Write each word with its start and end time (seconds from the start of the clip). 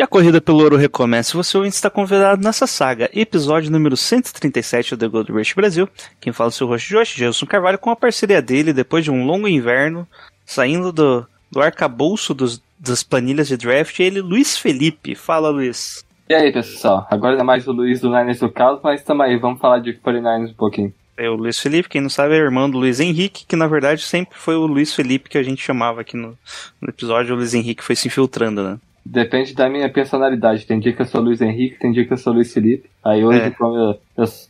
E 0.00 0.02
a 0.02 0.06
corrida 0.06 0.40
pelo 0.40 0.62
ouro 0.62 0.78
recomeça. 0.78 1.36
Você 1.36 1.58
ouvinte 1.58 1.74
está 1.74 1.90
convidado 1.90 2.42
nessa 2.42 2.66
saga, 2.66 3.10
episódio 3.12 3.70
número 3.70 3.98
137 3.98 4.96
do 4.96 4.98
The 4.98 5.08
Gold 5.08 5.30
Rush 5.30 5.52
Brasil. 5.52 5.86
Quem 6.18 6.32
fala 6.32 6.48
é 6.48 6.52
o 6.52 6.52
seu 6.52 6.66
host 6.66 6.88
de 6.88 6.96
hoje, 6.96 7.18
Gelson 7.18 7.44
Carvalho, 7.44 7.78
com 7.78 7.90
a 7.90 7.96
parceria 7.96 8.40
dele, 8.40 8.72
depois 8.72 9.04
de 9.04 9.10
um 9.10 9.26
longo 9.26 9.46
inverno, 9.46 10.08
saindo 10.46 10.90
do, 10.90 11.26
do 11.52 11.60
arcabouço 11.60 12.32
dos, 12.32 12.62
das 12.78 13.02
planilhas 13.02 13.48
de 13.48 13.58
draft, 13.58 14.00
ele, 14.00 14.22
Luiz 14.22 14.56
Felipe. 14.56 15.14
Fala, 15.14 15.50
Luiz. 15.50 16.02
E 16.30 16.34
aí, 16.34 16.50
pessoal? 16.50 17.06
Agora 17.10 17.38
é 17.38 17.42
mais 17.42 17.68
o 17.68 17.72
Luiz 17.72 18.00
do 18.00 18.08
Niners 18.08 18.40
do 18.40 18.50
Caos, 18.50 18.80
mas 18.82 19.04
tamo 19.04 19.20
aí, 19.20 19.36
vamos 19.36 19.60
falar 19.60 19.80
de 19.80 19.92
49ers 19.92 20.52
um 20.52 20.54
pouquinho. 20.54 20.94
É 21.14 21.28
o 21.28 21.34
Luiz 21.34 21.58
Felipe, 21.58 21.90
quem 21.90 22.00
não 22.00 22.08
sabe 22.08 22.32
é 22.32 22.38
irmão 22.38 22.70
do 22.70 22.78
Luiz 22.78 23.00
Henrique, 23.00 23.44
que 23.46 23.54
na 23.54 23.66
verdade 23.66 24.00
sempre 24.00 24.38
foi 24.38 24.56
o 24.56 24.64
Luiz 24.64 24.94
Felipe 24.94 25.28
que 25.28 25.36
a 25.36 25.42
gente 25.42 25.62
chamava 25.62 26.00
aqui 26.00 26.16
no, 26.16 26.38
no 26.80 26.88
episódio. 26.88 27.34
O 27.34 27.36
Luiz 27.36 27.52
Henrique 27.52 27.84
foi 27.84 27.94
se 27.94 28.08
infiltrando, 28.08 28.62
né? 28.62 28.78
Depende 29.04 29.54
da 29.54 29.68
minha 29.68 29.88
personalidade. 29.90 30.66
Tem 30.66 30.78
dia 30.78 30.92
que 30.92 31.02
eu 31.02 31.06
sou 31.06 31.20
Luiz 31.20 31.40
Henrique, 31.40 31.78
tem 31.78 31.90
dia 31.92 32.04
que 32.06 32.12
eu 32.12 32.16
sou 32.18 32.32
Luiz 32.32 32.52
Felipe. 32.52 32.88
Aí 33.04 33.24
hoje, 33.24 33.40
É. 33.40 33.50
como 33.50 33.76
eu, 33.76 34.00
eu 34.16 34.26
sou 34.26 34.48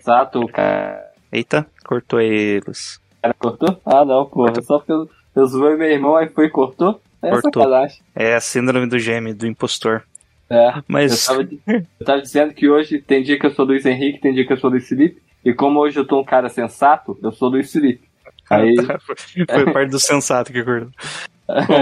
sato, 0.00 0.40
o 0.40 0.48
cara 0.48 1.02
Eita, 1.32 1.66
cortou 1.84 2.18
aí, 2.18 2.60
Luiz. 2.66 3.00
cortou? 3.38 3.80
Ah, 3.84 4.04
não, 4.04 4.26
porra. 4.26 4.60
Só 4.62 4.78
porque 4.78 4.92
eu, 4.92 5.08
eu 5.34 5.46
zoei 5.46 5.76
meu 5.76 5.88
irmão, 5.90 6.16
aí 6.16 6.28
foi 6.28 6.46
e 6.46 6.50
cortou. 6.50 7.00
É 7.22 7.30
Cortou. 7.30 7.62
sacanagem. 7.62 7.98
É 8.14 8.34
a 8.34 8.40
síndrome 8.40 8.86
do 8.86 8.98
gêmeo, 8.98 9.34
do 9.34 9.46
impostor. 9.46 10.02
É. 10.50 10.68
Eu 10.76 10.84
Mas. 10.86 11.24
tava, 11.24 11.40
eu 11.66 11.86
tava 12.04 12.20
dizendo 12.20 12.52
que 12.52 12.68
hoje 12.68 12.98
tem 13.00 13.22
dia 13.22 13.38
que 13.38 13.46
eu 13.46 13.50
sou 13.50 13.64
Luiz 13.64 13.86
Henrique, 13.86 14.20
tem 14.20 14.34
dia 14.34 14.46
que 14.46 14.52
eu 14.52 14.58
sou 14.58 14.68
Luiz 14.70 14.86
Felipe. 14.86 15.22
E 15.42 15.54
como 15.54 15.80
hoje 15.80 15.98
eu 15.98 16.06
tô 16.06 16.20
um 16.20 16.24
cara 16.24 16.48
sensato, 16.50 17.18
eu 17.22 17.32
sou 17.32 17.48
Luiz 17.48 17.72
Felipe. 17.72 18.06
Aí 18.50 18.74
Foi 19.50 19.64
parte 19.72 19.90
do 19.90 19.98
sensato 19.98 20.52
que 20.52 20.62
cortou. 20.62 20.90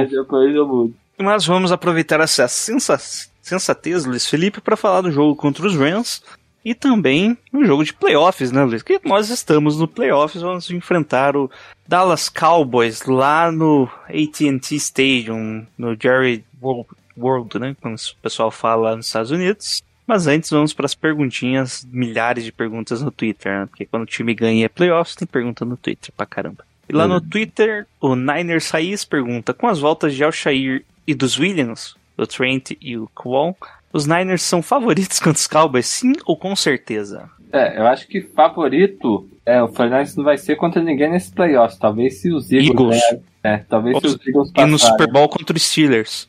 depois 0.08 0.55
eu 0.55 0.66
mudo. 0.66 0.94
Mas 1.22 1.46
vamos 1.46 1.70
aproveitar 1.70 2.20
essa 2.20 2.48
sensa 2.48 2.98
sensatez, 3.42 4.04
Luiz 4.04 4.26
Felipe, 4.26 4.60
para 4.60 4.76
falar 4.76 5.00
do 5.00 5.10
jogo 5.10 5.34
contra 5.36 5.66
os 5.66 5.76
Rams 5.76 6.22
e 6.64 6.74
também 6.74 7.36
no 7.52 7.64
jogo 7.64 7.84
de 7.84 7.92
playoffs, 7.92 8.52
né, 8.52 8.62
Luiz? 8.62 8.82
Que 8.82 9.00
nós 9.04 9.28
estamos 9.30 9.78
no 9.78 9.88
playoffs, 9.88 10.40
vamos 10.40 10.70
enfrentar 10.70 11.36
o 11.36 11.50
Dallas 11.86 12.28
Cowboys 12.28 13.02
lá 13.02 13.50
no 13.50 13.88
AT&T 14.08 14.76
Stadium, 14.76 15.66
no 15.76 15.96
Jerry 16.00 16.44
World, 16.62 16.88
World, 17.16 17.58
né, 17.58 17.76
como 17.80 17.94
o 17.94 18.22
pessoal 18.22 18.50
fala 18.50 18.90
lá 18.90 18.96
nos 18.96 19.06
Estados 19.06 19.30
Unidos. 19.30 19.82
Mas 20.06 20.26
antes 20.26 20.50
vamos 20.50 20.72
para 20.72 20.86
as 20.86 20.94
perguntinhas, 20.94 21.86
milhares 21.90 22.44
de 22.44 22.52
perguntas 22.52 23.02
no 23.02 23.10
Twitter, 23.10 23.60
né? 23.60 23.66
Porque 23.66 23.86
quando 23.86 24.02
o 24.02 24.06
time 24.06 24.34
ganha 24.34 24.68
playoffs, 24.68 25.14
tem 25.14 25.26
pergunta 25.26 25.64
no 25.64 25.76
Twitter 25.76 26.12
pra 26.16 26.26
caramba. 26.26 26.64
E 26.88 26.92
lá 26.92 27.06
no 27.06 27.20
Twitter, 27.20 27.86
o 28.00 28.16
Niners 28.16 28.68
Raiz 28.70 29.04
pergunta: 29.04 29.54
com 29.54 29.68
as 29.68 29.78
voltas 29.78 30.14
de 30.14 30.24
Alshair 30.24 30.84
e 31.06 31.14
dos 31.14 31.39
Williams, 31.39 31.95
o 32.17 32.27
Trent 32.27 32.72
e 32.81 32.97
o 32.97 33.08
Kwon, 33.14 33.55
os 33.92 34.06
Niners 34.06 34.42
são 34.42 34.62
favoritos 34.62 35.19
contra 35.20 35.33
os 35.39 35.47
Cowboys, 35.47 35.86
sim 35.86 36.12
ou 36.25 36.36
com 36.36 36.55
certeza? 36.56 37.28
É, 37.53 37.78
eu 37.78 37.86
acho 37.86 38.08
que 38.08 38.20
favorito 38.22 39.28
é 39.45 39.62
o 39.62 39.69
Fernandes 39.69 40.17
não 40.17 40.25
vai 40.25 40.39
ser 40.39 40.56
contra 40.56 40.83
ninguém 40.83 41.11
nesse 41.11 41.30
playoffs. 41.33 41.79
Talvez 41.79 42.14
se 42.20 42.33
os 42.33 42.51
Eagles. 42.51 42.70
Eagles. 43.02 43.23
É, 43.45 43.58
talvez 43.58 43.98
se 43.98 44.07
Os- 44.07 44.27
Eagles 44.27 44.48
E 44.48 44.52
passarem. 44.52 44.73
no 44.73 44.79
Super 44.79 45.12
Bowl 45.12 45.29
contra 45.29 45.55
os 45.55 45.62
Steelers. 45.62 46.29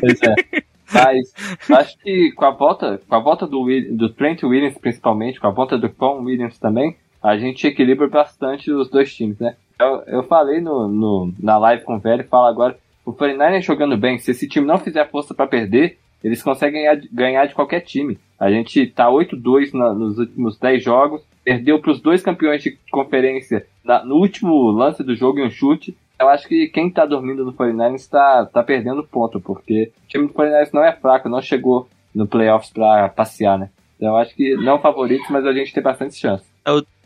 Pois 0.00 0.18
é. 0.22 0.62
Mas 0.94 1.32
acho 1.78 1.98
que 1.98 2.30
com 2.32 2.44
a 2.44 2.52
volta, 2.52 3.00
com 3.08 3.14
a 3.16 3.18
volta 3.18 3.44
do, 3.46 3.66
do 3.90 4.08
Trent 4.10 4.44
Williams 4.44 4.78
principalmente, 4.78 5.40
com 5.40 5.48
a 5.48 5.50
volta 5.50 5.76
do 5.76 5.90
Con 5.90 6.20
Williams 6.22 6.58
também, 6.58 6.96
a 7.20 7.36
gente 7.36 7.66
equilibra 7.66 8.06
bastante 8.08 8.70
os 8.70 8.88
dois 8.88 9.12
times, 9.14 9.38
né? 9.40 9.56
Eu, 9.80 10.02
eu 10.06 10.22
falei 10.22 10.60
no, 10.60 10.86
no- 10.88 11.34
na 11.40 11.58
live 11.58 11.82
com 11.84 11.96
o 11.96 11.98
Velho, 11.98 12.24
falo 12.30 12.46
agora, 12.46 12.78
o 13.06 13.12
49ers 13.14 13.62
jogando 13.62 13.96
bem, 13.96 14.18
se 14.18 14.32
esse 14.32 14.46
time 14.48 14.66
não 14.66 14.78
fizer 14.78 15.08
força 15.08 15.32
pra 15.32 15.46
perder, 15.46 15.98
eles 16.22 16.42
conseguem 16.42 16.84
ganhar, 17.12 17.46
de- 17.46 17.54
qualquer 17.54 17.80
time. 17.80 18.18
A 18.38 18.50
gente 18.50 18.86
tá 18.88 19.08
8-2 19.08 19.72
na- 19.72 19.94
nos 19.94 20.18
últimos 20.18 20.58
10 20.58 20.82
jogos, 20.82 21.22
perdeu 21.44 21.78
pros 21.80 22.00
dois 22.00 22.20
campeões 22.22 22.62
de 22.62 22.76
conferência 22.90 23.64
na- 23.84 24.04
no 24.04 24.16
último 24.16 24.70
lance 24.72 25.02
do 25.04 25.14
jogo 25.14 25.38
em 25.38 25.46
um 25.46 25.50
chute. 25.50 25.96
Eu 26.18 26.28
acho 26.28 26.48
que 26.48 26.66
quem 26.68 26.90
tá 26.90 27.06
dormindo 27.06 27.44
no 27.44 27.52
49ers 27.52 28.08
tá, 28.08 28.46
tá 28.46 28.62
perdendo 28.62 29.04
ponto, 29.04 29.40
porque 29.40 29.92
o 30.04 30.08
time 30.08 30.26
do 30.26 30.32
49ers 30.34 30.72
não 30.72 30.82
é 30.84 30.92
fraco, 30.92 31.28
não 31.28 31.40
chegou 31.40 31.88
no 32.14 32.26
playoffs 32.26 32.70
pra 32.72 33.08
passear, 33.10 33.58
né? 33.58 33.68
Então 33.96 34.08
eu 34.08 34.16
acho 34.16 34.34
que 34.34 34.56
não 34.56 34.80
favoritos, 34.80 35.28
mas 35.30 35.46
a 35.46 35.52
gente 35.52 35.72
tem 35.72 35.82
bastante 35.82 36.16
chance. 36.16 36.44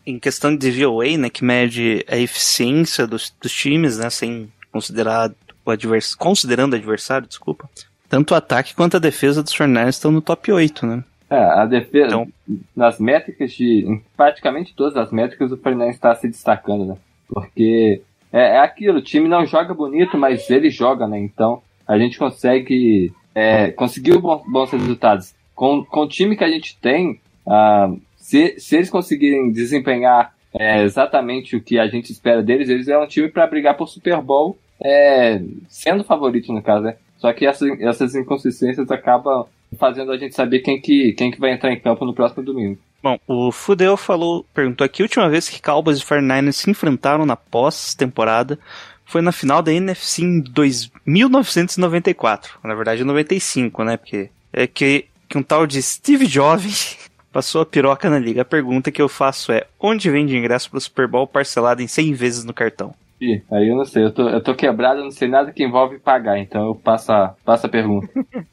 Em 0.07 0.19
questão 0.19 0.57
de 0.57 0.71
VOA, 0.71 1.19
né, 1.19 1.29
que 1.29 1.45
mede 1.45 2.05
a 2.09 2.17
eficiência 2.17 3.07
dos, 3.07 3.35
dos 3.43 3.53
times, 3.53 3.99
né, 3.99 4.09
sem 4.09 4.51
considerar 4.73 5.31
o 5.71 5.73
advers 5.73 6.15
considerando 6.15 6.73
o 6.73 6.77
adversário, 6.77 7.27
desculpa. 7.27 7.69
Tanto 8.09 8.33
o 8.33 8.37
ataque 8.37 8.75
quanto 8.75 8.97
a 8.97 9.01
defesa 9.01 9.43
dos 9.43 9.55
49ers 9.55 9.89
estão 9.91 10.11
no 10.11 10.21
top 10.21 10.51
8, 10.53 10.87
né? 10.87 11.05
É, 11.31 11.37
a 11.39 11.65
defesa, 11.65 12.09
Então- 12.09 12.29
nas 12.75 12.99
métricas 12.99 13.53
de, 13.53 13.85
em 13.87 14.03
praticamente 14.17 14.75
todas 14.75 14.97
as 14.97 15.13
métricas, 15.13 15.53
o 15.53 15.57
Fernandes 15.57 15.95
está 15.95 16.13
se 16.17 16.27
destacando, 16.27 16.85
né? 16.85 16.97
Porque 17.29 18.03
é, 18.33 18.57
é 18.57 18.59
aquilo, 18.59 18.99
o 18.99 19.03
time 19.03 19.29
não 19.29 19.47
joga 19.47 19.73
bonito, 19.73 20.19
mas 20.19 20.51
ele 20.51 20.71
joga, 20.71 21.07
né? 21.07 21.19
Então, 21.21 21.63
a 21.87 21.97
gente 21.99 22.19
consegue, 22.19 23.13
é, 23.33 23.71
conseguiu 23.71 24.21
bons, 24.21 24.43
bons 24.51 24.71
resultados. 24.73 25.33
Com, 25.55 25.85
com 25.85 26.01
o 26.01 26.09
time 26.09 26.37
que 26.37 26.43
a 26.45 26.49
gente 26.51 26.77
tem, 26.79 27.21
ah, 27.47 27.93
se, 28.17 28.59
se 28.59 28.77
eles 28.77 28.91
conseguirem 28.91 29.53
desempenhar 29.53 30.35
é, 30.53 30.83
exatamente 30.83 31.55
o 31.55 31.61
que 31.63 31.79
a 31.79 31.87
gente 31.87 32.11
espera 32.11 32.43
deles, 32.43 32.69
eles 32.69 32.89
é 32.89 32.99
um 32.99 33.07
time 33.07 33.29
para 33.29 33.47
brigar 33.47 33.77
por 33.77 33.89
Super 33.89 34.21
Bowl, 34.21 34.59
é, 34.83 35.41
sendo 35.69 36.05
favorito 36.05 36.53
no 36.53 36.63
caso, 36.63 36.85
né? 36.85 36.97
Só 37.19 37.33
que 37.33 37.47
essas, 37.47 37.79
essas 37.81 38.15
inconsistências 38.15 38.91
acabam 38.91 39.47
fazendo 39.79 40.11
a 40.11 40.17
gente 40.17 40.35
saber 40.35 40.61
quem 40.61 40.81
que, 40.81 41.13
quem 41.13 41.31
que 41.31 41.39
vai 41.39 41.53
entrar 41.53 41.73
em 41.73 41.79
campo 41.79 42.05
no 42.05 42.15
próximo 42.15 42.43
domingo. 42.43 42.79
Bom, 43.03 43.19
o 43.27 43.51
Fudeu 43.53 43.97
falou, 43.97 44.45
perguntou 44.53 44.85
aqui, 44.85 45.03
a 45.03 45.05
última 45.05 45.29
vez 45.29 45.49
que 45.49 45.63
Cowboys 45.63 45.99
e 45.99 46.05
49ers 46.05 46.53
se 46.53 46.71
enfrentaram 46.71 47.25
na 47.25 47.37
pós-temporada 47.37 48.59
foi 49.07 49.23
na 49.23 49.33
final 49.33 49.63
da 49.63 49.73
NFC 49.73 50.23
em 50.23 50.41
dois- 50.41 50.91
1994. 51.07 52.59
Na 52.63 52.75
verdade, 52.75 53.05
95, 53.05 53.85
né? 53.85 53.97
Porque 53.97 54.31
é 54.53 54.67
que, 54.67 55.07
que 55.29 55.39
um 55.39 55.43
tal 55.43 55.67
de 55.67 55.81
Steve 55.83 56.27
Jobs 56.27 56.99
passou 57.33 57.63
a 57.63 57.67
piroca 57.67 58.09
na 58.11 58.19
liga. 58.19 58.43
A 58.43 58.45
pergunta 58.45 58.91
que 58.91 59.01
eu 59.01 59.09
faço 59.09 59.51
é, 59.53 59.67
onde 59.79 60.11
vende 60.11 60.37
ingresso 60.37 60.71
pro 60.71 60.81
Super 60.81 61.07
Bowl 61.09 61.27
parcelado 61.27 61.83
em 61.83 61.87
100 61.87 62.13
vezes 62.15 62.45
no 62.45 62.53
cartão? 62.55 62.95
Ih, 63.21 63.43
aí 63.51 63.69
eu 63.69 63.77
não 63.77 63.85
sei, 63.85 64.05
eu 64.05 64.13
tô, 64.13 64.29
eu 64.29 64.43
tô 64.43 64.55
quebrado, 64.55 65.01
eu 65.01 65.05
não 65.05 65.11
sei 65.11 65.29
nada 65.29 65.53
que 65.53 65.63
envolve 65.63 65.99
pagar, 65.99 66.39
então 66.39 66.65
eu 66.67 66.75
passo 66.75 67.13
a, 67.13 67.35
passo 67.45 67.67
a 67.67 67.69
pergunta. 67.69 68.09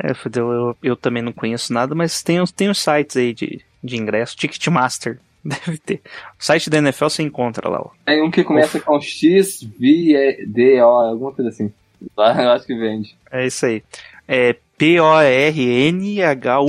É, 0.00 0.14
Fudeu, 0.14 0.52
eu, 0.52 0.76
eu 0.80 0.94
também 0.96 1.20
não 1.24 1.32
conheço 1.32 1.72
nada, 1.72 1.92
mas 1.92 2.22
tem, 2.22 2.40
os- 2.40 2.52
tem 2.52 2.68
os 2.70 2.78
sites 2.78 3.16
aí 3.16 3.34
de, 3.34 3.60
de 3.82 3.96
ingresso. 3.96 4.36
Ticketmaster, 4.36 5.18
deve 5.44 5.76
ter. 5.78 6.00
O 6.38 6.44
site 6.44 6.70
da 6.70 6.78
NFL 6.78 7.06
você 7.08 7.24
encontra 7.24 7.68
lá, 7.68 7.80
ó. 7.80 7.90
Tem 8.04 8.22
um 8.22 8.30
que 8.30 8.44
começa 8.44 8.78
com 8.78 9.00
X, 9.00 9.60
V, 9.76 10.44
D, 10.46 10.80
O, 10.80 10.84
alguma 10.86 11.32
coisa 11.32 11.48
assim. 11.48 11.72
Lá 12.16 12.40
eu 12.44 12.50
acho 12.52 12.64
que 12.64 12.76
vende. 12.78 13.16
É 13.32 13.44
isso 13.44 13.66
aí. 13.66 13.82
É 14.28 14.54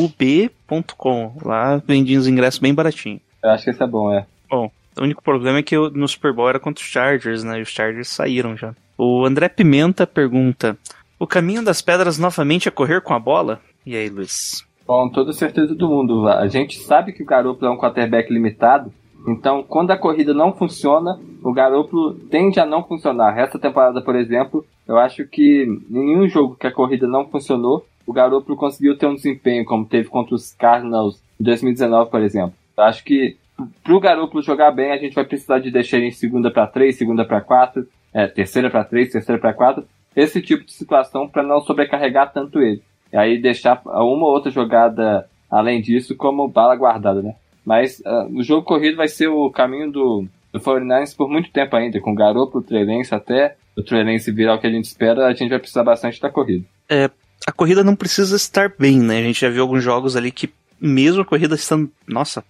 pornhub.com. 0.10 1.34
Lá 1.44 1.78
vendi 1.86 2.18
os 2.18 2.28
ingressos 2.28 2.60
bem 2.60 2.74
baratinho. 2.74 3.22
Eu 3.44 3.52
acho 3.52 3.64
que 3.64 3.70
esse 3.70 3.84
é 3.84 3.88
bom, 3.88 4.12
é. 4.12 4.26
Bom, 4.50 4.72
o 4.98 5.04
único 5.04 5.24
problema 5.24 5.60
é 5.60 5.64
que 5.64 5.78
no 5.78 6.08
Super 6.08 6.34
Bowl 6.34 6.50
era 6.50 6.60
contra 6.60 6.82
os 6.82 6.90
Chargers, 6.90 7.44
né? 7.44 7.60
E 7.60 7.62
os 7.62 7.70
Chargers 7.70 8.10
saíram 8.10 8.56
já. 8.56 8.74
O 8.98 9.26
André 9.26 9.48
Pimenta 9.50 10.06
pergunta: 10.06 10.78
O 11.18 11.28
caminho 11.28 11.64
das 11.64 11.82
pedras 11.82 12.18
novamente 12.18 12.68
é 12.68 12.72
correr 12.72 13.02
com 13.02 13.14
a 13.14 13.20
bola? 13.20 13.62
E 13.86 13.96
aí, 13.96 14.10
Luiz? 14.10 14.66
Com 14.86 15.10
toda 15.10 15.32
certeza 15.34 15.76
do 15.76 15.88
mundo. 15.88 16.28
A 16.28 16.48
gente 16.48 16.80
sabe 16.80 17.14
que 17.14 17.24
o 17.24 17.26
Garoppolo 17.26 17.72
é 17.72 17.74
um 17.74 17.78
quarterback 17.78 18.34
limitado, 18.34 18.92
então 19.28 19.64
quando 19.64 19.92
a 19.92 19.98
corrida 19.98 20.34
não 20.34 20.52
funciona, 20.54 21.20
o 21.44 21.54
Garoppolo 21.54 22.16
tende 22.16 22.60
a 22.60 22.66
não 22.66 22.84
funcionar. 22.84 23.38
Essa 23.38 23.60
temporada, 23.60 24.02
por 24.02 24.16
exemplo, 24.16 24.66
eu 24.88 24.98
acho 24.98 25.26
que 25.28 25.64
em 25.90 25.94
nenhum 25.94 26.28
jogo 26.28 26.56
que 26.56 26.68
a 26.68 26.72
corrida 26.72 27.08
não 27.08 27.30
funcionou, 27.30 27.86
o 28.06 28.12
Garoppolo 28.12 28.58
conseguiu 28.58 28.98
ter 28.98 29.06
um 29.06 29.14
desempenho 29.14 29.64
como 29.64 29.86
teve 29.86 30.10
contra 30.10 30.34
os 30.34 30.52
Cardinals 30.54 31.22
em 31.40 31.44
2019, 31.44 32.10
por 32.10 32.22
exemplo. 32.22 32.54
Eu 32.76 32.84
acho 32.84 33.04
que 33.04 33.38
pro 33.84 34.00
Garoppolo 34.00 34.44
jogar 34.44 34.72
bem, 34.72 34.92
a 34.92 34.98
gente 34.98 35.16
vai 35.16 35.26
precisar 35.26 35.60
de 35.60 35.72
deixar 35.72 36.00
em 36.00 36.12
segunda 36.12 36.52
para 36.52 36.68
três, 36.68 36.98
segunda 36.98 37.26
para 37.26 37.42
quatro, 37.42 37.88
é, 38.14 38.28
terceira 38.28 38.70
para 38.70 38.84
três, 38.84 39.12
terceira 39.12 39.40
para 39.40 39.54
quatro, 39.54 39.86
esse 40.16 40.42
tipo 40.42 40.66
de 40.66 40.74
situação 40.74 41.28
para 41.28 41.44
não 41.44 41.62
sobrecarregar 41.62 42.32
tanto 42.34 42.62
ele. 42.62 42.82
E 43.12 43.18
aí 43.18 43.42
deixar 43.42 43.82
uma 43.86 44.26
ou 44.26 44.34
outra 44.34 44.52
jogada 44.52 45.28
além 45.50 45.82
disso 45.82 46.16
como 46.16 46.48
bala 46.48 46.76
guardada, 46.76 47.22
né? 47.22 47.36
Mas 47.66 48.00
uh, 48.00 48.28
o 48.34 48.44
jogo 48.44 48.64
corrido 48.64 48.98
vai 48.98 49.08
ser 49.08 49.28
o 49.28 49.50
caminho 49.50 49.92
do, 49.92 50.26
do 50.52 50.60
49ers 50.60 51.16
por 51.16 51.30
muito 51.30 51.52
tempo 51.52 51.76
ainda, 51.76 52.00
com 52.00 52.12
o 52.12 52.16
Garoppolo, 52.16 52.64
o 52.64 52.68
Trelense 52.68 53.14
até 53.14 53.56
o 53.76 53.84
Trelense 53.84 54.32
virar 54.32 54.56
o 54.56 54.60
que 54.60 54.68
a 54.68 54.72
gente 54.72 54.86
espera, 54.86 55.26
a 55.26 55.34
gente 55.34 55.50
vai 55.50 55.60
precisar 55.60 55.84
bastante 55.84 56.20
da 56.20 56.30
corrida. 56.30 56.66
É, 56.90 57.10
a 57.48 57.52
corrida 57.52 57.84
não 57.84 57.96
precisa 57.96 58.36
estar 58.36 58.74
bem, 58.78 59.00
né? 59.00 59.20
A 59.20 59.24
gente 59.24 59.40
já 59.40 59.50
viu 59.50 59.62
alguns 59.62 59.84
jogos 59.84 60.16
ali 60.16 60.32
que 60.32 60.50
mesmo 60.80 61.22
a 61.22 61.26
corrida 61.26 61.56
estando, 61.56 61.90
nossa, 62.08 62.44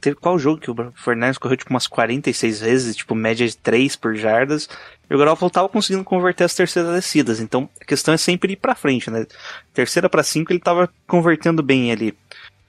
teve 0.00 0.16
qual 0.16 0.38
jogo 0.38 0.60
que 0.60 0.70
o 0.70 0.92
Fernandes 0.94 1.38
correu 1.38 1.56
tipo 1.56 1.70
umas 1.70 1.86
46 1.86 2.60
vezes, 2.60 2.96
tipo 2.96 3.14
média 3.14 3.46
de 3.46 3.56
3 3.56 3.96
por 3.96 4.14
jardas, 4.14 4.68
e 5.08 5.14
o 5.14 5.18
Garoppolo 5.18 5.50
tava 5.50 5.68
conseguindo 5.68 6.04
converter 6.04 6.44
as 6.44 6.54
terceiras 6.54 6.92
descidas, 6.92 7.40
então 7.40 7.68
a 7.80 7.84
questão 7.84 8.14
é 8.14 8.16
sempre 8.16 8.52
ir 8.52 8.56
pra 8.56 8.74
frente, 8.74 9.10
né? 9.10 9.26
Terceira 9.74 10.08
para 10.08 10.22
5 10.22 10.52
ele 10.52 10.60
tava 10.60 10.88
convertendo 11.06 11.62
bem 11.62 11.90
ali. 11.90 12.14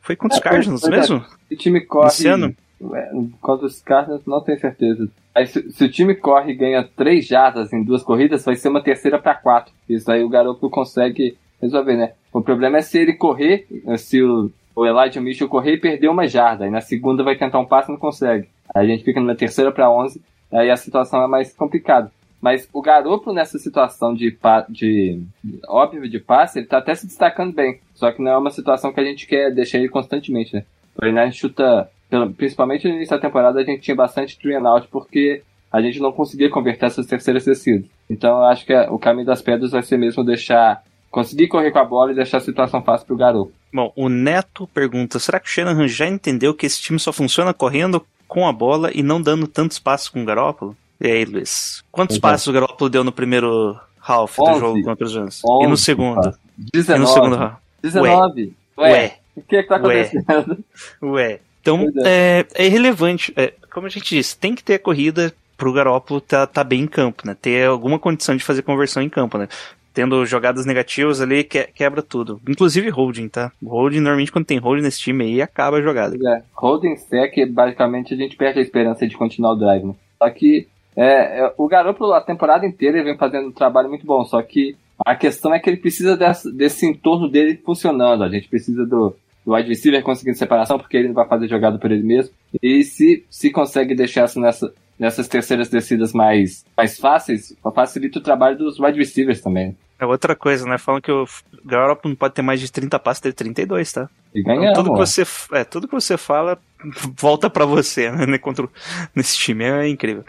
Foi 0.02 0.16
contra 0.16 0.38
os 0.38 0.46
é, 0.46 0.50
Cardinals 0.50 0.84
é, 0.86 0.90
mesmo? 0.90 1.26
O 1.52 1.56
time 1.56 1.82
corre. 1.82 2.08
Esse 2.08 2.28
ano? 2.28 2.56
É, 2.94 3.12
contra 3.42 3.66
os 3.66 3.82
Cardinals, 3.82 4.26
não 4.26 4.42
tenho 4.42 4.60
certeza. 4.60 5.10
Aí, 5.36 5.46
se, 5.46 5.70
se, 5.72 5.84
o 5.84 5.92
time 5.92 6.16
corre 6.16 6.54
e 6.54 6.56
ganha 6.56 6.84
3 6.96 7.28
jardas 7.28 7.74
em 7.74 7.84
duas 7.84 8.04
corridas, 8.04 8.46
vai 8.46 8.56
ser 8.56 8.70
uma 8.70 8.82
terceira 8.82 9.20
para 9.20 9.36
4. 9.36 9.74
Isso 9.90 10.10
aí 10.12 10.24
o 10.24 10.30
garoto 10.30 10.70
consegue 10.70 11.38
resolver, 11.62 11.98
né? 11.98 12.14
O 12.32 12.42
problema 12.42 12.78
é 12.78 12.82
se 12.82 12.98
ele 12.98 13.14
correr, 13.14 13.68
se 13.98 14.22
o, 14.24 14.52
o 14.78 14.86
Elijah 14.86 15.20
Mitchell 15.20 15.50
correr 15.50 15.74
e 15.74 15.80
perder 15.80 16.08
uma 16.08 16.28
jarda. 16.28 16.66
Aí 16.66 16.70
na 16.70 16.82
segunda 16.82 17.24
vai 17.24 17.36
tentar 17.36 17.58
um 17.58 17.66
passe 17.66 17.90
e 17.90 17.94
não 17.94 18.00
consegue. 18.00 18.48
Aí 18.76 18.86
a 18.86 18.88
gente 18.88 19.04
fica 19.04 19.20
numa 19.20 19.34
terceira 19.34 19.72
para 19.72 19.90
11, 19.90 20.22
aí 20.54 20.70
a 20.70 20.78
situação 20.78 21.24
é 21.24 21.28
mais 21.28 21.52
complicada. 21.52 22.12
Mas 22.40 22.70
o 22.72 22.80
Garoppolo 22.80 23.36
nessa 23.36 23.58
situação 23.58 24.14
de, 24.14 24.38
de, 24.70 25.20
óbvio 25.68 26.08
de 26.08 26.20
passe, 26.20 26.60
ele 26.60 26.68
tá 26.68 26.78
até 26.78 26.94
se 26.94 27.08
destacando 27.08 27.56
bem. 27.56 27.80
Só 27.96 28.12
que 28.12 28.22
não 28.22 28.32
é 28.32 28.38
uma 28.38 28.52
situação 28.52 28.94
que 28.94 29.00
a 29.00 29.04
gente 29.04 29.26
quer 29.26 29.52
deixar 29.52 29.80
ele 29.80 29.90
constantemente, 29.90 30.56
né? 30.56 30.64
O 30.96 31.02
Fortnite 31.02 31.38
chuta, 31.38 31.90
principalmente 32.38 32.88
no 32.88 32.94
início 32.94 33.16
da 33.16 33.22
temporada, 33.22 33.60
a 33.60 33.64
gente 33.64 33.82
tinha 33.82 33.96
bastante 33.96 34.38
three 34.38 34.54
and 34.54 34.70
out 34.70 34.88
porque 34.90 35.42
a 35.72 35.82
gente 35.82 36.00
não 36.00 36.12
conseguia 36.12 36.52
converter 36.52 36.86
essas 36.86 37.08
terceiras 37.08 37.46
descidas. 37.46 37.90
Então 38.08 38.38
eu 38.38 38.46
acho 38.46 38.64
que 38.64 38.76
o 38.92 39.00
caminho 39.00 39.26
das 39.26 39.42
pedras 39.42 39.72
vai 39.72 39.82
ser 39.82 39.98
mesmo 39.98 40.24
deixar 40.24 40.84
conseguir 41.10 41.48
correr 41.48 41.72
com 41.72 41.80
a 41.80 41.86
bola 41.86 42.12
e 42.12 42.16
deixar 42.16 42.38
a 42.38 42.42
situação 42.42 42.84
fácil 42.84 43.08
pro 43.08 43.18
garoto. 43.18 43.57
Bom, 43.74 43.92
o 43.96 44.10
Neto 44.10 44.68
pergunta: 44.68 45.20
será 45.20 45.40
que 45.40 45.48
o 45.48 45.52
Shanahan 45.52 45.88
já 45.88 46.08
entendeu 46.08 46.54
que 46.54 46.66
esse 46.66 46.82
time 46.82 47.00
só 47.00 47.12
funciona 47.12 47.54
correndo 47.54 48.06
com 48.28 48.48
a 48.48 48.52
bola 48.52 48.92
e 48.94 49.02
não 49.02 49.22
dando 49.22 49.48
tantos 49.48 49.80
passos 49.80 50.10
com 50.10 50.22
o 50.22 50.26
Garópolo? 50.26 50.76
E 51.00 51.08
aí, 51.08 51.26
Luiz? 51.26 51.84
Quantos 51.92 52.18
então. 52.18 52.30
passos 52.30 52.48
o 52.48 52.52
Garoppolo 52.52 52.90
deu 52.90 53.04
no 53.04 53.12
primeiro 53.12 53.80
half 54.02 54.40
11, 54.40 54.54
do 54.54 54.60
jogo 54.60 54.84
contra 54.84 55.06
os 55.06 55.12
Giants? 55.12 55.42
e 55.44 55.68
no 55.68 55.78
segundo? 55.78 56.34
19. 56.58 57.00
E 57.00 57.00
no 57.00 57.08
segundo 57.08 57.36
half? 57.36 57.54
19. 57.84 58.54
Ué. 58.78 58.92
Ué. 58.92 59.18
O 59.36 59.42
que 59.42 59.56
é 59.58 59.64
que 59.64 59.70
tá 59.70 59.76
acontecendo? 59.76 60.64
Ué. 61.04 61.12
Ué. 61.12 61.40
Então, 61.62 61.86
é. 62.04 62.46
É, 62.56 62.64
é 62.64 62.66
irrelevante. 62.66 63.34
É, 63.36 63.54
como 63.72 63.88
a 63.88 63.90
gente 63.90 64.16
disse, 64.16 64.38
tem 64.38 64.56
que 64.56 64.64
ter 64.64 64.76
a 64.76 64.80
corrida 64.80 65.34
pro 65.58 65.74
Garoppolo 65.74 66.22
tá, 66.22 66.48
tá 66.48 66.64
bem 66.64 66.82
em 66.82 66.88
campo, 66.88 67.24
né? 67.26 67.36
Ter 67.40 67.68
alguma 67.68 68.00
condição 68.00 68.36
de 68.36 68.44
fazer 68.44 68.62
conversão 68.62 69.04
em 69.04 69.10
campo, 69.10 69.38
né? 69.38 69.50
Tendo 69.98 70.24
jogadas 70.28 70.64
negativas 70.64 71.20
ali, 71.20 71.44
que, 71.44 71.64
quebra 71.74 72.04
tudo. 72.04 72.40
Inclusive 72.48 72.88
holding, 72.88 73.30
tá? 73.30 73.52
Holding, 73.66 74.00
normalmente 74.00 74.32
quando 74.32 74.46
tem 74.46 74.60
holding 74.60 74.84
nesse 74.84 75.00
time 75.00 75.26
aí, 75.26 75.42
acaba 75.42 75.78
a 75.78 75.82
jogada. 75.82 76.16
É, 76.16 76.44
holding 76.54 76.96
sec, 76.98 77.34
basicamente 77.50 78.14
a 78.14 78.18
gente 78.18 78.38
perde 78.38 78.60
a 78.60 78.62
esperança 78.62 79.08
de 79.08 79.18
continuar 79.18 79.54
o 79.54 79.56
drive, 79.56 79.86
né? 79.86 79.96
Só 80.20 80.30
que 80.30 80.68
é, 80.96 81.40
é, 81.40 81.54
o 81.58 81.68
garoto 81.68 82.14
a 82.14 82.22
temporada 82.22 82.64
inteira 82.64 83.00
ele 83.00 83.06
vem 83.06 83.18
fazendo 83.18 83.48
um 83.48 83.52
trabalho 83.52 83.90
muito 83.90 84.06
bom, 84.06 84.24
só 84.24 84.40
que 84.44 84.78
a 85.04 85.16
questão 85.16 85.52
é 85.52 85.60
que 85.60 85.68
ele 85.68 85.78
precisa 85.78 86.16
desse, 86.16 86.56
desse 86.56 86.86
entorno 86.86 87.28
dele 87.28 87.60
funcionando. 87.66 88.24
A 88.24 88.30
gente 88.30 88.48
precisa 88.48 88.86
do, 88.86 89.16
do 89.44 89.56
wide 89.56 89.68
receiver 89.68 90.04
conseguindo 90.04 90.38
separação, 90.38 90.78
porque 90.78 90.96
ele 90.96 91.08
não 91.08 91.16
vai 91.16 91.28
fazer 91.28 91.48
jogada 91.48 91.80
por 91.80 91.92
ele 91.92 92.04
mesmo. 92.04 92.36
E 92.62 92.84
se, 92.84 93.26
se 93.32 93.50
consegue 93.50 93.96
deixar 93.96 94.26
isso 94.26 94.40
nessa, 94.40 94.72
nessas 95.00 95.28
terceiras 95.28 95.70
descidas 95.70 96.14
mais, 96.14 96.64
mais 96.78 97.00
fáceis, 97.00 97.58
facilita 97.74 98.20
o 98.20 98.24
trabalho 98.24 98.60
dos 98.60 98.80
wide 98.80 99.00
receivers 99.00 99.42
também. 99.42 99.76
É 100.00 100.06
outra 100.06 100.36
coisa, 100.36 100.66
né? 100.68 100.78
Falam 100.78 101.02
que 101.02 101.12
o 101.12 101.26
Garoppolo 101.66 102.12
não 102.12 102.16
pode 102.16 102.34
ter 102.34 102.42
mais 102.42 102.60
de 102.60 102.72
30 102.72 103.00
passes, 103.00 103.22
ter 103.22 103.34
32, 103.34 103.92
tá? 103.92 104.10
E 104.34 104.44
ganhar, 104.44 104.72
então, 104.72 104.84
tudo 104.84 104.94
que 104.94 105.00
você 105.00 105.24
é, 105.54 105.64
tudo 105.64 105.88
que 105.88 105.94
você 105.94 106.18
fala 106.18 106.60
volta 107.18 107.50
para 107.50 107.66
você, 107.66 108.12
né? 108.12 108.38
Contra, 108.38 108.68
nesse 109.16 109.38
time 109.38 109.64
é 109.64 109.88
incrível. 109.88 110.24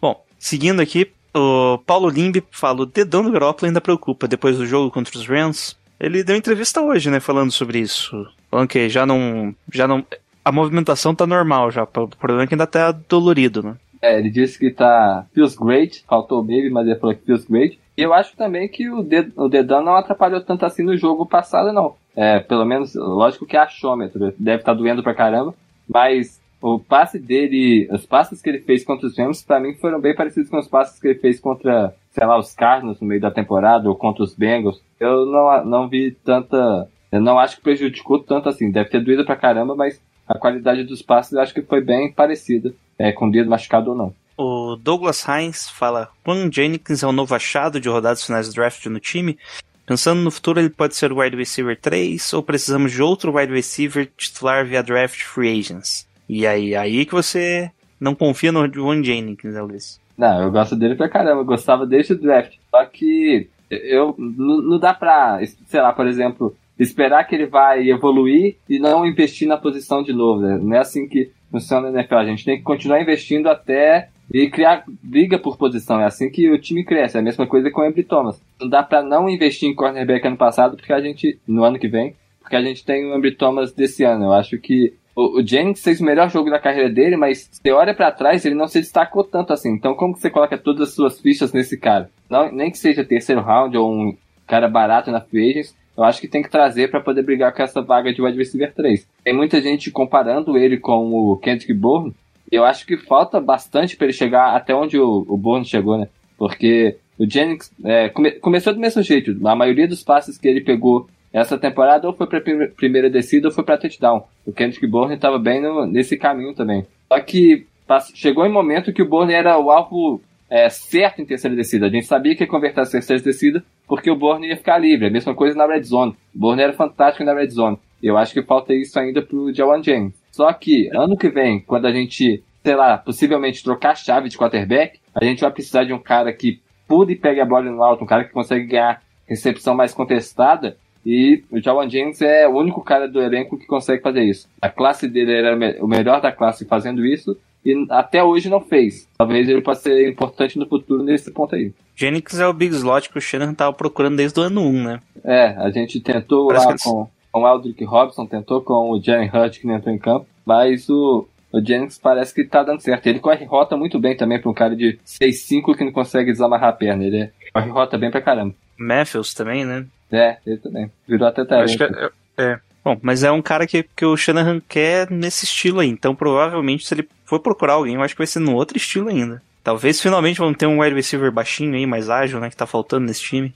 Bom, 0.00 0.22
seguindo 0.38 0.80
aqui, 0.80 1.10
o 1.34 1.78
Paulo 1.86 2.08
Limbe 2.08 2.44
fala: 2.50 2.82
o 2.82 2.86
dedão 2.86 3.22
do 3.22 3.32
Garoppolo 3.32 3.68
ainda 3.68 3.80
preocupa 3.80 4.28
depois 4.28 4.58
do 4.58 4.66
jogo 4.66 4.90
contra 4.90 5.16
os 5.16 5.26
Rams. 5.26 5.76
Ele 5.98 6.22
deu 6.22 6.36
entrevista 6.36 6.82
hoje, 6.82 7.08
né, 7.10 7.20
falando 7.20 7.50
sobre 7.50 7.78
isso. 7.78 8.26
Falando 8.50 8.68
que 8.68 8.88
já 8.88 9.06
não, 9.06 9.54
já 9.72 9.86
não, 9.88 10.04
a 10.44 10.52
movimentação 10.52 11.14
tá 11.14 11.26
normal 11.26 11.70
já. 11.70 11.84
O 11.84 11.86
problema 11.86 12.42
é 12.42 12.46
que 12.46 12.54
ainda 12.54 12.66
tá 12.66 12.92
dolorido, 12.92 13.62
né? 13.62 13.76
É, 14.02 14.18
ele 14.18 14.28
disse 14.28 14.58
que 14.58 14.70
tá 14.70 15.24
feels 15.32 15.56
great, 15.56 16.04
faltou 16.06 16.40
o 16.40 16.42
baby, 16.42 16.68
mas 16.68 16.86
ele 16.86 16.98
falou 16.98 17.16
que 17.16 17.24
feels 17.24 17.46
great. 17.46 17.80
E 17.96 18.02
eu 18.02 18.12
acho 18.12 18.36
também 18.36 18.68
que 18.68 18.90
o, 18.90 19.02
ded 19.02 19.32
o 19.36 19.48
dedão 19.48 19.82
não 19.82 19.94
atrapalhou 19.94 20.40
tanto 20.40 20.66
assim 20.66 20.82
no 20.82 20.96
jogo 20.96 21.26
passado, 21.26 21.72
não. 21.72 21.94
É, 22.16 22.40
pelo 22.40 22.64
menos, 22.64 22.94
lógico 22.94 23.46
que 23.46 23.56
é 23.56 23.60
achômetro, 23.60 24.32
deve 24.38 24.60
estar 24.60 24.72
tá 24.72 24.74
doendo 24.74 25.02
pra 25.02 25.14
caramba, 25.14 25.54
mas 25.88 26.40
o 26.60 26.78
passe 26.78 27.18
dele, 27.18 27.88
os 27.92 28.06
passes 28.06 28.40
que 28.40 28.48
ele 28.48 28.60
fez 28.60 28.84
contra 28.84 29.06
os 29.06 29.18
Rams, 29.18 29.42
para 29.42 29.60
mim 29.60 29.74
foram 29.74 30.00
bem 30.00 30.14
parecidos 30.14 30.48
com 30.48 30.58
os 30.58 30.66
passes 30.66 30.98
que 30.98 31.08
ele 31.08 31.18
fez 31.18 31.38
contra, 31.38 31.94
sei 32.10 32.26
lá, 32.26 32.38
os 32.38 32.54
Cardinals 32.54 33.00
no 33.00 33.06
meio 33.06 33.20
da 33.20 33.30
temporada, 33.30 33.88
ou 33.88 33.94
contra 33.94 34.24
os 34.24 34.34
Bengals. 34.34 34.80
Eu 34.98 35.26
não, 35.26 35.64
não 35.64 35.88
vi 35.88 36.12
tanta, 36.12 36.88
eu 37.12 37.20
não 37.20 37.38
acho 37.38 37.56
que 37.56 37.62
prejudicou 37.62 38.18
tanto 38.18 38.48
assim, 38.48 38.70
deve 38.70 38.88
ter 38.88 39.04
doído 39.04 39.26
pra 39.26 39.36
caramba, 39.36 39.76
mas 39.76 40.00
a 40.26 40.38
qualidade 40.38 40.84
dos 40.84 41.02
passes 41.02 41.34
eu 41.34 41.40
acho 41.40 41.52
que 41.52 41.60
foi 41.60 41.82
bem 41.82 42.10
parecida, 42.10 42.72
é, 42.98 43.12
com 43.12 43.26
o 43.26 43.30
dedo 43.30 43.50
machucado 43.50 43.90
ou 43.90 43.96
não. 43.96 44.14
O 44.36 44.76
Douglas 44.76 45.24
Hines 45.26 45.68
fala: 45.68 46.10
Juan 46.26 46.50
Jennings 46.50 47.02
é 47.02 47.06
o 47.06 47.12
novo 47.12 47.34
achado 47.34 47.80
de 47.80 47.88
rodadas 47.88 48.24
finais 48.24 48.48
do 48.48 48.54
draft 48.54 48.84
no 48.86 49.00
time. 49.00 49.38
Pensando 49.86 50.22
no 50.22 50.30
futuro, 50.30 50.58
ele 50.58 50.70
pode 50.70 50.96
ser 50.96 51.12
o 51.12 51.20
wide 51.20 51.36
receiver 51.36 51.78
3 51.78 52.32
ou 52.32 52.42
precisamos 52.42 52.90
de 52.90 53.02
outro 53.02 53.36
wide 53.36 53.52
receiver 53.52 54.10
titular 54.16 54.64
via 54.64 54.82
draft 54.82 55.22
free 55.22 55.58
agents? 55.58 56.08
E 56.28 56.46
aí, 56.46 56.74
aí 56.74 57.04
que 57.04 57.12
você 57.12 57.70
não 58.00 58.14
confia 58.14 58.50
no 58.50 58.66
Juan 58.72 59.02
Jennings, 59.04 59.44
né, 59.44 59.60
Luiz? 59.60 60.00
Não, 60.16 60.42
eu 60.42 60.50
gosto 60.50 60.74
dele 60.74 60.94
pra 60.94 61.08
caramba, 61.08 61.42
eu 61.42 61.44
gostava 61.44 61.86
desde 61.86 62.14
o 62.14 62.18
draft. 62.18 62.54
Só 62.70 62.84
que 62.86 63.48
eu 63.70 64.14
não 64.18 64.78
dá 64.78 64.94
pra, 64.94 65.40
sei 65.66 65.80
lá, 65.80 65.92
por 65.92 66.06
exemplo, 66.06 66.56
esperar 66.78 67.24
que 67.24 67.34
ele 67.34 67.46
vai 67.46 67.88
evoluir 67.88 68.56
e 68.68 68.78
não 68.78 69.06
investir 69.06 69.46
na 69.46 69.56
posição 69.56 70.02
de 70.02 70.12
novo. 70.12 70.40
Né? 70.40 70.58
Não 70.60 70.76
é 70.76 70.80
assim 70.80 71.08
que 71.08 71.30
funciona 71.50 71.90
na 71.90 72.00
NFL. 72.00 72.14
A 72.14 72.26
gente 72.26 72.44
tem 72.44 72.56
que 72.56 72.62
continuar 72.62 73.00
investindo 73.00 73.48
até 73.48 74.08
e 74.32 74.48
criar 74.48 74.84
briga 75.02 75.38
por 75.38 75.56
posição. 75.56 76.00
É 76.00 76.04
assim 76.04 76.30
que 76.30 76.50
o 76.50 76.58
time 76.58 76.84
cresce. 76.84 77.16
É 77.16 77.20
a 77.20 77.22
mesma 77.22 77.46
coisa 77.46 77.70
com 77.70 77.80
o 77.80 77.84
Embry 77.84 78.04
Thomas. 78.04 78.40
Não 78.60 78.68
dá 78.68 78.82
para 78.82 79.02
não 79.02 79.28
investir 79.28 79.68
em 79.68 79.74
cornerback 79.74 80.26
ano 80.26 80.36
passado, 80.36 80.76
porque 80.76 80.92
a 80.92 81.00
gente, 81.00 81.38
no 81.46 81.64
ano 81.64 81.78
que 81.78 81.88
vem, 81.88 82.14
porque 82.40 82.56
a 82.56 82.62
gente 82.62 82.84
tem 82.84 83.04
o 83.04 83.16
Embry 83.16 83.34
Thomas 83.34 83.72
desse 83.72 84.04
ano. 84.04 84.24
Eu 84.26 84.32
acho 84.32 84.58
que 84.58 84.94
o, 85.14 85.40
o 85.40 85.46
Jennings 85.46 85.82
fez 85.82 86.00
o 86.00 86.04
melhor 86.04 86.30
jogo 86.30 86.50
da 86.50 86.58
carreira 86.58 86.90
dele, 86.90 87.16
mas 87.16 87.48
você 87.50 87.70
olha 87.70 87.94
para 87.94 88.12
trás, 88.12 88.44
ele 88.44 88.54
não 88.54 88.68
se 88.68 88.80
destacou 88.80 89.24
tanto 89.24 89.52
assim. 89.52 89.70
Então, 89.70 89.94
como 89.94 90.14
que 90.14 90.20
você 90.20 90.30
coloca 90.30 90.58
todas 90.58 90.88
as 90.88 90.94
suas 90.94 91.20
fichas 91.20 91.52
nesse 91.52 91.78
cara? 91.78 92.10
Não, 92.28 92.50
nem 92.50 92.70
que 92.70 92.78
seja 92.78 93.04
terceiro 93.04 93.40
round 93.40 93.76
ou 93.76 93.92
um 93.92 94.16
cara 94.46 94.68
barato 94.68 95.10
na 95.10 95.20
free 95.20 95.50
agents, 95.50 95.74
eu 95.96 96.02
acho 96.02 96.20
que 96.20 96.28
tem 96.28 96.42
que 96.42 96.50
trazer 96.50 96.90
para 96.90 97.00
poder 97.00 97.22
brigar 97.22 97.54
com 97.54 97.62
essa 97.62 97.80
vaga 97.80 98.12
de 98.12 98.20
wide 98.20 98.36
receiver 98.36 98.74
3. 98.74 99.06
Tem 99.22 99.32
muita 99.32 99.60
gente 99.62 99.90
comparando 99.90 100.58
ele 100.58 100.76
com 100.76 101.12
o 101.12 101.36
Kendrick 101.36 101.72
Bourne, 101.72 102.12
eu 102.50 102.64
acho 102.64 102.86
que 102.86 102.96
falta 102.96 103.40
bastante 103.40 103.96
para 103.96 104.06
ele 104.06 104.12
chegar 104.12 104.54
até 104.54 104.74
onde 104.74 104.98
o, 104.98 105.26
o 105.28 105.64
chegou, 105.64 105.98
né? 105.98 106.08
Porque 106.36 106.96
o 107.18 107.28
Jennings 107.28 107.72
é, 107.84 108.08
come, 108.08 108.32
começou 108.32 108.72
do 108.72 108.80
mesmo 108.80 109.02
jeito. 109.02 109.36
A 109.46 109.54
maioria 109.54 109.88
dos 109.88 110.02
passes 110.02 110.38
que 110.38 110.48
ele 110.48 110.60
pegou 110.60 111.08
essa 111.32 111.58
temporada 111.58 112.06
ou 112.06 112.14
foi 112.14 112.26
para 112.26 112.40
primeira 112.76 113.10
descida 113.10 113.48
ou 113.48 113.54
foi 113.54 113.64
para 113.64 113.78
touchdown. 113.78 114.24
O 114.46 114.52
Kendrick 114.52 114.86
Bourne 114.86 115.14
estava 115.14 115.38
bem 115.38 115.60
no, 115.60 115.86
nesse 115.86 116.16
caminho 116.16 116.54
também. 116.54 116.86
Só 117.08 117.18
que 117.20 117.66
chegou 118.14 118.46
em 118.46 118.50
um 118.50 118.52
momento 118.52 118.92
que 118.92 119.02
o 119.02 119.08
Bourne 119.08 119.32
era 119.32 119.58
o 119.58 119.70
alvo 119.70 120.20
é, 120.48 120.68
certo 120.68 121.20
em 121.20 121.26
terceira 121.26 121.56
descida. 121.56 121.86
A 121.86 121.90
gente 121.90 122.06
sabia 122.06 122.36
que 122.36 122.44
ia 122.44 122.48
converter 122.48 122.80
a 122.80 122.86
terceira 122.86 123.22
descida 123.22 123.64
porque 123.88 124.10
o 124.10 124.16
Bourne 124.16 124.48
ia 124.48 124.56
ficar 124.56 124.78
livre. 124.78 125.08
A 125.08 125.10
mesma 125.10 125.34
coisa 125.34 125.56
na 125.56 125.66
red 125.66 125.82
zone. 125.82 126.14
O 126.34 126.38
Bourne 126.38 126.62
era 126.62 126.72
fantástico 126.72 127.24
na 127.24 127.34
red 127.34 127.50
zone. 127.50 127.78
Eu 128.02 128.16
acho 128.16 128.32
que 128.32 128.42
falta 128.42 128.72
isso 128.72 128.98
ainda 128.98 129.20
pro 129.20 129.52
Jawan 129.52 129.82
James. 129.82 130.14
Só 130.34 130.52
que 130.52 130.90
ano 130.92 131.16
que 131.16 131.28
vem, 131.28 131.60
quando 131.60 131.86
a 131.86 131.92
gente, 131.92 132.42
sei 132.64 132.74
lá, 132.74 132.98
possivelmente 132.98 133.62
trocar 133.62 133.92
a 133.92 133.94
chave 133.94 134.28
de 134.28 134.36
quarterback, 134.36 134.98
a 135.14 135.24
gente 135.24 135.42
vai 135.42 135.50
precisar 135.52 135.84
de 135.84 135.92
um 135.92 135.98
cara 136.00 136.32
que 136.32 136.60
pude 136.88 137.12
e 137.12 137.16
pegue 137.16 137.40
a 137.40 137.46
bola 137.46 137.70
no 137.70 137.80
alto, 137.84 138.02
um 138.02 138.06
cara 138.06 138.24
que 138.24 138.32
consegue 138.32 138.66
ganhar 138.66 139.00
recepção 139.28 139.76
mais 139.76 139.94
contestada. 139.94 140.76
E 141.06 141.44
o 141.52 141.60
Jawan 141.60 141.88
James 141.88 142.20
é 142.20 142.48
o 142.48 142.56
único 142.56 142.82
cara 142.82 143.06
do 143.06 143.22
elenco 143.22 143.56
que 143.56 143.64
consegue 143.64 144.02
fazer 144.02 144.24
isso. 144.24 144.48
A 144.60 144.68
classe 144.68 145.06
dele 145.06 145.32
era 145.32 145.54
o 145.80 145.86
melhor 145.86 146.20
da 146.20 146.32
classe 146.32 146.64
fazendo 146.64 147.06
isso. 147.06 147.38
e 147.64 147.86
até 147.88 148.20
hoje 148.24 148.50
não 148.50 148.60
fez. 148.60 149.08
Talvez 149.16 149.48
ele 149.48 149.62
possa 149.62 149.82
ser 149.82 150.10
importante 150.10 150.58
no 150.58 150.66
futuro 150.66 151.04
nesse 151.04 151.30
ponto 151.30 151.54
aí. 151.54 151.72
Jennings 151.94 152.40
é 152.40 152.46
o 152.48 152.52
big 152.52 152.74
slot 152.74 153.08
que 153.08 153.18
o 153.18 153.20
Shanahan 153.20 153.54
tava 153.54 153.72
procurando 153.72 154.16
desde 154.16 154.40
o 154.40 154.42
ano 154.42 154.62
1, 154.62 154.82
né? 154.82 155.00
É, 155.22 155.46
a 155.58 155.70
gente 155.70 156.00
tentou 156.00 156.48
Parece 156.48 156.66
lá 156.66 156.74
com 156.82 157.08
o 157.40 157.46
Aldrich 157.46 157.84
Robson, 157.84 158.26
tentou 158.26 158.60
com 158.60 158.90
o 158.90 159.02
Jalen 159.02 159.30
Hurt 159.32 159.58
que 159.58 159.66
não 159.66 159.74
entrou 159.74 159.94
em 159.94 159.98
campo, 159.98 160.26
mas 160.44 160.88
o, 160.88 161.26
o 161.52 161.60
Jennings 161.60 161.98
parece 161.98 162.34
que 162.34 162.44
tá 162.44 162.62
dando 162.62 162.80
certo. 162.80 163.06
Ele 163.06 163.20
corre 163.20 163.44
rota 163.44 163.76
muito 163.76 163.98
bem 163.98 164.16
também 164.16 164.40
pra 164.40 164.50
um 164.50 164.54
cara 164.54 164.74
de 164.74 164.98
6'5 165.06 165.76
que 165.76 165.84
não 165.84 165.92
consegue 165.92 166.32
desamarrar 166.32 166.70
a 166.70 166.72
perna. 166.72 167.04
Ele 167.04 167.22
é, 167.22 167.30
corre 167.52 167.70
rota 167.70 167.96
bem 167.96 168.10
pra 168.10 168.20
caramba. 168.20 168.54
Matthews 168.78 169.34
também, 169.34 169.64
né? 169.64 169.86
É, 170.10 170.36
ele 170.46 170.58
também. 170.58 170.90
Virou 171.06 171.28
até 171.28 171.44
talento. 171.44 171.76
que 171.76 171.84
é, 171.84 172.10
é. 172.38 172.58
Bom, 172.84 172.98
mas 173.00 173.22
é 173.22 173.30
um 173.30 173.40
cara 173.40 173.66
que, 173.66 173.82
que 173.82 174.04
o 174.04 174.16
Shanahan 174.16 174.60
quer 174.68 175.10
nesse 175.10 175.44
estilo 175.44 175.80
aí. 175.80 175.88
Então, 175.88 176.14
provavelmente, 176.14 176.86
se 176.86 176.92
ele 176.92 177.08
for 177.24 177.40
procurar 177.40 177.74
alguém, 177.74 177.94
eu 177.94 178.02
acho 178.02 178.14
que 178.14 178.18
vai 178.18 178.26
ser 178.26 178.40
no 178.40 178.54
outro 178.54 178.76
estilo 178.76 179.08
ainda. 179.08 179.40
Talvez 179.62 180.00
finalmente 180.00 180.38
vamos 180.38 180.58
ter 180.58 180.66
um 180.66 180.82
wide 180.82 180.94
receiver 180.94 181.32
baixinho 181.32 181.74
aí, 181.74 181.86
mais 181.86 182.10
ágil, 182.10 182.38
né? 182.38 182.50
Que 182.50 182.56
tá 182.56 182.66
faltando 182.66 183.06
nesse 183.06 183.22
time. 183.22 183.54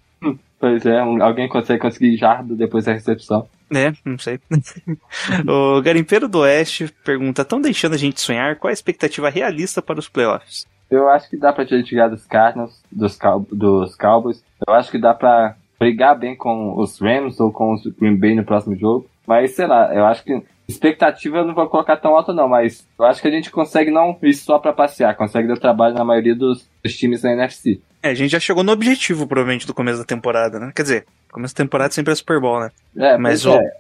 Pois 0.61 0.85
é, 0.85 1.03
um- 1.03 1.23
alguém 1.23 1.49
consegue 1.49 1.81
conseguir 1.81 2.17
jardo 2.17 2.57
depois 2.57 2.85
da 2.85 2.93
recepção. 2.93 3.49
É, 3.75 3.93
não 4.05 4.19
sei. 4.19 4.41
o 5.47 5.81
Garimpeiro 5.83 6.29
do 6.29 6.41
Oeste 6.41 6.93
pergunta: 7.05 7.43
estão 7.43 7.61
deixando 7.61 7.95
a 7.95 7.99
gente 7.99 8.21
sonhar? 8.21 8.57
Qual 8.57 8.69
a 8.71 8.73
expectativa 8.73 9.29
realista 9.29 9.81
para 9.83 9.99
os 9.99 10.09
playoffs? 10.09 10.67
Eu 10.91 11.09
acho 11.09 11.29
que 11.29 11.37
dá 11.37 11.53
pra 11.53 11.65
gente 11.65 11.95
ganhar 11.95 12.09
dos 12.09 12.25
Cardinals, 12.25 12.83
dos, 12.91 13.15
Cow- 13.17 13.47
dos 13.53 13.95
Cowboys. 13.95 14.43
Eu 14.67 14.73
acho 14.75 14.91
que 14.91 14.99
dá 14.99 15.13
pra 15.13 15.55
brigar 15.79 16.19
bem 16.19 16.35
com 16.35 16.75
os 16.81 16.99
Rams 16.99 17.39
ou 17.39 17.53
com 17.53 17.75
os 17.75 17.87
Green 17.99 18.17
Bay 18.17 18.35
no 18.35 18.43
próximo 18.45 18.75
jogo. 18.75 19.07
Mas, 19.27 19.55
sei 19.55 19.67
lá, 19.67 19.95
eu 19.95 20.07
acho 20.07 20.25
que 20.25 20.43
expectativa 20.69 21.39
eu 21.39 21.47
não 21.47 21.55
vou 21.55 21.67
colocar 21.69 21.97
tão 21.97 22.15
alta 22.15 22.33
não, 22.33 22.47
mas 22.49 22.87
eu 22.99 23.05
acho 23.07 23.23
que 23.23 23.29
a 23.29 23.31
gente 23.31 23.51
consegue 23.51 23.91
não 23.91 24.17
ir 24.23 24.35
só 24.35 24.59
pra 24.59 24.73
passear, 24.73 25.17
consegue 25.17 25.49
dar 25.49 25.57
trabalho 25.59 25.95
na 25.95 26.05
maioria 26.05 26.35
dos, 26.35 26.69
dos 26.85 26.95
times 26.97 27.23
da 27.23 27.33
NFC. 27.33 27.81
É, 28.03 28.11
a 28.11 28.15
gente 28.15 28.31
já 28.31 28.39
chegou 28.41 28.63
no 28.63 28.71
objetivo, 28.73 29.27
provavelmente, 29.27 29.67
do 29.67 29.75
começo 29.75 29.99
da 29.99 30.05
temporada, 30.05 30.59
né? 30.61 30.71
Quer 30.75 30.83
dizer, 30.83 31.07
começo 31.33 31.55
da 31.55 31.65
temporada 31.65 31.93
sempre 31.93 32.13
é 32.13 32.15
Super 32.15 32.39
Bowl, 32.41 32.61
né? 32.61 32.71
É, 32.97 33.17
Mas 33.17 33.45
o- 33.47 33.55
é. 33.55 33.73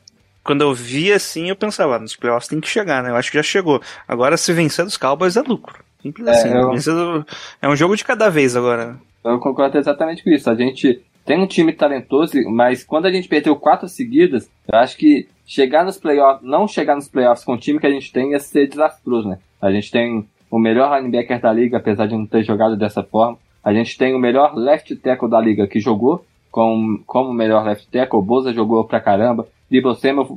Quando 0.43 0.63
eu 0.63 0.73
vi 0.73 1.13
assim, 1.13 1.51
eu 1.51 1.57
pensava, 1.57 1.97
ah, 1.97 1.99
nos 1.99 2.17
playoffs 2.17 2.49
tem 2.49 2.59
que 2.59 2.69
chegar, 2.69 3.03
né? 3.03 3.11
Eu 3.11 3.17
acho 3.17 3.31
que 3.31 3.37
já 3.37 3.43
chegou. 3.43 3.83
Agora, 4.09 4.35
se 4.39 4.51
vencer 4.55 4.83
dos 4.85 4.97
Cowboys 4.97 5.37
é 5.37 5.43
lucro. 5.43 5.85
Simples 6.01 6.27
É, 6.27 6.31
assim. 6.31 6.49
eu- 6.55 6.71
Vencer 6.71 6.95
do- 6.95 7.27
É 7.61 7.69
um 7.69 7.77
jogo 7.77 7.95
de 7.95 8.03
cada 8.05 8.31
vez 8.31 8.57
agora. 8.57 8.97
Eu 9.23 9.39
concordo 9.41 9.77
exatamente 9.77 10.25
com 10.25 10.31
isso. 10.31 10.49
A 10.49 10.55
gente 10.55 11.03
tem 11.27 11.39
um 11.39 11.47
time 11.47 11.71
talentoso, 11.73 12.33
mas 12.51 12.83
quando 12.83 13.05
a 13.05 13.13
gente 13.13 13.29
perdeu 13.29 13.55
quatro 13.57 13.87
seguidas, 13.89 14.49
eu 14.73 14.79
acho 14.79 14.97
que 14.97 15.29
chegar 15.49 15.83
nos 15.83 15.97
playoffs, 15.97 16.47
não 16.47 16.69
chegar 16.69 16.95
nos 16.95 17.09
playoffs 17.09 17.43
com 17.43 17.55
o 17.55 17.59
time 17.59 17.81
que 17.81 17.87
a 17.87 17.91
gente 17.91 18.13
tem 18.13 18.33
ia 18.33 18.39
ser 18.39 18.69
desastroso, 18.69 19.27
né? 19.27 19.39
A 19.61 19.73
gente 19.73 19.91
tem 19.91 20.29
o 20.51 20.59
melhor 20.59 20.95
linebacker 20.95 21.41
da 21.41 21.51
liga, 21.51 21.79
apesar 21.79 22.07
de 22.07 22.15
não 22.15 22.27
ter 22.27 22.45
jogado 22.45 22.77
dessa 22.77 23.03
forma. 23.03 23.39
A 23.65 23.73
gente 23.73 23.97
tem 23.97 24.15
o 24.15 24.19
melhor 24.19 24.55
left 24.55 24.95
tackle 24.97 25.29
da 25.29 25.41
liga 25.41 25.67
que 25.67 25.81
jogou 25.81 26.25
com, 26.51 27.01
como 27.07 27.33
melhor 27.33 27.65
left 27.65 27.89
tackle. 27.91 28.19
O 28.19 28.23
Boza 28.23 28.53
jogou 28.53 28.85
pra 28.85 29.01
caramba. 29.01 29.49
Debo 29.71 29.95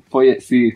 foi, 0.10 0.40
se 0.40 0.74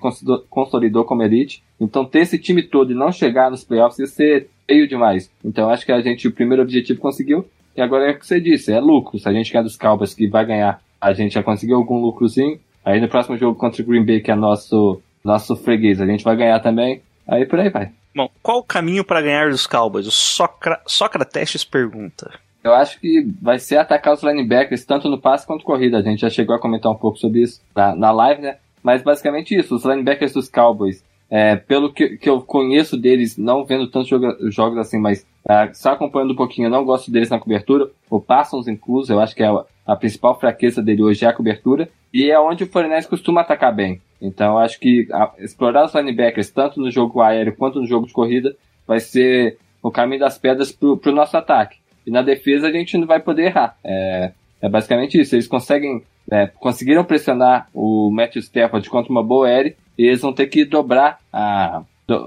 consolidou- 0.49 1.05
como 1.05 1.23
elite. 1.23 1.63
Então 1.79 2.05
ter 2.05 2.19
esse 2.19 2.37
time 2.37 2.61
todo 2.61 2.91
e 2.91 2.95
não 2.95 3.11
chegar 3.11 3.49
nos 3.49 3.63
playoffs 3.63 3.99
ia 3.99 4.07
ser 4.07 4.49
feio 4.67 4.87
demais. 4.87 5.31
Então 5.43 5.69
acho 5.69 5.85
que 5.85 5.91
a 5.91 6.01
gente, 6.01 6.27
o 6.27 6.31
primeiro 6.31 6.61
objetivo 6.61 6.99
conseguiu. 6.99 7.45
E 7.75 7.81
agora 7.81 8.09
é 8.09 8.11
o 8.11 8.19
que 8.19 8.25
você 8.25 8.39
disse, 8.39 8.71
é 8.71 8.79
lucro. 8.79 9.17
Se 9.19 9.27
a 9.27 9.33
gente 9.33 9.51
ganhar 9.51 9.63
dos 9.63 9.75
Cowboys 9.77 10.13
que 10.13 10.27
vai 10.27 10.45
ganhar, 10.45 10.81
a 11.01 11.11
gente 11.13 11.33
já 11.33 11.43
conseguiu 11.43 11.75
algum 11.75 11.99
lucrozinho. 11.99 12.57
Aí 12.85 13.01
no 13.01 13.09
próximo 13.09 13.37
jogo 13.37 13.57
contra 13.57 13.81
o 13.81 13.85
Green 13.85 14.05
Bay, 14.05 14.21
que 14.21 14.31
é 14.31 14.35
nosso, 14.35 15.01
nosso 15.23 15.55
freguês, 15.55 15.99
a 15.99 16.05
gente 16.05 16.23
vai 16.23 16.35
ganhar 16.35 16.59
também. 16.59 17.01
Aí 17.27 17.45
por 17.45 17.59
aí 17.59 17.69
vai. 17.69 17.91
Bom, 18.15 18.29
qual 18.41 18.59
o 18.59 18.63
caminho 18.63 19.03
para 19.03 19.21
ganhar 19.21 19.49
dos 19.49 19.65
Cowboys? 19.65 20.07
O 20.07 20.11
Socra... 20.11 20.79
Socrates 20.85 21.63
pergunta. 21.63 22.31
Eu 22.63 22.73
acho 22.73 22.99
que 22.99 23.27
vai 23.41 23.59
ser 23.59 23.77
atacar 23.77 24.13
os 24.13 24.23
linebackers 24.23 24.85
tanto 24.85 25.09
no 25.09 25.19
passe 25.19 25.45
quanto 25.45 25.65
corrida. 25.65 25.97
A 25.97 26.01
gente 26.01 26.21
já 26.21 26.29
chegou 26.29 26.55
a 26.55 26.59
comentar 26.59 26.91
um 26.91 26.95
pouco 26.95 27.17
sobre 27.17 27.41
isso 27.41 27.61
na, 27.75 27.95
na 27.95 28.11
live, 28.11 28.41
né? 28.41 28.57
Mas 28.81 29.01
basicamente 29.01 29.55
isso, 29.55 29.75
os 29.75 29.83
linebackers 29.83 30.33
dos 30.33 30.47
Cowboys, 30.47 31.03
é, 31.29 31.55
pelo 31.55 31.91
que, 31.91 32.17
que 32.17 32.29
eu 32.29 32.41
conheço 32.41 32.95
deles, 32.97 33.37
não 33.37 33.65
vendo 33.65 33.89
tantos 33.89 34.09
jogos 34.53 34.77
assim, 34.77 34.99
mas 34.99 35.25
é, 35.47 35.73
só 35.73 35.91
acompanhando 35.91 36.31
um 36.33 36.35
pouquinho, 36.35 36.67
eu 36.67 36.71
não 36.71 36.83
gosto 36.85 37.11
deles 37.11 37.29
na 37.29 37.39
cobertura. 37.39 37.89
O 38.09 38.19
Parsons 38.19 38.67
incluso, 38.67 39.13
eu 39.13 39.19
acho 39.19 39.35
que 39.35 39.43
é 39.43 39.47
a, 39.47 39.63
a 39.85 39.95
principal 39.95 40.39
fraqueza 40.39 40.81
dele 40.81 41.03
hoje 41.03 41.23
é 41.25 41.27
a 41.27 41.33
cobertura. 41.33 41.87
E 42.13 42.31
é 42.31 42.39
onde 42.39 42.63
o 42.63 42.67
Foreigners 42.67 43.05
costuma 43.05 43.41
atacar 43.41 43.75
bem. 43.75 44.01
Então 44.21 44.53
eu 44.53 44.57
acho 44.59 44.79
que 44.79 45.07
a- 45.11 45.33
explorar 45.37 45.85
os 45.85 45.93
linebackers, 45.93 46.49
tanto 46.49 46.79
no 46.79 46.89
jogo 46.89 47.21
aéreo 47.21 47.55
quanto 47.55 47.79
no 47.79 47.85
jogo 47.85 48.07
de 48.07 48.13
corrida, 48.13 48.55
vai 48.87 48.99
ser 48.99 49.57
o 49.83 49.91
caminho 49.91 50.21
das 50.21 50.37
pedras 50.37 50.71
pro, 50.71 50.97
pro 50.97 51.11
nosso 51.11 51.35
ataque. 51.37 51.77
E 52.07 52.11
na 52.11 52.21
defesa 52.21 52.67
a 52.67 52.71
gente 52.71 52.97
não 52.97 53.05
vai 53.05 53.19
poder 53.19 53.47
errar. 53.47 53.77
É, 53.83 54.31
é 54.61 54.69
basicamente 54.69 55.19
isso. 55.19 55.35
Eles 55.35 55.47
conseguem, 55.47 56.03
é, 56.31 56.47
conseguiram 56.47 57.03
pressionar 57.03 57.67
o 57.73 58.09
Matthew 58.11 58.41
Stafford 58.41 58.89
contra 58.89 59.11
uma 59.11 59.23
boa 59.23 59.47
aérea 59.47 59.75
e 59.97 60.05
eles 60.07 60.21
vão 60.21 60.33
ter 60.33 60.47
que 60.47 60.65
dobrar 60.65 61.19
a, 61.31 61.83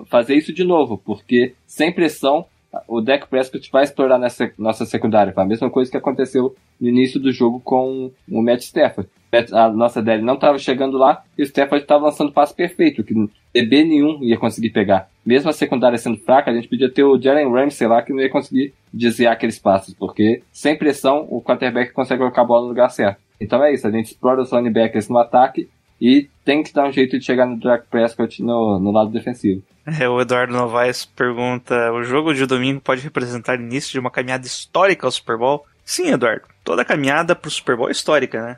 fazer 0.08 0.34
isso 0.34 0.52
de 0.52 0.64
novo, 0.64 0.98
porque 0.98 1.54
sem 1.66 1.92
pressão 1.92 2.44
o 2.86 3.00
Dak 3.00 3.26
Prescott 3.28 3.70
vai 3.72 3.84
explorar 3.84 4.18
nessa 4.18 4.50
nossa 4.58 4.84
secundária. 4.84 5.32
Foi 5.32 5.42
a 5.42 5.46
mesma 5.46 5.70
coisa 5.70 5.90
que 5.90 5.96
aconteceu 5.96 6.54
no 6.80 6.88
início 6.88 7.18
do 7.18 7.32
jogo 7.32 7.60
com 7.60 8.10
o 8.30 8.42
Matt 8.42 8.62
Stafford. 8.62 9.08
A 9.52 9.68
nossa 9.68 10.02
DL 10.02 10.22
não 10.22 10.34
estava 10.34 10.58
chegando 10.58 10.96
lá 10.96 11.22
e 11.36 11.42
o 11.42 11.44
Stafford 11.44 11.84
estava 11.84 12.06
lançando 12.06 12.32
passe 12.32 12.54
perfeito, 12.54 13.04
que 13.04 13.14
DB 13.52 13.84
nenhum 13.84 14.22
ia 14.22 14.38
conseguir 14.38 14.70
pegar. 14.70 15.10
Mesmo 15.24 15.50
a 15.50 15.52
secundária 15.52 15.98
sendo 15.98 16.16
fraca, 16.18 16.50
a 16.50 16.54
gente 16.54 16.68
podia 16.68 16.90
ter 16.90 17.04
o 17.04 17.20
Jalen 17.20 17.52
Ramsey 17.52 17.86
lá 17.86 18.00
que 18.00 18.12
não 18.12 18.20
ia 18.20 18.30
conseguir 18.30 18.72
desviar 18.92 19.34
aqueles 19.34 19.58
passes, 19.58 19.92
porque 19.92 20.42
sem 20.50 20.76
pressão 20.76 21.26
o 21.28 21.42
quarterback 21.42 21.92
consegue 21.92 22.20
colocar 22.20 22.42
a 22.42 22.46
bola 22.46 22.62
no 22.62 22.68
lugar 22.68 22.88
certo. 22.90 23.20
Então 23.40 23.62
é 23.62 23.72
isso, 23.72 23.86
a 23.86 23.90
gente 23.90 24.06
explora 24.06 24.40
os 24.40 24.50
linebackers 24.50 25.08
no 25.08 25.18
ataque 25.18 25.68
e 26.00 26.28
tem 26.44 26.62
que 26.62 26.72
dar 26.72 26.88
um 26.88 26.92
jeito 26.92 27.18
de 27.18 27.24
chegar 27.24 27.46
no 27.46 27.58
Dak 27.58 27.86
Prescott 27.88 28.42
no, 28.42 28.78
no 28.78 28.90
lado 28.90 29.10
defensivo. 29.10 29.62
É, 30.00 30.08
o 30.08 30.20
Eduardo 30.20 30.52
Novaes 30.52 31.04
pergunta: 31.04 31.92
o 31.92 32.02
jogo 32.02 32.34
de 32.34 32.46
domingo 32.46 32.80
pode 32.80 33.02
representar 33.02 33.58
o 33.58 33.62
início 33.62 33.92
de 33.92 33.98
uma 33.98 34.10
caminhada 34.10 34.46
histórica 34.46 35.06
ao 35.06 35.10
Super 35.10 35.36
Bowl? 35.36 35.64
Sim, 35.84 36.10
Eduardo. 36.10 36.42
Toda 36.62 36.84
caminhada 36.84 37.34
pro 37.34 37.50
Super 37.50 37.76
Bowl 37.76 37.88
é 37.88 37.92
histórica, 37.92 38.42
né? 38.42 38.56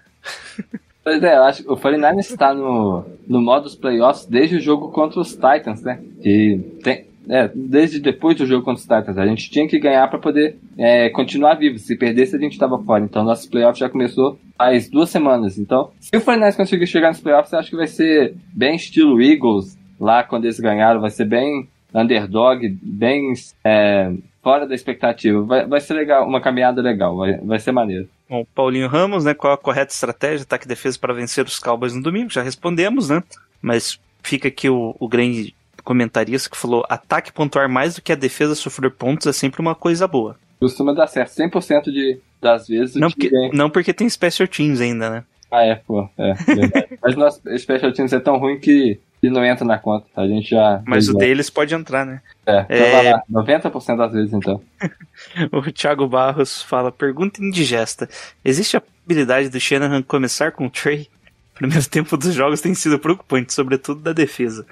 Pois 1.03 1.23
é, 1.23 1.35
eu 1.35 1.45
acho 1.45 1.63
que 1.63 1.73
o 1.73 1.77
49ers 1.77 2.31
está 2.31 2.53
no, 2.53 3.05
no 3.27 3.41
modo 3.41 3.65
dos 3.65 3.75
playoffs 3.75 4.27
desde 4.27 4.57
o 4.57 4.61
jogo 4.61 4.93
contra 4.93 5.19
os 5.19 5.31
Titans, 5.31 5.81
né? 5.81 5.99
Que 6.23 6.79
tem, 6.85 7.07
é, 7.31 7.49
desde 7.55 8.01
depois 8.01 8.37
do 8.37 8.45
jogo 8.45 8.65
contra 8.65 8.81
os 8.81 8.83
Titans. 8.83 9.17
A 9.17 9.27
gente 9.27 9.49
tinha 9.49 9.69
que 9.69 9.79
ganhar 9.79 10.09
para 10.09 10.19
poder 10.19 10.59
é, 10.77 11.09
continuar 11.11 11.55
vivo. 11.55 11.79
Se 11.79 11.97
perdesse, 11.97 12.35
a 12.35 12.41
gente 12.41 12.53
estava 12.53 12.77
fora. 12.83 13.05
Então, 13.05 13.23
nosso 13.23 13.49
playoff 13.49 13.79
já 13.79 13.89
começou 13.89 14.37
faz 14.59 14.91
duas 14.91 15.09
semanas. 15.11 15.57
Então, 15.57 15.93
se 16.01 16.15
o 16.17 16.21
49ers 16.21 16.57
conseguir 16.57 16.87
chegar 16.89 17.09
nos 17.09 17.21
playoffs, 17.21 17.55
acho 17.55 17.71
que 17.71 17.77
vai 17.77 17.87
ser 17.87 18.35
bem 18.53 18.75
estilo 18.75 19.23
Eagles 19.23 19.79
lá 19.99 20.25
quando 20.25 20.45
eles 20.45 20.59
ganharam. 20.59 21.01
Vai 21.01 21.11
ser 21.11 21.25
bem 21.25 21.69
underdog, 21.95 22.69
bem 22.83 23.33
é, 23.65 24.13
fora 24.43 24.67
da 24.67 24.75
expectativa. 24.75 25.41
Vai, 25.43 25.67
vai 25.67 25.81
ser 25.81 25.95
legal, 25.95 26.27
uma 26.27 26.41
caminhada 26.41 26.83
legal. 26.83 27.17
Vai, 27.17 27.39
vai 27.39 27.61
ser 27.61 27.71
maneiro. 27.71 28.09
Bom, 28.29 28.45
Paulinho 28.55 28.89
Ramos, 28.89 29.25
né? 29.25 29.35
Qual 29.35 29.53
a 29.53 29.59
correta 29.59 29.93
estratégia, 29.93 30.43
ataque 30.43 30.65
e 30.65 30.69
defesa 30.69 30.99
para 30.99 31.15
vencer 31.15 31.45
os 31.47 31.61
Cowboys 31.61 31.95
no 31.95 32.03
domingo? 32.03 32.31
Já 32.31 32.43
respondemos, 32.43 33.09
né? 33.09 33.23
Mas 33.63 34.01
fica 34.21 34.49
aqui 34.49 34.69
o, 34.69 34.97
o 34.99 35.09
grande 35.09 35.55
comentarista 35.91 36.49
que 36.49 36.57
falou: 36.57 36.85
ataque 36.89 37.33
pontuar 37.33 37.69
mais 37.69 37.97
do 37.97 38.03
que 38.03 38.13
a 38.13 38.17
defesa 38.17 38.55
sofrer 38.55 38.93
pontos 38.93 39.27
é 39.27 39.33
sempre 39.33 39.61
uma 39.61 39.75
coisa 39.75 40.07
boa. 40.07 40.37
Costuma 40.61 40.93
dar 40.93 41.09
certo 41.09 41.31
100% 41.33 41.85
de, 41.85 42.19
das 42.41 42.69
vezes. 42.69 42.95
Não 42.95 43.11
porque, 43.11 43.29
ganha. 43.29 43.51
não 43.53 43.69
porque 43.71 43.93
tem 43.93 44.09
special 44.09 44.47
teams 44.47 44.81
ainda, 44.81 45.11
né? 45.11 45.25
Ah, 45.51 45.65
é, 45.65 45.75
pô. 45.75 46.09
É, 46.17 46.33
verdade. 46.35 46.99
Mas 47.03 47.17
nosso 47.17 47.41
Special 47.59 47.91
Teams 47.93 48.13
é 48.13 48.21
tão 48.21 48.37
ruim 48.37 48.61
que, 48.61 49.01
que 49.21 49.29
não 49.29 49.45
entra 49.45 49.65
na 49.65 49.79
conta. 49.81 50.07
A 50.15 50.25
gente 50.29 50.51
já. 50.51 50.81
Mas 50.87 51.09
o 51.09 51.15
deles 51.15 51.51
pode 51.51 51.75
entrar, 51.75 52.07
né? 52.07 52.21
É, 52.47 52.61
então 52.61 52.77
É. 52.77 52.93
vai 52.93 53.13
lá. 53.15 53.23
90% 53.29 53.97
das 53.97 54.13
vezes, 54.13 54.33
então. 54.33 54.63
O 55.51 55.61
Thiago 55.73 56.07
Barros 56.07 56.63
fala: 56.63 56.93
pergunta 56.93 57.43
indigesta. 57.43 58.09
Existe 58.45 58.77
a 58.77 58.81
possibilidade 58.81 59.49
do 59.49 59.59
Shanahan 59.59 60.03
começar 60.03 60.53
com 60.53 60.67
o 60.67 60.71
Trey? 60.71 61.09
O 61.53 61.59
primeiro 61.61 61.87
tempo 61.89 62.17
dos 62.17 62.33
jogos 62.33 62.61
tem 62.61 62.73
sido 62.75 62.99
preocupante, 63.01 63.53
sobretudo 63.53 64.01
da 64.01 64.13
defesa. 64.13 64.65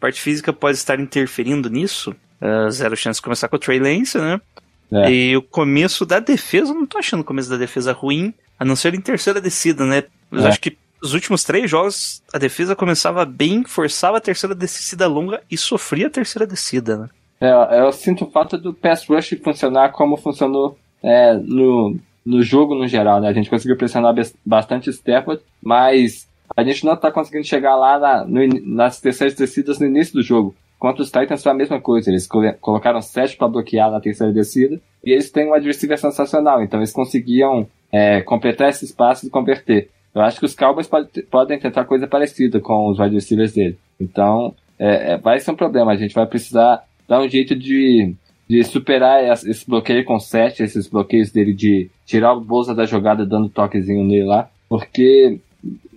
Parte 0.00 0.20
física 0.20 0.52
pode 0.52 0.76
estar 0.76 1.00
interferindo 1.00 1.70
nisso. 1.70 2.14
Ah, 2.40 2.68
zero 2.70 2.96
chance 2.96 3.18
de 3.18 3.22
começar 3.22 3.48
com 3.48 3.56
o 3.56 3.58
Trey 3.58 3.78
Lance, 3.78 4.18
né? 4.18 4.40
É. 4.92 5.10
E 5.10 5.36
o 5.36 5.42
começo 5.42 6.06
da 6.06 6.20
defesa, 6.20 6.70
eu 6.70 6.74
não 6.76 6.86
tô 6.86 6.98
achando 6.98 7.20
o 7.20 7.24
começo 7.24 7.50
da 7.50 7.56
defesa 7.56 7.92
ruim, 7.92 8.32
a 8.58 8.64
não 8.64 8.76
ser 8.76 8.94
em 8.94 9.00
terceira 9.00 9.40
descida, 9.40 9.84
né? 9.84 10.04
Mas 10.30 10.44
É. 10.44 10.48
acho 10.48 10.60
que 10.60 10.76
os 11.02 11.12
últimos 11.12 11.44
três 11.44 11.70
jogos 11.70 12.22
a 12.32 12.38
defesa 12.38 12.76
começava 12.76 13.24
bem, 13.24 13.64
forçava 13.64 14.18
a 14.18 14.20
terceira 14.20 14.54
descida 14.54 15.06
longa 15.06 15.42
e 15.50 15.56
sofria 15.56 16.06
a 16.06 16.10
terceira 16.10 16.46
descida, 16.46 16.96
né? 16.96 17.08
É, 17.40 17.80
eu 17.80 17.92
sinto 17.92 18.26
falta 18.30 18.56
do 18.56 18.72
pass 18.72 19.06
rush 19.06 19.36
funcionar 19.42 19.90
como 19.90 20.16
funcionou 20.16 20.78
é, 21.02 21.34
no, 21.34 21.98
no 22.24 22.42
jogo 22.42 22.74
no 22.74 22.86
geral, 22.88 23.20
né? 23.20 23.28
A 23.28 23.32
gente 23.32 23.50
conseguiu 23.50 23.76
pressionar 23.76 24.14
bastante 24.44 24.88
Stafford, 24.90 25.42
mas 25.62 26.25
a 26.54 26.62
gente 26.64 26.84
não 26.84 26.96
tá 26.96 27.10
conseguindo 27.10 27.46
chegar 27.46 27.76
lá 27.76 27.98
na- 27.98 28.24
no 28.24 28.40
nas 28.64 29.00
terceiras 29.00 29.34
descidas 29.34 29.78
no 29.78 29.86
início 29.86 30.14
do 30.14 30.22
jogo. 30.22 30.54
Contra 30.78 31.02
os 31.02 31.10
Titans 31.10 31.42
foi 31.42 31.52
a 31.52 31.54
mesma 31.54 31.80
coisa. 31.80 32.10
Eles 32.10 32.28
colocaram 32.60 33.00
sete 33.00 33.36
para 33.36 33.48
bloquear 33.48 33.90
na 33.90 34.00
terceira 34.00 34.32
descida. 34.32 34.78
E 35.04 35.10
eles 35.10 35.30
têm 35.30 35.48
um 35.48 35.54
adversário 35.54 35.96
sensacional. 35.96 36.62
Então 36.62 36.78
eles 36.80 36.92
conseguiam 36.92 37.66
é, 37.90 38.20
completar 38.20 38.68
esse 38.68 38.84
espaço 38.84 39.26
e 39.26 39.30
converter. 39.30 39.88
Eu 40.14 40.20
acho 40.22 40.38
que 40.38 40.44
os 40.44 40.54
Cowboys 40.54 40.86
pode, 40.86 41.22
podem 41.30 41.58
tentar 41.58 41.84
coisa 41.84 42.06
parecida 42.06 42.60
com 42.60 42.88
os 42.90 42.98
wide 42.98 43.14
receivers 43.14 43.52
dele. 43.52 43.78
Então, 44.00 44.54
é, 44.78 45.12
é, 45.12 45.16
vai 45.16 45.38
ser 45.40 45.50
um 45.50 45.56
problema. 45.56 45.92
A 45.92 45.96
gente 45.96 46.14
vai 46.14 46.26
precisar 46.26 46.84
dar 47.08 47.20
um 47.20 47.28
jeito 47.28 47.54
de, 47.54 48.14
de 48.48 48.64
superar 48.64 49.22
esse 49.46 49.68
bloqueio 49.68 50.04
com 50.04 50.18
sete, 50.18 50.62
esses 50.62 50.86
bloqueios 50.88 51.30
dele 51.30 51.54
de 51.54 51.90
tirar 52.04 52.34
o 52.34 52.40
Bolsa 52.40 52.74
da 52.74 52.84
jogada 52.84 53.24
dando 53.24 53.48
toquezinho 53.48 54.04
nele 54.04 54.24
lá. 54.24 54.48
Porque 54.68 55.38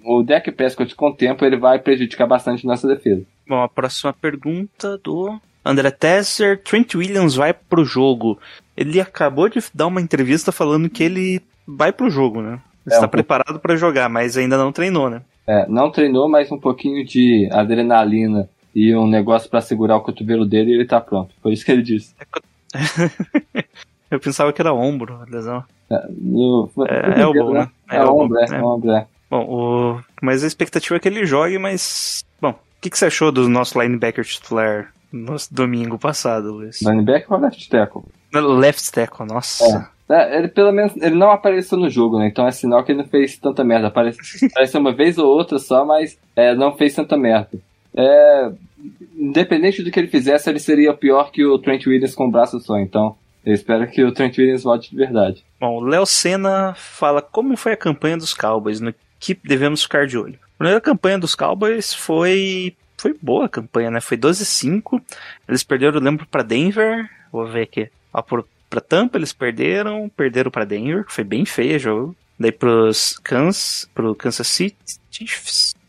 o 0.04 0.24
deck 0.24 0.52
Prescott 0.52 0.96
com 0.96 1.10
o 1.10 1.14
tempo 1.14 1.46
ele 1.46 1.58
vai 1.58 1.80
prejudicar 1.80 2.28
bastante 2.28 2.66
nossa 2.66 2.88
defesa. 2.88 3.24
Bom, 3.48 3.62
a 3.62 3.68
próxima 3.68 4.14
pergunta 4.14 4.98
do 4.98 5.40
André 5.66 5.92
Tesser. 5.92 6.62
Trent 6.62 6.96
Williams 6.96 7.36
vai 7.36 7.54
pro 7.54 7.84
jogo. 7.84 8.40
Ele 8.76 9.00
acabou 9.00 9.50
de 9.50 9.60
dar 9.74 9.88
uma 9.88 10.02
entrevista 10.02 10.52
falando 10.52 10.90
que 10.90 11.04
ele 11.04 11.42
vai 11.68 11.92
pro 11.92 12.10
jogo, 12.10 12.42
né? 12.42 12.60
É, 12.88 12.94
Está 12.94 13.06
um 13.06 13.10
preparado 13.10 13.60
para 13.60 13.76
jogar, 13.76 14.10
mas 14.10 14.38
ainda 14.38 14.58
não 14.58 14.72
treinou, 14.72 15.10
né? 15.10 15.22
É, 15.46 15.68
não 15.68 15.92
treinou, 15.92 16.30
mas 16.30 16.52
um 16.52 16.60
pouquinho 16.60 17.06
de 17.06 17.50
adrenalina 17.52 18.48
e 18.74 18.96
um 18.96 19.08
negócio 19.08 19.50
para 19.50 19.62
segurar 19.62 19.98
o 19.98 20.02
cotovelo 20.02 20.46
dele 20.46 20.72
e 20.72 20.74
ele 20.76 20.86
tá 20.86 21.02
pronto. 21.02 21.34
Foi 21.42 21.54
isso 21.54 21.66
que 21.66 21.72
ele 21.72 21.82
disse. 21.82 22.16
Eu 24.10 24.20
pensava 24.20 24.52
que 24.52 24.62
era 24.62 24.74
ombro, 24.74 25.20
lesão. 25.30 25.64
É, 25.90 26.08
no, 26.10 26.70
é, 26.88 27.22
é 27.22 27.28
o 27.28 27.34
bom, 27.46 27.52
né? 27.52 27.70
É, 27.90 27.98
é 27.98 28.06
ombro, 28.06 28.40
é, 28.40 28.46
é. 28.46 28.62
ombro, 28.62 28.92
é. 28.92 29.08
Bom, 29.30 29.46
o... 29.48 30.02
mas 30.22 30.44
a 30.44 30.48
expectativa 30.48 30.96
é 30.96 31.00
que 31.00 31.08
ele 31.08 31.26
jogue, 31.26 31.58
mas. 31.58 32.26
Bom, 32.42 32.52
o 32.52 32.82
que, 32.82 32.90
que 32.90 32.98
você 32.98 33.06
achou 33.06 33.32
do 33.32 33.48
nosso 33.48 33.80
linebacker 33.80 34.26
titular 34.26 34.92
no 35.12 35.36
domingo 35.52 36.00
passado, 36.00 36.54
Luiz? 36.54 36.82
Linebacker 36.82 37.32
ou 37.34 37.40
left 37.40 37.70
tackle? 37.70 38.04
Left 38.34 38.92
tackle, 38.92 39.26
nossa. 39.28 39.92
É. 40.10 40.14
é. 40.14 40.38
ele 40.38 40.48
pelo 40.48 40.72
menos 40.72 40.96
ele 40.98 41.16
não 41.16 41.32
apareceu 41.32 41.78
no 41.78 41.90
jogo, 41.90 42.18
né? 42.18 42.28
Então 42.28 42.48
é 42.48 42.52
sinal 42.52 42.84
que 42.84 42.92
ele 42.92 43.04
não 43.04 43.10
fez 43.10 43.38
tanta 43.38 43.64
merda. 43.64 43.88
Apareceu, 43.88 44.50
apareceu 44.50 44.80
uma 44.80 44.94
vez 44.94 45.18
ou 45.18 45.28
outra 45.28 45.60
só, 45.60 45.86
mas 45.86 46.18
é, 46.36 46.56
não 46.56 46.76
fez 46.76 46.96
tanta 46.96 47.18
merda. 47.18 47.60
É, 47.94 48.52
independente 49.16 49.84
do 49.84 49.92
que 49.92 50.00
ele 50.00 50.08
fizesse, 50.08 50.50
ele 50.50 50.60
seria 50.60 50.94
pior 50.94 51.32
que 51.32 51.44
o 51.46 51.60
Trent 51.60 51.86
Williams 51.86 52.16
com 52.16 52.28
o 52.28 52.32
braço 52.32 52.60
só. 52.60 52.78
Então 52.80 53.16
eu 53.46 53.54
espero 53.54 53.88
que 53.88 54.04
o 54.04 54.12
Trent 54.14 54.38
Williams 54.38 54.64
volte 54.64 54.92
de 54.92 54.96
verdade. 54.96 55.44
Bom, 55.60 55.78
o 55.78 55.82
Léo 55.82 56.06
Senna 56.06 56.74
fala 56.76 57.22
como 57.22 57.58
foi 57.58 57.74
a 57.74 57.78
campanha 57.78 58.18
dos 58.18 58.34
Cowboys, 58.34 58.80
no 58.80 58.94
que 59.20 59.38
devemos 59.44 59.84
ficar 59.84 60.08
de 60.08 60.18
olho. 60.18 60.40
A 60.56 60.58
primeira 60.58 60.82
campanha 60.82 61.20
dos 61.20 61.36
Cowboys 61.36 61.94
foi 61.94 62.76
foi 62.98 63.16
boa 63.22 63.46
a 63.46 63.50
campanha, 63.50 63.90
né? 63.90 64.02
Foi 64.02 64.18
12-5. 64.18 65.02
Eles 65.48 65.64
perderam, 65.64 65.96
eu 65.96 66.04
lembro, 66.04 66.28
para 66.28 66.44
Denver. 66.44 67.10
Vou 67.32 67.48
ver 67.48 67.62
aqui. 67.62 67.90
Por, 68.28 68.46
pra 68.70 68.82
Tampa 68.82 69.18
eles 69.18 69.32
perderam, 69.32 70.10
perderam 70.10 70.52
para 70.52 70.66
Denver, 70.66 71.06
que 71.06 71.14
foi 71.14 71.24
bem 71.24 71.46
feio 71.46 71.78
o 71.78 71.80
jogo. 71.80 72.16
Daí 72.38 72.52
pros 72.52 73.20
Kansas, 73.24 73.90
pro 73.94 74.16
Kansas 74.16 74.48
City, 74.48 74.76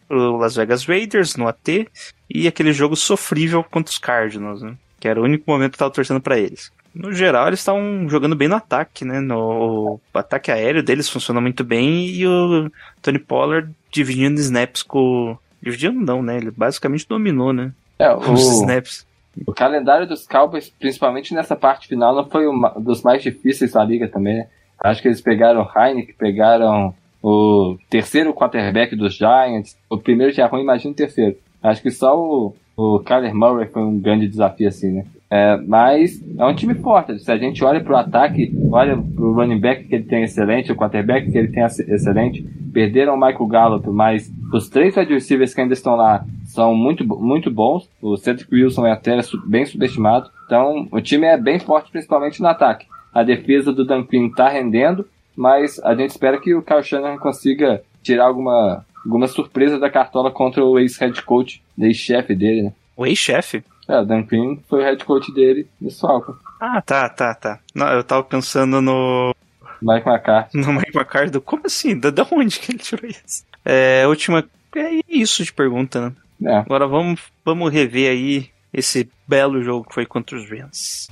pro 0.09 0.37
Las 0.37 0.57
Vegas 0.57 0.85
Raiders 0.85 1.37
no 1.37 1.47
AT 1.47 1.89
e 2.29 2.49
aquele 2.49 2.73
jogo 2.73 2.97
sofrível 2.97 3.63
contra 3.63 3.91
os 3.91 3.99
Cardinals, 3.99 4.63
né? 4.63 4.77
Que 4.99 5.09
era 5.09 5.21
o 5.21 5.25
único 5.25 5.49
momento 5.51 5.73
que 5.73 5.77
eu 5.77 5.79
tava 5.79 5.95
torcendo 5.95 6.21
para 6.21 6.39
eles. 6.39 6.73
No 6.95 7.13
geral, 7.13 7.47
eles 7.47 7.61
estavam 7.61 8.09
jogando 8.09 8.35
bem 8.35 8.49
no 8.49 8.57
ataque, 8.57 9.05
né? 9.05 9.21
No 9.21 10.01
o 10.13 10.19
ataque 10.19 10.51
aéreo 10.51 10.83
deles 10.83 11.09
funciona 11.09 11.41
muito 11.41 11.63
bem 11.63 12.07
e 12.07 12.27
o 12.27 12.71
Tony 13.01 13.19
Pollard 13.19 13.71
dividindo 13.91 14.41
snaps 14.41 14.83
com. 14.83 15.37
Dividindo 15.63 16.01
não, 16.01 16.23
né? 16.23 16.37
Ele 16.39 16.51
basicamente 16.51 17.07
dominou, 17.09 17.53
né? 17.53 17.73
É, 17.99 18.11
o... 18.15 18.33
Os 18.33 18.43
snaps. 18.61 19.07
O 19.47 19.53
calendário 19.53 20.07
dos 20.07 20.27
Cowboys, 20.27 20.69
principalmente 20.69 21.33
nessa 21.33 21.55
parte 21.55 21.87
final, 21.87 22.15
não 22.15 22.29
foi 22.29 22.49
um 22.49 22.61
dos 22.81 23.03
mais 23.03 23.23
difíceis 23.23 23.73
da 23.73 23.85
liga 23.85 24.09
também, 24.09 24.39
né? 24.39 24.49
Acho 24.83 25.01
que 25.01 25.09
eles 25.09 25.21
pegaram 25.21 25.63
o 25.63 25.79
Heineken, 25.79 26.15
pegaram 26.19 26.95
o 27.23 27.77
terceiro 27.89 28.35
quarterback 28.35 28.97
dos 28.97 29.15
Giants. 29.15 29.77
O 29.89 29.99
primeiro 29.99 30.33
já 30.33 30.45
é 30.45 30.47
ruim, 30.47 30.63
imagina 30.63 30.93
o 30.93 30.97
terceiro. 30.97 31.37
Acho 31.63 31.83
que 31.83 31.91
só 31.91 32.19
o, 32.19 32.57
o 32.77 32.99
Kyler 33.01 33.35
Murray 33.35 33.69
foi 33.69 33.83
um 33.83 33.99
grande 34.01 34.27
desafio 34.27 34.69
assim, 34.69 34.91
né? 34.91 35.05
É, 35.31 35.57
mas 35.59 36.21
é 36.37 36.45
um 36.45 36.55
time 36.55 36.75
forte. 36.75 37.17
Se 37.21 37.31
a 37.31 37.39
gente 37.39 37.63
olha 37.65 37.81
para 37.81 37.93
o 37.93 37.97
ataque, 37.97 38.53
olha 38.73 38.97
para 38.97 39.25
o 39.25 39.33
running 39.33 39.61
back 39.61 39.85
que 39.85 39.95
ele 39.95 40.05
tem 40.05 40.25
excelente, 40.25 40.73
o 40.73 40.77
quarterback 40.77 41.31
que 41.31 41.39
ele 41.39 41.49
tem 41.49 41.63
excelente, 41.63 42.43
perderam 42.73 43.15
o 43.15 43.17
Michael 43.17 43.47
Gallup, 43.47 43.89
mas 43.91 44.31
os 44.53 44.69
três 44.69 44.97
wide 44.97 45.15
que 45.55 45.61
ainda 45.61 45.75
estão 45.75 45.95
lá 45.95 46.25
são 46.47 46.75
muito, 46.75 47.07
muito 47.07 47.49
bons. 47.49 47.89
O 48.03 48.17
Cedric 48.17 48.53
Wilson 48.53 48.87
é 48.87 48.93
até 48.93 49.21
bem 49.47 49.65
subestimado. 49.65 50.31
Então 50.47 50.89
o 50.91 51.01
time 51.01 51.27
é 51.27 51.37
bem 51.37 51.61
forte, 51.61 51.93
principalmente 51.93 52.41
no 52.41 52.49
ataque. 52.49 52.87
A 53.15 53.23
defesa 53.23 53.73
do 53.73 53.87
Quinn 54.07 54.27
está 54.27 54.49
rendendo, 54.49 55.07
mas 55.37 55.79
a 55.81 55.95
gente 55.95 56.11
espera 56.11 56.41
que 56.41 56.55
o 56.55 56.63
Kyle 56.63 56.83
Shanahan 56.83 57.19
consiga 57.19 57.83
tirar 58.03 58.27
alguma, 58.27 58.85
alguma 59.05 59.29
surpresa 59.29 59.79
da 59.79 59.89
cartola 59.89 60.31
contra 60.31 60.65
o 60.65 60.79
ex-head 60.79 61.23
coach, 61.23 61.63
ex-chefe 61.79 62.35
dele, 62.35 62.63
né? 62.63 62.73
O 62.97 63.07
ex-chefe? 63.07 63.63
É, 63.91 63.99
o 63.99 64.05
Dan 64.05 64.23
Quinn 64.23 64.57
foi 64.69 64.83
o 64.83 64.85
head 64.85 65.05
coach 65.05 65.33
dele 65.33 65.67
no 65.81 65.91
Falcons. 65.91 66.37
Ah, 66.61 66.81
tá, 66.81 67.09
tá, 67.09 67.35
tá. 67.35 67.59
Não, 67.75 67.89
eu 67.89 68.05
tava 68.05 68.23
pensando 68.23 68.81
no. 68.81 69.35
Mike 69.83 70.09
McCarthy. 70.09 70.57
No 70.57 70.73
Mike 70.73 70.97
McCarthy. 70.97 71.41
Como 71.41 71.67
assim? 71.67 71.99
Da, 71.99 72.11
da 72.11 72.25
onde 72.31 72.61
que 72.61 72.71
ele 72.71 72.79
tirou 72.79 73.11
isso? 73.11 73.45
É, 73.65 74.07
última. 74.07 74.45
É 74.77 75.01
isso 75.09 75.43
de 75.43 75.53
pergunta, 75.53 76.01
né? 76.01 76.53
É. 76.53 76.57
Agora 76.59 76.87
vamos, 76.87 77.21
vamos 77.45 77.73
rever 77.73 78.13
aí 78.13 78.51
esse 78.73 79.11
belo 79.27 79.61
jogo 79.61 79.89
que 79.89 79.95
foi 79.95 80.07
contra 80.07 80.37
os 80.37 80.49
Rams. 80.49 81.09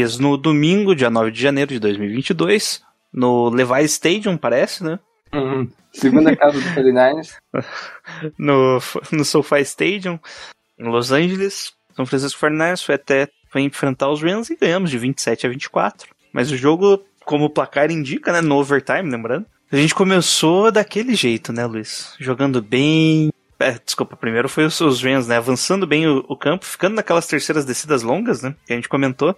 Luiz, 0.00 0.18
no 0.18 0.36
domingo, 0.36 0.94
dia 0.94 1.10
9 1.10 1.30
de 1.30 1.42
janeiro 1.42 1.72
de 1.72 1.78
2022, 1.78 2.82
no 3.12 3.50
Levi 3.50 3.84
Stadium, 3.84 4.36
parece, 4.36 4.82
né? 4.82 4.98
Uhum. 5.32 5.68
Segunda 5.92 6.34
casa 6.34 6.58
do 6.58 6.66
49ers. 6.68 7.34
no, 8.38 8.78
no 9.12 9.24
SoFi 9.24 9.60
Stadium, 9.60 10.18
em 10.78 10.88
Los 10.88 11.12
Angeles. 11.12 11.72
São 11.94 12.06
Francisco 12.06 12.40
49ers 12.40 12.82
foi 12.82 12.94
até 12.94 13.28
foi 13.50 13.62
enfrentar 13.62 14.08
os 14.08 14.22
Rams 14.22 14.48
e 14.48 14.56
ganhamos 14.56 14.90
de 14.90 14.96
27 14.96 15.46
a 15.46 15.50
24. 15.50 16.08
Mas 16.32 16.50
o 16.50 16.56
jogo, 16.56 17.04
como 17.24 17.46
o 17.46 17.50
placar 17.50 17.90
indica, 17.90 18.32
né, 18.32 18.40
no 18.40 18.56
overtime, 18.56 19.10
lembrando, 19.10 19.44
a 19.70 19.76
gente 19.76 19.94
começou 19.94 20.72
daquele 20.72 21.14
jeito, 21.14 21.52
né, 21.52 21.66
Luiz? 21.66 22.14
Jogando 22.18 22.62
bem, 22.62 23.30
é, 23.58 23.72
desculpa, 23.84 24.16
primeiro 24.16 24.48
foi 24.48 24.64
os, 24.64 24.80
os 24.80 25.02
Rams, 25.02 25.26
né? 25.26 25.36
Avançando 25.36 25.86
bem 25.86 26.06
o, 26.06 26.24
o, 26.28 26.36
campo, 26.36 26.64
ficando 26.64 26.94
naquelas 26.94 27.26
terceiras 27.26 27.64
descidas 27.64 28.02
longas, 28.02 28.40
né? 28.40 28.54
Que 28.66 28.72
a 28.72 28.76
gente 28.76 28.88
comentou 28.88 29.36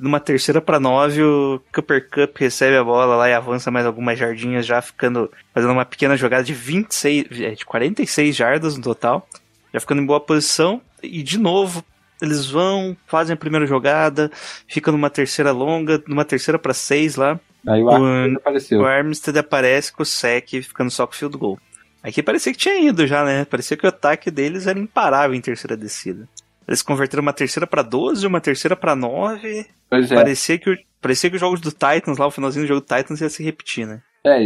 numa 0.00 0.18
terceira 0.18 0.60
para 0.62 0.80
nove, 0.80 1.22
o 1.22 1.60
Cooper 1.72 2.08
Cup 2.08 2.36
recebe 2.38 2.76
a 2.76 2.82
bola 2.82 3.14
lá 3.16 3.28
e 3.28 3.34
avança 3.34 3.70
mais 3.70 3.84
algumas 3.84 4.18
jardinhas, 4.18 4.64
já 4.64 4.80
ficando, 4.80 5.30
fazendo 5.52 5.72
uma 5.72 5.84
pequena 5.84 6.16
jogada 6.16 6.42
de 6.42 6.54
26, 6.54 7.40
é, 7.40 7.50
de 7.50 7.64
46 7.66 8.34
jardas 8.34 8.76
no 8.76 8.82
total, 8.82 9.28
já 9.72 9.78
ficando 9.78 10.00
em 10.00 10.06
boa 10.06 10.18
posição, 10.18 10.80
e 11.02 11.22
de 11.22 11.38
novo, 11.38 11.84
eles 12.20 12.46
vão, 12.46 12.96
fazem 13.06 13.34
a 13.34 13.36
primeira 13.36 13.66
jogada, 13.66 14.30
fica 14.66 14.90
numa 14.90 15.10
terceira 15.10 15.52
longa, 15.52 16.02
numa 16.06 16.24
terceira 16.24 16.58
para 16.58 16.72
seis 16.72 17.16
lá. 17.16 17.38
Aí 17.66 17.82
o 17.82 17.90
Armstead 17.90 18.36
apareceu. 18.36 18.80
O 18.80 18.86
Armstead 18.86 19.38
aparece 19.38 19.92
com 19.92 20.02
o 20.02 20.06
sec, 20.06 20.48
ficando 20.62 20.90
só 20.90 21.06
com 21.06 21.12
o 21.12 21.16
field 21.16 21.36
goal. 21.36 21.58
Aqui 22.02 22.22
parecia 22.22 22.52
que 22.52 22.58
tinha 22.58 22.80
ido 22.80 23.06
já, 23.06 23.22
né? 23.24 23.44
Parecia 23.44 23.76
que 23.76 23.84
o 23.84 23.88
ataque 23.88 24.30
deles 24.30 24.66
era 24.66 24.78
imparável 24.78 25.36
em 25.36 25.40
terceira 25.40 25.76
descida. 25.76 26.26
Eles 26.70 26.82
converteram 26.82 27.22
uma 27.22 27.32
terceira 27.32 27.66
para 27.66 27.82
12, 27.82 28.24
uma 28.24 28.40
terceira 28.40 28.76
para 28.76 28.94
9. 28.94 29.66
Pois 29.90 30.12
é. 30.12 30.14
Parecia 30.14 30.56
que, 30.56 30.76
parecia 31.02 31.28
que 31.28 31.34
os 31.34 31.40
jogos 31.40 31.60
do 31.60 31.72
Titans, 31.72 32.16
lá, 32.16 32.28
o 32.28 32.30
finalzinho 32.30 32.64
do 32.64 32.68
jogo 32.68 32.80
do 32.80 32.86
Titans 32.86 33.20
ia 33.20 33.28
se 33.28 33.42
repetir, 33.42 33.88
né? 33.88 34.00
É, 34.24 34.38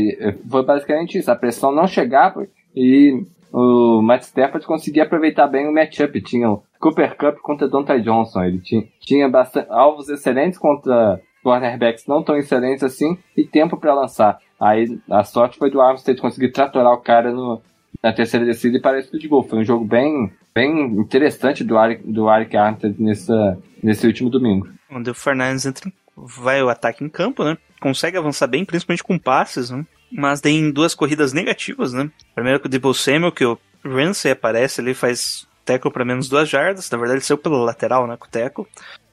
foi 0.49 0.65
basicamente 0.65 1.19
isso. 1.19 1.31
A 1.31 1.37
pressão 1.37 1.71
não 1.71 1.87
chegava 1.87 2.47
e 2.75 3.27
o 3.53 4.01
Matt 4.01 4.23
Stafford 4.23 4.67
conseguia 4.67 5.03
aproveitar 5.03 5.47
bem 5.49 5.69
o 5.69 5.75
matchup. 5.75 6.19
Tinha 6.23 6.51
o 6.51 6.63
Cooper 6.81 7.15
Cup 7.15 7.37
contra 7.43 7.69
Donta 7.69 8.01
Johnson. 8.01 8.43
Ele 8.43 8.59
tinha, 8.59 8.85
tinha 9.01 9.29
bastante, 9.29 9.67
alvos 9.71 10.09
excelentes 10.09 10.59
contra 10.59 11.21
cornerbacks 11.43 12.07
não 12.07 12.23
tão 12.23 12.39
excelentes 12.39 12.83
assim 12.83 13.19
e 13.37 13.45
tempo 13.45 13.77
para 13.77 13.93
lançar. 13.93 14.39
Aí 14.59 14.99
a 15.11 15.23
sorte 15.25 15.59
foi 15.59 15.71
do 15.71 15.79
Armstead 15.79 16.19
conseguir 16.23 16.53
tratorar 16.53 16.95
o 16.95 17.03
cara 17.03 17.31
no, 17.31 17.61
na 18.05 18.13
terceira 18.13 18.45
descida 18.45 18.77
e 18.77 18.81
parece 18.83 19.11
tudo 19.11 19.19
de 19.19 19.27
gol. 19.27 19.43
Foi 19.43 19.59
um 19.59 19.65
jogo 19.65 19.83
bem, 19.83 20.31
bem 20.55 20.85
interessante 20.99 21.65
do 21.65 21.83
Eric, 21.83 22.07
do 22.07 22.31
Eric 22.31 22.55
Arnett 22.55 22.95
nessa, 23.03 23.59
nesse 23.83 24.07
último 24.07 24.29
domingo. 24.29 24.69
Onde 24.91 25.09
o 25.09 25.15
Fernandes 25.15 25.65
entra, 25.65 25.91
vai 26.15 26.63
o 26.63 26.69
ataque 26.69 27.03
em 27.03 27.09
campo, 27.09 27.43
né? 27.43 27.57
Consegue 27.81 28.19
avançar 28.19 28.47
bem, 28.47 28.63
principalmente 28.63 29.03
com 29.03 29.19
passes, 29.19 29.71
né? 29.71 29.87
Mas 30.13 30.43
tem 30.43 30.71
duas 30.71 30.95
corridas 30.95 31.33
negativas, 31.33 31.95
né? 31.95 32.11
Primeiro 32.35 32.61
com 32.61 32.69
o 32.69 32.71
Debo 32.71 32.93
Samuel, 32.93 33.33
que 33.33 33.47
o 33.47 33.59
Ramsey 33.83 34.33
aparece 34.33 34.83
ali, 34.83 34.93
faz 34.93 35.49
teco 35.65 35.91
para 35.91 36.05
menos 36.05 36.29
duas 36.29 36.47
jardas. 36.47 36.91
Na 36.91 36.99
verdade, 36.99 37.21
ele 37.21 37.25
saiu 37.25 37.39
pela 37.39 37.57
lateral, 37.57 38.07
né? 38.07 38.19
Com 38.19 38.27
o 38.27 38.31
teco. 38.31 38.69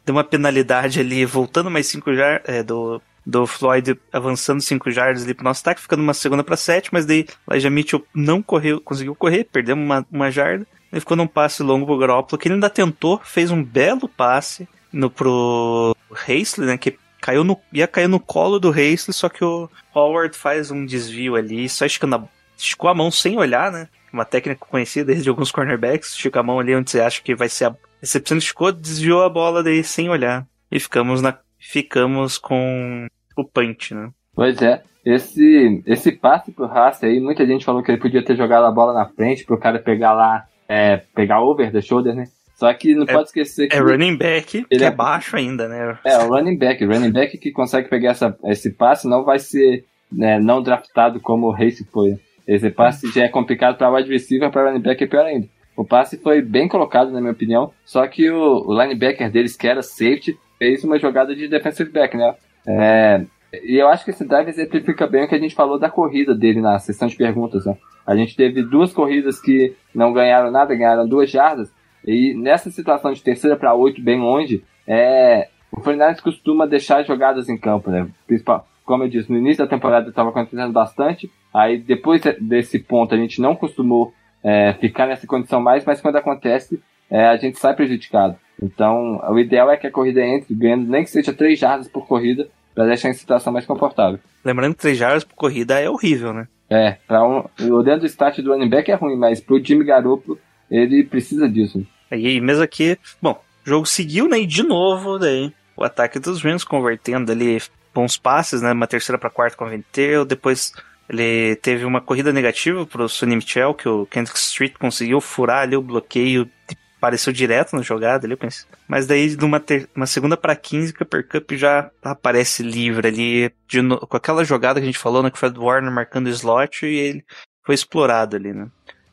Deu 0.05 0.13
uma 0.13 0.23
penalidade 0.23 0.99
ali, 0.99 1.23
voltando 1.23 1.71
mais 1.71 1.87
cinco 1.87 2.13
jardas, 2.13 2.41
é, 2.45 2.61
do 2.61 3.01
do 3.25 3.45
Floyd 3.45 3.99
avançando 4.11 4.61
5 4.61 4.89
jardas 4.91 5.23
ali 5.23 5.33
pro 5.33 5.43
nosso 5.43 5.61
ataque, 5.61 5.81
ficando 5.81 6.01
uma 6.01 6.13
segunda 6.13 6.43
para 6.43 6.57
7, 6.57 6.89
mas 6.91 7.05
daí 7.05 7.27
Elijah 7.49 7.69
Mitchell 7.69 8.05
não 8.13 8.41
correu, 8.41 8.81
conseguiu 8.81 9.15
correr, 9.15 9.43
perdemos 9.43 9.83
uma, 9.83 10.05
uma 10.11 10.31
jarda. 10.31 10.65
Ele 10.91 10.99
ficou 10.99 11.15
num 11.15 11.27
passe 11.27 11.63
longo 11.63 11.85
pro 11.85 11.97
Garoppolo, 11.97 12.39
que 12.39 12.47
ele 12.47 12.55
ainda 12.55 12.69
tentou, 12.69 13.21
fez 13.23 13.51
um 13.51 13.63
belo 13.63 14.09
passe 14.09 14.67
no, 14.91 15.09
pro 15.09 15.95
Hasle, 16.11 16.65
né, 16.65 16.77
que 16.77 16.97
caiu 17.21 17.43
no, 17.43 17.57
ia 17.71 17.87
cair 17.87 18.07
no 18.07 18.19
colo 18.19 18.59
do 18.59 18.69
Hasle, 18.69 19.13
só 19.13 19.29
que 19.29 19.43
o 19.43 19.69
Howard 19.93 20.35
faz 20.35 20.71
um 20.71 20.85
desvio 20.85 21.35
ali, 21.35 21.69
só 21.69 21.85
esticando 21.85 22.15
a, 22.15 22.23
esticou 22.57 22.89
a 22.89 22.93
mão 22.93 23.09
sem 23.09 23.37
olhar, 23.37 23.71
né, 23.71 23.87
uma 24.11 24.25
técnica 24.25 24.65
conhecida 24.65 25.13
desde 25.13 25.29
alguns 25.29 25.51
cornerbacks, 25.51 26.09
estica 26.09 26.41
a 26.41 26.43
mão 26.43 26.59
ali 26.59 26.75
onde 26.75 26.91
você 26.91 26.99
acha 26.99 27.21
que 27.21 27.35
vai 27.35 27.47
ser 27.47 27.65
a 27.65 27.75
recepção, 28.01 28.37
esticou, 28.37 28.71
desviou 28.71 29.23
a 29.23 29.29
bola 29.29 29.63
daí 29.63 29.83
sem 29.83 30.09
olhar. 30.09 30.45
E 30.69 30.79
ficamos 30.79 31.21
na 31.21 31.37
ficamos 31.61 32.37
com 32.37 33.07
o 33.37 33.45
punch, 33.45 33.93
né? 33.93 34.09
Pois 34.33 34.61
é. 34.61 34.81
Esse, 35.05 35.81
esse 35.85 36.11
passe 36.11 36.51
pro 36.51 36.65
Haas 36.65 37.03
aí, 37.03 37.19
muita 37.19 37.45
gente 37.45 37.65
falou 37.65 37.81
que 37.81 37.91
ele 37.91 38.01
podia 38.01 38.23
ter 38.23 38.35
jogado 38.35 38.65
a 38.65 38.71
bola 38.71 38.93
na 38.93 39.05
frente 39.05 39.45
pro 39.45 39.57
cara 39.57 39.79
pegar 39.79 40.13
lá, 40.13 40.45
é, 40.67 40.97
pegar 41.15 41.41
over 41.41 41.71
the 41.71 41.81
shoulder, 41.81 42.15
né? 42.15 42.25
Só 42.55 42.71
que 42.73 42.93
não 42.93 43.05
é, 43.07 43.13
pode 43.13 43.29
esquecer 43.29 43.67
que. 43.67 43.75
É 43.75 43.79
running 43.79 44.15
back, 44.15 44.65
ele 44.69 44.83
é, 44.83 44.87
é 44.87 44.91
baixo 44.91 45.35
ainda, 45.35 45.67
né? 45.67 45.97
É, 46.05 46.17
o 46.19 46.29
running 46.29 46.57
back. 46.57 46.85
Running 46.85 47.11
back 47.11 47.35
que 47.37 47.51
consegue 47.51 47.89
pegar 47.89 48.11
essa, 48.11 48.37
esse 48.45 48.71
passe 48.71 49.07
não 49.07 49.23
vai 49.23 49.39
ser 49.39 49.83
né, 50.11 50.39
não 50.39 50.61
draftado 50.61 51.19
como 51.19 51.47
o 51.47 51.51
Race 51.51 51.83
foi. 51.91 52.19
Esse 52.47 52.69
passe 52.69 53.11
já 53.11 53.23
é 53.23 53.29
complicado 53.29 53.77
para 53.77 53.91
wide 53.91 54.11
receiver, 54.11 54.51
para 54.51 54.69
running 54.69 54.81
back 54.81 55.03
é 55.03 55.07
pior 55.07 55.25
ainda. 55.25 55.47
O 55.75 55.83
passe 55.83 56.17
foi 56.17 56.41
bem 56.41 56.67
colocado, 56.67 57.11
na 57.11 57.19
minha 57.19 57.31
opinião, 57.31 57.71
só 57.83 58.05
que 58.07 58.29
o, 58.29 58.67
o 58.67 58.79
linebacker 58.79 59.31
deles, 59.31 59.55
que 59.55 59.67
era 59.67 59.81
safety, 59.81 60.37
fez 60.61 60.83
uma 60.83 60.99
jogada 60.99 61.35
de 61.35 61.47
defensive 61.47 61.89
back, 61.89 62.15
né? 62.15 62.35
É, 62.67 63.25
e 63.63 63.81
eu 63.81 63.87
acho 63.87 64.05
que 64.05 64.11
esse 64.11 64.23
drive 64.23 64.47
exemplifica 64.47 65.07
bem 65.07 65.23
o 65.23 65.27
que 65.27 65.33
a 65.33 65.39
gente 65.39 65.55
falou 65.55 65.79
da 65.79 65.89
corrida 65.89 66.35
dele 66.35 66.61
na 66.61 66.77
sessão 66.77 67.07
de 67.07 67.15
perguntas, 67.15 67.65
né? 67.65 67.75
A 68.05 68.15
gente 68.15 68.35
teve 68.35 68.61
duas 68.61 68.93
corridas 68.93 69.41
que 69.41 69.75
não 69.93 70.13
ganharam 70.13 70.51
nada, 70.51 70.75
ganharam 70.75 71.07
duas 71.07 71.31
jardas, 71.31 71.73
e 72.05 72.35
nessa 72.35 72.69
situação 72.69 73.11
de 73.11 73.23
terceira 73.23 73.57
para 73.57 73.73
oito, 73.73 74.03
bem 74.03 74.19
longe, 74.19 74.63
é, 74.85 75.47
o 75.71 75.81
Fernandes 75.81 76.21
costuma 76.21 76.67
deixar 76.67 77.01
jogadas 77.01 77.49
em 77.49 77.57
campo, 77.57 77.89
né? 77.89 78.07
Principal, 78.27 78.67
como 78.85 79.03
eu 79.03 79.09
disse, 79.09 79.31
no 79.31 79.39
início 79.39 79.63
da 79.63 79.69
temporada 79.69 80.09
estava 80.09 80.29
acontecendo 80.29 80.71
bastante, 80.71 81.31
aí 81.51 81.79
depois 81.79 82.21
desse 82.39 82.77
ponto 82.77 83.15
a 83.15 83.17
gente 83.17 83.41
não 83.41 83.55
costumou 83.55 84.13
é, 84.43 84.73
ficar 84.73 85.07
nessa 85.07 85.25
condição 85.25 85.59
mais, 85.59 85.83
mas 85.85 85.99
quando 85.99 86.17
acontece, 86.17 86.79
é, 87.09 87.25
a 87.25 87.35
gente 87.35 87.57
sai 87.57 87.75
prejudicado. 87.75 88.35
Então, 88.61 89.19
o 89.29 89.39
ideal 89.39 89.71
é 89.71 89.77
que 89.77 89.87
a 89.87 89.91
corrida 89.91 90.21
entre 90.21 90.53
ganhando 90.53 90.87
nem 90.87 91.03
que 91.03 91.09
seja 91.09 91.33
3 91.33 91.57
jardas 91.57 91.87
por 91.87 92.07
corrida, 92.07 92.47
para 92.75 92.85
deixar 92.85 93.09
em 93.09 93.13
situação 93.13 93.51
mais 93.51 93.65
confortável. 93.65 94.19
Lembrando 94.45 94.75
que 94.75 94.81
3 94.81 94.97
jardas 94.97 95.23
por 95.23 95.35
corrida 95.35 95.79
é 95.79 95.89
horrível, 95.89 96.33
né? 96.33 96.47
É, 96.69 96.93
para 97.05 97.27
um, 97.27 97.43
o 97.69 97.83
dentro 97.83 98.01
do 98.01 98.05
start 98.05 98.39
do 98.39 98.51
running 98.51 98.69
back 98.69 98.89
é 98.89 98.95
ruim, 98.95 99.17
mas 99.17 99.41
pro 99.41 99.61
Jimmy 99.61 99.83
Garoppolo, 99.83 100.39
ele 100.69 101.03
precisa 101.03 101.49
disso. 101.49 101.85
E 102.09 102.39
mesmo 102.39 102.63
aqui, 102.63 102.97
bom, 103.21 103.41
o 103.65 103.69
jogo 103.69 103.85
seguiu, 103.85 104.29
né? 104.29 104.39
E 104.39 104.45
de 104.45 104.63
novo, 104.63 105.19
daí, 105.19 105.51
o 105.75 105.83
ataque 105.83 106.19
dos 106.19 106.41
Rams 106.41 106.63
convertendo 106.63 107.31
ali 107.31 107.61
bons 107.93 108.17
passes, 108.17 108.61
né? 108.61 108.71
Uma 108.71 108.87
terceira 108.87 109.19
para 109.19 109.29
quarta 109.29 109.57
converteu, 109.57 110.23
depois 110.23 110.71
ele 111.09 111.57
teve 111.57 111.83
uma 111.83 111.99
corrida 111.99 112.31
negativa 112.31 112.85
pro 112.85 113.09
Sonny 113.09 113.35
Michel, 113.35 113.73
que 113.73 113.89
o 113.89 114.05
Kendrick 114.05 114.39
Street 114.39 114.73
conseguiu 114.79 115.19
furar 115.19 115.63
ali 115.63 115.75
o 115.75 115.81
bloqueio 115.81 116.45
de 116.45 116.77
apareceu 117.01 117.33
direto 117.33 117.75
na 117.75 117.81
jogada 117.81 118.27
ali, 118.27 118.35
pensei. 118.35 118.67
Mas 118.87 119.07
daí, 119.07 119.35
numa 119.35 119.59
ter, 119.59 119.89
uma 119.95 120.05
segunda 120.05 120.37
para 120.37 120.55
15, 120.55 120.93
Cooper 120.93 121.27
Cup 121.27 121.51
já 121.53 121.89
aparece 122.03 122.61
livre 122.61 123.07
ali, 123.07 123.51
no, 123.81 123.97
com 123.97 124.15
aquela 124.15 124.45
jogada 124.45 124.79
que 124.79 124.83
a 124.83 124.85
gente 124.85 124.99
falou, 124.99 125.23
né, 125.23 125.31
que 125.31 125.35
o 125.35 125.39
Fred 125.39 125.57
Warner 125.57 125.91
marcando 125.91 126.27
o 126.27 126.29
slot 126.29 126.85
e 126.85 126.95
ele 126.95 127.25
foi 127.63 127.73
explorado 127.73 128.35
ali, 128.35 128.53
né, 128.53 128.67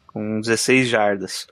com 0.07 0.39
16 0.39 0.87
jardas. 0.87 1.47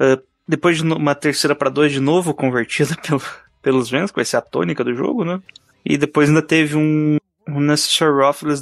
Uh, 0.00 0.22
depois 0.46 0.76
de 0.76 0.84
uma 0.84 1.14
terceira 1.14 1.56
para 1.56 1.68
dois 1.68 1.90
de 1.90 1.98
novo, 1.98 2.32
convertida 2.32 2.96
pelo, 3.04 3.22
pelos 3.60 3.90
Rams, 3.90 4.12
que 4.12 4.16
vai 4.16 4.24
ser 4.24 4.36
a 4.36 4.42
tônica 4.42 4.84
do 4.84 4.94
jogo, 4.94 5.24
né, 5.24 5.42
e 5.84 5.98
depois 5.98 6.28
ainda 6.28 6.42
teve 6.42 6.76
um, 6.76 7.16
um 7.48 7.58
necessary 7.58 8.12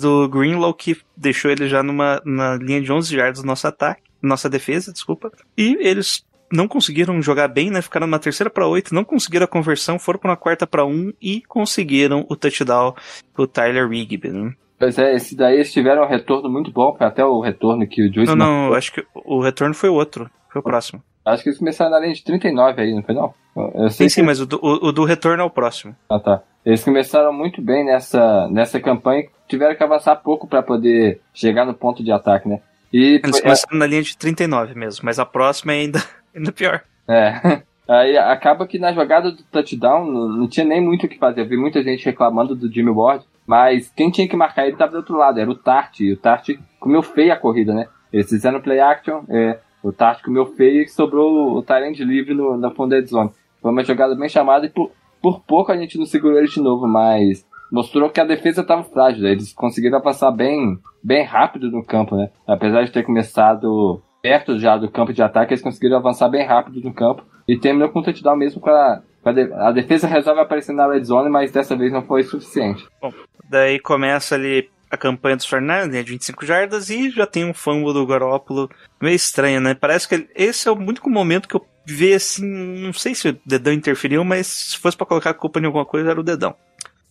do 0.01 0.29
Greenlaw 0.31 0.73
que 0.73 0.97
deixou 1.15 1.51
ele 1.51 1.69
já 1.69 1.83
numa 1.83 2.23
na 2.25 2.57
linha 2.57 2.81
de 2.81 2.91
11 2.91 3.15
jardas 3.15 3.43
do 3.43 3.47
nosso 3.47 3.67
ataque, 3.67 4.03
nossa 4.23 4.49
defesa, 4.49 4.93
desculpa. 4.93 5.31
E 5.57 5.77
eles 5.81 6.25
não 6.53 6.69
conseguiram 6.69 7.21
jogar 7.23 7.49
bem, 7.49 7.71
né? 7.71 7.83
Ficaram 7.83 8.07
na 8.07 8.19
terceira 8.19 8.51
para 8.51 8.67
oito, 8.67 8.95
não 8.95 9.05
conseguiram 9.05 9.45
a 9.45 9.49
conversão, 9.49 9.99
foram 9.99 10.19
para 10.19 10.31
uma 10.31 10.37
quarta 10.37 10.67
para 10.67 10.85
um 10.85 11.13
e 11.21 11.43
conseguiram 11.43 12.25
o 12.29 12.37
touchdown 12.37 12.95
pro 13.35 13.47
Tyler 13.47 13.89
Rigby, 13.89 14.31
né? 14.31 14.53
Pois 14.79 14.97
é, 14.97 15.15
esse 15.15 15.37
daí 15.37 15.57
eles 15.57 15.73
tiveram 15.73 16.05
um 16.05 16.09
retorno 16.09 16.49
muito 16.49 16.71
bom, 16.71 16.97
até 17.01 17.25
o 17.25 17.41
retorno 17.41 17.87
que 17.87 18.03
o 18.03 18.13
Juice... 18.13 18.35
Não, 18.35 18.37
não, 18.37 18.75
acho 18.75 18.93
que 18.93 19.05
o 19.13 19.43
retorno 19.43 19.75
foi 19.75 19.89
o 19.89 19.95
outro, 19.95 20.31
foi 20.53 20.61
o 20.61 20.63
próximo. 20.65 21.03
Acho 21.25 21.43
que 21.43 21.49
eles 21.49 21.59
começaram 21.59 21.91
na 21.91 21.99
linha 21.99 22.15
de 22.15 22.23
39 22.23 22.81
aí, 22.81 22.95
não 22.95 23.03
foi 23.03 23.15
não? 23.15 23.35
Eu 23.75 23.91
sei 23.91 24.09
sim, 24.09 24.21
sim, 24.21 24.23
mas 24.23 24.41
o 24.41 24.47
do, 24.47 24.59
o, 24.63 24.89
o 24.89 24.93
do 24.93 25.05
retorno 25.05 25.43
é 25.43 25.45
o 25.45 25.51
próximo. 25.51 25.97
Ah, 26.09 26.21
tá. 26.21 26.43
Eles 26.65 26.85
começaram 26.85 27.33
muito 27.33 27.61
bem 27.61 27.85
nessa, 27.85 28.49
nessa 28.51 28.79
campanha, 28.79 29.25
tiveram 29.49 29.75
que 29.75 29.83
avançar 29.83 30.15
pouco 30.17 30.47
para 30.47 30.63
poder 30.63 31.21
chegar 31.35 31.65
no 31.65 31.75
ponto 31.75 32.05
de 32.05 32.13
ataque, 32.13 32.49
né? 32.49 32.61
E, 32.93 33.21
Eles 33.23 33.41
começaram 33.41 33.77
é... 33.77 33.79
na 33.79 33.87
linha 33.87 34.03
de 34.03 34.17
39 34.17 34.75
mesmo, 34.75 35.05
mas 35.05 35.19
a 35.19 35.27
próxima 35.27 35.73
é 35.73 35.77
ainda 35.81 36.03
Ainda 36.35 36.53
pior. 36.53 36.83
É. 37.09 37.63
Aí 37.89 38.19
acaba 38.19 38.67
que 38.67 38.79
na 38.79 38.93
jogada 38.93 39.33
do 39.33 39.43
touchdown 39.45 40.05
não, 40.05 40.47
tinha 40.47 40.67
nem 40.67 40.81
muito 40.81 41.07
o 41.07 41.09
que 41.09 41.19
fazer. 41.19 41.41
Eu 41.41 41.49
vi 41.49 41.57
muita 41.57 41.83
gente 41.83 42.05
reclamando 42.05 42.55
do 42.55 42.71
Jimmy 42.71 42.91
Ward, 42.91 43.25
mas 43.47 43.91
quem 43.97 44.11
tinha 44.11 44.29
que 44.29 44.37
marcar 44.37 44.65
ele 44.65 44.75
estava 44.75 44.93
do 44.93 44.99
outro 44.99 45.17
lado, 45.17 45.41
era 45.41 45.51
o 45.51 45.55
Tart. 45.55 46.01
E 46.01 46.13
o 46.13 46.17
Tart 46.17 46.51
comeu 46.79 47.03
feio 47.03 47.33
a 47.33 47.37
corrida, 47.37 47.73
né? 47.73 47.89
Eles 48.13 48.29
fizeram 48.29 48.61
play 48.61 48.79
action, 48.79 49.23
é, 49.31 49.59
o 49.83 49.91
Tart 49.91 50.23
comeu 50.23 50.45
feio 50.45 50.83
e 50.83 50.89
sobrou 50.89 51.57
o 51.57 51.63
Tyrant 51.63 51.99
livre 52.01 52.35
no, 52.35 52.59
na 52.59 52.71
fundo 52.71 52.95
zone. 53.07 53.31
Foi 53.63 53.71
uma 53.71 53.83
jogada 53.83 54.15
bem 54.15 54.29
chamada 54.29 54.67
e 54.67 54.69
por, 54.69 54.91
por 55.23 55.41
pouco 55.41 55.73
a 55.73 55.77
gente 55.77 55.99
não 55.99 56.05
segurou 56.05 56.39
ele 56.39 56.49
de 56.49 56.61
novo, 56.61 56.87
mas 56.87 57.47
mostrou 57.73 58.11
que 58.11 58.21
a 58.21 58.25
defesa 58.25 58.61
estava 58.61 58.83
frágil. 58.85 59.27
Eles 59.27 59.53
conseguiram 59.53 60.01
passar 60.01 60.31
bem, 60.31 60.79
bem 61.03 61.25
rápido 61.25 61.71
no 61.71 61.85
campo, 61.85 62.17
né? 62.17 62.31
Apesar 62.47 62.85
de 62.85 62.93
ter 62.93 63.03
começado 63.03 64.03
perto 64.23 64.59
já 64.59 64.77
do 64.77 64.91
campo 64.91 65.13
de 65.13 65.23
ataque, 65.23 65.53
eles 65.53 65.63
conseguiram 65.63 65.99
avançar 65.99 66.29
bem 66.29 66.47
rápido 66.47 66.81
no 66.81 66.93
campo 66.93 67.25
e 67.47 67.59
terminou 67.59 67.89
com 67.89 68.01
um 68.01 68.03
touchdown 68.03 68.37
mesmo 68.37 68.61
para 68.61 69.03
a 69.25 69.73
defesa 69.73 70.07
resolve 70.07 70.41
aparecer 70.41 70.73
na 70.73 70.91
red 70.91 71.05
zone, 71.05 71.29
mas 71.29 71.53
dessa 71.53 71.77
vez 71.77 71.93
não 71.93 72.03
foi 72.03 72.23
suficiente. 72.23 72.87
Bom, 73.01 73.13
daí 73.49 73.79
começa 73.79 74.35
ali 74.35 74.71
a 74.91 74.97
campanha 74.97 75.37
dos 75.37 75.47
Fernandes, 75.47 75.93
né, 75.93 76.03
de 76.03 76.13
25 76.13 76.47
jardas, 76.47 76.89
e 76.89 77.11
já 77.11 77.27
tem 77.27 77.45
um 77.45 77.53
fumble 77.53 77.93
do 77.93 78.07
Garópolo 78.07 78.71
meio 79.01 79.15
estranho, 79.15 79.61
né? 79.61 79.75
Parece 79.75 80.09
que 80.09 80.29
esse 80.35 80.67
é 80.67 80.71
o 80.71 80.79
único 80.79 81.11
momento 81.11 81.49
que 81.49 81.57
eu 81.57 81.67
vi 81.85 82.15
assim, 82.15 82.47
não 82.47 82.93
sei 82.93 83.15
se 83.15 83.29
o 83.29 83.41
dedão 83.45 83.73
interferiu, 83.73 84.25
mas 84.25 84.47
se 84.47 84.79
fosse 84.79 84.97
para 84.97 85.07
colocar 85.07 85.31
a 85.31 85.35
culpa 85.35 85.61
em 85.61 85.67
alguma 85.67 85.85
coisa, 85.85 86.11
era 86.11 86.21
o 86.21 86.25
dedão. 86.25 86.55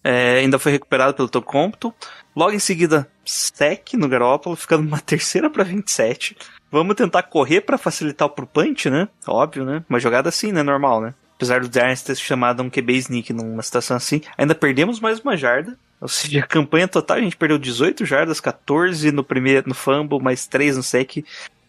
É, 0.04 0.40
ainda 0.40 0.58
foi 0.58 0.72
recuperado 0.72 1.14
pelo 1.14 1.28
Tocompto. 1.28 1.94
Logo 2.36 2.54
em 2.54 2.60
seguida, 2.60 3.08
sec 3.30 3.94
no 3.94 4.08
Garópolo, 4.08 4.56
ficando 4.56 4.88
uma 4.88 5.00
terceira 5.00 5.50
para 5.50 5.64
27. 5.64 6.36
Vamos 6.72 6.96
tentar 6.96 7.24
correr 7.24 7.62
para 7.62 7.78
facilitar 7.78 8.30
pro 8.30 8.48
punch, 8.48 8.90
né? 8.90 9.08
Óbvio, 9.28 9.66
né? 9.66 9.84
Uma 9.90 10.00
jogada 10.00 10.30
assim, 10.30 10.52
né? 10.52 10.64
Normal, 10.64 11.02
né? 11.02 11.14
Apesar 11.36 11.62
do 11.62 11.72
Giants 11.72 12.02
ter 12.02 12.16
chamado 12.16 12.64
um 12.64 12.70
QB 12.70 12.94
sneak 12.94 13.32
numa 13.32 13.62
situação 13.62 13.96
assim, 13.96 14.22
ainda 14.38 14.56
perdemos 14.56 15.00
mais 15.00 15.20
uma 15.20 15.38
jarda. 15.38 15.78
Ou 16.02 16.08
seja, 16.08 16.40
a 16.44 16.48
campanha 16.48 16.88
total 16.88 17.18
a 17.18 17.22
gente 17.22 17.38
perdeu 17.38 17.58
18 17.58 18.06
jardas, 18.06 18.40
14 18.40 19.12
no 19.12 19.24
primeiro 19.24 19.70
no 19.70 19.76
fumble, 19.76 20.22
mais 20.22 20.48
3 20.48 20.78
no 20.78 20.84
sec 20.84 21.18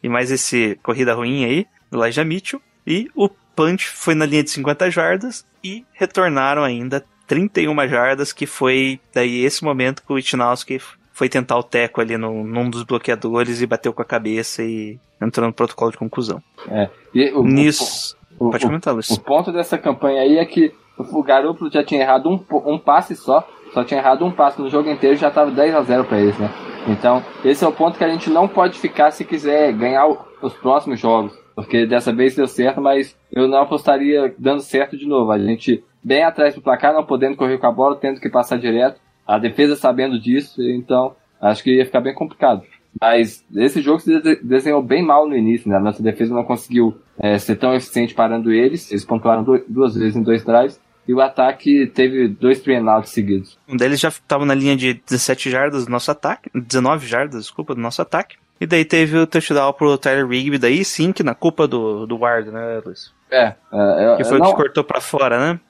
e 0.03 0.09
mais 0.09 0.31
esse 0.31 0.79
corrida 0.83 1.15
ruim 1.15 1.45
aí 1.45 1.67
do 1.91 2.03
Elijah 2.03 2.25
Mitchell. 2.25 2.63
E 2.87 3.11
o 3.15 3.29
punch 3.29 3.89
foi 3.89 4.15
na 4.15 4.25
linha 4.25 4.43
de 4.43 4.51
50 4.51 4.91
jardas 4.91 5.45
e 5.63 5.85
retornaram 5.93 6.65
ainda 6.65 7.05
31 7.27 7.87
jardas, 7.89 8.33
que 8.33 8.47
foi 8.47 8.99
daí 9.13 9.45
esse 9.45 9.63
momento 9.63 10.03
que 10.03 10.13
o 10.13 10.19
Itnowski 10.19 10.81
foi 11.19 11.29
tentar 11.29 11.59
o 11.59 11.65
teco 11.65 12.01
ali 12.01 12.17
no, 12.17 12.45
num 12.45 12.71
dos 12.71 12.85
bloqueadores 12.85 13.61
e 13.61 13.67
bateu 13.67 13.93
com 13.93 14.01
a 14.01 14.05
cabeça 14.05 14.63
e 14.63 15.01
entrou 15.21 15.49
no 15.49 15.53
protocolo 15.53 15.91
de 15.91 15.99
conclusão. 15.99 16.41
É. 16.71 16.89
O, 17.35 17.43
Nisso. 17.43 18.17
O, 18.39 18.51
pode 18.51 18.65
comentar, 18.65 18.95
Luiz. 18.95 19.11
O 19.11 19.21
ponto 19.21 19.51
dessa 19.51 19.77
campanha 19.77 20.23
aí 20.23 20.39
é 20.39 20.45
que 20.45 20.73
o 20.97 21.21
Garoppolo 21.21 21.73
já 21.73 21.83
tinha 21.83 22.03
errado 22.03 22.31
um, 22.31 22.41
um 22.73 22.79
passe 22.79 23.17
só, 23.17 23.45
só 23.75 23.83
tinha 23.83 23.99
errado 23.99 24.25
um 24.25 24.31
passe 24.31 24.63
no 24.63 24.71
jogo 24.71 24.89
inteiro 24.89 25.17
e 25.17 25.19
já 25.19 25.29
tava 25.29 25.51
10 25.51 25.75
a 25.75 25.83
0 25.83 26.05
para 26.05 26.21
eles, 26.21 26.39
né? 26.39 26.49
Então, 26.87 27.21
esse 27.45 27.65
é 27.65 27.67
o 27.67 27.73
ponto 27.73 27.99
que 27.99 28.05
a 28.05 28.09
gente 28.09 28.31
não 28.31 28.47
pode 28.47 28.79
ficar 28.79 29.11
se 29.11 29.25
quiser 29.25 29.73
ganhar 29.73 30.07
os 30.41 30.55
próximos 30.55 31.01
jogos. 31.01 31.37
Porque 31.57 31.85
dessa 31.85 32.13
vez 32.13 32.37
deu 32.37 32.47
certo, 32.47 32.81
mas 32.81 33.19
eu 33.33 33.49
não 33.49 33.59
apostaria 33.59 34.33
dando 34.39 34.61
certo 34.61 34.97
de 34.97 35.05
novo. 35.05 35.33
A 35.33 35.39
gente 35.39 35.83
bem 36.01 36.23
atrás 36.23 36.55
do 36.55 36.63
placar, 36.63 36.95
não 36.95 37.05
podendo 37.05 37.37
correr 37.37 37.59
com 37.59 37.67
a 37.67 37.73
bola, 37.73 37.97
tendo 37.97 38.21
que 38.21 38.31
passar 38.31 38.57
direto. 38.57 39.01
A 39.29 39.39
defesa 39.39 39.77
sabendo 39.77 40.19
disso, 40.19 40.63
então 40.63 41.15
acho 41.39 41.63
que 41.63 41.77
ia 41.77 41.85
ficar 41.85 42.01
bem 42.01 42.15
complicado. 42.15 42.63
Mas 42.99 43.45
esse 43.55 43.83
jogo 43.83 44.01
se 44.01 44.19
desenhou 44.43 44.83
bem 44.83 45.05
mal 45.05 45.29
no 45.29 45.37
início, 45.37 45.69
né? 45.69 45.77
A 45.77 45.81
nossa 45.81 46.03
defesa 46.03 46.35
não 46.35 46.43
conseguiu 46.43 46.97
é, 47.19 47.39
ser 47.39 47.57
tão 47.57 47.75
eficiente 47.75 48.15
parando 48.15 48.51
eles. 48.51 48.91
Eles 48.91 49.05
pontuaram 49.05 49.45
duas 49.69 49.95
vezes 49.95 50.17
em 50.17 50.23
dois 50.23 50.43
drives. 50.43 50.81
E 51.07 51.15
o 51.15 51.21
ataque 51.21 51.87
teve 51.87 52.29
dois 52.29 52.61
three 52.61 52.79
seguidos. 53.05 53.59
Um 53.69 53.77
deles 53.77 54.01
já 54.01 54.09
estava 54.09 54.45
na 54.45 54.55
linha 54.55 54.77
de 54.77 54.95
17 54.95 55.51
jardas 55.51 55.85
do 55.85 55.91
nosso 55.91 56.11
ataque. 56.11 56.51
19 56.55 57.07
jardas, 57.07 57.43
desculpa, 57.43 57.75
do 57.75 57.81
nosso 57.81 58.03
ataque. 58.03 58.37
E 58.61 58.67
daí 58.67 58.85
teve 58.85 59.17
o 59.17 59.27
touchdown 59.27 59.73
pro 59.73 59.97
Tyler 59.97 60.27
Rigby, 60.27 60.59
daí 60.59 60.85
sim 60.85 61.13
que 61.13 61.23
na 61.23 61.35
culpa 61.35 61.69
do, 61.69 62.07
do 62.07 62.19
Ward, 62.19 62.51
né, 62.51 62.81
Luiz? 62.85 63.13
É, 63.31 63.55
é 63.73 64.13
eu, 64.13 64.17
que 64.17 64.25
foi 64.25 64.39
o 64.39 64.43
que 64.43 64.55
cortou 64.55 64.83
pra 64.83 65.01
fora, 65.01 65.39
né? 65.39 65.61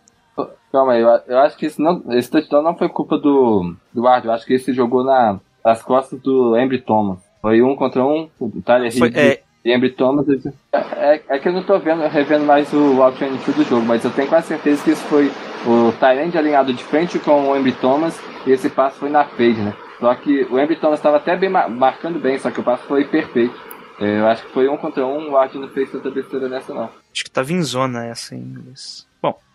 Calma 0.70 0.92
aí, 0.92 1.01
eu, 1.01 1.09
eu 1.27 1.38
acho 1.38 1.57
que 1.57 1.66
esse, 1.66 1.81
não, 1.81 2.03
esse 2.11 2.31
touchdown 2.31 2.62
não 2.62 2.77
foi 2.77 2.88
culpa 2.88 3.16
do, 3.16 3.74
do 3.92 4.03
Ward, 4.03 4.27
eu 4.27 4.33
acho 4.33 4.44
que 4.44 4.55
esse 4.55 4.72
jogou 4.72 5.03
na, 5.03 5.40
nas 5.64 5.83
costas 5.83 6.20
do 6.20 6.59
Embry 6.59 6.81
Thomas. 6.81 7.18
Foi 7.40 7.62
um 7.62 7.74
contra 7.74 8.05
um, 8.05 8.29
o 8.38 8.61
Tyler 8.62 8.96
foi, 8.96 9.11
é... 9.14 9.40
e 9.64 9.74
Embry 9.74 9.90
Thomas. 9.90 10.27
É, 10.72 11.22
é, 11.29 11.38
que 11.38 11.48
eu 11.48 11.53
não 11.53 11.62
tô 11.62 11.79
vendo, 11.79 12.07
revendo 12.09 12.44
mais 12.44 12.72
o 12.72 12.96
Walk 12.98 13.18
do 13.24 13.64
jogo, 13.64 13.87
mas 13.87 14.05
eu 14.05 14.11
tenho 14.11 14.29
quase 14.29 14.48
certeza 14.48 14.85
que 14.85 14.90
isso 14.90 15.05
foi 15.05 15.31
o 15.66 15.92
Tyrande 15.92 16.37
alinhado 16.37 16.72
de 16.72 16.85
frente 16.85 17.18
com 17.18 17.48
o 17.48 17.57
Embry 17.57 17.72
Thomas 17.72 18.20
e 18.46 18.51
esse 18.51 18.68
passo 18.68 18.98
foi 18.98 19.09
na 19.09 19.24
fade, 19.24 19.61
né? 19.61 19.74
Só 19.98 20.14
que 20.14 20.44
o 20.44 20.61
Embry 20.61 20.77
Thomas 20.77 20.98
estava 20.98 21.16
até 21.16 21.37
bem 21.37 21.48
marcando 21.48 22.20
bem, 22.20 22.38
só 22.38 22.51
que 22.51 22.61
o 22.61 22.64
passo 22.64 22.85
foi 22.85 23.05
perfeito. 23.05 23.55
É, 24.01 24.20
eu 24.20 24.27
acho 24.27 24.44
que 24.46 24.53
foi 24.53 24.68
um 24.68 24.77
contra 24.77 25.05
um, 25.05 25.31
o 25.31 25.33
Ward 25.33 25.59
não 25.59 25.68
fez 25.68 25.90
tanta 25.90 26.11
besteira 26.11 26.48
nessa 26.48 26.72
não. 26.72 26.85
Acho 26.85 27.24
que 27.24 27.31
tava 27.31 27.53
em 27.53 27.62
zona 27.62 28.07
essa 28.07 28.35
em 28.35 28.40
inglês. 28.40 29.08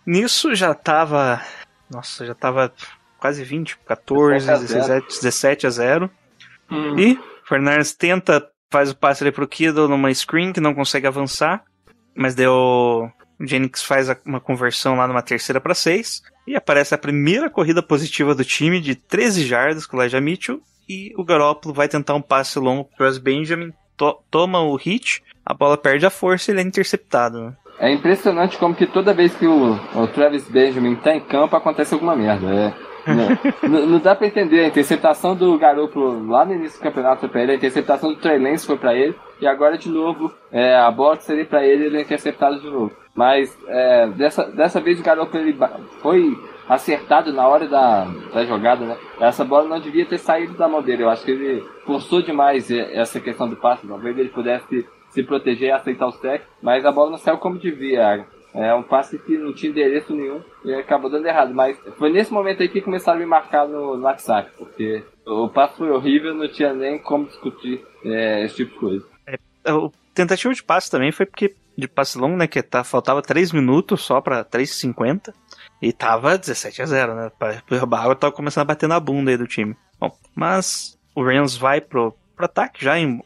Nisso 0.06 0.54
já 0.56 0.74
tava. 0.74 1.42
Nossa, 1.90 2.26
já 2.26 2.34
tava 2.34 2.74
quase 3.18 3.44
20, 3.44 3.78
14, 3.86 4.46
17, 4.46 5.08
17 5.08 5.68
a 5.68 5.70
0. 5.70 6.12
Hum. 6.70 7.00
E 7.00 7.20
Fernandes 7.48 7.94
tenta, 7.94 8.46
faz 8.72 8.92
o 8.92 8.96
passe 8.96 9.24
ali 9.24 9.32
pro 9.32 9.48
Kido 9.48 9.88
numa 9.88 10.14
screen 10.14 10.52
que 10.52 10.60
não 10.60 10.74
consegue 10.74 11.08
avançar, 11.08 11.64
mas 12.16 12.36
deu. 12.36 12.54
O 13.40 13.46
Jennings 13.46 13.84
faz 13.84 14.08
uma 14.26 14.40
conversão 14.40 14.96
lá 14.96 15.08
numa 15.08 15.22
terceira 15.22 15.60
para 15.60 15.74
6 15.74 16.22
e 16.48 16.56
aparece 16.56 16.94
a 16.94 16.98
primeira 16.98 17.50
corrida 17.50 17.82
positiva 17.82 18.36
do 18.36 18.46
time 18.46 18.80
de 18.80 18.96
13 18.96 19.46
jardas 19.46 19.86
com 19.86 19.98
o 19.98 20.02
Elijah 20.02 20.22
Mitchell 20.22 20.62
e 20.88 21.14
o 21.18 21.24
Garoppolo 21.24 21.74
vai 21.74 21.88
tentar 21.88 22.14
um 22.14 22.22
passe 22.22 22.60
longo 22.60 22.90
pro 22.96 23.20
Benjamin, 23.20 23.74
to 23.98 24.24
toma 24.30 24.62
o 24.62 24.76
hit, 24.76 25.24
a 25.46 25.54
bola 25.54 25.78
perde 25.78 26.06
a 26.06 26.10
força 26.10 26.52
e 26.52 26.54
ele 26.54 26.62
é 26.62 26.64
interceptado. 26.64 27.42
Né? 27.42 27.56
É 27.80 27.92
impressionante 27.92 28.58
como 28.58 28.76
que 28.76 28.86
toda 28.86 29.14
vez 29.14 29.36
que 29.36 29.48
o, 29.48 29.74
o 29.96 30.08
Travis 30.08 30.48
Benjamin 30.48 30.96
tá 30.96 31.16
em 31.16 31.20
campo 31.20 31.56
acontece 31.56 31.94
alguma 31.94 32.16
merda. 32.16 32.48
É, 32.48 32.74
não, 33.68 33.86
não, 33.86 34.00
dá 34.00 34.16
pra 34.16 34.28
entender. 34.28 34.62
A 34.62 34.68
interceptação 34.68 35.36
do 35.36 35.58
garoto 35.58 36.00
lá 36.28 36.46
no 36.46 36.54
início 36.54 36.80
do 36.80 36.84
campeonato 36.84 37.22
foi 37.22 37.30
pra 37.30 37.42
ele, 37.42 37.52
a 37.54 37.56
interceptação 37.56 38.12
do 38.12 38.20
Trey 38.20 38.40
Lance 38.40 38.66
foi 38.66 38.78
pra 38.78 38.96
ele, 38.96 39.16
e 39.42 39.48
agora 39.48 39.78
de 39.78 39.90
novo 39.90 40.32
é, 40.52 40.76
a 40.76 40.90
bola 40.90 41.18
seria 41.18 41.46
pra 41.46 41.66
ele 41.66 41.86
ele 41.86 41.98
é 41.98 42.02
interceptado 42.02 42.60
de 42.60 42.70
novo. 42.70 42.92
Mas 43.16 43.56
é, 43.68 44.08
dessa, 44.08 44.46
dessa 44.46 44.80
vez 44.80 45.00
o 45.00 45.04
garoto 45.04 45.38
ele 45.38 45.56
foi 46.02 46.36
acertado 46.68 47.34
na 47.34 47.48
hora 47.48 47.68
da, 47.68 48.06
da 48.34 48.46
jogada, 48.46 48.86
né? 48.86 48.98
Essa 49.20 49.44
bola 49.44 49.68
não 49.68 49.80
devia 49.80 50.06
ter 50.06 50.18
saído 50.18 50.54
da 50.54 50.68
mão 50.68 50.82
dele. 50.82 51.04
Eu 51.04 51.10
acho 51.10 51.24
que 51.24 51.32
ele 51.32 51.64
forçou 51.86 52.22
demais 52.22 52.72
essa 52.72 53.20
questão 53.20 53.48
do 53.48 53.56
passe. 53.56 53.86
Talvez 53.86 54.18
ele 54.18 54.30
pudesse 54.30 54.88
se 55.14 55.24
proteger 55.24 55.70
e 55.70 55.72
aceitar 55.72 56.08
o 56.08 56.12
sec, 56.12 56.44
mas 56.62 56.86
a 56.86 56.92
bola 56.92 57.12
não 57.12 57.18
saiu 57.18 57.38
como 57.38 57.60
devia. 57.60 58.26
É 58.54 58.74
um 58.74 58.84
passe 58.84 59.18
que 59.18 59.38
não 59.38 59.54
tinha 59.54 59.72
endereço 59.72 60.14
nenhum 60.14 60.42
e 60.64 60.74
acabou 60.74 61.10
dando 61.10 61.26
errado. 61.26 61.54
Mas 61.54 61.78
foi 61.98 62.12
nesse 62.12 62.32
momento 62.32 62.62
aí 62.62 62.70
que 62.70 62.82
começaram 62.82 63.18
a 63.18 63.22
me 63.22 63.26
marcar 63.26 63.68
no, 63.68 63.98
no 63.98 64.04
WhatsApp, 64.04 64.52
porque 64.58 65.04
o 65.26 65.50
passe 65.50 65.78
foi 65.78 65.90
horrível, 65.90 66.36
não 66.36 66.48
tinha 66.48 66.74
nem 66.74 67.00
como 67.00 67.26
discutir 67.26 67.84
é, 68.06 68.44
esse 68.46 68.58
tipo 68.58 68.74
de 68.74 68.80
coisa. 68.80 69.06
É, 69.66 69.74
o 69.74 69.92
de 70.54 70.64
passe 70.64 70.92
também 70.92 71.12
foi 71.12 71.26
porque 71.26 71.56
de 71.76 71.88
passe 71.88 72.18
longo, 72.18 72.38
né, 72.38 72.46
que 72.46 72.62
tá, 72.62 72.84
faltava 72.84 73.22
3 73.22 73.52
minutos 73.52 74.02
só 74.02 74.22
pra 74.22 74.46
3,50 74.46 75.34
e 75.82 75.92
tava 75.92 76.38
17 76.38 76.82
a 76.82 76.86
0, 76.86 77.16
né, 77.16 77.32
o 77.72 77.96
água 77.96 78.16
tava 78.16 78.32
começando 78.32 78.62
a 78.62 78.66
bater 78.66 78.88
na 78.88 79.00
bunda 79.00 79.32
aí 79.32 79.38
do 79.38 79.48
time. 79.48 79.76
Bom, 80.00 80.16
mas 80.36 81.00
o 81.16 81.24
Rams 81.24 81.58
vai 81.58 81.82
pro, 81.82 82.16
pro 82.36 82.46
ataque 82.46 82.84
já, 82.84 83.00
em, 83.00 83.22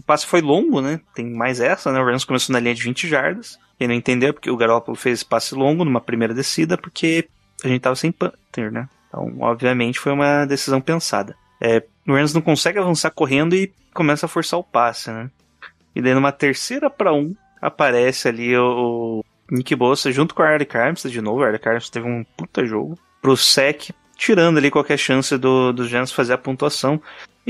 o 0.00 0.02
passe 0.02 0.26
foi 0.26 0.40
longo, 0.40 0.80
né, 0.80 1.00
tem 1.14 1.30
mais 1.30 1.60
essa, 1.60 1.92
né, 1.92 2.00
o 2.00 2.04
Rams 2.04 2.24
começou 2.24 2.52
na 2.52 2.60
linha 2.60 2.74
de 2.74 2.82
20 2.82 3.06
jardas, 3.06 3.58
quem 3.78 3.86
não 3.86 3.94
entendeu, 3.94 4.34
porque 4.34 4.50
o 4.50 4.56
Garoppolo 4.56 4.96
fez 4.96 5.22
passe 5.22 5.54
longo 5.54 5.84
numa 5.84 6.00
primeira 6.00 6.34
descida, 6.34 6.76
porque 6.76 7.28
a 7.64 7.68
gente 7.68 7.80
tava 7.80 7.96
sem 7.96 8.12
Panther, 8.12 8.70
né? 8.70 8.88
Então, 9.08 9.36
obviamente, 9.40 9.98
foi 9.98 10.12
uma 10.12 10.44
decisão 10.44 10.80
pensada. 10.80 11.34
É, 11.60 11.82
o 12.06 12.12
Rams 12.12 12.32
não 12.34 12.40
consegue 12.40 12.78
avançar 12.78 13.10
correndo 13.10 13.54
e 13.54 13.72
começa 13.92 14.26
a 14.26 14.28
forçar 14.28 14.58
o 14.58 14.64
passe, 14.64 15.10
né? 15.10 15.30
E 15.94 16.00
daí 16.00 16.14
numa 16.14 16.30
terceira 16.30 16.88
para 16.88 17.12
um, 17.12 17.34
aparece 17.60 18.28
ali 18.28 18.56
o, 18.56 19.24
Nick 19.50 19.74
Bossa 19.74 20.12
junto 20.12 20.34
com 20.34 20.42
o 20.42 20.46
Eric 20.46 20.76
Armstead 20.76 21.12
de 21.12 21.20
novo. 21.20 21.40
O 21.40 21.46
Eric 21.46 21.68
Armstead 21.68 21.92
teve 21.92 22.06
um 22.06 22.24
puta 22.36 22.64
jogo 22.64 22.98
pro 23.20 23.36
sec, 23.36 23.90
tirando 24.16 24.58
ali 24.58 24.70
qualquer 24.70 24.98
chance 24.98 25.36
do, 25.36 25.72
dos 25.72 25.90
Rams 25.90 26.12
fazer 26.12 26.34
a 26.34 26.38
pontuação 26.38 27.00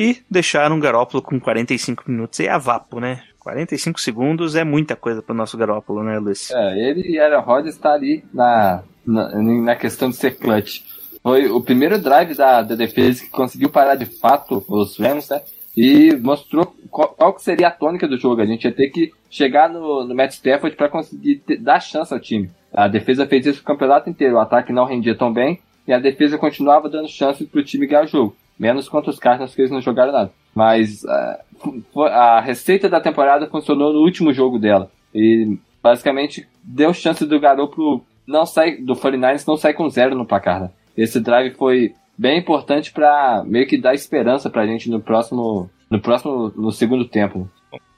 e 0.01 0.23
deixaram 0.31 0.79
o 0.79 0.81
Garópolo 0.81 1.23
com 1.23 1.39
45 1.39 2.05
minutos 2.07 2.39
e 2.41 2.49
a 2.49 2.57
vapo, 2.57 2.99
né? 2.99 3.23
45 3.39 4.01
segundos 4.01 4.57
é 4.57 4.65
muita 4.65 4.97
coisa 4.97 5.21
pro 5.21 5.35
nosso 5.35 5.59
Garópolo, 5.59 6.03
né, 6.03 6.19
Luiz? 6.19 6.51
É, 6.51 6.79
ele 6.79 7.07
e 7.07 7.21
Aaron 7.21 7.43
Rodgers 7.43 7.77
tá 7.77 7.93
ali 7.93 8.25
na, 8.33 8.83
na, 9.07 9.29
na, 9.43 9.77
questão 9.77 10.09
de 10.09 10.17
ser 10.17 10.39
clutch. 10.39 10.81
Foi 11.23 11.51
o 11.51 11.61
primeiro 11.61 11.99
drive 11.99 12.35
da, 12.35 12.63
da 12.63 12.75
defesa 12.75 13.23
que 13.23 13.29
conseguiu 13.29 13.69
parar 13.69 13.95
de 13.95 14.07
fato 14.07 14.65
os 14.67 14.99
Rams, 14.99 15.29
né? 15.29 15.43
E 15.77 16.17
mostrou 16.17 16.75
qual, 16.91 17.09
qual, 17.09 17.35
que 17.35 17.43
seria 17.43 17.69
a 17.69 17.71
tônica 17.71 18.09
do 18.09 18.17
jogo. 18.17 18.41
A 18.41 18.47
gente 18.47 18.65
ia 18.65 18.73
ter 18.73 18.89
que 18.89 19.13
chegar 19.29 19.69
no, 19.69 20.03
no 20.07 20.15
Matt 20.15 20.33
Stafford 20.33 20.77
para 20.77 20.89
conseguir 20.89 21.43
ter, 21.47 21.59
dar 21.59 21.81
chance 21.81 22.13
ao 22.13 22.19
time. 22.19 22.51
A 22.73 22.89
defesa 22.89 23.27
fez 23.27 23.45
isso 23.45 23.61
o 23.61 23.65
campeonato 23.65 24.09
inteiro. 24.09 24.37
O 24.37 24.41
ataque 24.41 24.73
não 24.73 24.87
rendia 24.87 25.15
tão 25.15 25.31
bem 25.31 25.61
e 25.87 25.93
a 25.93 25.99
defesa 25.99 26.39
continuava 26.39 26.89
dando 26.89 27.09
chances 27.09 27.47
pro 27.47 27.63
time 27.63 27.87
ganhar 27.87 28.05
o 28.05 28.09
jogo. 28.09 28.37
Menos 28.61 28.87
os 28.93 29.19
Cardinals 29.19 29.55
que 29.55 29.63
eles 29.63 29.71
não 29.71 29.81
jogaram 29.81 30.13
nada. 30.13 30.31
Mas 30.55 31.03
uh, 31.03 32.03
a 32.05 32.41
receita 32.41 32.91
da 32.91 33.01
temporada 33.01 33.49
funcionou 33.49 33.91
no 33.91 34.01
último 34.01 34.35
jogo 34.35 34.59
dela. 34.59 34.91
E 35.15 35.57
basicamente 35.83 36.47
deu 36.63 36.93
chance 36.93 37.25
do 37.25 37.41
garoto 37.41 38.05
não 38.27 38.45
sair, 38.45 38.77
do 38.85 38.95
49ers 38.95 39.47
não 39.49 39.57
sair 39.57 39.73
com 39.73 39.89
zero 39.89 40.15
no 40.15 40.27
placar. 40.27 40.61
Né? 40.61 40.71
Esse 40.95 41.19
drive 41.19 41.55
foi 41.55 41.95
bem 42.19 42.39
importante 42.39 42.93
para 42.93 43.43
meio 43.47 43.67
que 43.67 43.81
dar 43.81 43.95
esperança 43.95 44.51
pra 44.51 44.67
gente 44.67 44.91
no 44.91 45.01
próximo, 45.01 45.71
no 45.89 45.99
próximo, 45.99 46.53
no 46.55 46.71
segundo 46.71 47.09
tempo. 47.09 47.49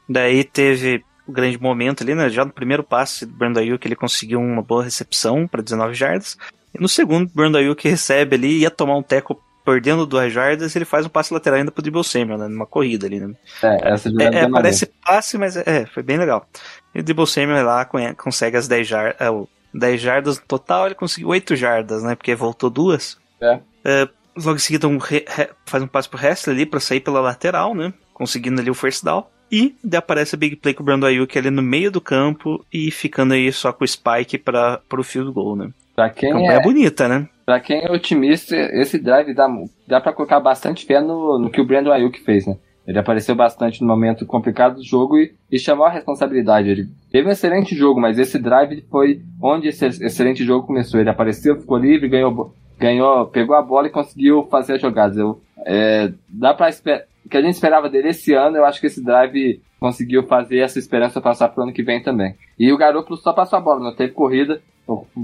Daí 0.08 0.44
teve 0.44 1.02
o 1.26 1.32
grande 1.32 1.60
momento 1.60 2.04
ali, 2.04 2.14
né? 2.14 2.28
Já 2.28 2.44
no 2.44 2.52
primeiro 2.52 2.84
passe 2.84 3.26
do 3.26 3.32
Brandon 3.32 3.60
Ayuk 3.60 3.84
ele 3.84 3.96
conseguiu 3.96 4.38
uma 4.38 4.62
boa 4.62 4.84
recepção 4.84 5.48
para 5.48 5.60
19 5.60 5.92
jardas. 5.94 6.38
E 6.72 6.80
no 6.80 6.88
segundo, 6.88 7.26
o 7.26 7.34
Brandon 7.34 7.58
Ayuk 7.58 7.88
recebe 7.88 8.36
ali, 8.36 8.60
ia 8.60 8.70
tomar 8.70 8.96
um 8.96 9.02
teco 9.02 9.42
perdendo 9.64 10.06
duas 10.06 10.32
jardas, 10.32 10.74
ele 10.74 10.84
faz 10.84 11.06
um 11.06 11.08
passe 11.08 11.32
lateral 11.32 11.58
ainda 11.58 11.70
pro 11.70 11.82
Dribble 11.82 12.04
Samuel, 12.04 12.38
né? 12.38 12.48
Numa 12.48 12.66
corrida 12.66 13.06
ali, 13.06 13.20
né? 13.20 13.34
É, 13.62 13.92
essa 13.92 14.08
é, 14.08 14.40
é 14.40 14.48
parece 14.48 14.86
passe, 14.86 15.38
mas 15.38 15.56
é, 15.56 15.86
foi 15.86 16.02
bem 16.02 16.18
legal. 16.18 16.46
E 16.94 17.00
o 17.00 17.02
Dribble 17.02 17.26
Samuel 17.26 17.64
lá 17.64 17.84
consegue 18.16 18.56
as 18.56 18.68
10 18.68 18.86
jardas, 18.86 19.16
é, 19.20 19.30
10 19.74 20.00
jardas 20.00 20.38
no 20.38 20.46
total, 20.46 20.86
ele 20.86 20.94
conseguiu 20.94 21.28
8 21.28 21.56
jardas, 21.56 22.02
né? 22.02 22.14
Porque 22.14 22.34
voltou 22.34 22.70
duas. 22.70 23.18
É. 23.40 23.60
é 23.84 24.08
logo 24.36 24.56
em 24.56 24.60
seguida 24.60 24.88
um 24.88 24.98
re, 24.98 25.24
re, 25.28 25.48
faz 25.66 25.82
um 25.82 25.86
passe 25.86 26.08
pro 26.08 26.24
Hessler 26.24 26.54
ali 26.54 26.66
pra 26.66 26.80
sair 26.80 27.00
pela 27.00 27.20
lateral, 27.20 27.74
né? 27.74 27.92
Conseguindo 28.12 28.60
ali 28.60 28.70
o 28.70 28.74
first 28.74 29.04
down. 29.04 29.26
E 29.50 29.76
aparece 29.94 30.34
a 30.34 30.38
big 30.38 30.56
play 30.56 30.72
com 30.72 30.82
o 30.82 30.86
Brandon 30.86 31.06
Ayuk 31.06 31.38
ali 31.38 31.50
no 31.50 31.60
meio 31.60 31.90
do 31.90 32.00
campo 32.00 32.64
e 32.72 32.90
ficando 32.90 33.34
aí 33.34 33.52
só 33.52 33.70
com 33.70 33.84
o 33.84 33.88
Spike 33.88 34.38
para 34.38 34.78
pro 34.88 35.04
field 35.04 35.30
goal, 35.30 35.56
né? 35.56 35.70
Pra 36.02 36.10
quem 36.10 36.32
Campanha 36.32 36.52
é 36.52 36.60
bonita, 36.60 37.08
né? 37.08 37.28
Pra 37.46 37.60
quem 37.60 37.84
é 37.84 37.92
otimista, 37.92 38.56
esse 38.56 38.98
drive 38.98 39.32
dá, 39.34 39.46
dá 39.86 40.00
pra 40.00 40.12
colocar 40.12 40.40
bastante 40.40 40.84
fé 40.84 41.00
no, 41.00 41.38
no 41.38 41.50
que 41.50 41.60
o 41.60 41.64
Brandon 41.64 41.92
Ayuk 41.92 42.20
fez, 42.20 42.44
né? 42.44 42.56
Ele 42.84 42.98
apareceu 42.98 43.36
bastante 43.36 43.80
no 43.80 43.86
momento 43.86 44.26
complicado 44.26 44.76
do 44.76 44.84
jogo 44.84 45.16
e, 45.16 45.32
e, 45.48 45.58
chamou 45.60 45.86
a 45.86 45.90
responsabilidade. 45.90 46.68
Ele 46.68 46.88
teve 47.12 47.28
um 47.28 47.30
excelente 47.30 47.76
jogo, 47.76 48.00
mas 48.00 48.18
esse 48.18 48.36
drive 48.40 48.84
foi 48.90 49.22
onde 49.40 49.68
esse 49.68 49.86
excelente 49.86 50.42
jogo 50.44 50.66
começou. 50.66 50.98
Ele 50.98 51.08
apareceu, 51.08 51.60
ficou 51.60 51.78
livre, 51.78 52.08
ganhou, 52.08 52.52
ganhou, 52.76 53.26
pegou 53.28 53.54
a 53.54 53.62
bola 53.62 53.86
e 53.86 53.90
conseguiu 53.90 54.48
fazer 54.50 54.74
as 54.74 54.80
jogadas. 54.80 55.16
Eu, 55.16 55.40
é, 55.64 56.12
dá 56.28 56.52
pra 56.52 56.68
esperar. 56.68 57.04
O 57.24 57.28
que 57.28 57.36
a 57.36 57.42
gente 57.42 57.54
esperava 57.54 57.88
dele 57.88 58.08
esse 58.08 58.34
ano, 58.34 58.56
eu 58.56 58.64
acho 58.64 58.80
que 58.80 58.88
esse 58.88 59.02
drive 59.02 59.62
conseguiu 59.78 60.24
fazer 60.24 60.58
essa 60.58 60.80
esperança 60.80 61.20
passar 61.20 61.48
pro 61.50 61.62
ano 61.62 61.72
que 61.72 61.84
vem 61.84 62.02
também. 62.02 62.34
E 62.58 62.72
o 62.72 62.76
Garoppolo 62.76 63.16
só 63.16 63.32
passou 63.32 63.56
a 63.56 63.62
bola, 63.62 63.78
não 63.78 63.94
teve 63.94 64.12
corrida, 64.12 64.60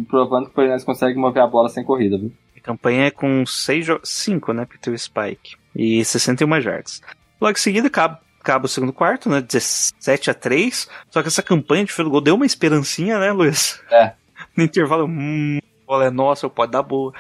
provando 0.09 0.47
que 0.47 0.53
o 0.53 0.55
Fernandes 0.55 0.85
consegue 0.85 1.19
mover 1.19 1.43
a 1.43 1.47
bola 1.47 1.69
sem 1.69 1.85
corrida, 1.85 2.19
viu? 2.19 2.33
A 2.57 2.61
campanha 2.61 3.07
é 3.07 3.11
com 3.11 3.45
5, 3.47 4.53
né, 4.53 4.67
pro 4.67 4.99
Spike. 4.99 5.57
e 5.75 6.05
61 6.05 6.61
jardas. 6.61 7.01
Logo 7.41 7.53
em 7.53 7.61
seguida, 7.61 7.87
acaba, 7.87 8.21
acaba 8.41 8.67
o 8.67 8.69
segundo 8.69 8.93
quarto, 8.93 9.29
né? 9.31 9.41
17 9.41 10.31
a 10.31 10.35
3 10.35 10.89
Só 11.11 11.23
que 11.23 11.29
essa 11.29 11.43
campanha 11.43 11.85
de 11.85 11.93
field 11.93 12.11
goal 12.11 12.21
deu 12.21 12.35
uma 12.35 12.47
esperancinha, 12.47 13.19
né, 13.19 13.33
Luiz? 13.33 13.81
É. 13.91 14.13
No 14.57 14.65
intervalo, 14.65 15.07
hum, 15.07 15.59
a 15.61 15.87
bola 15.87 16.07
é 16.07 16.11
nossa, 16.11 16.49
pode 16.49 16.73
dar 16.73 16.83
boa. 16.83 17.13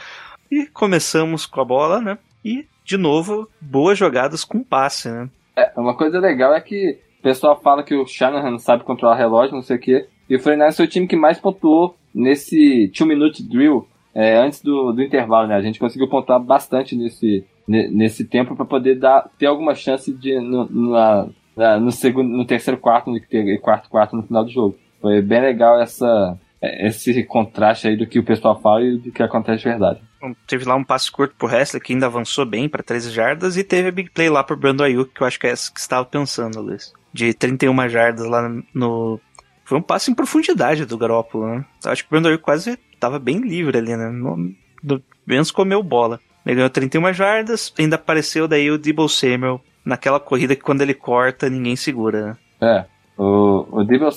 E 0.50 0.66
começamos 0.66 1.46
com 1.46 1.60
a 1.60 1.64
bola, 1.64 2.00
né? 2.00 2.18
E, 2.44 2.66
de 2.84 2.96
novo, 2.96 3.48
boas 3.60 3.98
jogadas 3.98 4.44
com 4.44 4.62
passe, 4.62 5.08
né? 5.08 5.28
É, 5.56 5.72
uma 5.76 5.96
coisa 5.96 6.18
legal 6.18 6.54
é 6.54 6.60
que 6.60 6.98
o 7.18 7.22
pessoal 7.22 7.60
fala 7.60 7.82
que 7.82 7.94
o 7.94 8.06
Shanahan 8.06 8.52
não 8.52 8.58
sabe 8.58 8.84
controlar 8.84 9.16
relógio, 9.16 9.54
não 9.54 9.62
sei 9.62 9.76
o 9.76 9.80
quê. 9.80 10.08
E 10.28 10.36
o 10.36 10.38
49 10.38 10.76
foi 10.76 10.84
o 10.84 10.88
time 10.88 11.06
que 11.06 11.16
mais 11.16 11.38
pontuou 11.38 11.97
nesse 12.14 12.90
2-minute 12.94 13.42
drill 13.48 13.86
é, 14.14 14.36
antes 14.36 14.62
do, 14.62 14.92
do 14.92 15.02
intervalo, 15.02 15.48
né? 15.48 15.54
A 15.54 15.62
gente 15.62 15.78
conseguiu 15.78 16.08
pontuar 16.08 16.40
bastante 16.40 16.96
nesse, 16.96 17.44
nesse 17.66 18.24
tempo 18.24 18.56
para 18.56 18.64
poder 18.64 18.96
dar, 18.96 19.28
ter 19.38 19.46
alguma 19.46 19.74
chance 19.74 20.12
de 20.12 20.40
no, 20.40 20.68
na, 20.90 21.28
na, 21.56 21.80
no 21.80 21.92
segundo, 21.92 22.28
no 22.28 22.44
terceiro 22.44 22.80
quarto 22.80 23.14
e 23.16 23.58
quarto 23.58 23.88
quarto 23.88 24.16
no 24.16 24.22
final 24.22 24.44
do 24.44 24.50
jogo. 24.50 24.76
Foi 25.00 25.22
bem 25.22 25.40
legal 25.40 25.80
essa, 25.80 26.36
esse 26.60 27.22
contraste 27.24 27.88
aí 27.88 27.96
do 27.96 28.06
que 28.06 28.18
o 28.18 28.24
pessoal 28.24 28.60
fala 28.60 28.82
e 28.82 28.98
do 28.98 29.12
que 29.12 29.22
acontece 29.22 29.62
de 29.62 29.68
verdade. 29.68 30.00
Teve 30.46 30.64
lá 30.64 30.74
um 30.74 30.82
passe 30.82 31.10
curto 31.10 31.36
pro 31.36 31.48
Hessler 31.48 31.80
que 31.80 31.92
ainda 31.92 32.06
avançou 32.06 32.44
bem 32.44 32.68
para 32.68 32.82
13 32.82 33.10
jardas 33.10 33.56
e 33.56 33.62
teve 33.62 33.88
a 33.88 33.92
big 33.92 34.10
play 34.10 34.28
lá 34.28 34.42
pro 34.42 34.56
Brando 34.56 34.82
Ayuk, 34.82 35.12
que 35.14 35.22
eu 35.22 35.26
acho 35.26 35.38
que 35.38 35.46
é 35.46 35.50
essa 35.50 35.72
que 35.72 35.78
estava 35.78 36.04
pensando, 36.04 36.60
Luiz. 36.60 36.92
De 37.12 37.32
31 37.32 37.88
jardas 37.88 38.26
lá 38.26 38.48
no. 38.74 39.20
Foi 39.68 39.76
um 39.76 39.82
passe 39.82 40.10
em 40.10 40.14
profundidade 40.14 40.86
do 40.86 40.96
Garópolo, 40.96 41.46
né? 41.46 41.62
Acho 41.84 42.02
que 42.02 42.08
o 42.08 42.10
Brando 42.12 42.28
Ayuk 42.28 42.42
quase 42.42 42.78
estava 42.90 43.18
bem 43.18 43.38
livre 43.38 43.76
ali, 43.76 43.94
né? 43.94 44.08
No, 44.08 44.34
no, 44.82 45.02
menos 45.26 45.50
comeu 45.50 45.82
bola. 45.82 46.18
Ele 46.46 46.54
ganhou 46.54 46.70
31 46.70 47.12
jardas, 47.12 47.70
ainda 47.78 47.96
apareceu 47.96 48.48
daí 48.48 48.70
o 48.70 48.78
Debo 48.78 49.06
Samuel 49.10 49.60
naquela 49.84 50.18
corrida 50.18 50.56
que 50.56 50.62
quando 50.62 50.80
ele 50.80 50.94
corta, 50.94 51.50
ninguém 51.50 51.76
segura, 51.76 52.28
né? 52.28 52.36
É. 52.62 52.86
O, 53.22 53.80
o 53.80 53.84
Debo 53.84 54.10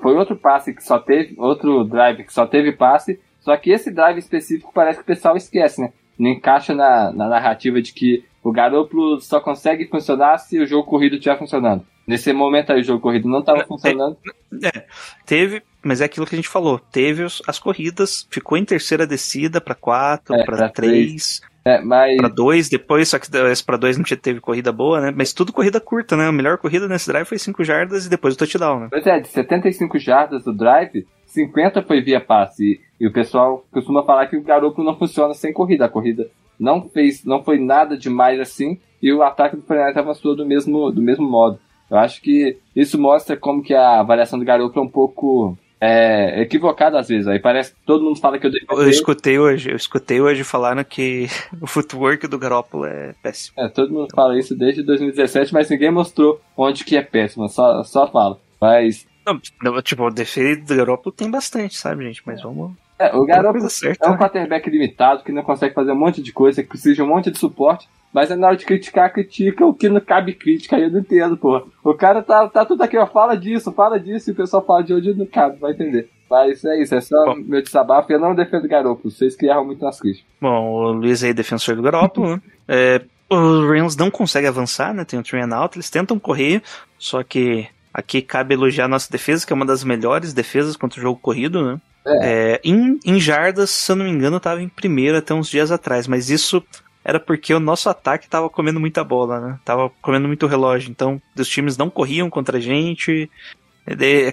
foi 0.00 0.14
outro 0.14 0.36
passe 0.36 0.72
que 0.72 0.84
só 0.84 1.00
teve, 1.00 1.34
outro 1.36 1.82
drive 1.82 2.22
que 2.22 2.32
só 2.32 2.46
teve 2.46 2.70
passe, 2.70 3.18
só 3.40 3.56
que 3.56 3.72
esse 3.72 3.90
drive 3.90 4.18
específico 4.18 4.70
parece 4.72 4.98
que 4.98 5.02
o 5.02 5.06
pessoal 5.06 5.36
esquece, 5.36 5.80
né? 5.80 5.92
Não 6.16 6.30
encaixa 6.30 6.76
na, 6.76 7.10
na 7.10 7.26
narrativa 7.26 7.82
de 7.82 7.92
que 7.92 8.24
o 8.40 8.52
Garoppolo 8.52 9.20
só 9.20 9.40
consegue 9.40 9.88
funcionar 9.88 10.38
se 10.38 10.60
o 10.60 10.66
jogo 10.66 10.86
corrido 10.86 11.16
estiver 11.16 11.36
funcionando. 11.36 11.84
Nesse 12.06 12.32
momento 12.32 12.72
aí 12.72 12.80
o 12.80 12.84
jogo 12.84 13.00
corrido 13.00 13.28
não 13.28 13.40
estava 13.40 13.64
funcionando. 13.64 14.16
É, 14.62 14.68
é, 14.68 14.86
teve, 15.24 15.62
mas 15.82 16.00
é 16.00 16.04
aquilo 16.04 16.26
que 16.26 16.34
a 16.34 16.38
gente 16.38 16.48
falou. 16.48 16.78
Teve 16.78 17.24
as 17.46 17.58
corridas, 17.58 18.26
ficou 18.30 18.58
em 18.58 18.64
terceira 18.64 19.06
descida 19.06 19.60
para 19.60 19.74
quatro, 19.74 20.34
é, 20.34 20.44
para 20.44 20.68
três. 20.68 21.40
É, 21.64 21.80
mas... 21.80 22.16
Pra 22.16 22.28
dois, 22.28 22.68
depois, 22.68 23.08
só 23.08 23.18
que 23.18 23.28
esse 23.50 23.64
pra 23.64 23.76
dois 23.76 23.96
não 23.96 24.04
teve 24.04 24.40
corrida 24.40 24.72
boa, 24.72 25.00
né? 25.00 25.14
Mas 25.16 25.32
tudo 25.32 25.52
corrida 25.52 25.80
curta, 25.80 26.16
né? 26.16 26.26
A 26.26 26.32
melhor 26.32 26.58
corrida 26.58 26.88
nesse 26.88 27.06
drive 27.06 27.26
foi 27.26 27.38
5 27.38 27.62
jardas 27.62 28.06
e 28.06 28.10
depois 28.10 28.34
o 28.34 28.38
touchdown, 28.38 28.80
né? 28.80 28.88
Pois 28.90 29.06
é, 29.06 29.20
de 29.20 29.28
75 29.28 29.98
jardas 29.98 30.42
do 30.42 30.52
drive, 30.52 31.06
50 31.26 31.82
foi 31.82 32.00
via 32.00 32.20
passe. 32.20 32.64
E, 32.64 32.80
e 33.04 33.06
o 33.06 33.12
pessoal 33.12 33.64
costuma 33.70 34.02
falar 34.02 34.26
que 34.26 34.36
o 34.36 34.42
garoto 34.42 34.82
não 34.82 34.98
funciona 34.98 35.34
sem 35.34 35.52
corrida. 35.52 35.84
A 35.84 35.88
corrida 35.88 36.28
não 36.58 36.88
fez, 36.88 37.24
não 37.24 37.42
foi 37.42 37.58
nada 37.58 37.96
demais 37.96 38.40
assim, 38.40 38.78
e 39.00 39.12
o 39.12 39.22
ataque 39.22 39.56
do 39.56 39.62
Fernandes 39.62 39.96
avançou 39.96 40.36
do 40.36 40.44
mesmo, 40.44 40.90
do 40.90 41.02
mesmo 41.02 41.28
modo. 41.28 41.58
Eu 41.92 41.98
acho 41.98 42.22
que 42.22 42.56
isso 42.74 42.98
mostra 42.98 43.36
como 43.36 43.62
que 43.62 43.74
a 43.74 44.00
avaliação 44.00 44.38
do 44.38 44.46
garoto 44.46 44.78
é 44.78 44.82
um 44.82 44.88
pouco 44.88 45.58
é, 45.78 46.40
equivocado 46.40 46.96
às 46.96 47.06
vezes. 47.06 47.28
Aí 47.28 47.38
parece 47.38 47.74
que 47.74 47.80
todo 47.84 48.02
mundo 48.02 48.18
fala 48.18 48.38
que 48.38 48.46
eu 48.46 48.52
Eu 48.70 48.88
escutei 48.88 49.38
hoje, 49.38 49.70
eu 49.70 49.76
escutei 49.76 50.18
hoje 50.18 50.42
falando 50.42 50.82
que 50.86 51.26
o 51.60 51.66
footwork 51.66 52.26
do 52.26 52.38
Garoppolo 52.38 52.86
é 52.86 53.14
péssimo. 53.22 53.54
É, 53.58 53.68
todo 53.68 53.92
mundo 53.92 54.08
fala 54.14 54.38
isso 54.38 54.56
desde 54.56 54.82
2017, 54.82 55.52
mas 55.52 55.68
ninguém 55.68 55.90
mostrou 55.90 56.40
onde 56.56 56.82
que 56.82 56.96
é 56.96 57.02
péssimo, 57.02 57.46
só, 57.50 57.84
só 57.84 58.10
fala. 58.10 58.38
Mas. 58.58 59.06
Não, 59.26 59.82
tipo, 59.82 60.02
o 60.02 60.10
defeito 60.10 60.64
do 60.64 60.76
Garoppolo 60.76 61.14
tem 61.14 61.30
bastante, 61.30 61.76
sabe, 61.76 62.04
gente? 62.04 62.22
Mas 62.24 62.40
vamos. 62.40 62.72
É, 63.02 63.16
o 63.16 63.24
Garoppolo 63.24 63.66
é 63.66 64.08
um 64.08 64.12
né? 64.12 64.18
quarterback 64.18 64.70
limitado 64.70 65.24
que 65.24 65.32
não 65.32 65.42
consegue 65.42 65.74
fazer 65.74 65.92
um 65.92 65.98
monte 65.98 66.22
de 66.22 66.32
coisa, 66.32 66.62
que 66.62 66.68
precisa 66.68 66.94
de 66.94 67.02
um 67.02 67.08
monte 67.08 67.30
de 67.30 67.38
suporte. 67.38 67.88
Mas 68.12 68.28
na 68.28 68.46
hora 68.46 68.56
de 68.56 68.66
criticar, 68.66 69.12
critica 69.12 69.64
o 69.64 69.72
que 69.72 69.88
não 69.88 70.00
cabe 70.00 70.34
crítica, 70.34 70.76
aí 70.76 70.82
eu 70.82 70.90
não 70.90 71.00
entendo, 71.00 71.36
porra. 71.36 71.64
O 71.82 71.94
cara 71.94 72.22
tá, 72.22 72.46
tá 72.46 72.64
tudo 72.64 72.82
aqui, 72.82 72.96
ó, 72.98 73.06
fala 73.06 73.34
disso, 73.36 73.72
fala 73.72 73.98
disso, 73.98 74.28
e 74.28 74.32
o 74.32 74.36
pessoal 74.36 74.64
fala 74.64 74.84
de 74.84 74.92
onde 74.92 75.14
não 75.14 75.24
cabe, 75.24 75.58
vai 75.58 75.72
entender. 75.72 76.10
Mas 76.30 76.64
é 76.64 76.80
isso, 76.80 76.94
é 76.94 77.00
só 77.00 77.16
Bom. 77.26 77.36
meu 77.36 77.62
desabafo. 77.62 78.12
Eu 78.12 78.20
não 78.20 78.34
defendo 78.34 78.64
o 78.64 78.68
Garoppolo, 78.68 79.10
vocês 79.10 79.34
que 79.34 79.46
erram 79.46 79.64
muito 79.64 79.82
nas 79.82 79.98
críticas. 79.98 80.26
Bom, 80.40 80.72
o 80.72 80.92
Luiz 80.92 81.24
aí 81.24 81.30
é 81.30 81.34
defensor 81.34 81.74
do 81.74 81.82
Garoppolo, 81.82 82.36
né? 82.36 82.42
É, 82.68 83.02
os 83.30 83.66
Rams 83.66 83.96
não 83.96 84.10
conseguem 84.10 84.48
avançar, 84.48 84.92
né? 84.92 85.04
Tem 85.04 85.18
o 85.18 85.22
train 85.22 85.50
out, 85.52 85.76
eles 85.76 85.90
tentam 85.90 86.18
correr, 86.18 86.62
só 86.98 87.22
que 87.22 87.66
aqui 87.92 88.20
cabe 88.20 88.54
elogiar 88.54 88.86
a 88.86 88.88
nossa 88.88 89.10
defesa, 89.10 89.46
que 89.46 89.52
é 89.52 89.56
uma 89.56 89.66
das 89.66 89.84
melhores 89.84 90.32
defesas 90.32 90.76
contra 90.76 90.98
o 90.98 91.02
jogo 91.02 91.18
corrido, 91.20 91.64
né? 91.64 91.80
É. 92.06 92.54
É, 92.54 92.60
em, 92.64 92.98
em 93.04 93.20
jardas, 93.20 93.70
se 93.70 93.90
eu 93.90 93.96
não 93.96 94.04
me 94.04 94.10
engano, 94.10 94.36
estava 94.38 94.60
em 94.60 94.68
primeiro 94.68 95.16
até 95.16 95.32
uns 95.32 95.48
dias 95.48 95.70
atrás, 95.70 96.06
mas 96.06 96.30
isso 96.30 96.62
era 97.04 97.18
porque 97.18 97.52
o 97.52 97.60
nosso 97.60 97.88
ataque 97.88 98.28
tava 98.28 98.48
comendo 98.48 98.80
muita 98.80 99.02
bola, 99.02 99.40
né? 99.40 99.58
Tava 99.64 99.90
comendo 100.00 100.26
muito 100.28 100.46
relógio. 100.46 100.90
Então, 100.90 101.20
os 101.36 101.48
times 101.48 101.76
não 101.76 101.90
corriam 101.90 102.30
contra 102.30 102.58
a 102.58 102.60
gente. 102.60 103.30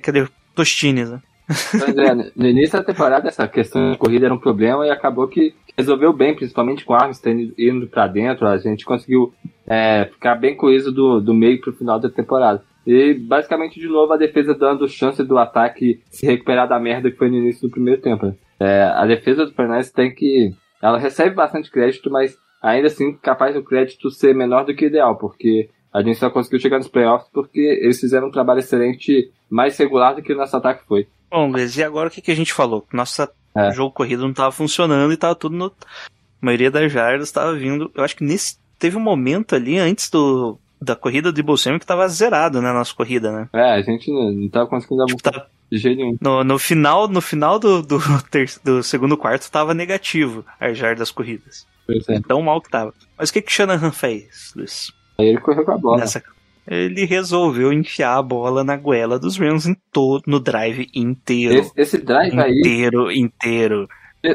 Cadê 0.01 0.27
Tostines, 0.53 1.09
né? 1.09 1.19
Pois 1.47 1.97
é, 1.97 2.13
no 2.35 2.47
início 2.47 2.77
da 2.77 2.83
temporada 2.83 3.27
essa 3.27 3.47
questão 3.47 3.91
de 3.91 3.97
corrida 3.97 4.25
era 4.25 4.33
um 4.33 4.39
problema 4.39 4.85
e 4.85 4.91
acabou 4.91 5.27
que 5.27 5.55
resolveu 5.75 6.13
bem, 6.13 6.35
principalmente 6.35 6.85
com 6.85 6.93
o 6.93 6.95
Armstead 6.95 7.53
indo 7.57 7.87
para 7.87 8.05
dentro, 8.07 8.45
a 8.45 8.57
gente 8.57 8.85
conseguiu 8.85 9.33
é, 9.65 10.05
ficar 10.11 10.35
bem 10.35 10.55
coeso 10.55 10.91
do, 10.91 11.19
do 11.19 11.33
meio 11.33 11.59
pro 11.61 11.73
final 11.73 11.99
da 11.99 12.09
temporada. 12.09 12.61
E 12.89 13.13
basicamente 13.13 13.79
de 13.79 13.87
novo 13.87 14.11
a 14.11 14.17
defesa 14.17 14.55
dando 14.55 14.87
chance 14.87 15.23
do 15.23 15.37
ataque 15.37 16.01
se 16.09 16.25
recuperar 16.25 16.67
da 16.67 16.79
merda 16.79 17.11
que 17.11 17.17
foi 17.17 17.29
no 17.29 17.37
início 17.37 17.67
do 17.67 17.71
primeiro 17.71 18.01
tempo. 18.01 18.25
Né? 18.25 18.33
É, 18.59 18.81
a 18.81 19.05
defesa 19.05 19.45
do 19.45 19.53
Fernandes 19.53 19.91
tem 19.91 20.11
que. 20.11 20.55
Ela 20.81 20.97
recebe 20.97 21.35
bastante 21.35 21.69
crédito, 21.69 22.09
mas 22.09 22.35
ainda 22.59 22.87
assim 22.87 23.15
capaz 23.15 23.53
do 23.53 23.63
crédito 23.63 24.09
ser 24.09 24.33
menor 24.33 24.65
do 24.65 24.73
que 24.73 24.85
o 24.85 24.87
ideal, 24.87 25.15
porque 25.15 25.69
a 25.93 26.01
gente 26.01 26.17
só 26.17 26.31
conseguiu 26.31 26.59
chegar 26.59 26.79
nos 26.79 26.87
playoffs 26.87 27.29
porque 27.31 27.59
eles 27.59 27.99
fizeram 27.99 28.29
um 28.29 28.31
trabalho 28.31 28.59
excelente, 28.59 29.31
mais 29.47 29.77
regular 29.77 30.15
do 30.15 30.23
que 30.23 30.33
o 30.33 30.37
nosso 30.37 30.57
ataque 30.57 30.83
foi. 30.87 31.07
Bom, 31.29 31.51
Luiz, 31.51 31.77
e 31.77 31.83
agora 31.83 32.09
o 32.09 32.11
que, 32.11 32.21
que 32.21 32.31
a 32.31 32.35
gente 32.35 32.53
falou? 32.53 32.87
Nosso 32.91 33.21
é. 33.55 33.71
jogo 33.71 33.93
corrido 33.93 34.23
não 34.23 34.31
estava 34.31 34.51
funcionando 34.51 35.11
e 35.11 35.13
estava 35.13 35.35
tudo 35.35 35.55
no. 35.55 35.65
A 35.65 35.71
maioria 36.41 36.71
das 36.71 36.91
jardas 36.91 37.27
estava 37.27 37.53
vindo. 37.53 37.91
Eu 37.93 38.03
acho 38.03 38.15
que 38.15 38.23
nesse. 38.23 38.57
Teve 38.79 38.97
um 38.97 39.01
momento 39.01 39.55
ali 39.55 39.77
antes 39.77 40.09
do, 40.09 40.57
da 40.81 40.95
corrida 40.95 41.31
de 41.31 41.43
Bolsonaro 41.43 41.79
que 41.79 41.83
estava 41.83 42.07
zerado, 42.07 42.61
né? 42.61 42.71
Nossa 42.71 42.93
corrida, 42.93 43.31
né? 43.31 43.49
É, 43.53 43.73
a 43.73 43.81
gente 43.81 44.11
não, 44.11 44.45
estava 44.45 44.67
conseguindo 44.67 45.05
tipo, 45.05 45.21
tá... 45.21 45.47
de 45.71 45.77
jeito 45.77 45.97
nenhum. 45.97 46.17
No, 46.21 46.43
no 46.43 46.59
final, 46.59 47.07
no 47.07 47.21
final 47.21 47.59
do, 47.59 47.81
do, 47.81 47.99
ter, 48.31 48.49
do 48.63 48.81
segundo 48.81 49.17
quarto 49.17 49.41
estava 49.41 49.73
negativo 49.73 50.45
as 50.59 50.77
jardas 50.77 51.11
corridas. 51.11 51.67
É. 52.07 52.19
Tão 52.21 52.41
mal 52.41 52.61
que 52.61 52.69
tava. 52.69 52.93
Mas 53.17 53.29
o 53.29 53.33
que 53.33 53.41
que 53.41 53.51
Shanahan 53.51 53.91
fez, 53.91 54.53
Luiz? 54.55 54.93
Aí 55.17 55.27
ele 55.27 55.39
correu 55.39 55.65
com 55.65 55.71
a 55.71 55.77
bola. 55.77 55.97
Nessa... 55.97 56.23
Ele 56.67 57.03
resolveu 57.03 57.73
enfiar 57.73 58.15
a 58.15 58.21
bola 58.21 58.63
na 58.63 58.77
goela 58.77 59.17
dos 59.17 59.37
Rams 59.37 59.65
em 59.65 59.75
todo, 59.91 60.21
no 60.27 60.39
drive 60.39 60.87
inteiro. 60.93 61.55
Esse, 61.55 61.71
esse 61.75 61.97
drive 61.97 62.31
inteiro, 62.31 62.45
aí. 62.45 62.59
Inteiro, 62.59 63.11
inteiro. 63.11 63.89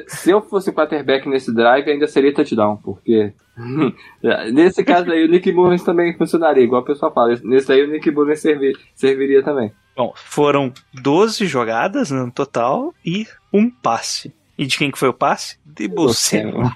Se 0.06 0.30
eu 0.30 0.40
fosse 0.40 0.72
quarterback 0.72 1.28
nesse 1.28 1.52
drive, 1.54 1.90
ainda 1.90 2.06
seria 2.06 2.32
touchdown, 2.32 2.76
porque. 2.76 3.32
nesse 4.52 4.82
caso 4.82 5.10
aí, 5.10 5.24
o 5.24 5.28
Nick 5.28 5.52
Mullins 5.52 5.82
também 5.82 6.16
funcionaria, 6.16 6.64
igual 6.64 6.82
o 6.82 6.84
pessoal 6.84 7.12
fala. 7.12 7.38
Nesse 7.44 7.72
aí, 7.72 7.82
o 7.82 7.90
Nick 7.90 8.10
Mullins 8.10 8.40
servir, 8.40 8.76
serviria 8.94 9.42
também. 9.42 9.72
Bom, 9.96 10.12
foram 10.16 10.72
12 10.94 11.46
jogadas 11.46 12.10
no 12.10 12.30
total 12.30 12.92
e 13.04 13.26
um 13.52 13.70
passe. 13.70 14.34
E 14.56 14.66
de 14.66 14.78
quem 14.78 14.90
que 14.90 14.98
foi 14.98 15.08
o 15.08 15.14
passe? 15.14 15.58
De 15.64 15.88
Bolsonaro. 15.88 16.70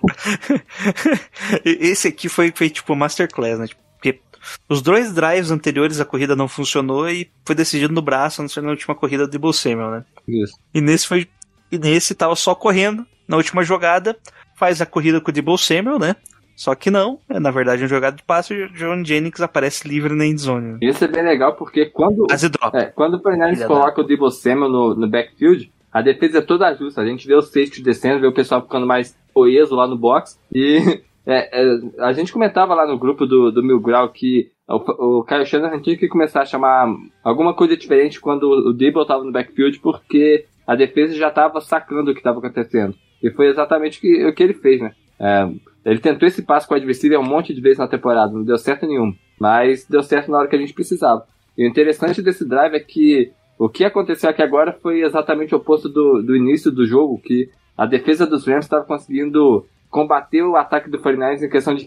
Esse 1.64 2.08
aqui 2.08 2.28
foi, 2.28 2.52
foi 2.54 2.68
tipo 2.68 2.94
masterclass, 2.94 3.58
né? 3.58 3.66
Tipo, 3.68 3.80
porque 3.94 4.20
os 4.68 4.82
dois 4.82 5.12
drives 5.12 5.50
anteriores 5.50 6.00
a 6.00 6.04
corrida 6.04 6.34
não 6.34 6.48
funcionou 6.48 7.08
e 7.08 7.30
foi 7.44 7.54
decidido 7.54 7.92
no 7.92 8.02
braço 8.02 8.44
na 8.60 8.70
última 8.70 8.94
corrida 8.94 9.26
de 9.26 9.38
Bolsonaro, 9.38 9.90
né? 9.92 10.04
Isso. 10.26 10.54
E 10.74 10.80
nesse 10.80 11.06
foi. 11.06 11.28
E 11.70 11.78
nesse 11.78 12.14
tava 12.14 12.34
só 12.34 12.54
correndo. 12.54 13.06
Na 13.26 13.36
última 13.36 13.62
jogada, 13.62 14.16
faz 14.56 14.80
a 14.80 14.86
corrida 14.86 15.20
com 15.20 15.30
o 15.30 15.34
Debo 15.34 15.56
Samuel, 15.58 15.98
né? 15.98 16.16
Só 16.56 16.74
que 16.74 16.90
não, 16.90 17.20
é 17.28 17.38
na 17.38 17.52
verdade 17.52 17.82
uma 17.82 17.88
jogada 17.88 18.16
de 18.16 18.24
passe 18.24 18.52
e 18.52 18.64
o 18.64 18.72
John 18.72 19.04
Jennings 19.04 19.40
aparece 19.40 19.86
livre 19.86 20.12
na 20.12 20.26
endzone. 20.26 20.78
Isso 20.82 21.04
é 21.04 21.08
bem 21.08 21.22
legal 21.22 21.54
porque 21.54 21.86
quando, 21.86 22.26
é, 22.74 22.86
quando 22.86 23.14
o 23.14 23.22
Fernandes 23.22 23.64
coloca 23.64 24.00
o 24.00 24.04
Debo 24.04 24.28
Samuel 24.28 24.68
no, 24.68 24.94
no 24.96 25.08
backfield, 25.08 25.70
a 25.92 26.02
defesa 26.02 26.38
é 26.38 26.42
toda 26.42 26.74
justa. 26.74 27.00
A 27.00 27.06
gente 27.06 27.28
vê 27.28 27.36
os 27.36 27.46
safety 27.46 27.80
descendo, 27.80 28.20
vê 28.20 28.26
o 28.26 28.34
pessoal 28.34 28.60
ficando 28.60 28.86
mais 28.86 29.16
coeso 29.32 29.76
lá 29.76 29.86
no 29.86 29.96
box. 29.96 30.36
E 30.52 30.78
é, 31.24 31.62
é, 31.62 31.80
a 32.00 32.12
gente 32.12 32.32
comentava 32.32 32.74
lá 32.74 32.84
no 32.86 32.98
grupo 32.98 33.24
do, 33.24 33.52
do 33.52 33.62
Mil 33.62 33.80
Grau 33.80 34.08
que 34.08 34.50
o, 34.68 35.18
o 35.18 35.24
Kyle 35.24 35.46
Shanahan 35.46 35.80
tinha 35.80 35.96
que 35.96 36.08
começar 36.08 36.42
a 36.42 36.46
chamar 36.46 36.92
alguma 37.22 37.54
coisa 37.54 37.76
diferente 37.76 38.20
quando 38.20 38.50
o 38.50 38.72
Debo 38.72 39.02
estava 39.02 39.22
no 39.22 39.30
backfield, 39.30 39.78
porque 39.78 40.46
a 40.68 40.76
defesa 40.76 41.14
já 41.14 41.28
estava 41.28 41.62
sacando 41.62 42.10
o 42.10 42.14
que 42.14 42.20
estava 42.20 42.40
acontecendo. 42.40 42.94
E 43.22 43.30
foi 43.30 43.46
exatamente 43.46 43.96
o 43.96 44.00
que, 44.02 44.26
o 44.26 44.34
que 44.34 44.42
ele 44.42 44.52
fez, 44.52 44.82
né? 44.82 44.92
É, 45.18 45.48
Ele 45.82 45.98
tentou 45.98 46.28
esse 46.28 46.42
passo 46.42 46.68
com 46.68 46.74
o 46.74 46.76
adversário 46.76 47.18
um 47.18 47.24
monte 47.24 47.54
de 47.54 47.60
vezes 47.62 47.78
na 47.78 47.88
temporada, 47.88 48.30
não 48.30 48.44
deu 48.44 48.58
certo 48.58 48.86
nenhum. 48.86 49.14
Mas 49.40 49.86
deu 49.88 50.02
certo 50.02 50.30
na 50.30 50.38
hora 50.38 50.46
que 50.46 50.54
a 50.54 50.58
gente 50.58 50.74
precisava. 50.74 51.24
E 51.56 51.64
o 51.64 51.66
interessante 51.66 52.20
desse 52.20 52.46
drive 52.46 52.74
é 52.74 52.80
que 52.80 53.32
o 53.58 53.66
que 53.66 53.82
aconteceu 53.82 54.28
aqui 54.28 54.42
agora 54.42 54.76
foi 54.82 55.00
exatamente 55.00 55.54
o 55.54 55.58
oposto 55.58 55.88
do, 55.88 56.22
do 56.22 56.36
início 56.36 56.70
do 56.70 56.86
jogo, 56.86 57.18
que 57.18 57.48
a 57.76 57.86
defesa 57.86 58.26
dos 58.26 58.46
Rams 58.46 58.66
estava 58.66 58.84
conseguindo 58.84 59.66
combater 59.88 60.42
o 60.42 60.54
ataque 60.54 60.90
do 60.90 60.98
49ers 60.98 61.42
em 61.42 61.48
questão 61.48 61.74
de 61.74 61.86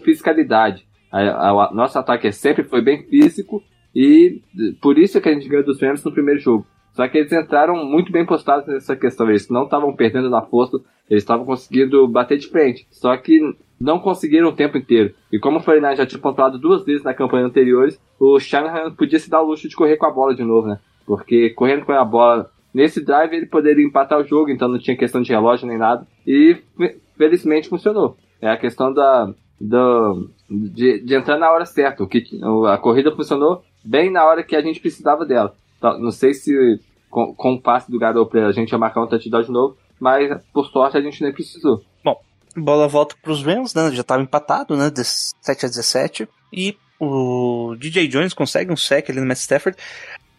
a, 1.30 1.70
nosso 1.72 1.96
ataque 1.98 2.32
sempre 2.32 2.64
foi 2.64 2.82
bem 2.82 3.04
físico 3.04 3.62
e 3.94 4.40
por 4.80 4.98
isso 4.98 5.20
que 5.20 5.28
a 5.28 5.32
gente 5.32 5.48
ganhou 5.48 5.64
dos 5.64 5.80
Rams 5.80 6.02
no 6.02 6.10
primeiro 6.10 6.40
jogo. 6.40 6.66
Só 6.92 7.08
que 7.08 7.18
eles 7.18 7.32
entraram 7.32 7.84
muito 7.84 8.12
bem 8.12 8.24
postados 8.24 8.66
nessa 8.66 8.94
questão. 8.94 9.28
Eles 9.28 9.48
não 9.48 9.64
estavam 9.64 9.94
perdendo 9.94 10.28
na 10.28 10.42
força, 10.42 10.78
eles 11.08 11.22
estavam 11.22 11.44
conseguindo 11.44 12.06
bater 12.06 12.38
de 12.38 12.48
frente. 12.48 12.86
Só 12.90 13.16
que 13.16 13.40
não 13.80 13.98
conseguiram 13.98 14.48
o 14.48 14.54
tempo 14.54 14.78
inteiro. 14.78 15.14
E 15.30 15.38
como 15.38 15.58
o 15.58 15.62
49 15.62 15.96
já 15.96 16.06
tinha 16.06 16.20
pontuado 16.20 16.58
duas 16.58 16.84
vezes 16.84 17.02
na 17.02 17.14
campanha 17.14 17.46
anteriores, 17.46 18.00
o 18.18 18.38
Shanahan 18.38 18.92
podia 18.92 19.18
se 19.18 19.28
dar 19.28 19.42
o 19.42 19.46
luxo 19.46 19.68
de 19.68 19.74
correr 19.74 19.96
com 19.96 20.06
a 20.06 20.10
bola 20.10 20.34
de 20.34 20.44
novo, 20.44 20.68
né? 20.68 20.78
Porque 21.04 21.50
correndo 21.50 21.84
com 21.84 21.92
a 21.92 22.04
bola 22.04 22.50
nesse 22.72 23.04
drive 23.04 23.34
ele 23.34 23.46
poderia 23.46 23.84
empatar 23.84 24.20
o 24.20 24.24
jogo, 24.24 24.50
então 24.50 24.68
não 24.68 24.78
tinha 24.78 24.96
questão 24.96 25.20
de 25.20 25.32
relógio 25.32 25.66
nem 25.66 25.78
nada. 25.78 26.06
E 26.26 26.58
felizmente 27.16 27.68
funcionou. 27.68 28.16
É 28.40 28.48
a 28.48 28.56
questão 28.56 28.92
da, 28.92 29.32
do, 29.60 30.30
de, 30.48 31.00
de 31.00 31.14
entrar 31.14 31.38
na 31.38 31.50
hora 31.50 31.64
certa. 31.64 32.02
O 32.02 32.08
que, 32.08 32.24
a 32.68 32.78
corrida 32.78 33.10
funcionou 33.14 33.62
bem 33.84 34.10
na 34.10 34.24
hora 34.24 34.42
que 34.42 34.56
a 34.56 34.62
gente 34.62 34.80
precisava 34.80 35.24
dela. 35.24 35.54
Então, 35.82 35.98
não 35.98 36.12
sei 36.12 36.32
se 36.32 36.52
com, 37.10 37.34
com 37.34 37.54
o 37.54 37.60
passe 37.60 37.90
do 37.90 37.98
Garoppolo 37.98 38.46
a 38.46 38.52
gente 38.52 38.70
ia 38.70 38.78
marcar 38.78 39.02
um 39.02 39.08
touchdown 39.08 39.42
de 39.42 39.50
novo, 39.50 39.76
mas 40.00 40.30
por 40.52 40.64
sorte 40.66 40.96
a 40.96 41.00
gente 41.00 41.20
nem 41.20 41.32
precisou. 41.32 41.82
Bom, 42.04 42.14
bola 42.56 42.86
volta 42.86 43.16
para 43.20 43.32
os 43.32 43.42
Rams, 43.42 43.74
né? 43.74 43.90
Já 43.90 44.02
estava 44.02 44.22
empatado, 44.22 44.76
né? 44.76 44.92
7 44.94 45.66
a 45.66 45.68
17 45.68 46.28
e 46.52 46.76
o 47.00 47.74
DJ 47.76 48.06
Jones 48.06 48.32
consegue 48.32 48.72
um 48.72 48.76
sec 48.76 49.10
ali 49.10 49.18
no 49.18 49.26
Matt 49.26 49.38
Stafford 49.38 49.76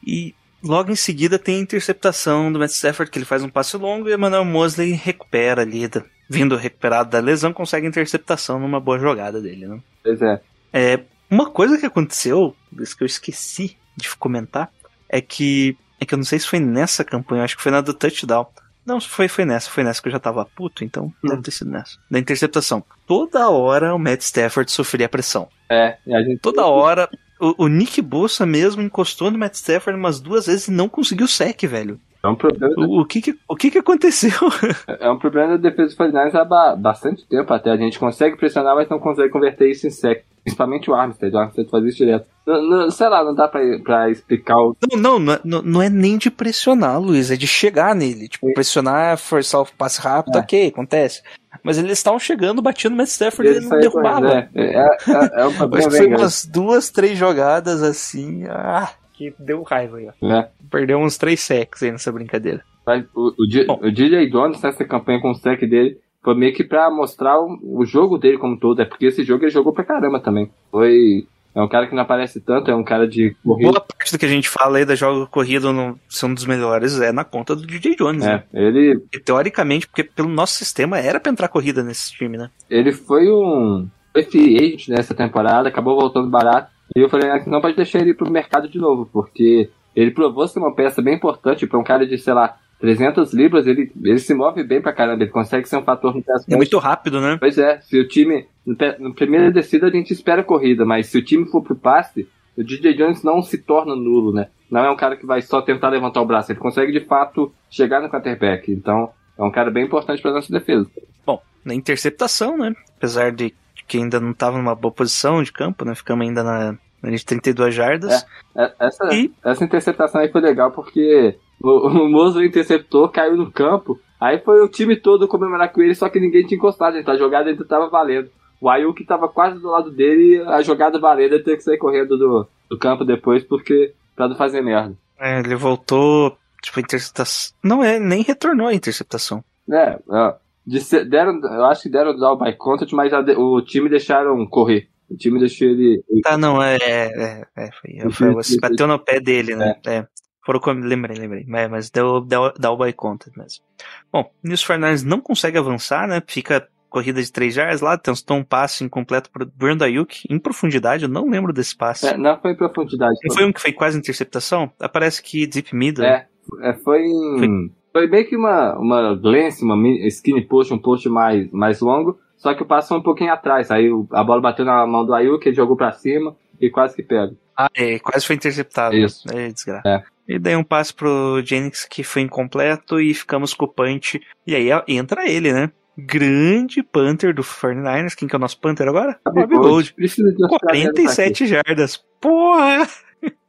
e 0.08 0.34
logo 0.64 0.90
em 0.90 0.96
seguida 0.96 1.38
tem 1.38 1.58
a 1.58 1.62
interceptação 1.62 2.50
do 2.50 2.58
Matt 2.58 2.72
Stafford 2.72 3.12
que 3.12 3.18
ele 3.18 3.26
faz 3.26 3.44
um 3.44 3.50
passe 3.50 3.76
longo 3.76 4.08
e 4.08 4.14
Emmanuel 4.14 4.46
Mosley 4.46 4.94
recupera 4.94 5.64
ali, 5.64 5.90
vindo 6.30 6.56
recuperado 6.56 7.10
da 7.10 7.20
lesão, 7.20 7.52
consegue 7.52 7.86
interceptação 7.86 8.62
numa 8.62 8.80
boa 8.80 8.98
jogada 8.98 9.42
dele, 9.42 9.68
né? 9.68 9.78
Pois 10.02 10.22
é. 10.22 10.42
É, 10.72 11.04
uma 11.30 11.52
coisa 11.52 11.78
que 11.78 11.86
aconteceu, 11.86 12.56
isso 12.80 12.96
que 12.96 13.04
eu 13.04 13.08
esqueci 13.08 13.76
de 13.98 14.16
comentar, 14.16 14.72
é 15.14 15.22
que 15.22 15.78
é 16.02 16.06
que 16.06 16.14
eu 16.14 16.18
não 16.18 16.26
sei 16.26 16.40
se 16.40 16.48
foi 16.48 16.60
nessa 16.60 17.04
campanha, 17.04 17.44
acho 17.44 17.56
que 17.56 17.62
foi 17.62 17.72
na 17.72 17.80
do 17.80 17.94
touchdown. 17.94 18.48
Não, 18.86 19.00
foi, 19.00 19.30
foi 19.30 19.46
nessa, 19.46 19.70
foi 19.70 19.84
nessa 19.84 20.02
que 20.02 20.10
eu 20.10 20.12
já 20.12 20.20
tava 20.20 20.44
puto, 20.44 20.84
então 20.84 21.06
hum. 21.24 21.30
deve 21.30 21.44
ter 21.44 21.52
sido 21.52 21.72
nessa. 21.72 21.98
Da 22.12 22.20
interceptação. 22.20 22.84
Toda 23.08 23.48
hora 23.50 23.96
o 23.96 24.00
Matt 24.00 24.22
Stafford 24.22 24.70
sofria 24.72 25.08
pressão. 25.08 25.48
É, 25.70 25.98
a 26.08 26.22
gente... 26.22 26.40
Toda 26.40 26.66
hora. 26.66 27.08
O, 27.40 27.66
o 27.66 27.68
Nick 27.68 28.02
Bossa 28.02 28.46
mesmo 28.46 28.82
encostou 28.82 29.32
no 29.32 29.38
Matt 29.38 29.54
Stafford 29.54 29.98
umas 29.98 30.20
duas 30.20 30.48
vezes 30.48 30.68
e 30.68 30.72
não 30.72 30.90
conseguiu 30.90 31.28
sec, 31.28 31.62
velho. 31.64 32.00
É 32.22 32.28
um 32.28 32.36
problema. 32.36 32.74
O, 32.78 33.02
o, 33.02 33.06
que, 33.06 33.22
que, 33.22 33.38
o 33.48 33.56
que, 33.56 33.72
que 33.72 33.78
aconteceu? 33.78 34.32
É 35.00 35.10
um 35.10 35.20
problema 35.20 35.58
da 35.58 35.70
defesa 35.70 35.88
dos 35.88 35.96
49 35.96 36.38
há 36.38 36.76
bastante 36.76 37.26
tempo 37.28 37.54
até. 37.54 37.70
A 37.70 37.78
gente 37.78 38.00
consegue 38.00 38.36
pressionar, 38.36 38.76
mas 38.76 38.90
não 38.90 39.00
consegue 39.00 39.30
converter 39.30 39.70
isso 39.70 39.88
em 39.88 39.90
sec. 39.90 40.24
Principalmente 40.44 40.90
o 40.90 40.94
Armstead. 40.94 41.36
O 41.36 41.40
Armstead 41.40 41.70
faz 41.70 41.86
isso 41.86 41.98
direto. 41.98 42.26
Não, 42.46 42.62
não, 42.62 42.92
sei 42.92 43.08
lá, 43.08 43.24
não 43.24 43.34
dá 43.34 43.48
pra, 43.48 43.62
pra 43.84 44.10
explicar 44.10 44.58
o. 44.58 44.76
Não, 44.92 45.18
não, 45.18 45.40
não, 45.44 45.62
não 45.62 45.82
é 45.82 45.90
nem 45.90 46.18
de 46.18 46.30
pressionar, 46.30 47.00
Luiz. 47.00 47.32
É 47.32 47.38
de 47.38 47.48
chegar 47.48 47.96
nele. 47.96 48.28
Tipo, 48.28 48.50
é. 48.50 48.54
pressionar, 48.54 49.18
forçar 49.18 49.62
o 49.62 49.68
passe 49.78 50.02
rápido, 50.02 50.38
é. 50.38 50.42
ok, 50.42 50.68
acontece. 50.68 51.22
Mas 51.64 51.78
eles 51.78 51.98
estavam 51.98 52.20
chegando, 52.20 52.62
batendo 52.62 52.94
o 52.94 52.98
Matt 52.98 53.08
Stafford 53.08 53.50
e 53.50 53.56
ele 53.56 53.66
não 53.66 53.80
derrubava. 53.80 54.28
É, 54.34 54.50
é, 54.56 54.76
é, 54.76 55.42
é 55.42 55.46
um 55.46 55.54
problema. 55.56 55.88
Acho 55.88 55.90
que 55.90 55.98
foi 55.98 56.08
umas 56.08 56.46
duas, 56.46 56.90
três 56.90 57.18
jogadas 57.18 57.82
assim. 57.82 58.44
Ah, 58.50 58.92
que 59.14 59.34
deu 59.40 59.62
raiva 59.62 59.98
aí, 59.98 60.10
ó. 60.10 60.28
É. 60.28 60.50
Perdeu 60.70 60.98
uns 60.98 61.18
três 61.18 61.40
sacks 61.40 61.84
aí 61.84 61.92
nessa 61.92 62.12
brincadeira. 62.12 62.64
Mas 62.86 63.06
o, 63.16 63.30
o, 63.30 63.88
o 63.88 63.92
DJ 63.92 64.30
Jones, 64.30 64.62
nessa 64.62 64.84
campanha 64.84 65.22
com 65.22 65.32
o 65.32 65.36
sec 65.36 65.62
dele, 65.62 65.98
foi 66.24 66.36
meio 66.36 66.54
que 66.54 66.64
pra 66.64 66.90
mostrar 66.90 67.40
o, 67.40 67.58
o, 67.62 67.86
jogo 67.86 68.18
dele 68.18 68.38
como 68.38 68.60
todo. 68.60 68.82
É 68.82 68.86
porque 68.86 69.06
esse 69.06 69.24
jogo 69.24 69.44
ele 69.44 69.52
jogou 69.52 69.74
pra 69.74 69.84
caramba 69.84 70.20
também. 70.20 70.50
Foi. 70.72 71.26
É 71.56 71.62
um 71.62 71.68
cara 71.68 71.88
que 71.88 71.94
não 71.94 72.02
aparece 72.02 72.42
tanto, 72.42 72.72
é 72.72 72.76
um 72.76 72.84
cara 72.84 73.08
de 73.08 73.36
corrida. 73.44 73.72
Boa 73.72 73.82
parte 73.82 74.12
do 74.12 74.18
que 74.18 74.26
a 74.26 74.30
gente 74.30 74.50
fala 74.50 74.80
aí 74.80 74.86
da 74.86 74.96
jogo 74.96 75.28
corrido 75.28 75.72
no, 75.72 76.00
ser 76.10 76.26
um 76.26 76.34
dos 76.34 76.46
melhores 76.46 77.00
é 77.00 77.12
na 77.12 77.24
conta 77.24 77.56
do 77.56 77.66
DJ 77.66 77.96
Jones, 77.96 78.26
é, 78.26 78.28
né? 78.28 78.44
Ele. 78.54 79.00
E, 79.14 79.20
teoricamente, 79.20 79.88
porque 79.88 80.04
pelo 80.04 80.30
nosso 80.30 80.56
sistema 80.56 81.00
era 81.00 81.20
pra 81.20 81.32
entrar 81.32 81.48
corrida 81.48 81.84
nesse 81.84 82.12
time, 82.12 82.38
né? 82.38 82.50
Ele 82.70 82.92
foi 82.92 83.30
um. 83.30 83.88
Foi 84.12 84.24
free 84.24 84.58
agent 84.58 84.88
nessa 84.90 85.14
temporada, 85.14 85.70
acabou 85.70 86.00
voltando 86.00 86.30
barato. 86.30 86.72
E 86.96 87.00
eu 87.00 87.10
falei, 87.10 87.30
ah, 87.30 87.44
não 87.48 87.62
pode 87.62 87.76
deixar 87.76 88.00
ele 88.00 88.12
ir 88.12 88.16
pro 88.16 88.30
mercado 88.30 88.68
de 88.68 88.78
novo, 88.78 89.10
porque 89.12 89.70
ele 89.96 90.12
provou 90.12 90.48
ser 90.48 90.60
uma 90.60 90.74
peça 90.74 91.02
bem 91.02 91.16
importante 91.16 91.66
para 91.66 91.80
um 91.80 91.84
cara 91.84 92.06
de, 92.06 92.18
sei 92.18 92.34
lá, 92.34 92.58
300 92.80 93.34
libras, 93.34 93.66
ele, 93.66 93.92
ele 94.04 94.20
se 94.20 94.34
move 94.34 94.64
bem 94.64 94.82
pra 94.82 94.92
caramba, 94.92 95.24
ele 95.24 95.32
consegue 95.32 95.68
ser 95.68 95.78
um 95.78 95.84
fator 95.84 96.14
no 96.14 96.24
É 96.50 96.56
muito 96.56 96.78
rápido, 96.78 97.22
né? 97.22 97.38
Pois 97.40 97.58
é, 97.58 97.80
se 97.80 97.98
o 97.98 98.08
time, 98.08 98.46
no, 98.66 98.76
no 99.00 99.14
primeira 99.14 99.52
descida 99.52 99.88
a 99.88 99.92
gente 99.92 100.12
espera 100.12 100.42
a 100.42 100.46
corrida, 100.46 100.86
mas 100.86 101.08
se 101.08 101.18
o 101.18 101.24
time 101.24 101.46
for 101.46 101.62
pro 101.62 101.76
passe, 101.76 102.28
o 102.58 102.64
DJ 102.64 102.94
Jones 102.94 103.24
não 103.24 103.42
se 103.42 103.58
torna 103.58 103.96
nulo, 103.96 104.34
né? 104.34 104.48
Não 104.70 104.84
é 104.84 104.92
um 104.92 104.96
cara 104.96 105.16
que 105.18 105.26
vai 105.26 105.42
só 105.42 105.62
tentar 105.62 105.90
levantar 105.90 106.22
o 106.22 106.26
braço, 106.26 106.52
ele 106.52 106.60
consegue 106.60 106.92
de 106.92 107.06
fato 107.06 107.54
chegar 107.70 108.02
no 108.02 108.10
quarterback, 108.10 108.72
então 108.72 109.12
é 109.38 109.44
um 109.44 109.52
cara 109.52 109.72
bem 109.72 109.86
importante 109.86 110.22
para 110.22 110.32
nossa 110.32 110.52
defesa. 110.52 110.90
Bom, 111.26 111.42
na 111.66 111.74
interceptação, 111.74 112.58
né? 112.58 112.74
Apesar 112.98 113.32
de 113.32 113.54
que 113.88 113.98
ainda 113.98 114.20
não 114.20 114.32
estava 114.32 114.58
numa 114.58 114.76
boa 114.76 114.94
posição 114.94 115.44
de 115.44 115.52
campo, 115.52 115.86
né? 115.86 115.94
Ficamos 115.96 116.26
ainda 116.26 116.44
na, 116.44 116.78
na 117.02 117.10
de 117.10 117.26
32 117.26 117.74
jardas. 117.74 118.26
É, 118.56 118.64
é, 118.64 118.74
essa, 118.80 119.14
e... 119.14 119.32
essa 119.44 119.64
interceptação 119.64 120.22
aí 120.22 120.32
foi 120.32 120.42
legal 120.42 120.72
porque 120.72 121.38
o, 121.62 121.88
o 121.88 122.10
Mozo 122.10 122.44
interceptou, 122.44 123.10
caiu 123.10 123.36
no 123.36 123.52
campo. 123.52 124.00
Aí 124.20 124.40
foi 124.40 124.62
o 124.62 124.70
time 124.70 124.96
todo 124.96 125.28
comemorar 125.28 125.72
com 125.72 125.82
ele, 125.82 125.94
só 125.94 126.08
que 126.08 126.20
ninguém 126.20 126.46
tinha 126.46 126.58
encostado. 126.58 126.98
Então 126.98 127.14
a 127.14 127.18
jogada 127.18 127.50
ainda 127.50 127.66
tava 127.66 127.90
valendo. 127.90 128.30
O 128.64 128.70
Ayuki 128.70 129.04
tava 129.04 129.28
quase 129.28 129.60
do 129.60 129.68
lado 129.68 129.92
dele, 129.92 130.42
a 130.48 130.62
jogada 130.62 130.98
valendo, 130.98 131.34
ele 131.34 131.44
teve 131.44 131.58
que 131.58 131.64
sair 131.64 131.78
correndo 131.78 132.18
do, 132.18 132.48
do 132.70 132.80
campo 132.80 133.04
depois, 133.04 133.44
porque 133.44 133.94
pra 134.16 134.26
não 134.26 134.38
fazer 134.38 134.62
merda. 134.62 134.96
É, 135.20 135.40
ele 135.40 135.54
voltou, 135.54 136.38
tipo, 136.62 136.80
a 136.80 136.82
interceptação. 136.82 137.54
Não 137.62 137.84
é, 137.84 138.00
nem 138.00 138.22
retornou 138.22 138.68
a 138.68 138.74
interceptação. 138.74 139.44
É, 139.70 140.00
é 140.10 140.36
de, 140.66 140.80
deram, 141.04 141.42
eu 141.44 141.66
acho 141.66 141.82
que 141.82 141.90
deram 141.90 142.18
dar 142.18 142.32
o 142.32 142.38
by 142.38 142.56
contact, 142.56 142.96
mas 142.96 143.12
a, 143.12 143.20
o 143.38 143.62
time 143.62 143.90
deixaram 143.90 144.48
correr. 144.48 144.88
O 145.12 145.18
time 145.18 145.40
deixou 145.40 145.68
ele. 145.68 146.02
Tá, 146.24 146.38
não, 146.38 146.64
é. 146.64 146.78
é, 146.78 147.44
é 147.58 147.70
foi, 147.74 148.12
foi, 148.12 148.34
você 148.34 148.58
bateu 148.62 148.88
no 148.88 148.98
pé 148.98 149.20
dele, 149.20 149.58
né? 149.58 149.76
É. 149.86 149.96
é. 149.96 150.08
Foram 150.46 150.62
com... 150.62 150.72
Lembrei, 150.72 151.18
lembrei. 151.18 151.44
Mas, 151.46 151.70
mas 151.70 151.90
deu, 151.90 152.22
deu, 152.22 152.54
deu 152.58 152.72
o 152.72 152.78
by 152.78 152.94
conta 152.94 153.30
mesmo. 153.36 153.62
Bom, 154.10 154.32
Nilson 154.42 154.68
Fernandes 154.68 155.04
não 155.04 155.20
consegue 155.20 155.58
avançar, 155.58 156.08
né? 156.08 156.24
Fica 156.26 156.66
corrida 156.94 157.20
de 157.20 157.32
3 157.32 157.56
yards 157.56 157.82
lá, 157.82 157.98
tentou 157.98 158.38
um 158.38 158.44
passe 158.44 158.84
incompleto 158.84 159.32
para 159.32 159.48
Brandon 159.56 159.86
Ayuk 159.86 160.28
em 160.30 160.38
profundidade, 160.38 161.06
eu 161.06 161.10
não 161.10 161.28
lembro 161.28 161.52
desse 161.52 161.76
passe. 161.76 162.08
É, 162.08 162.16
não 162.16 162.40
foi 162.40 162.52
em 162.52 162.56
profundidade. 162.56 163.16
Não 163.24 163.36
foi 163.36 163.46
um 163.46 163.52
que 163.52 163.60
foi 163.60 163.74
quase 163.74 163.98
interceptação? 163.98 164.72
Aparece 164.80 165.24
que 165.24 165.48
deep 165.48 165.76
middle. 165.76 166.06
É, 166.06 166.28
é 166.62 166.74
foi 166.74 167.02
em... 167.02 167.40
Foi... 167.40 167.72
foi 167.92 168.08
meio 168.08 168.30
que 168.30 168.38
uma, 168.38 168.78
uma 168.78 169.16
glance, 169.16 169.64
uma 169.64 169.76
skinny 170.08 170.46
post, 170.46 170.72
um 170.72 170.78
post 170.78 171.10
mais, 171.10 171.50
mais 171.52 171.82
longo, 171.82 172.20
só 172.38 172.54
que 172.54 172.62
o 172.62 172.66
passe 172.66 172.90
foi 172.90 173.00
um 173.00 173.04
pouquinho 173.04 173.34
atrás, 173.34 173.72
aí 173.72 173.90
a 174.12 174.24
bola 174.24 174.40
bateu 174.40 174.64
na 174.64 174.86
mão 174.86 175.04
do 175.04 175.16
Ayuk, 175.16 175.48
ele 175.48 175.56
jogou 175.56 175.76
para 175.76 175.92
cima 175.94 176.36
e 176.62 176.70
quase 176.70 176.96
que 176.96 177.02
pega. 177.02 177.34
Ah, 177.58 177.70
é, 177.76 177.98
quase 177.98 178.26
foi 178.28 178.36
interceptado. 178.36 178.96
Isso. 178.96 179.26
É, 179.34 179.48
desgraça. 179.48 179.88
É. 179.88 180.04
E 180.28 180.40
daí 180.40 180.56
um 180.56 180.64
passe 180.64 180.94
pro 180.94 181.42
Jennings 181.44 181.86
que 181.86 182.04
foi 182.04 182.22
incompleto 182.22 183.00
e 183.00 183.14
ficamos 183.14 183.54
com 183.54 183.66
o 183.66 183.68
punch. 183.68 184.22
E 184.46 184.56
aí 184.56 184.70
entra 184.88 185.30
ele, 185.30 185.52
né? 185.52 185.72
Grande 185.98 186.82
Panther 186.82 187.34
do 187.34 187.44
49ers. 187.44 188.16
Quem 188.16 188.28
que 188.28 188.36
é 188.36 188.38
o 188.38 188.40
nosso 188.40 188.60
Panther 188.60 188.88
agora? 188.88 189.20
Bobby 189.26 189.56
Gold. 189.56 189.94
Precisa 189.94 190.32
de 190.32 190.48
47 190.48 191.46
jardas. 191.48 192.04
Porra! 192.20 192.88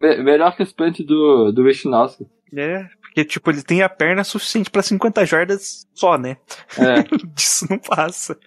melhor 0.01 0.55
que 0.57 0.63
os 0.63 0.73
punch 0.73 1.03
do, 1.03 1.51
do 1.53 1.63
Wisnowski. 1.63 2.27
É, 2.57 2.87
porque 3.01 3.25
tipo, 3.25 3.51
ele 3.51 3.63
tem 3.63 3.83
a 3.83 3.89
perna 3.89 4.23
suficiente 4.23 4.71
para 4.71 4.83
50 4.83 5.27
jardas 5.27 5.87
só, 5.95 6.17
né? 6.17 6.37
É. 6.79 7.03
Disso 7.35 7.67
não 7.69 7.79
passa. 7.79 8.39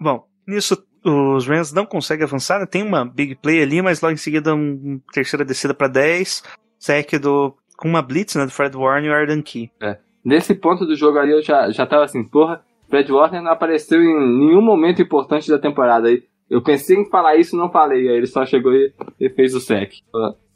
Bom, 0.00 0.26
nisso 0.46 0.84
os 1.04 1.46
Rams 1.46 1.72
não 1.72 1.86
conseguem 1.86 2.24
avançar, 2.24 2.58
né? 2.58 2.66
tem 2.66 2.82
uma 2.82 3.04
big 3.04 3.36
play 3.36 3.62
ali, 3.62 3.80
mas 3.80 4.00
logo 4.00 4.14
em 4.14 4.18
seguida 4.18 4.54
uma 4.54 5.00
terceira 5.12 5.44
descida 5.44 5.72
para 5.72 5.88
10 5.88 6.42
sec 6.78 7.18
do, 7.18 7.56
com 7.76 7.88
uma 7.88 8.02
blitz, 8.02 8.34
né, 8.34 8.44
do 8.44 8.50
Fred 8.50 8.76
Warner 8.76 9.10
e 9.10 9.12
o 9.12 9.16
Arden 9.16 9.42
Key. 9.42 9.70
É. 9.80 9.98
Nesse 10.24 10.54
ponto 10.54 10.84
do 10.84 10.96
jogo 10.96 11.18
ali 11.18 11.32
eu 11.32 11.42
já, 11.42 11.70
já 11.70 11.86
tava 11.86 12.04
assim, 12.04 12.22
porra, 12.24 12.62
Fred 12.88 13.10
Warner 13.12 13.42
não 13.42 13.52
apareceu 13.52 14.00
em 14.00 14.38
nenhum 14.38 14.62
momento 14.62 15.02
importante 15.02 15.50
da 15.50 15.58
temporada. 15.58 16.08
Aí 16.08 16.22
eu 16.50 16.62
pensei 16.62 16.96
em 16.96 17.08
falar 17.08 17.36
isso 17.36 17.56
não 17.56 17.70
falei, 17.70 18.08
aí 18.08 18.16
ele 18.16 18.26
só 18.26 18.44
chegou 18.46 18.72
e, 18.72 18.92
e 19.20 19.28
fez 19.28 19.54
o 19.54 19.60
sec. 19.60 19.92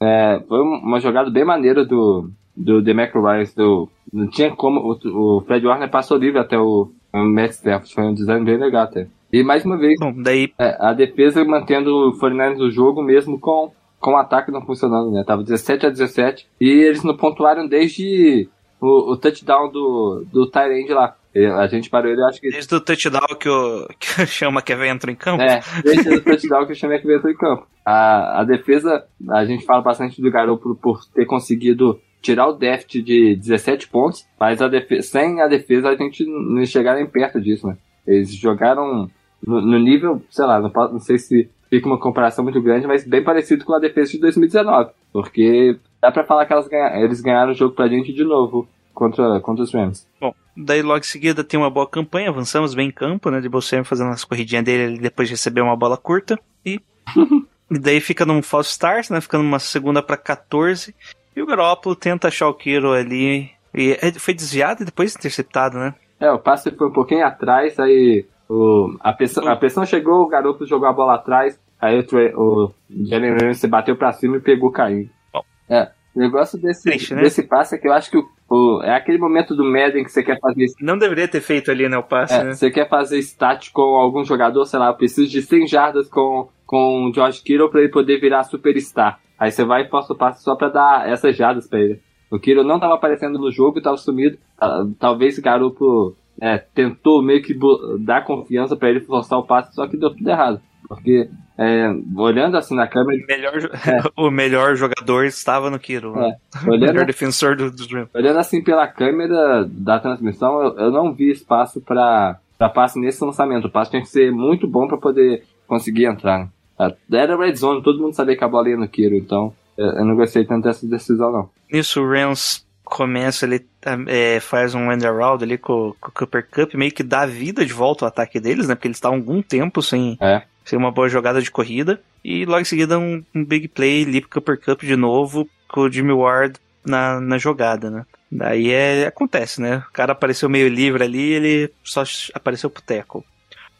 É, 0.00 0.42
foi 0.48 0.60
uma 0.60 1.00
jogada 1.00 1.30
bem 1.30 1.44
maneira 1.44 1.84
do, 1.84 2.30
do 2.56 2.82
Demeco 2.82 3.20
Ryan. 3.20 3.44
Do, 3.56 3.88
não 4.12 4.26
tinha 4.28 4.50
como, 4.50 4.80
o, 4.80 5.36
o 5.36 5.40
Fred 5.42 5.66
Warner 5.66 5.90
passou 5.90 6.16
livre 6.16 6.40
até 6.40 6.58
o, 6.58 6.90
o 7.12 7.18
Matt 7.18 7.52
Stafford, 7.52 7.94
foi 7.94 8.04
um 8.04 8.14
design 8.14 8.44
bem 8.44 8.56
legal 8.56 8.84
até. 8.84 9.06
E 9.32 9.42
mais 9.42 9.64
uma 9.64 9.78
vez, 9.78 9.98
Bom, 9.98 10.12
daí 10.14 10.52
é, 10.58 10.76
a 10.78 10.92
defesa 10.92 11.44
mantendo 11.44 11.90
o 11.90 12.12
49ers 12.18 12.58
no 12.58 12.70
jogo 12.70 13.02
mesmo 13.02 13.40
com, 13.40 13.72
com 13.98 14.12
o 14.12 14.16
ataque 14.16 14.50
não 14.50 14.60
funcionando, 14.60 15.10
né? 15.10 15.24
Tava 15.24 15.42
17 15.42 15.86
a 15.86 15.90
17 15.90 16.46
e 16.60 16.68
eles 16.68 17.02
não 17.02 17.16
pontuaram 17.16 17.66
desde 17.66 18.48
o, 18.78 19.12
o 19.12 19.16
touchdown 19.16 19.70
do, 19.70 20.26
do 20.30 20.50
Tyrande 20.50 20.92
lá. 20.92 21.16
A 21.58 21.66
gente 21.66 21.88
parou 21.88 22.10
ele, 22.12 22.22
acho 22.24 22.40
que. 22.40 22.50
desde 22.50 22.74
o 22.74 22.80
touchdown 22.80 23.36
que 23.40 23.48
o, 23.48 23.88
que 23.98 24.26
chama 24.26 24.60
Kevin 24.62 24.88
entra 24.88 25.10
em 25.10 25.14
campo, 25.14 25.42
É, 25.42 25.60
desde 25.82 26.14
o 26.14 26.20
touchdown 26.22 26.66
que 26.66 26.72
eu 26.72 26.76
chamei 26.76 26.98
que 26.98 27.06
veio 27.06 27.20
em 27.26 27.34
campo. 27.36 27.66
A, 27.84 28.40
a 28.40 28.44
defesa, 28.44 29.04
a 29.30 29.44
gente 29.44 29.64
fala 29.64 29.80
bastante 29.82 30.20
do 30.20 30.30
Garoppolo 30.30 30.74
por 30.76 31.04
ter 31.06 31.24
conseguido 31.24 31.98
tirar 32.20 32.46
o 32.48 32.52
déficit 32.52 33.02
de 33.02 33.36
17 33.36 33.88
pontos, 33.88 34.24
mas 34.38 34.62
a 34.62 34.68
defesa, 34.68 35.02
sem 35.02 35.40
a 35.40 35.48
defesa 35.48 35.88
a 35.88 35.96
gente 35.96 36.24
não 36.24 36.64
chegar 36.64 36.94
nem 36.94 37.06
perto 37.06 37.40
disso, 37.40 37.66
né? 37.66 37.76
Eles 38.06 38.32
jogaram 38.34 39.08
no, 39.44 39.60
no 39.60 39.78
nível, 39.78 40.22
sei 40.30 40.44
lá, 40.44 40.60
não, 40.60 40.70
posso- 40.70 40.92
não 40.92 41.00
sei 41.00 41.18
se 41.18 41.48
fica 41.68 41.86
uma 41.86 41.98
comparação 41.98 42.44
muito 42.44 42.60
grande, 42.62 42.86
mas 42.86 43.04
bem 43.04 43.24
parecido 43.24 43.64
com 43.64 43.74
a 43.74 43.78
defesa 43.80 44.12
de 44.12 44.18
2019. 44.20 44.90
Porque 45.12 45.76
dá 46.00 46.12
pra 46.12 46.22
falar 46.24 46.46
que 46.46 46.52
elas 46.52 46.68
ganha- 46.68 47.00
eles 47.02 47.20
ganharam 47.20 47.50
o 47.52 47.54
jogo 47.54 47.74
pra 47.74 47.88
gente 47.88 48.12
de 48.12 48.22
novo 48.22 48.68
contra, 48.94 49.40
contra 49.40 49.64
os 49.64 49.72
Rams. 49.74 50.06
Bom, 50.20 50.32
daí 50.56 50.82
logo 50.82 51.00
em 51.00 51.02
seguida 51.02 51.42
tem 51.44 51.58
uma 51.58 51.70
boa 51.70 51.88
campanha, 51.88 52.28
avançamos 52.28 52.74
bem 52.74 52.88
em 52.88 52.92
campo, 52.92 53.30
né? 53.30 53.40
De 53.40 53.48
Bolsonaro 53.48 53.86
fazendo 53.86 54.10
as 54.10 54.24
corridinhas 54.24 54.64
dele 54.64 54.98
depois 54.98 55.28
de 55.28 55.34
receber 55.34 55.60
uma 55.60 55.76
bola 55.76 55.96
curta. 55.96 56.38
E, 56.64 56.80
e 57.70 57.78
daí 57.78 58.00
fica 58.00 58.24
num 58.26 58.42
false 58.42 58.70
start, 58.70 59.10
né? 59.10 59.20
Fica 59.20 59.38
numa 59.38 59.58
segunda 59.58 60.02
pra 60.02 60.16
14. 60.16 60.94
E 61.34 61.42
o 61.42 61.46
Garoppolo 61.46 61.96
tenta 61.96 62.28
achar 62.28 62.48
o 62.48 62.54
Kiro 62.54 62.92
ali. 62.92 63.50
E 63.74 63.98
é, 64.00 64.12
foi 64.12 64.34
desviado 64.34 64.82
e 64.82 64.86
depois 64.86 65.16
interceptado, 65.16 65.78
né? 65.78 65.94
É, 66.20 66.30
o 66.30 66.38
passe 66.38 66.70
foi 66.70 66.86
um 66.86 66.92
pouquinho 66.92 67.26
atrás, 67.26 67.80
aí 67.80 68.24
o, 68.48 68.96
a, 69.00 69.12
pressão, 69.12 69.48
a 69.48 69.56
pressão 69.56 69.84
chegou, 69.84 70.22
o 70.22 70.28
garoto 70.28 70.64
jogou 70.66 70.86
a 70.86 70.92
bola 70.92 71.14
atrás, 71.14 71.58
aí 71.80 71.98
o, 71.98 72.40
o 72.40 72.74
Jalen 72.88 73.36
Ramsey 73.42 73.68
bateu 73.68 73.96
pra 73.96 74.12
cima 74.12 74.36
e 74.36 74.40
pegou 74.40 74.70
caindo. 74.70 75.10
Bom. 75.32 75.42
É, 75.68 75.90
o 76.14 76.20
negócio 76.20 76.60
desse, 76.60 76.84
Triste, 76.84 77.14
né? 77.14 77.22
desse 77.22 77.42
passe 77.42 77.74
é 77.74 77.78
que 77.78 77.88
eu 77.88 77.92
acho 77.92 78.10
que 78.10 78.18
o, 78.18 78.28
o- 78.52 78.82
é 78.82 78.94
aquele 78.94 79.18
momento 79.18 79.54
do 79.54 79.64
Madden 79.64 80.04
que 80.04 80.10
você 80.12 80.22
quer 80.22 80.38
fazer 80.40 80.66
Não 80.80 80.98
deveria 80.98 81.26
ter 81.28 81.40
feito 81.40 81.70
ali, 81.70 81.88
né? 81.88 81.96
O 81.98 82.02
passe, 82.02 82.34
é, 82.34 82.44
né? 82.44 82.54
você 82.54 82.70
quer 82.70 82.88
fazer 82.88 83.18
stat 83.18 83.70
com 83.72 83.82
algum 83.96 84.24
jogador, 84.24 84.64
sei 84.66 84.78
lá, 84.78 84.88
eu 84.88 84.94
preciso 84.94 85.30
de 85.30 85.42
100 85.42 85.66
jardas 85.66 86.08
com, 86.08 86.48
com 86.66 87.06
o 87.06 87.14
George 87.14 87.42
Kittle 87.42 87.70
pra 87.70 87.80
ele 87.80 87.88
poder 87.90 88.20
virar 88.20 88.44
superstar. 88.44 89.20
Aí 89.38 89.50
você 89.50 89.64
vai 89.64 89.82
e 89.82 89.88
posta 89.88 90.12
o 90.12 90.16
passe 90.16 90.42
só 90.44 90.54
pra 90.54 90.68
dar 90.68 91.08
essas 91.08 91.36
jardas 91.36 91.66
pra 91.68 91.80
ele. 91.80 92.00
O 92.30 92.38
Kittle 92.38 92.64
não 92.64 92.78
tava 92.80 92.94
aparecendo 92.94 93.38
no 93.38 93.50
jogo 93.50 93.78
e 93.78 93.82
tava 93.82 93.96
sumido. 93.96 94.38
Ah, 94.60 94.84
Talvez 94.98 95.36
o 95.36 95.42
garoto 95.42 96.16
é, 96.40 96.56
tentou 96.58 97.20
meio 97.22 97.42
que 97.42 97.54
dar 98.00 98.24
confiança 98.24 98.74
pra 98.76 98.88
ele 98.88 99.00
forçar 99.00 99.38
o 99.38 99.44
passe, 99.46 99.74
só 99.74 99.86
que 99.86 99.96
deu 99.96 100.10
tudo 100.10 100.28
errado. 100.30 100.60
Porque, 100.88 101.28
é, 101.58 101.90
olhando 102.16 102.56
assim 102.56 102.74
na 102.74 102.86
câmera, 102.86 103.22
O 103.22 103.26
melhor, 103.26 103.58
jo- 103.60 103.70
o 104.16 104.30
melhor 104.30 104.74
jogador 104.76 105.24
estava 105.26 105.70
no 105.70 105.78
Kiro. 105.78 106.18
é, 106.18 106.36
O 106.64 106.70
melhor 106.70 106.90
olhando, 106.90 107.06
defensor 107.06 107.56
do, 107.56 107.70
dos 107.70 107.90
Rams. 107.92 108.08
olhando 108.14 108.38
assim 108.38 108.62
pela 108.62 108.86
câmera 108.86 109.64
da 109.68 109.98
transmissão, 109.98 110.62
eu, 110.62 110.78
eu 110.78 110.90
não 110.90 111.12
vi 111.12 111.30
espaço 111.30 111.80
pra 111.80 112.38
passe 112.74 112.98
nesse 112.98 113.22
lançamento. 113.24 113.66
O 113.66 113.70
passe 113.70 113.90
tinha 113.90 114.02
que 114.02 114.08
ser 114.08 114.30
muito 114.30 114.66
bom 114.68 114.86
pra 114.86 114.96
poder 114.96 115.42
conseguir 115.66 116.06
entrar. 116.06 116.48
Ah, 116.78 116.92
Era 117.12 117.36
red 117.36 117.54
zone, 117.56 117.82
todo 117.82 118.00
mundo 118.00 118.14
sabia 118.14 118.36
que 118.36 118.44
a 118.44 118.48
bola 118.48 118.68
ia 118.70 118.76
no 118.76 118.88
Kiro, 118.88 119.14
então 119.16 119.52
eu, 119.76 119.86
eu 119.86 120.04
não 120.04 120.14
gostei 120.16 120.44
tanto 120.44 120.64
dessa 120.64 120.86
decisão, 120.86 121.30
não. 121.32 121.50
Nisso 121.70 122.00
o 122.00 122.08
Rams 122.08 122.64
começa, 122.84 123.46
ele 123.46 123.64
é, 124.06 124.38
faz 124.40 124.74
um 124.74 124.92
end 124.92 125.06
around 125.06 125.42
ali 125.42 125.56
com, 125.56 125.94
com 126.00 126.08
o 126.08 126.12
Cooper 126.12 126.46
Cup, 126.50 126.74
meio 126.74 126.92
que 126.92 127.02
dá 127.02 127.24
vida 127.24 127.64
de 127.64 127.72
volta 127.72 128.04
ao 128.04 128.08
ataque 128.08 128.38
deles, 128.38 128.68
né? 128.68 128.74
Porque 128.74 128.86
eles 128.88 128.98
estavam 128.98 129.18
algum 129.18 129.40
tempo 129.42 129.80
sem, 129.82 130.16
É. 130.20 130.42
sem 130.64 130.78
uma 130.78 130.90
boa 130.90 131.08
jogada 131.08 131.40
de 131.40 131.50
corrida. 131.50 132.00
E 132.24 132.44
logo 132.44 132.60
em 132.60 132.64
seguida 132.64 132.98
um, 132.98 133.22
um 133.34 133.44
big 133.44 133.68
play 133.68 134.04
ali 134.04 134.20
pro 134.20 134.30
Cooper 134.30 134.60
Cup 134.60 134.82
de 134.82 134.96
novo, 134.96 135.48
com 135.68 135.82
o 135.82 135.90
Jimmy 135.90 136.12
Ward 136.12 136.58
na, 136.84 137.20
na 137.20 137.38
jogada, 137.38 137.90
né? 137.90 138.04
Daí 138.30 138.70
é, 138.70 139.06
acontece, 139.06 139.60
né? 139.60 139.82
O 139.88 139.92
cara 139.92 140.12
apareceu 140.12 140.48
meio 140.48 140.68
livre 140.68 141.04
ali, 141.04 141.32
ele 141.32 141.70
só 141.84 142.02
apareceu 142.34 142.70
pro 142.70 142.82
tackle. 142.82 143.22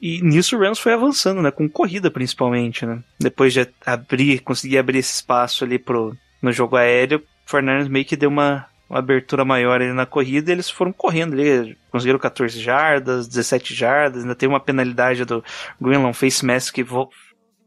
E 0.00 0.20
nisso 0.20 0.56
o 0.56 0.58
Rams 0.58 0.80
foi 0.80 0.92
avançando, 0.92 1.40
né? 1.40 1.50
Com 1.50 1.68
corrida 1.68 2.10
principalmente, 2.10 2.84
né? 2.84 3.02
Depois 3.18 3.52
de 3.52 3.66
abrir, 3.86 4.40
conseguir 4.40 4.78
abrir 4.78 4.98
esse 4.98 5.14
espaço 5.14 5.64
ali 5.64 5.78
pro, 5.78 6.16
no 6.42 6.52
jogo 6.52 6.76
aéreo, 6.76 7.22
o 7.46 7.50
Fernandes 7.50 7.88
meio 7.88 8.04
que 8.04 8.16
deu 8.16 8.28
uma, 8.28 8.66
uma 8.92 8.98
abertura 8.98 9.42
maior 9.42 9.80
ali 9.80 9.92
na 9.94 10.04
corrida 10.04 10.50
e 10.50 10.54
eles 10.54 10.68
foram 10.68 10.92
correndo 10.92 11.32
ali. 11.32 11.76
Conseguiram 11.90 12.18
14 12.18 12.60
jardas, 12.60 13.26
17 13.26 13.74
jardas, 13.74 14.22
ainda 14.22 14.34
teve 14.34 14.52
uma 14.52 14.60
penalidade 14.60 15.24
do 15.24 15.42
Greenlawn 15.80 16.12
Face 16.12 16.44
Mask 16.44 16.74
que 16.74 16.84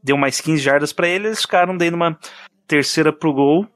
deu 0.03 0.17
mais 0.17 0.39
15 0.39 0.61
jardas 0.61 0.93
pra 0.93 1.07
ele, 1.07 1.27
eles 1.27 1.41
ficaram 1.41 1.75
daí 1.75 1.89
numa 1.89 2.15
terceira 2.67 3.11
pro 3.11 3.33
gol, 3.33 3.67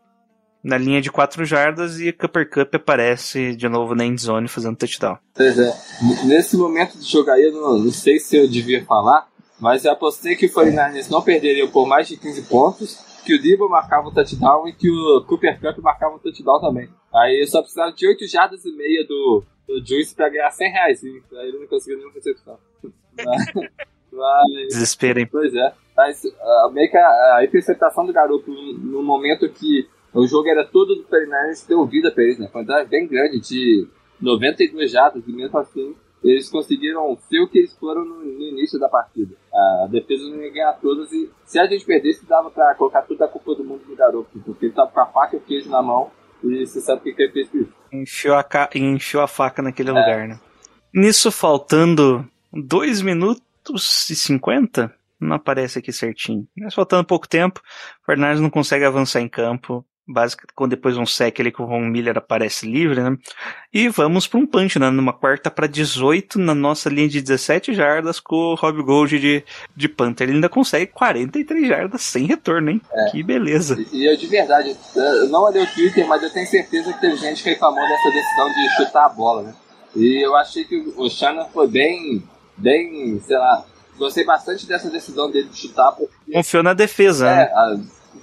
na 0.63 0.77
linha 0.77 1.01
de 1.01 1.11
4 1.11 1.43
jardas, 1.43 1.99
e 1.99 2.13
Cooper 2.13 2.47
Cup 2.47 2.75
aparece 2.75 3.55
de 3.55 3.67
novo 3.67 3.95
na 3.95 4.05
end 4.05 4.21
zone 4.21 4.47
fazendo 4.47 4.77
touchdown. 4.77 5.17
Pois 5.33 5.57
é. 5.57 5.73
Nesse 6.25 6.55
momento 6.55 6.99
de 6.99 7.05
jogo 7.09 7.31
aí, 7.31 7.45
eu 7.45 7.53
não, 7.53 7.79
não 7.79 7.91
sei 7.91 8.19
se 8.19 8.37
eu 8.37 8.47
devia 8.47 8.85
falar, 8.85 9.27
mas 9.59 9.85
eu 9.85 9.91
apostei 9.91 10.35
que 10.35 10.45
o 10.45 10.53
49ers 10.53 11.09
não 11.09 11.21
perderia 11.23 11.67
por 11.67 11.87
mais 11.87 12.07
de 12.07 12.15
15 12.15 12.43
pontos, 12.43 12.99
que 13.25 13.33
o 13.33 13.41
Debo 13.41 13.67
marcava 13.67 14.07
um 14.07 14.13
touchdown 14.13 14.67
e 14.67 14.73
que 14.73 14.89
o 14.89 15.23
Cooper 15.27 15.59
Cup 15.59 15.83
marcava 15.83 16.15
um 16.15 16.19
touchdown 16.19 16.61
também. 16.61 16.89
Aí 17.13 17.41
eu 17.41 17.47
só 17.47 17.61
precisava 17.61 17.91
de 17.91 18.07
8 18.07 18.27
jardas 18.27 18.63
e 18.65 18.71
meia 18.71 19.05
do, 19.05 19.43
do 19.67 19.85
Juice 19.85 20.15
pra 20.15 20.29
ganhar 20.29 20.51
100 20.51 20.71
reais, 20.71 21.03
e 21.03 21.23
aí 21.33 21.47
ele 21.49 21.59
não 21.59 21.67
conseguiu 21.67 21.97
nenhuma 21.97 22.13
recepção. 22.13 22.57
Mas, 23.21 23.51
mas- 24.13 24.67
Desespero, 24.69 25.19
hein? 25.19 25.27
Pois 25.29 25.53
é. 25.53 25.73
Mas 25.95 26.23
ah, 26.25 26.69
meio 26.71 26.89
que 26.89 26.95
a, 26.95 27.35
a 27.35 27.43
interceptação 27.43 28.05
do 28.05 28.13
garoto 28.13 28.49
no, 28.49 28.73
no 28.77 29.03
momento 29.03 29.49
que 29.49 29.89
o 30.13 30.25
jogo 30.25 30.47
era 30.47 30.65
todo 30.65 30.95
do 30.95 31.03
49ers 31.03 31.67
deu 31.67 31.85
vida 31.85 32.09
pra 32.09 32.23
eles, 32.23 32.39
né? 32.39 32.47
Foi 32.47 32.63
bem 32.85 33.05
grande 33.07 33.41
de 33.41 33.85
92 34.21 34.89
jatos 34.89 35.27
e 35.27 35.31
mesmo 35.33 35.57
assim 35.59 35.95
eles 36.23 36.49
conseguiram 36.49 37.17
ser 37.29 37.39
o 37.41 37.47
que 37.47 37.59
eles 37.59 37.73
foram 37.77 38.03
no, 38.05 38.15
no 38.23 38.41
início 38.41 38.79
da 38.79 38.89
partida. 38.89 39.35
A 39.53 39.87
defesa 39.89 40.23
não 40.29 40.41
ia 40.41 40.51
ganhar 40.51 40.73
todas 40.73 41.11
e 41.11 41.29
se 41.45 41.59
a 41.59 41.65
gente 41.65 41.85
perdesse 41.85 42.25
dava 42.25 42.49
pra 42.49 42.75
colocar 42.75 43.01
toda 43.03 43.25
a 43.25 43.27
culpa 43.27 43.55
do 43.55 43.63
mundo 43.63 43.83
no 43.87 43.95
garoto, 43.95 44.39
porque 44.45 44.67
ele 44.67 44.73
tava 44.73 44.91
com 44.91 44.99
a 44.99 45.05
faca 45.05 45.35
e 45.35 45.39
o 45.39 45.41
queijo 45.41 45.69
na 45.69 45.81
mão 45.81 46.11
e 46.43 46.65
você 46.65 46.81
sabe 46.81 47.01
o 47.01 47.03
que 47.03 47.13
que 47.13 47.23
ele 47.23 47.31
fez 47.31 47.49
com 47.49 47.57
isso. 47.59 47.73
Enfiou 47.91 48.35
a, 48.35 48.43
ca... 48.43 48.69
enfiou 48.75 49.23
a 49.23 49.27
faca 49.27 49.61
naquele 49.61 49.89
lugar, 49.89 50.27
né? 50.27 50.39
Nisso, 50.93 51.31
faltando 51.31 52.27
2 52.51 53.01
minutos 53.01 54.09
e 54.09 54.15
50, 54.15 54.93
não 55.19 55.35
aparece 55.35 55.79
aqui 55.79 55.91
certinho. 55.91 56.47
Mas 56.57 56.73
faltando 56.73 57.05
pouco 57.05 57.27
tempo, 57.27 57.61
o 58.01 58.05
Fernandes 58.05 58.41
não 58.41 58.49
consegue 58.49 58.85
avançar 58.85 59.21
em 59.21 59.27
campo. 59.27 59.85
Basicamente, 60.11 60.53
quando 60.55 60.71
depois 60.71 60.97
um 60.97 61.05
sec 61.05 61.39
ali 61.39 61.51
que 61.51 61.61
o 61.61 61.67
Von 61.67 61.81
Miller 61.81 62.17
aparece 62.17 62.65
livre, 62.65 62.99
né? 62.99 63.15
E 63.71 63.87
vamos 63.89 64.27
para 64.27 64.39
um 64.39 64.47
punch, 64.47 64.79
né? 64.79 64.89
Numa 64.89 65.13
quarta 65.13 65.51
para 65.51 65.67
18, 65.67 66.39
na 66.39 66.55
nossa 66.55 66.89
linha 66.89 67.07
de 67.07 67.21
17 67.21 67.73
jardas, 67.73 68.19
com 68.19 68.35
o 68.35 68.55
Rob 68.55 68.81
Gold 68.81 69.19
de, 69.19 69.43
de 69.75 69.87
Panther. 69.87 70.27
Ele 70.27 70.37
ainda 70.37 70.49
consegue 70.49 70.87
43 70.87 71.67
jardas 71.67 72.01
sem 72.01 72.25
retorno, 72.25 72.71
hein? 72.71 72.81
Que 73.11 73.21
beleza. 73.21 73.77
E 73.91 74.05
eu 74.05 74.17
de 74.17 74.25
verdade, 74.25 74.75
eu 74.95 75.29
não 75.29 75.43
olhei 75.43 75.61
o 75.61 75.67
Twitter, 75.67 76.07
mas 76.07 76.23
eu 76.23 76.31
tenho 76.31 76.47
certeza 76.47 76.91
que 76.91 76.99
teve 76.99 77.15
gente 77.17 77.43
que 77.43 77.49
reclamou 77.49 77.87
dessa 77.87 78.09
decisão 78.09 78.47
de 78.53 78.75
chutar 78.77 79.05
a 79.05 79.09
bola, 79.09 79.43
né? 79.43 79.53
E 79.95 80.25
eu 80.25 80.35
achei 80.35 80.63
que 80.63 80.93
o 80.97 81.09
Shannon 81.09 81.45
foi 81.53 81.67
bem, 81.67 82.23
bem, 82.57 83.19
sei 83.19 83.37
lá, 83.37 83.63
gostei 83.97 84.23
bastante 84.23 84.65
dessa 84.65 84.89
decisão 84.89 85.29
dele 85.29 85.49
de 85.49 85.57
chutar, 85.57 85.91
porque 85.91 86.31
Confiou 86.31 86.63
na 86.63 86.73
defesa, 86.73 87.27
é, 87.27 87.35
né? 87.35 87.43
a, 87.53 87.77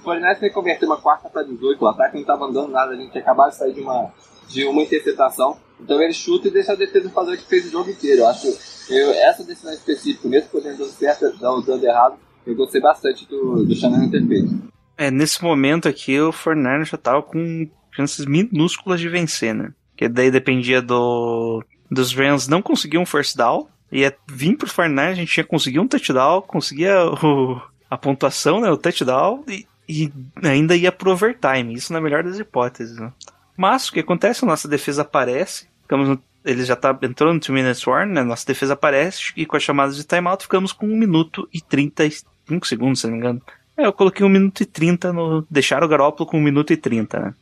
Fortnite 0.07 0.39
foi 0.39 0.49
converter 0.49 0.85
uma 0.85 0.95
quarta 0.95 1.27
para 1.27 1.43
18, 1.43 1.83
o 1.83 1.87
ataque 1.87 2.13
não 2.13 2.21
estava 2.21 2.45
andando 2.45 2.71
nada, 2.71 2.93
a 2.93 2.95
gente 2.95 3.11
tinha 3.11 3.21
acabado 3.21 3.49
de 3.49 3.57
sair 3.57 3.73
de 3.73 3.81
uma, 3.81 4.09
de 4.47 4.65
uma 4.65 4.81
interceptação, 4.81 5.57
então 5.81 6.01
ele 6.01 6.13
chuta 6.13 6.47
e 6.47 6.51
deixa 6.51 6.71
a 6.71 6.75
defesa 6.75 7.09
fazer 7.09 7.33
o 7.33 7.37
que 7.37 7.45
fez 7.45 7.65
o 7.65 7.71
jogo 7.71 7.89
inteiro. 7.89 8.21
Eu 8.21 8.27
acho 8.27 8.47
eu, 8.89 9.11
essa 9.11 9.43
decisão 9.43 9.73
específica, 9.73 10.29
mesmo 10.29 10.49
podendo 10.49 10.77
dando 10.77 10.91
certo, 10.91 11.37
dando, 11.37 11.61
dando 11.61 11.83
errado, 11.83 12.15
eu 12.45 12.55
gostei 12.55 12.79
bastante 12.79 13.27
do, 13.27 13.65
do 13.65 13.75
Shannon 13.75 14.09
ter 14.09 14.25
feito. 14.25 14.49
É, 14.97 15.11
nesse 15.11 15.43
momento 15.43 15.89
aqui, 15.89 16.17
o 16.21 16.31
Fortnite 16.31 16.89
já 16.89 16.97
tava 16.97 17.21
com 17.21 17.69
chances 17.91 18.25
minúsculas 18.25 19.01
de 19.01 19.09
vencer, 19.09 19.53
né? 19.53 19.73
Que 19.97 20.07
daí 20.07 20.31
dependia 20.31 20.81
do 20.81 21.61
dos 21.91 22.13
Rams 22.13 22.47
não 22.47 22.61
conseguir 22.61 22.97
um 22.97 23.05
first 23.05 23.35
down, 23.35 23.67
ia 23.91 24.15
vir 24.25 24.55
pro 24.55 24.69
Fortnite, 24.69 25.01
a 25.01 25.13
gente 25.15 25.37
ia 25.37 25.43
conseguir 25.43 25.79
um 25.79 25.87
touchdown, 25.87 26.41
conseguia 26.41 27.05
o, 27.05 27.61
a 27.89 27.97
pontuação, 27.97 28.61
né, 28.61 28.69
o 28.69 28.77
touchdown, 28.77 29.43
e, 29.47 29.65
e 29.87 30.11
ainda 30.43 30.75
ia 30.75 30.91
pro 30.91 31.11
overtime, 31.11 31.73
isso 31.73 31.93
na 31.93 32.01
melhor 32.01 32.23
das 32.23 32.39
hipóteses, 32.39 32.97
né? 32.97 33.11
Mas 33.55 33.87
o 33.87 33.93
que 33.93 34.01
acontece, 34.01 34.45
nossa 34.45 34.67
defesa 34.67 35.01
aparece, 35.01 35.67
ficamos 35.81 36.09
no, 36.09 36.21
ele 36.45 36.63
já 36.63 36.75
tá 36.75 36.97
entrando 37.01 37.33
no 37.33 37.39
2 37.39 37.49
minutes 37.49 37.85
warning, 37.85 38.13
né, 38.13 38.23
nossa 38.23 38.45
defesa 38.45 38.73
aparece, 38.73 39.33
e 39.35 39.45
com 39.45 39.57
as 39.57 39.63
chamadas 39.63 39.95
de 39.95 40.03
timeout 40.03 40.43
ficamos 40.43 40.71
com 40.71 40.85
1 40.85 40.95
minuto 40.95 41.47
e 41.53 41.61
35 41.61 42.67
segundos, 42.67 43.01
se 43.01 43.07
não 43.07 43.13
me 43.13 43.19
engano. 43.19 43.41
É, 43.75 43.85
eu 43.85 43.93
coloquei 43.93 44.25
1 44.25 44.29
minuto 44.29 44.61
e 44.61 44.65
30 44.65 45.13
no. 45.13 45.45
Deixar 45.49 45.83
o 45.83 45.87
Garópolo 45.87 46.27
com 46.27 46.37
1 46.37 46.41
minuto 46.41 46.73
e 46.73 46.77
30, 46.77 47.19
né? 47.19 47.33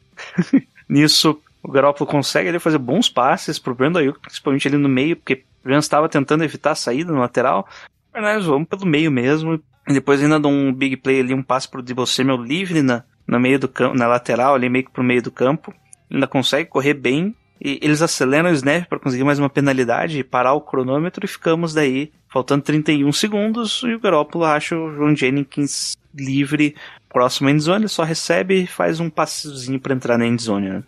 Nisso, 0.88 1.40
o 1.64 1.72
Garópolo 1.72 2.10
consegue 2.10 2.50
ele 2.50 2.60
fazer 2.60 2.78
bons 2.78 3.10
passes 3.10 3.58
pro 3.58 3.74
Brandon 3.74 4.00
Ayuk, 4.00 4.20
principalmente 4.20 4.68
ali 4.68 4.78
no 4.78 4.90
meio, 4.90 5.16
porque 5.16 5.44
o 5.64 5.70
Rams 5.70 5.86
estava 5.86 6.10
tentando 6.10 6.44
evitar 6.44 6.72
a 6.72 6.76
saída 6.76 7.12
no 7.12 7.20
lateral. 7.20 7.68
Nós 8.14 8.46
vamos 8.46 8.68
pelo 8.68 8.86
meio 8.86 9.12
mesmo. 9.12 9.62
Depois 9.88 10.22
ainda 10.22 10.40
dá 10.40 10.48
um 10.48 10.74
big 10.74 10.98
play 10.98 11.20
ali, 11.20 11.34
um 11.34 11.44
passe 11.44 11.70
pro 11.70 11.82
Debo 11.82 12.06
Samuel 12.06 12.42
livre 12.42 12.82
na, 12.82 13.04
meio 13.28 13.60
do 13.60 13.68
campo, 13.68 13.96
na 13.96 14.08
lateral, 14.08 14.56
ali 14.56 14.70
meio 14.70 14.86
que 14.86 14.92
pro 14.92 15.04
meio 15.04 15.22
do 15.22 15.32
campo. 15.32 15.74
Ainda 16.12 16.28
consegue 16.28 16.70
correr 16.70 16.94
bem. 16.94 17.36
E 17.62 17.80
eles 17.82 18.02
aceleram 18.02 18.50
o 18.50 18.54
snap 18.54 18.86
para 18.88 19.00
conseguir 19.00 19.24
mais 19.24 19.40
uma 19.40 19.50
penalidade, 19.50 20.24
parar 20.24 20.54
o 20.54 20.62
cronômetro 20.62 21.26
e 21.26 21.28
ficamos 21.28 21.74
daí, 21.74 22.12
faltando 22.28 22.64
31 22.64 23.12
segundos, 23.14 23.82
e 23.84 23.94
o 23.94 24.00
Garoppolo 24.00 24.44
acha 24.44 24.76
o 24.78 24.94
John 24.94 25.16
Jennings 25.16 25.96
livre, 26.14 26.76
próximo 27.10 27.48
à 27.48 27.52
endzone, 27.52 27.84
ele 27.84 27.88
só 27.88 28.04
recebe 28.04 28.64
e 28.64 28.68
faz 28.68 29.00
um 29.00 29.10
passezinho 29.10 29.80
para 29.80 29.94
entrar 29.94 30.18
na 30.18 30.28
endzone, 30.28 30.70
né? 30.70 30.84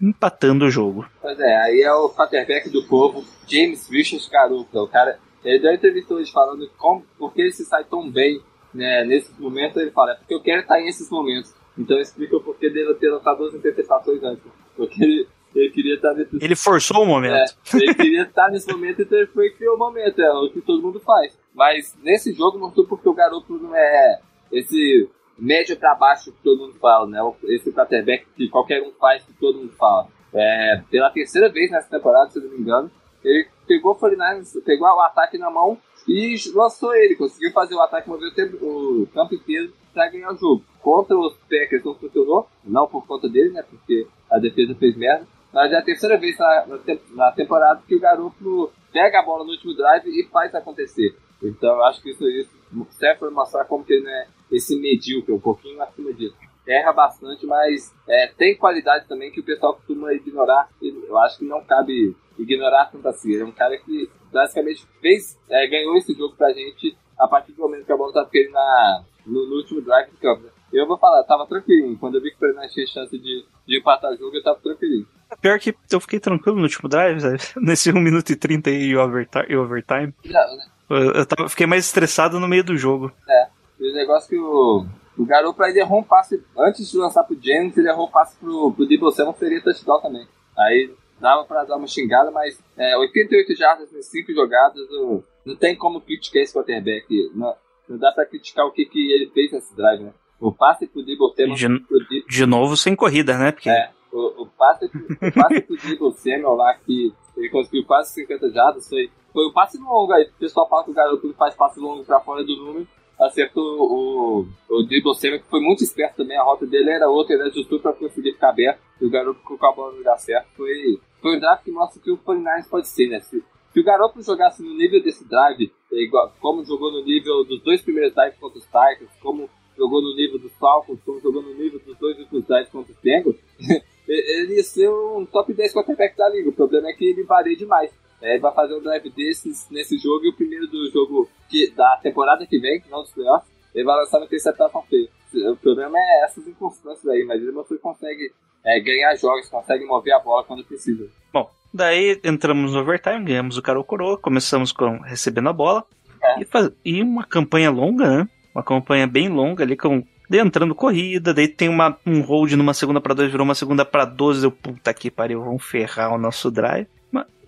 Empatando 0.00 0.66
o 0.66 0.70
jogo. 0.70 1.04
Pois 1.20 1.38
é, 1.38 1.56
aí 1.62 1.82
é 1.82 1.92
o 1.92 2.08
quarterback 2.10 2.70
do 2.70 2.84
povo, 2.84 3.24
James 3.48 3.88
Richards 3.90 4.28
Garoppolo, 4.28 4.84
o 4.84 4.88
cara 4.88 5.18
ele 5.44 5.58
deu 5.58 5.70
uma 5.70 5.76
entrevista 5.76 6.14
hoje 6.14 6.32
falando 6.32 6.68
como, 6.78 7.04
por 7.18 7.32
que 7.32 7.42
ele 7.42 7.52
se 7.52 7.64
sai 7.64 7.84
tão 7.84 8.10
bem 8.10 8.40
né, 8.74 9.04
nesses 9.04 9.38
momentos. 9.38 9.76
Ele 9.76 9.90
fala, 9.90 10.12
é 10.12 10.14
porque 10.16 10.34
eu 10.34 10.42
quero 10.42 10.62
estar 10.62 10.76
nesses 10.80 11.08
momentos. 11.10 11.54
Então 11.78 11.98
explica 11.98 12.36
o 12.36 12.42
porquê 12.42 12.70
dele 12.70 12.94
ter 12.94 13.10
lançado 13.10 13.38
duas 13.38 13.54
interpretações 13.54 14.22
antes. 14.22 14.44
Porque 14.76 15.02
ele, 15.02 15.28
ele 15.54 15.70
queria 15.70 15.94
estar 15.94 16.14
nesse 16.14 16.36
Ele 16.40 16.56
forçou 16.56 17.02
o 17.02 17.06
momento. 17.06 17.34
É, 17.34 17.44
ele 17.74 17.94
queria 17.94 18.22
estar 18.22 18.50
nesse 18.50 18.70
momento, 18.70 19.02
então 19.02 19.18
ele 19.18 19.26
foi 19.28 19.46
e 19.46 19.52
criou 19.52 19.76
o 19.76 19.78
momento. 19.78 20.20
É 20.20 20.32
o 20.32 20.50
que 20.50 20.60
todo 20.60 20.82
mundo 20.82 21.00
faz. 21.00 21.38
Mas 21.54 21.96
nesse 22.02 22.32
jogo 22.32 22.58
mostrou 22.58 22.86
porque 22.86 23.08
o 23.08 23.14
garoto 23.14 23.54
não 23.58 23.74
é 23.74 24.20
esse 24.52 25.08
médio 25.38 25.76
para 25.76 25.94
baixo 25.94 26.32
que 26.32 26.42
todo 26.42 26.60
mundo 26.60 26.78
fala, 26.78 27.06
né? 27.06 27.18
Esse 27.44 27.72
quarterback 27.72 28.24
que 28.36 28.48
qualquer 28.48 28.82
um 28.82 28.92
faz 28.92 29.24
que 29.24 29.32
todo 29.34 29.58
mundo 29.58 29.72
fala. 29.72 30.08
É, 30.32 30.82
pela 30.90 31.10
terceira 31.10 31.48
vez 31.48 31.70
nessa 31.70 31.88
temporada, 31.88 32.30
se 32.30 32.40
não 32.40 32.50
me 32.50 32.58
engano, 32.58 32.90
ele 33.24 33.48
pegou 33.66 33.92
o 33.92 33.94
49 33.96 34.60
pegou 34.60 34.86
o 34.86 35.00
ataque 35.00 35.38
na 35.38 35.50
mão 35.50 35.78
e 36.06 36.36
lançou 36.54 36.94
ele. 36.94 37.16
Conseguiu 37.16 37.50
fazer 37.52 37.74
o 37.74 37.80
ataque 37.80 38.08
mover 38.08 38.28
o, 38.28 38.34
tempo, 38.34 38.56
o 38.56 39.08
campo 39.12 39.34
inteiro 39.34 39.72
para 39.92 40.10
ganhar 40.10 40.32
o 40.32 40.36
jogo. 40.36 40.62
Contra 40.82 41.16
os 41.16 41.34
Packers 41.48 41.84
não 41.84 41.94
funcionou, 41.94 42.48
não 42.62 42.86
por 42.86 43.06
conta 43.06 43.28
dele, 43.28 43.50
né? 43.50 43.62
Porque 43.62 44.06
a 44.30 44.38
defesa 44.38 44.74
fez 44.74 44.96
merda. 44.96 45.26
Mas 45.52 45.72
é 45.72 45.76
a 45.76 45.82
terceira 45.82 46.18
vez 46.18 46.36
na, 46.36 46.66
na 47.14 47.32
temporada 47.32 47.80
que 47.86 47.94
o 47.94 48.00
garoto 48.00 48.70
pega 48.92 49.20
a 49.20 49.22
bola 49.22 49.44
no 49.44 49.50
último 49.50 49.74
drive 49.74 50.06
e 50.08 50.28
faz 50.28 50.54
acontecer. 50.54 51.16
Então 51.42 51.76
eu 51.76 51.84
acho 51.84 52.02
que 52.02 52.10
isso, 52.10 52.28
isso 52.28 52.50
serve 52.90 53.20
para 53.20 53.30
mostrar 53.30 53.64
como 53.64 53.84
que 53.84 53.92
ele 53.92 54.08
é 54.08 54.26
esse 54.50 54.78
medíocre, 54.78 55.32
um 55.32 55.40
pouquinho 55.40 55.80
acima 55.80 56.12
disso. 56.12 56.36
Erra 56.66 56.92
bastante, 56.92 57.46
mas 57.46 57.94
é, 58.08 58.26
tem 58.26 58.56
qualidade 58.56 59.06
também 59.06 59.30
que 59.30 59.40
o 59.40 59.44
pessoal 59.44 59.74
costuma 59.74 60.12
ignorar. 60.12 60.68
Eu 60.82 61.16
acho 61.18 61.38
que 61.38 61.44
não 61.44 61.62
cabe 61.62 62.16
ignorar 62.38 62.90
assim. 63.04 63.32
Ele 63.32 63.42
é 63.42 63.46
um 63.46 63.52
cara 63.52 63.76
que 63.78 64.10
basicamente 64.32 64.86
fez, 65.00 65.38
é, 65.48 65.66
ganhou 65.66 65.96
esse 65.96 66.12
jogo 66.14 66.34
pra 66.36 66.52
gente 66.52 66.96
a 67.18 67.28
partir 67.28 67.52
do 67.52 67.62
momento 67.62 67.86
que 67.86 67.92
a 67.92 67.96
bola 67.96 68.12
tava 68.12 68.28
ele 68.32 68.50
na, 68.50 69.04
no, 69.26 69.48
no, 69.48 69.56
último 69.56 69.80
drive 69.80 70.10
do 70.10 70.16
campo. 70.18 70.44
Eu 70.72 70.86
vou 70.86 70.98
falar, 70.98 71.22
tava 71.24 71.46
tranquilinho. 71.46 71.96
Quando 71.98 72.16
eu 72.16 72.22
vi 72.22 72.30
que 72.30 72.36
o 72.36 72.40
Fernandes 72.40 72.72
tinha 72.72 72.86
chance 72.86 73.16
de, 73.16 73.44
de 73.66 73.78
empatar 73.78 74.12
o 74.12 74.16
jogo, 74.16 74.36
eu 74.36 74.42
tava 74.42 74.58
tranquilinho. 74.58 75.06
Pior 75.40 75.58
que 75.58 75.74
eu 75.90 76.00
fiquei 76.00 76.18
tranquilo 76.18 76.56
no 76.56 76.64
último 76.64 76.88
drive, 76.88 77.20
sabe? 77.20 77.38
Nesse 77.64 77.90
1 77.90 78.00
minuto 78.00 78.30
e 78.30 78.36
30 78.36 78.70
e 78.70 78.96
overtime. 78.96 79.56
overtime. 79.56 80.14
Não, 80.24 80.56
né? 80.56 80.66
Eu, 80.90 81.12
eu 81.12 81.26
tava, 81.26 81.48
fiquei 81.48 81.66
mais 81.66 81.86
estressado 81.86 82.40
no 82.40 82.48
meio 82.48 82.64
do 82.64 82.76
jogo. 82.76 83.12
É. 83.28 83.46
E 83.80 83.90
o 83.90 83.94
negócio 83.94 84.28
que 84.28 84.38
o, 84.38 84.84
o 85.16 85.24
garoto 85.24 85.62
ele 85.64 85.80
errou 85.80 86.00
um 86.00 86.04
passe. 86.04 86.42
Antes 86.56 86.90
de 86.90 86.98
lançar 86.98 87.22
pro 87.24 87.38
James, 87.40 87.76
ele 87.76 87.88
errou 87.88 88.08
um 88.08 88.10
passe 88.10 88.36
pro, 88.36 88.72
pro 88.72 88.86
Debo 88.86 89.10
Samuel, 89.12 89.36
seria 89.38 89.62
touchdown 89.62 90.00
também. 90.00 90.26
Aí 90.58 90.90
dava 91.24 91.44
para 91.46 91.64
dar 91.64 91.76
uma 91.76 91.86
xingada, 91.86 92.30
mas 92.30 92.62
é, 92.76 92.94
88 92.98 93.56
jardas 93.56 93.90
em 93.94 94.02
5 94.02 94.34
jogadas, 94.34 94.86
não, 94.90 95.24
não 95.46 95.56
tem 95.56 95.74
como 95.74 95.98
criticar 96.02 96.42
esse 96.42 96.52
quarterback. 96.52 97.06
Não, 97.34 97.56
não 97.88 97.96
dá 97.96 98.12
para 98.12 98.26
criticar 98.26 98.66
o 98.66 98.70
que, 98.70 98.84
que 98.84 99.10
ele 99.10 99.30
fez 99.30 99.50
nesse 99.50 99.74
drive, 99.74 100.02
né? 100.02 100.12
O 100.38 100.52
passe 100.52 100.86
pro 100.86 101.02
Debo 101.02 101.32
Samuel... 101.34 101.56
De, 101.56 102.26
de 102.28 102.46
novo 102.46 102.76
sem 102.76 102.94
corrida, 102.94 103.38
né? 103.38 103.52
Porque... 103.52 103.70
É, 103.70 103.90
o, 104.12 104.42
o 104.42 104.46
passe, 104.46 104.84
o 104.84 105.32
passe 105.32 105.62
pro 105.62 105.76
Debo 105.78 106.12
Samuel 106.12 106.56
lá, 106.56 106.74
que 106.74 107.14
ele 107.38 107.48
conseguiu 107.48 107.86
quase 107.86 108.12
50 108.12 108.50
jardas, 108.50 108.86
foi, 108.86 109.10
foi 109.32 109.48
um 109.48 109.52
passe 109.52 109.78
longo 109.78 110.12
aí. 110.12 110.24
O 110.24 110.38
pessoal 110.38 110.68
fala 110.68 110.84
que 110.84 110.90
o 110.90 110.94
garoto 110.94 111.34
faz 111.38 111.54
passe 111.54 111.80
longo 111.80 112.04
para 112.04 112.20
fora 112.20 112.44
do 112.44 112.54
número, 112.54 112.86
acertou 113.18 113.64
o, 113.64 114.46
o 114.68 114.82
Dribble 114.82 115.14
Samuel, 115.14 115.40
que 115.40 115.48
foi 115.48 115.60
muito 115.60 115.82
esperto 115.82 116.16
também, 116.16 116.36
a 116.36 116.42
rota 116.42 116.66
dele 116.66 116.90
era 116.90 117.08
outra, 117.08 117.34
ele 117.34 117.44
ajustou 117.44 117.80
para 117.80 117.92
conseguir 117.92 118.32
ficar 118.32 118.50
aberto, 118.50 118.80
e 119.00 119.06
o 119.06 119.10
garoto 119.10 119.40
colocou 119.42 119.68
a 119.68 119.72
bola 119.72 119.92
no 119.92 119.98
lugar 119.98 120.18
certo. 120.18 120.48
Foi, 120.56 121.00
foi 121.24 121.38
um 121.38 121.40
draft 121.40 121.64
que 121.64 121.70
mostra 121.70 122.02
que 122.02 122.10
o 122.10 122.18
49 122.18 122.68
pode 122.68 122.86
ser, 122.86 123.08
né? 123.08 123.18
Se, 123.20 123.42
se 123.72 123.80
o 123.80 123.82
garoto 123.82 124.20
jogasse 124.20 124.62
no 124.62 124.74
nível 124.74 125.02
desse 125.02 125.26
drive, 125.26 125.72
é 125.90 125.96
igual, 125.96 126.30
como 126.38 126.62
jogou 126.62 126.92
no 126.92 127.02
nível 127.02 127.42
dos 127.44 127.62
dois 127.62 127.80
primeiros 127.80 128.14
drives 128.14 128.38
contra 128.38 128.58
os 128.58 128.64
Titans, 128.66 129.08
como 129.22 129.48
jogou 129.74 130.02
no 130.02 130.14
nível 130.14 130.38
dos 130.38 130.52
Falcons, 130.56 131.00
como 131.02 131.18
jogou 131.20 131.40
no 131.40 131.54
nível 131.54 131.80
dos 131.80 131.96
dois 131.96 132.18
últimos 132.18 132.44
drives 132.44 132.68
contra 132.68 132.92
os 132.92 132.98
Bengals, 133.00 133.36
ele 134.06 134.56
ia 134.56 134.62
ser 134.62 134.90
um 134.90 135.24
top 135.24 135.54
10 135.54 135.72
quarterback 135.72 136.14
da 136.14 136.28
liga. 136.28 136.50
O 136.50 136.52
problema 136.52 136.90
é 136.90 136.92
que 136.92 137.06
ele 137.06 137.22
varia 137.22 137.56
demais. 137.56 137.90
É, 138.20 138.32
ele 138.32 138.40
vai 138.40 138.52
fazer 138.52 138.74
um 138.74 138.82
drive 138.82 139.08
desses 139.08 139.66
nesse 139.70 139.96
jogo 139.96 140.26
e 140.26 140.28
o 140.28 140.36
primeiro 140.36 140.66
do 140.66 140.90
jogo 140.90 141.26
que, 141.48 141.70
da 141.70 141.96
temporada 142.02 142.46
que 142.46 142.58
vem, 142.58 142.84
não 142.90 143.00
dos 143.00 143.12
playoffs, 143.12 143.50
ele 143.74 143.84
vai 143.84 143.96
lançar 143.96 144.18
no 144.18 144.26
interceptação 144.26 144.82
feio. 144.82 145.08
O 145.50 145.56
problema 145.56 145.98
é 145.98 146.24
essas 146.26 146.46
inconstâncias 146.46 147.06
aí, 147.08 147.24
mas 147.24 147.40
ele 147.40 147.50
você 147.50 147.78
consegue 147.78 148.30
é, 148.64 148.80
ganhar 148.80 149.14
jogos, 149.16 149.48
consegue 149.48 149.84
mover 149.84 150.14
a 150.14 150.18
bola 150.18 150.44
quando 150.44 150.64
precisa. 150.64 151.08
Bom, 151.32 151.50
daí 151.72 152.20
entramos 152.24 152.72
no 152.72 152.80
overtime, 152.80 153.24
ganhamos 153.24 153.56
o 153.56 153.62
cara 153.62 153.82
coroa, 153.82 154.18
começamos 154.18 154.72
com 154.72 154.98
recebendo 154.98 155.48
a 155.48 155.52
bola 155.52 155.84
é. 156.22 156.42
e, 156.42 156.44
faz, 156.44 156.70
e 156.84 157.02
uma 157.02 157.24
campanha 157.24 157.70
longa, 157.70 158.18
né? 158.18 158.28
Uma 158.54 158.62
campanha 158.62 159.06
bem 159.06 159.28
longa 159.28 159.64
ali 159.64 159.76
com 159.76 160.04
Daí 160.26 160.40
entrando 160.40 160.74
corrida, 160.74 161.34
daí 161.34 161.46
tem 161.46 161.68
uma, 161.68 161.98
um 162.06 162.22
hold 162.22 162.52
numa 162.52 162.72
segunda 162.72 162.98
para 162.98 163.12
dois, 163.12 163.30
virou 163.30 163.44
uma 163.44 163.54
segunda 163.54 163.84
para 163.84 164.06
12. 164.06 164.46
Eu, 164.46 164.50
puta 164.50 164.94
que 164.94 165.10
pariu, 165.10 165.44
vamos 165.44 165.62
ferrar 165.62 166.14
o 166.14 166.18
nosso 166.18 166.50
drive 166.50 166.88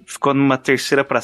ficou 0.07 0.33
numa 0.33 0.57
terceira 0.57 1.05
para 1.05 1.21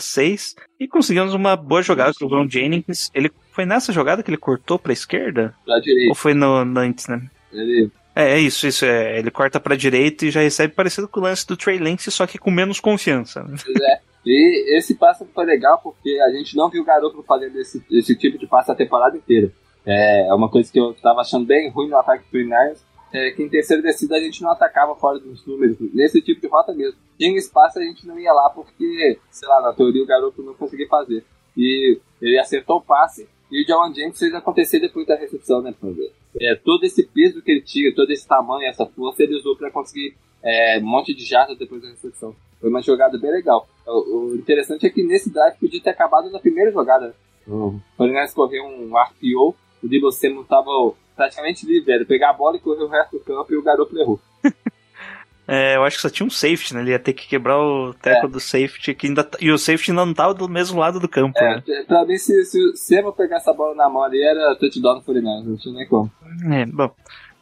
seis 0.00 0.56
e 0.78 0.88
conseguimos 0.88 1.32
uma 1.32 1.54
boa 1.56 1.80
jogada 1.80 2.12
com 2.18 2.24
o 2.26 2.28
Ron 2.28 2.48
Jennings. 2.48 3.10
Ele 3.14 3.30
foi 3.52 3.64
nessa 3.64 3.92
jogada 3.92 4.22
que 4.22 4.30
ele 4.30 4.36
cortou 4.36 4.78
para 4.78 4.92
esquerda? 4.92 5.54
Pra 5.64 5.78
direita. 5.78 6.08
Ou 6.10 6.14
foi 6.14 6.34
no, 6.34 6.64
no 6.64 6.80
antes, 6.80 7.06
né? 7.06 7.22
Ele... 7.52 7.90
É, 8.20 8.32
é 8.32 8.38
isso, 8.38 8.66
isso 8.66 8.84
é. 8.84 9.18
Ele 9.18 9.30
corta 9.30 9.58
para 9.58 9.76
direita 9.76 10.26
e 10.26 10.30
já 10.30 10.40
recebe 10.40 10.74
parecido 10.74 11.08
com 11.08 11.20
o 11.20 11.22
lance 11.22 11.46
do 11.46 11.56
Trey 11.56 11.78
Lance, 11.78 12.10
só 12.10 12.26
que 12.26 12.38
com 12.38 12.50
menos 12.50 12.78
confiança. 12.78 13.42
Pois 13.42 13.80
é. 13.80 14.00
E 14.26 14.76
esse 14.76 14.94
passe 14.94 15.24
foi 15.34 15.46
legal 15.46 15.80
porque 15.82 16.20
a 16.20 16.30
gente 16.30 16.54
não 16.54 16.68
viu 16.68 16.82
o 16.82 16.84
garoto 16.84 17.22
fazendo 17.22 17.58
esse, 17.58 17.82
esse 17.90 18.14
tipo 18.14 18.36
de 18.36 18.46
passe 18.46 18.70
a 18.70 18.74
temporada 18.74 19.16
inteira. 19.16 19.50
É, 19.86 20.28
é 20.28 20.34
uma 20.34 20.50
coisa 20.50 20.70
que 20.70 20.78
eu 20.78 20.92
tava 20.92 21.22
achando 21.22 21.46
bem 21.46 21.70
ruim 21.70 21.88
no 21.88 21.96
ataque 21.96 22.24
do 22.30 22.38
Niners, 22.38 22.84
é, 23.12 23.30
que 23.30 23.42
em 23.42 23.48
terceira 23.48 23.82
descida 23.82 24.16
a 24.16 24.20
gente 24.20 24.42
não 24.42 24.50
atacava 24.50 24.94
fora 24.94 25.18
dos 25.18 25.44
números, 25.46 25.78
nesse 25.94 26.20
tipo 26.20 26.40
de 26.40 26.48
rota 26.48 26.74
mesmo. 26.74 26.98
Tinha 27.18 27.36
espaço 27.38 27.78
a 27.78 27.82
gente 27.82 28.06
não 28.06 28.18
ia 28.18 28.32
lá 28.32 28.50
porque, 28.50 29.18
sei 29.30 29.48
lá, 29.48 29.62
na 29.62 29.72
teoria 29.72 30.02
o 30.02 30.06
garoto 30.06 30.42
não 30.42 30.52
conseguia 30.52 30.86
fazer. 30.86 31.24
E 31.56 31.98
ele 32.20 32.38
acertou 32.38 32.76
o 32.76 32.82
passe 32.82 33.26
e 33.50 33.62
o 33.62 33.66
Jawan 33.66 33.92
James 33.94 34.18
fez 34.18 34.32
acontecer 34.34 34.80
depois 34.80 35.06
da 35.06 35.16
recepção, 35.16 35.60
né, 35.60 35.74
É, 36.40 36.54
todo 36.54 36.84
esse 36.84 37.02
peso 37.06 37.42
que 37.42 37.50
ele 37.50 37.62
tinha, 37.62 37.94
todo 37.94 38.10
esse 38.10 38.26
tamanho, 38.26 38.68
essa 38.68 38.86
força, 38.86 39.22
ele 39.22 39.36
usou 39.36 39.56
para 39.56 39.70
conseguir 39.70 40.14
é, 40.42 40.78
um 40.78 40.86
monte 40.86 41.14
de 41.14 41.24
jardas 41.24 41.58
depois 41.58 41.82
da 41.82 41.88
recepção. 41.88 42.34
Foi 42.60 42.70
uma 42.70 42.82
jogada 42.82 43.18
bem 43.18 43.30
legal. 43.30 43.68
O, 43.86 44.16
o, 44.16 44.36
interessante 44.36 44.86
é 44.86 44.90
que 44.90 45.02
nesse 45.02 45.32
drive 45.32 45.58
podia 45.58 45.80
ter 45.80 45.90
acabado 45.90 46.30
na 46.30 46.38
primeira 46.38 46.70
jogada. 46.70 47.14
O 47.48 47.80
Fortnite 47.96 48.34
correu 48.34 48.64
um 48.64 48.92
RPO, 48.96 49.56
o 49.82 49.88
Debo 49.88 50.12
Samuel 50.12 50.44
tava 50.44 50.92
praticamente 51.16 51.66
livre, 51.66 51.92
era 51.92 52.04
pegar 52.04 52.30
a 52.30 52.34
bola 52.34 52.56
e 52.56 52.60
correr 52.60 52.84
o 52.84 52.88
resto 52.88 53.18
do 53.18 53.24
campo 53.24 53.52
e 53.52 53.56
o 53.56 53.62
garoto 53.62 53.98
errou. 53.98 54.20
É, 55.52 55.74
eu 55.74 55.82
acho 55.82 55.96
que 55.96 56.02
só 56.02 56.08
tinha 56.08 56.24
um 56.24 56.30
safety, 56.30 56.74
né? 56.74 56.80
Ele 56.80 56.90
ia 56.92 56.98
ter 56.98 57.12
que 57.12 57.26
quebrar 57.26 57.58
o 57.58 57.92
teco 57.92 58.26
é. 58.26 58.28
do 58.28 58.38
safety 58.38 58.94
que 58.94 59.08
ainda, 59.08 59.28
e 59.40 59.50
o 59.50 59.58
safety 59.58 59.90
ainda 59.90 60.06
não 60.06 60.14
tava 60.14 60.32
do 60.32 60.48
mesmo 60.48 60.78
lado 60.78 61.00
do 61.00 61.08
campo. 61.08 61.36
É, 61.38 61.56
né? 61.56 61.62
pra 61.88 62.04
mim, 62.06 62.16
se, 62.16 62.44
se 62.44 62.62
o 62.62 62.76
Sema 62.76 63.12
pegar 63.12 63.38
essa 63.38 63.52
bola 63.52 63.74
na 63.74 63.88
mão 63.88 64.04
ali, 64.04 64.22
era 64.22 64.54
touchdown 64.54 64.96
no 64.96 65.02
Fluminense, 65.02 65.48
não 65.48 65.56
tinha 65.56 65.74
nem 65.74 65.88
como. 65.88 66.10
É, 66.52 66.64
bom. 66.66 66.90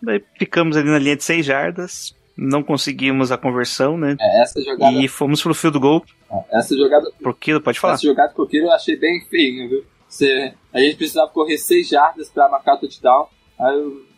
Daí 0.02 0.24
ficamos 0.38 0.76
ali 0.76 0.88
na 0.88 0.98
linha 0.98 1.16
de 1.16 1.24
6 1.24 1.44
jardas, 1.44 2.16
não 2.34 2.62
conseguimos 2.62 3.30
a 3.30 3.36
conversão, 3.36 3.98
né? 3.98 4.16
É, 4.18 4.42
essa 4.42 4.58
jogada... 4.62 4.96
E 4.96 5.06
fomos 5.06 5.42
pro 5.42 5.54
field 5.54 5.78
goal. 5.78 6.02
É, 6.30 6.58
essa 6.58 6.74
jogada... 6.74 7.10
Pro 7.20 7.34
Kilo, 7.34 7.60
pode 7.60 7.78
falar. 7.78 7.94
Essa 7.94 8.06
jogada 8.06 8.32
pro 8.32 8.46
Kilo 8.46 8.68
eu 8.68 8.72
achei 8.72 8.96
bem 8.96 9.20
feinho, 9.28 9.68
viu? 9.68 9.84
Você, 10.08 10.54
a 10.72 10.80
gente 10.80 10.96
precisava 10.96 11.30
correr 11.30 11.58
6 11.58 11.88
jardas 11.88 12.30
pra 12.30 12.48
marcar 12.48 12.76
o 12.76 12.78
touchdown, 12.78 13.28
aí 13.60 14.08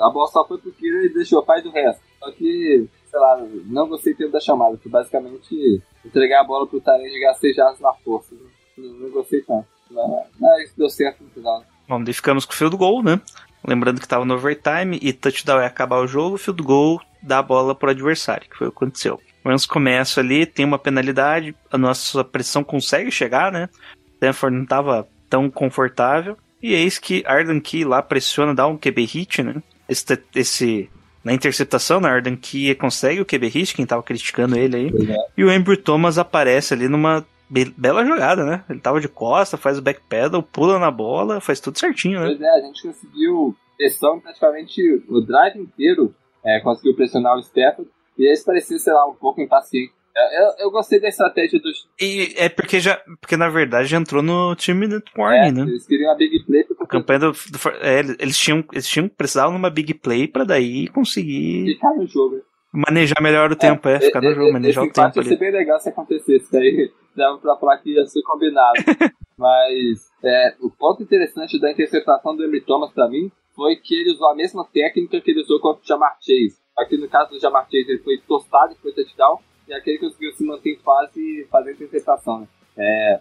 a 0.00 0.10
bola 0.10 0.28
só 0.28 0.46
foi 0.46 0.58
pro 0.58 0.72
Kiro 0.72 1.04
e 1.04 1.12
deixou, 1.12 1.40
o 1.42 1.70
resto. 1.70 2.00
Só 2.18 2.32
que, 2.32 2.86
sei 3.10 3.20
lá, 3.20 3.42
não 3.66 3.88
gostei 3.88 4.14
tanto 4.14 4.32
da 4.32 4.40
chamada, 4.40 4.76
que 4.76 4.88
basicamente 4.88 5.82
entregar 6.04 6.40
a 6.40 6.44
bola 6.44 6.66
pro 6.66 6.80
Tarek 6.80 7.18
gastar 7.20 7.52
jardas 7.52 7.80
na 7.80 7.92
força. 7.92 8.34
Não, 8.76 8.92
não 8.92 9.10
gostei 9.10 9.42
tanto. 9.42 9.66
Mas, 9.90 10.26
mas 10.38 10.72
deu 10.76 10.90
certo 10.90 11.22
no 11.22 11.30
final. 11.30 11.64
Bom, 11.88 12.02
daí 12.02 12.12
ficamos 12.12 12.44
com 12.44 12.52
o 12.52 12.56
field 12.56 12.76
goal, 12.76 13.02
né? 13.02 13.20
Lembrando 13.66 14.00
que 14.00 14.08
tava 14.08 14.24
no 14.24 14.34
overtime 14.34 14.98
e 15.00 15.12
touchdown 15.12 15.60
é 15.60 15.66
acabar 15.66 15.98
o 15.98 16.06
jogo, 16.06 16.36
field 16.36 16.62
goal 16.62 17.00
dá 17.22 17.38
a 17.38 17.42
bola 17.42 17.74
pro 17.74 17.90
adversário, 17.90 18.48
que 18.48 18.56
foi 18.56 18.68
o 18.68 18.70
que 18.70 18.76
aconteceu. 18.76 19.20
O 19.44 19.48
Rams 19.48 19.66
começa 19.66 20.20
ali, 20.20 20.46
tem 20.46 20.64
uma 20.64 20.78
penalidade, 20.78 21.54
a 21.70 21.78
nossa 21.78 22.22
pressão 22.24 22.62
consegue 22.62 23.10
chegar, 23.10 23.50
né? 23.52 23.68
Stanford 24.14 24.56
não 24.56 24.64
estava 24.64 25.08
tão 25.28 25.50
confortável. 25.50 26.36
E 26.62 26.72
eis 26.72 26.98
que 26.98 27.22
Arden 27.26 27.60
Key 27.60 27.84
lá 27.84 28.02
pressiona, 28.02 28.54
dá 28.54 28.66
um 28.66 28.78
QB 28.78 29.04
hit, 29.04 29.42
né? 29.42 29.62
Esse, 29.88 30.18
esse 30.34 30.90
na 31.26 31.32
interceptação, 31.32 32.00
né? 32.00 32.08
Arden 32.08 32.36
Key 32.36 32.72
consegue 32.76 33.20
o 33.20 33.26
QB 33.26 33.48
hit, 33.48 33.74
quem 33.74 33.84
tava 33.84 34.00
criticando 34.00 34.56
ele 34.56 34.76
aí. 34.76 34.86
É. 35.10 35.16
E 35.36 35.44
o 35.44 35.50
Andrew 35.50 35.76
Thomas 35.76 36.18
aparece 36.18 36.72
ali 36.72 36.86
numa 36.88 37.26
be- 37.50 37.74
bela 37.76 38.04
jogada, 38.06 38.44
né? 38.44 38.62
Ele 38.70 38.78
tava 38.78 39.00
de 39.00 39.08
costa, 39.08 39.56
faz 39.56 39.76
o 39.76 39.82
backpedal, 39.82 40.40
pula 40.40 40.78
na 40.78 40.88
bola, 40.88 41.40
faz 41.40 41.58
tudo 41.58 41.80
certinho, 41.80 42.20
né? 42.20 42.26
Pois 42.26 42.40
é, 42.40 42.48
a 42.48 42.60
gente 42.60 42.80
conseguiu 42.80 43.56
pressão 43.76 44.20
praticamente 44.20 44.80
o 45.08 45.20
drive 45.20 45.58
inteiro, 45.58 46.14
é, 46.44 46.60
conseguiu 46.60 46.94
pressionar 46.94 47.34
o 47.36 47.40
Stafford, 47.40 47.90
e 48.16 48.24
eles 48.24 48.44
pareciam, 48.44 48.78
sei 48.78 48.92
lá, 48.92 49.04
um 49.08 49.14
pouco 49.14 49.40
impacientes. 49.40 49.96
Eu, 50.16 50.44
eu, 50.44 50.52
eu 50.60 50.70
gostei 50.70 50.98
da 50.98 51.08
estratégia 51.08 51.60
dos. 51.60 51.86
E 52.00 52.32
é 52.36 52.48
porque 52.48 52.80
já. 52.80 52.96
Porque 53.20 53.36
na 53.36 53.48
verdade 53.50 53.88
já 53.88 53.98
entrou 53.98 54.22
no 54.22 54.54
time 54.56 54.88
do 54.88 54.96
É, 54.96 55.20
Warning, 55.20 55.52
né? 55.52 55.62
Eles 55.70 55.86
queriam 55.86 56.10
a 56.10 56.14
big 56.14 56.42
play 56.46 56.62
A 56.62 56.74
pra 56.74 56.86
campanha 56.86 57.18
do. 57.20 57.32
do 57.32 57.58
é, 57.82 58.00
eles 58.18 58.38
tinham. 58.38 58.64
Eles 58.72 58.88
tinham. 58.88 59.08
Precisavam 59.08 59.52
numa 59.52 59.68
big 59.68 59.92
play 59.94 60.26
pra 60.26 60.44
daí 60.44 60.88
conseguir 60.88 61.74
ficar 61.74 61.94
no 61.94 62.06
jogo. 62.06 62.40
manejar 62.72 63.22
melhor 63.22 63.52
o 63.52 63.56
tempo, 63.56 63.88
é, 63.88 64.00
ficar 64.00 64.22
no 64.22 64.34
jogo, 64.34 64.52
manejar 64.52 64.84
o 64.84 64.90
tempo 64.90 65.18
ia 65.18 65.22
ser 65.24 65.38
bem 65.38 65.52
legal 65.52 65.78
se 65.80 65.88
acontecesse, 65.90 66.50
daí 66.50 66.90
dava 67.14 67.38
pra 67.38 67.56
falar 67.56 67.78
que 67.78 67.90
ia 67.94 68.06
ser 68.06 68.22
combinado. 68.22 68.74
Mas 69.38 70.08
é, 70.24 70.54
o 70.62 70.70
ponto 70.70 71.02
interessante 71.02 71.60
da 71.60 71.70
interceptação 71.70 72.34
do 72.34 72.42
Emery 72.42 72.62
Thomas 72.62 72.90
pra 72.92 73.06
mim 73.08 73.30
foi 73.54 73.76
que 73.76 73.94
ele 73.94 74.12
usou 74.12 74.30
a 74.30 74.34
mesma 74.34 74.66
técnica 74.72 75.20
que 75.20 75.30
ele 75.30 75.40
usou 75.42 75.60
contra 75.60 75.82
o 75.82 75.86
Jamar 75.86 76.16
Chase. 76.20 76.56
Aqui 76.78 76.96
no 76.96 77.06
caso 77.08 77.30
do 77.30 77.38
Jamar 77.40 77.64
Chase 77.64 77.90
ele 77.90 78.02
foi 78.02 78.18
tostado 78.26 78.72
e 78.72 78.76
foi 78.76 78.92
touchdown, 78.92 79.38
e 79.68 79.74
aquele 79.74 79.98
conseguiu 79.98 80.32
se 80.32 80.44
manter 80.44 80.70
em 80.74 80.78
fase 80.78 81.20
e 81.20 81.46
fazer 81.50 81.70
a 81.70 81.72
interceptação. 81.72 82.40
Né? 82.40 82.46
É, 82.76 83.20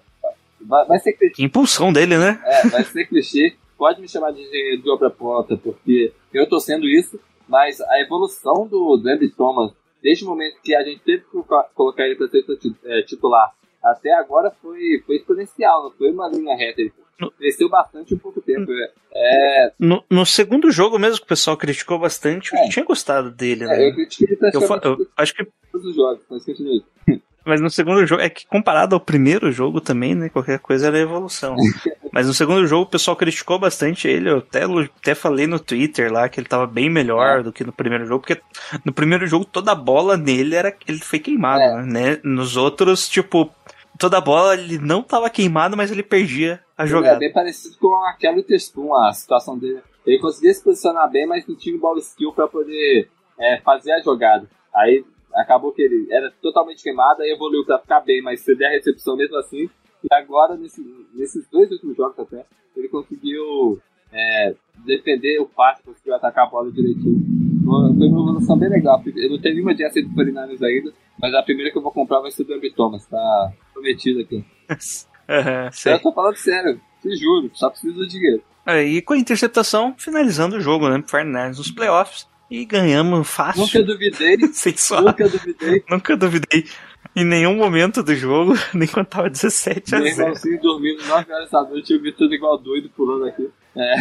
vai, 0.62 0.86
vai 0.86 1.00
ser 1.00 1.14
clichê, 1.14 1.36
Que 1.36 1.44
impulsão 1.44 1.92
dele, 1.92 2.18
né? 2.18 2.42
é, 2.46 2.68
vai 2.70 2.84
ser 2.84 3.06
clichê. 3.08 3.56
Pode 3.78 4.00
me 4.00 4.08
chamar 4.08 4.32
de 4.32 4.42
engenheiro 4.42 4.82
de 4.82 4.90
obra 4.90 5.10
pronta, 5.10 5.58
porque 5.58 6.14
eu 6.34 6.48
tô 6.48 6.60
sendo 6.60 6.86
isso, 6.88 7.20
mas 7.48 7.82
a 7.82 8.00
evolução 8.00 8.66
do, 8.68 9.02
Andy 9.06 9.30
Thomas, 9.30 9.72
desde 10.02 10.24
o 10.24 10.28
momento 10.30 10.62
que 10.64 10.74
a 10.74 10.84
gente 10.84 11.02
teve 11.02 11.24
que 11.24 11.44
colocar- 11.74 12.06
ele 12.06 12.16
para 12.16 12.30
ser 12.30 12.46
é, 12.86 13.02
titular, 13.02 13.52
até 13.84 14.14
agora 14.14 14.50
foi, 14.62 15.04
foi 15.06 15.18
exponencial, 15.18 15.84
não 15.84 15.92
foi 15.92 16.10
uma 16.12 16.28
linha 16.30 16.56
reta. 16.56 16.82
Ele 16.82 16.94
cresceu 17.38 17.70
bastante 17.70 18.14
em 18.14 18.18
pouco 18.18 18.42
tempo. 18.42 18.72
É, 19.14 19.72
No, 19.80 20.04
no 20.10 20.26
segundo 20.26 20.70
jogo 20.72 21.00
mesmo 21.00 21.18
que 21.20 21.24
o 21.26 21.28
pessoal 21.28 21.56
criticou 21.58 21.98
bastante, 22.00 22.54
eu 22.54 22.60
É. 22.60 22.70
tinha 22.70 22.86
gostado 22.86 23.32
dele, 23.32 23.64
é, 23.64 23.68
né? 23.68 23.90
eu 23.90 23.94
critiquei 23.96 24.28
ele 24.42 24.52
Eu, 24.54 24.62
eu 24.62 25.08
acho 25.18 25.34
que. 25.34 25.48
todos 25.72 25.88
os 25.88 25.96
jogos, 25.96 26.22
mas 26.30 26.44
continue. 26.46 26.84
Mas 27.48 27.62
no 27.62 27.70
segundo 27.70 28.04
jogo, 28.08 28.24
é 28.24 28.28
que 28.28 28.44
comparado 28.48 28.96
ao 28.96 29.00
primeiro 29.00 29.52
jogo 29.52 29.80
também, 29.80 30.16
né? 30.16 30.30
Qualquer 30.30 30.58
coisa 30.58 30.88
era 30.88 30.98
evolução. 30.98 31.56
Mas 32.12 32.26
no 32.26 32.34
segundo 32.34 32.66
jogo 32.66 32.86
o 32.86 32.90
pessoal 32.90 33.16
criticou 33.16 33.60
bastante 33.60 34.08
ele. 34.08 34.32
Eu 34.32 34.40
até, 34.40 34.64
até 34.64 35.14
falei 35.14 35.46
no 35.46 35.60
Twitter 35.60 36.12
lá 36.12 36.28
que 36.28 36.40
ele 36.40 36.48
tava 36.48 36.66
bem 36.66 36.90
melhor 36.90 37.42
É. 37.42 37.44
do 37.44 37.54
que 37.54 37.64
no 37.64 37.72
primeiro 37.72 38.04
jogo, 38.08 38.22
porque 38.26 38.42
no 38.84 38.92
primeiro 38.92 39.28
jogo 39.28 39.46
toda 39.46 39.74
a 39.74 39.76
bola 39.76 40.18
nele 40.18 40.56
era. 40.56 40.76
Ele 40.88 40.98
foi 40.98 41.20
queimado, 41.20 41.62
É. 41.62 41.86
né? 41.86 42.20
Nos 42.24 42.58
outros, 42.58 43.08
tipo, 43.08 43.54
toda 44.00 44.18
a 44.18 44.22
bola 44.22 44.54
ele 44.54 44.78
não 44.78 45.02
tava 45.02 45.30
queimado, 45.30 45.76
mas 45.78 45.92
ele 45.92 46.04
perdia 46.04 46.60
a 46.78 46.84
É 46.84 46.88
jogada. 46.88 47.20
bem 47.20 47.32
parecido 47.32 47.78
com 47.78 47.94
aquele 48.06 48.44
Terspoon, 48.44 48.96
a 48.96 49.12
situação 49.14 49.58
dele. 49.58 49.82
Ele 50.06 50.20
conseguia 50.20 50.54
se 50.54 50.64
posicionar 50.64 51.10
bem, 51.10 51.26
mas 51.26 51.48
não 51.48 51.56
tinha 51.56 51.76
o 51.76 51.80
ball 51.80 51.98
skill 51.98 52.32
para 52.34 52.48
poder 52.48 53.10
é, 53.40 53.60
fazer 53.62 53.92
a 53.92 54.02
jogada. 54.02 54.48
Aí 54.74 55.04
acabou 55.34 55.72
que 55.72 55.82
ele 55.82 56.08
era 56.12 56.32
totalmente 56.42 56.84
queimado, 56.84 57.22
aí 57.22 57.32
evoluiu 57.32 57.66
para 57.66 57.80
ficar 57.80 58.02
bem, 58.02 58.22
mas 58.22 58.42
ceder 58.42 58.68
a 58.68 58.72
recepção 58.72 59.16
mesmo 59.18 59.36
assim. 59.38 59.70
E 60.04 60.14
agora, 60.14 60.56
nesse, 60.56 60.82
nesses 61.14 61.48
dois 61.50 61.72
últimos 61.72 61.98
jogos 61.98 62.20
até, 62.20 62.46
ele 62.78 62.88
conseguiu 62.90 63.80
é, 64.14 64.54
defender 64.86 65.40
o 65.42 65.48
passe, 65.48 65.82
conseguiu 65.84 66.14
atacar 66.14 66.46
a 66.46 66.50
bola 66.50 66.72
direitinho. 66.72 67.35
Foi 67.66 67.92
uma 67.92 68.06
evolução 68.06 68.58
bem 68.58 68.70
legal. 68.70 69.02
Eu 69.16 69.30
não 69.32 69.40
tenho 69.42 69.56
nenhuma 69.56 69.74
de 69.74 69.84
essa 69.84 70.02
do 70.02 70.10
49ers 70.10 70.62
ainda, 70.64 70.94
mas 71.20 71.34
a 71.34 71.42
primeira 71.44 71.72
que 71.72 71.78
eu 71.78 71.82
vou 71.82 71.92
comprar 71.92 72.20
vai 72.20 72.32
ser 72.32 72.44
do 72.44 72.54
Ambi 72.54 72.72
Thomas, 72.72 73.06
tá 73.08 73.52
prometido 73.74 74.20
aqui. 74.22 74.44
Sei. 75.72 75.94
Eu 75.94 76.00
tô 76.00 76.12
falando 76.14 76.36
sério, 76.36 76.80
te 77.02 77.16
juro, 77.16 77.50
só 77.54 77.70
preciso 77.70 77.96
do 77.96 78.08
dinheiro. 78.08 78.44
Aí 78.66 79.02
com 79.02 79.14
a 79.14 79.18
interceptação, 79.18 79.96
finalizando 79.98 80.58
o 80.58 80.60
jogo, 80.62 80.88
né? 80.90 81.04
Fernandes 81.08 81.58
nos 81.58 81.72
playoffs. 81.72 82.28
E 82.50 82.64
ganhamos 82.64 83.28
fácil. 83.28 83.62
Nunca 83.64 83.82
duvidei, 83.84 84.38
Sem 84.54 84.78
suar. 84.78 85.02
nunca 85.04 85.28
duvidei. 85.28 85.84
Nunca 85.90 86.16
duvidei 86.16 86.66
em 87.16 87.24
nenhum 87.26 87.56
momento 87.56 88.04
do 88.04 88.14
jogo, 88.14 88.54
nem 88.74 88.88
quando 88.88 89.08
tava 89.08 89.30
17 89.30 89.96
a 89.96 90.00
Meu 90.00 90.08
0. 90.08 90.20
irmãozinho 90.22 90.62
dormindo 90.62 91.04
9 91.08 91.34
horas 91.34 91.50
da 91.50 91.64
noite, 91.64 91.94
eu 91.94 92.02
vi 92.02 92.12
tudo 92.12 92.36
igual 92.36 92.58
doido 92.60 92.90
pulando 92.96 93.26
aqui. 93.26 93.50
É, 93.76 93.96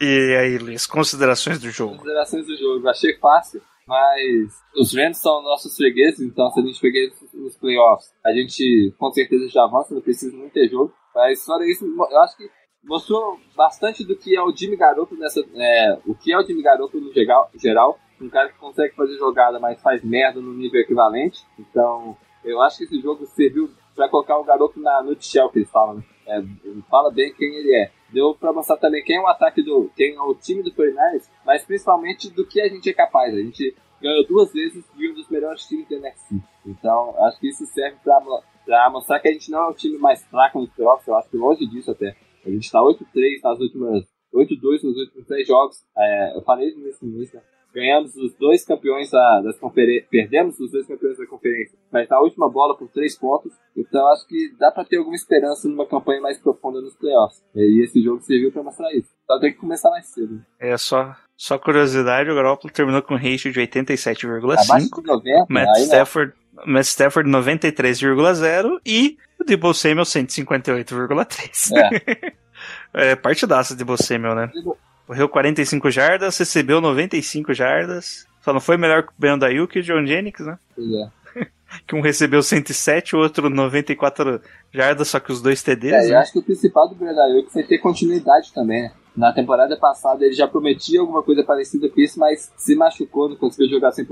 E 0.00 0.36
aí, 0.36 0.58
Luiz, 0.58 0.86
considerações 0.86 1.58
do 1.58 1.70
jogo. 1.70 1.96
considerações 1.96 2.46
do 2.46 2.56
jogo. 2.56 2.88
Achei 2.88 3.16
fácil, 3.18 3.62
mas 3.86 4.52
os 4.76 4.94
Rams 4.94 5.18
são 5.18 5.42
nossos 5.42 5.76
fregueses, 5.76 6.20
então 6.20 6.50
se 6.50 6.60
a 6.60 6.62
gente 6.62 6.80
pegar 6.80 7.14
nos 7.32 7.56
playoffs, 7.56 8.12
a 8.24 8.32
gente 8.32 8.92
com 8.98 9.12
certeza 9.12 9.48
já 9.48 9.64
avança, 9.64 9.94
não 9.94 10.02
precisa 10.02 10.36
nem 10.36 10.48
ter 10.48 10.68
jogo. 10.68 10.92
Mas 11.14 11.44
fora 11.44 11.64
isso, 11.70 11.84
eu 11.86 12.20
acho 12.22 12.36
que 12.36 12.50
mostrou 12.82 13.38
bastante 13.56 14.04
do 14.04 14.16
que 14.16 14.36
é 14.36 14.42
o 14.42 14.54
Jimmy 14.54 14.76
Garoppolo 14.76 15.20
nessa. 15.20 15.40
É, 15.54 15.98
o 16.06 16.14
que 16.14 16.32
é 16.32 16.38
o 16.38 16.44
Jimmy 16.44 16.62
Garoppolo 16.62 17.04
no 17.04 17.12
geral. 17.60 17.98
Um 18.20 18.28
cara 18.28 18.48
que 18.48 18.58
consegue 18.58 18.94
fazer 18.94 19.16
jogada, 19.18 19.58
mas 19.58 19.80
faz 19.82 20.02
merda 20.04 20.40
no 20.40 20.54
nível 20.54 20.80
equivalente. 20.80 21.44
Então, 21.58 22.16
eu 22.44 22.60
acho 22.60 22.78
que 22.78 22.84
esse 22.84 23.00
jogo 23.00 23.26
serviu 23.26 23.70
pra 23.94 24.08
colocar 24.08 24.38
o 24.38 24.44
garoto 24.44 24.80
na 24.80 25.02
nutshell 25.02 25.48
que 25.50 25.58
eles 25.58 25.70
falam, 25.70 25.96
né? 25.96 26.04
É, 26.26 26.42
fala 26.90 27.10
bem 27.10 27.34
quem 27.34 27.54
ele 27.54 27.74
é. 27.74 27.90
Deu 28.14 28.32
pra 28.32 28.52
mostrar 28.52 28.76
também 28.76 29.02
quem 29.02 29.16
é 29.16 29.20
o 29.20 29.26
ataque 29.26 29.60
do. 29.60 29.90
quem 29.96 30.14
é 30.14 30.20
o 30.22 30.34
time 30.36 30.62
do 30.62 30.70
49ers, 30.70 31.28
mas 31.44 31.64
principalmente 31.64 32.30
do 32.30 32.46
que 32.46 32.60
a 32.60 32.68
gente 32.68 32.88
é 32.88 32.92
capaz. 32.92 33.34
A 33.34 33.38
gente 33.38 33.74
ganhou 34.00 34.24
duas 34.24 34.52
vezes 34.52 34.84
de 34.94 35.10
um 35.10 35.14
dos 35.14 35.28
melhores 35.28 35.66
times 35.66 35.88
da 35.88 35.96
NFC. 35.96 36.36
Então, 36.64 37.12
acho 37.24 37.40
que 37.40 37.48
isso 37.48 37.66
serve 37.66 37.96
pra 38.04 38.88
mostrar 38.90 39.18
que 39.18 39.28
a 39.28 39.32
gente 39.32 39.50
não 39.50 39.64
é 39.64 39.70
o 39.70 39.74
time 39.74 39.98
mais 39.98 40.22
fraco 40.26 40.60
nos 40.60 40.70
playoffs, 40.70 41.08
eu 41.08 41.16
acho 41.16 41.28
que 41.28 41.36
longe 41.36 41.66
disso 41.66 41.90
até. 41.90 42.14
A 42.46 42.50
gente 42.50 42.70
tá 42.70 42.80
8-3 42.80 43.40
nas 43.42 43.58
últimas. 43.58 44.04
8-2 44.32 44.82
nos 44.82 44.96
últimos 44.96 45.26
três 45.26 45.46
jogos. 45.46 45.82
É, 45.96 46.36
eu 46.36 46.42
falei 46.42 46.72
nesse 46.76 47.04
início, 47.04 47.36
né? 47.36 47.44
Ganhamos 47.74 48.14
os 48.16 48.32
dois 48.34 48.64
campeões 48.64 49.10
da, 49.10 49.40
das 49.40 49.58
conferências. 49.58 50.08
Perdemos 50.08 50.58
os 50.60 50.70
dois 50.70 50.86
campeões 50.86 51.18
da 51.18 51.26
conferência. 51.26 51.76
Mas 51.92 52.08
na 52.08 52.20
última 52.20 52.48
bola 52.48 52.76
por 52.76 52.88
três 52.88 53.18
pontos. 53.18 53.52
Então 53.76 54.06
acho 54.12 54.26
que 54.28 54.54
dá 54.58 54.70
pra 54.70 54.84
ter 54.84 54.98
alguma 54.98 55.16
esperança 55.16 55.68
numa 55.68 55.86
campanha 55.86 56.20
mais 56.20 56.38
profunda 56.38 56.80
nos 56.80 56.94
playoffs. 56.94 57.42
E 57.54 57.82
esse 57.82 58.00
jogo 58.02 58.22
serviu 58.22 58.52
pra 58.52 58.62
mostrar 58.62 58.92
isso. 58.94 59.08
Só 59.26 59.40
tem 59.40 59.52
que 59.52 59.58
começar 59.58 59.90
mais 59.90 60.06
cedo. 60.06 60.40
É 60.60 60.76
só, 60.76 61.16
só 61.36 61.58
curiosidade, 61.58 62.30
o 62.30 62.34
Garoppolo 62.34 62.72
terminou 62.72 63.02
com 63.02 63.14
um 63.14 63.18
ratio 63.18 63.52
de 63.52 63.60
Abaixo 63.60 63.80
87,5. 63.80 65.00
de 65.00 65.06
90, 65.06 65.46
Matt 65.48 65.68
aí. 65.76 65.82
Stafford, 65.82 66.32
Matt 66.66 66.86
Stafford 66.86 67.28
93,0 67.28 68.80
e 68.86 69.16
o 69.40 69.44
Debo 69.44 69.74
Samuel 69.74 70.04
158,3. 70.04 71.76
É. 71.76 72.44
É, 72.94 73.16
partidaça 73.16 73.74
de 73.74 73.78
Debo 73.78 73.96
Samuel, 73.96 74.36
né? 74.36 74.50
Correu 75.06 75.28
45 75.28 75.90
jardas, 75.90 76.38
recebeu 76.38 76.80
95 76.80 77.52
jardas. 77.52 78.26
Só 78.42 78.52
não 78.52 78.60
foi 78.60 78.76
melhor 78.76 79.02
que 79.02 79.10
o 79.10 79.14
Ben 79.18 79.38
Ayuk 79.42 79.76
e 79.76 79.80
o 79.80 79.82
John 79.84 80.04
Jennings, 80.06 80.40
né? 80.46 80.58
Pois 80.74 80.90
é. 80.92 81.08
Que 81.88 81.96
um 81.96 82.00
recebeu 82.00 82.40
107, 82.40 83.16
o 83.16 83.18
outro 83.18 83.50
94 83.50 84.40
jardas, 84.72 85.08
só 85.08 85.18
que 85.18 85.32
os 85.32 85.42
dois 85.42 85.60
TDs, 85.60 85.92
É, 85.92 86.04
eu 86.06 86.10
né? 86.10 86.16
acho 86.18 86.32
que 86.32 86.38
o 86.38 86.42
principal 86.42 86.88
do 86.88 86.94
Brandon 86.94 87.20
Ayuk 87.22 87.52
foi 87.52 87.64
ter 87.64 87.78
continuidade 87.78 88.52
também, 88.54 88.82
né? 88.84 88.92
Na 89.16 89.32
temporada 89.32 89.76
passada 89.76 90.24
ele 90.24 90.34
já 90.34 90.46
prometia 90.46 91.00
alguma 91.00 91.22
coisa 91.22 91.42
parecida 91.42 91.88
com 91.88 92.00
isso, 92.00 92.18
mas 92.18 92.52
se 92.56 92.74
machucou, 92.76 93.28
não 93.28 93.36
conseguiu 93.36 93.68
jogar 93.68 93.90
100%. 93.90 94.06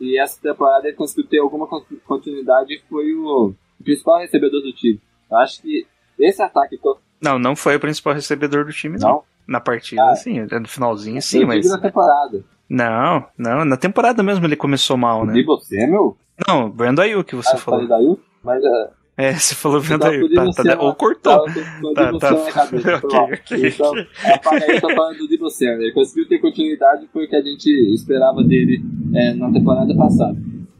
E 0.00 0.18
essa 0.18 0.40
temporada 0.40 0.86
ele 0.88 0.96
conseguiu 0.96 1.26
ter 1.26 1.38
alguma 1.38 1.66
con- 1.66 1.84
continuidade 2.06 2.74
e 2.74 2.82
foi 2.88 3.14
o 3.14 3.54
principal 3.82 4.20
recebedor 4.20 4.60
do 4.62 4.72
time. 4.72 5.00
Eu 5.30 5.36
acho 5.38 5.60
que 5.62 5.86
esse 6.18 6.42
ataque... 6.42 6.78
Não, 7.20 7.38
não 7.38 7.54
foi 7.56 7.76
o 7.76 7.80
principal 7.80 8.12
recebedor 8.14 8.64
do 8.66 8.72
time, 8.72 8.98
não. 8.98 9.08
Não? 9.08 9.22
Na 9.46 9.60
partida, 9.60 10.02
Ah. 10.10 10.16
sim. 10.16 10.40
No 10.40 10.68
finalzinho, 10.68 11.20
sim, 11.20 11.40
eu 11.42 11.46
mas... 11.46 11.68
na 11.68 11.78
temporada. 11.78 12.44
Não, 12.68 13.26
não. 13.36 13.64
Na 13.64 13.76
temporada 13.76 14.22
mesmo 14.22 14.44
ele 14.46 14.56
começou 14.56 14.96
mal, 14.96 15.24
né? 15.26 15.32
Debo 15.34 15.58
Samuel? 15.60 16.16
Não, 16.48 16.70
Brandon 16.70 17.02
Ayuk, 17.02 17.34
você 17.36 17.54
Ah, 17.54 17.58
falou. 17.58 17.86
falei? 17.86 18.16
Mas... 18.42 18.62
é, 18.64 18.90
É, 19.16 19.32
você 19.34 19.54
falou 19.54 19.80
Tá, 19.80 19.86
Brandon 19.88 20.06
Ayuk. 20.08 20.34
Tá, 20.34 20.62
tá, 20.64 20.82
ou 20.82 20.94
cortou. 20.94 21.44
Tá, 21.94 22.18
tá. 22.18 22.34
Ok, 23.04 23.18
ok. 23.20 23.68
Então, 23.68 23.92
apaga 24.34 24.64
aí, 24.64 24.80
tô 24.80 24.88
falando 24.94 25.18
do 25.18 25.28
Debo 25.28 25.50
Samuel. 25.50 25.82
Ele 25.82 25.92
conseguiu 25.92 26.26
ter 26.26 26.38
continuidade, 26.38 27.06
foi 27.12 27.26
o 27.26 27.28
que 27.28 27.36
a 27.36 27.42
gente 27.42 27.68
esperava 27.94 28.42
dele 28.42 28.82
é, 29.14 29.34
na 29.34 29.52
temporada 29.52 29.94
passada. 29.94 30.36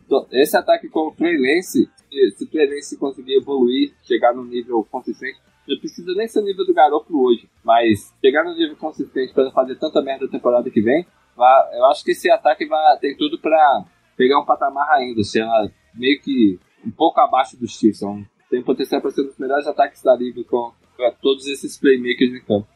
Então, 0.06 0.26
esse 0.32 0.56
ataque 0.56 0.88
com 0.88 1.08
o 1.08 1.12
Trey 1.12 1.36
Lance, 1.36 1.88
se 2.10 2.30
se 2.36 2.44
o 2.44 2.46
Trey 2.48 2.66
Lance 2.68 2.96
conseguir 2.98 3.36
evoluir, 3.36 3.92
chegar 4.02 4.34
num 4.34 4.44
nível 4.44 4.86
consistente, 4.90 5.38
não 5.68 5.78
precisa 5.78 6.12
nem 6.14 6.28
ser 6.28 6.40
o 6.40 6.44
nível 6.44 6.66
do 6.66 6.74
Garoppolo 6.74 7.26
hoje, 7.26 7.48
mas 7.64 8.14
chegar 8.24 8.44
num 8.44 8.54
nível 8.54 8.76
consistente 8.76 9.32
para 9.32 9.44
não 9.44 9.52
fazer 9.52 9.76
tanta 9.76 10.02
merda 10.02 10.26
na 10.26 10.30
temporada 10.30 10.70
que 10.70 10.80
vem, 10.82 11.06
vai- 11.36 11.76
eu 11.78 11.84
acho 11.86 12.04
que 12.04 12.10
esse 12.12 12.30
ataque 12.30 12.66
vai 12.66 12.98
ter 12.98 13.16
tudo 13.16 13.38
para 13.38 13.84
pegar 14.16 14.40
um 14.40 14.44
patamar 14.44 14.88
ainda, 14.90 15.22
ser 15.24 15.40
ela 15.40 15.70
meio 15.94 16.20
que 16.20 16.58
um 16.86 16.90
pouco 16.90 17.20
abaixo 17.20 17.56
dos 17.58 17.72
Chiefs. 17.78 17.98
São- 18.00 18.24
tem 18.50 18.62
potencial 18.62 19.00
para 19.00 19.10
ser 19.10 19.22
um 19.22 19.26
dos 19.26 19.38
melhores 19.38 19.66
ataques 19.66 20.02
da 20.02 20.14
liga 20.14 20.44
com, 20.44 20.70
pra 20.96 21.10
todos 21.10 21.46
esses 21.46 21.78
playmakers 21.78 22.32
em 22.34 22.40
campo. 22.44 22.68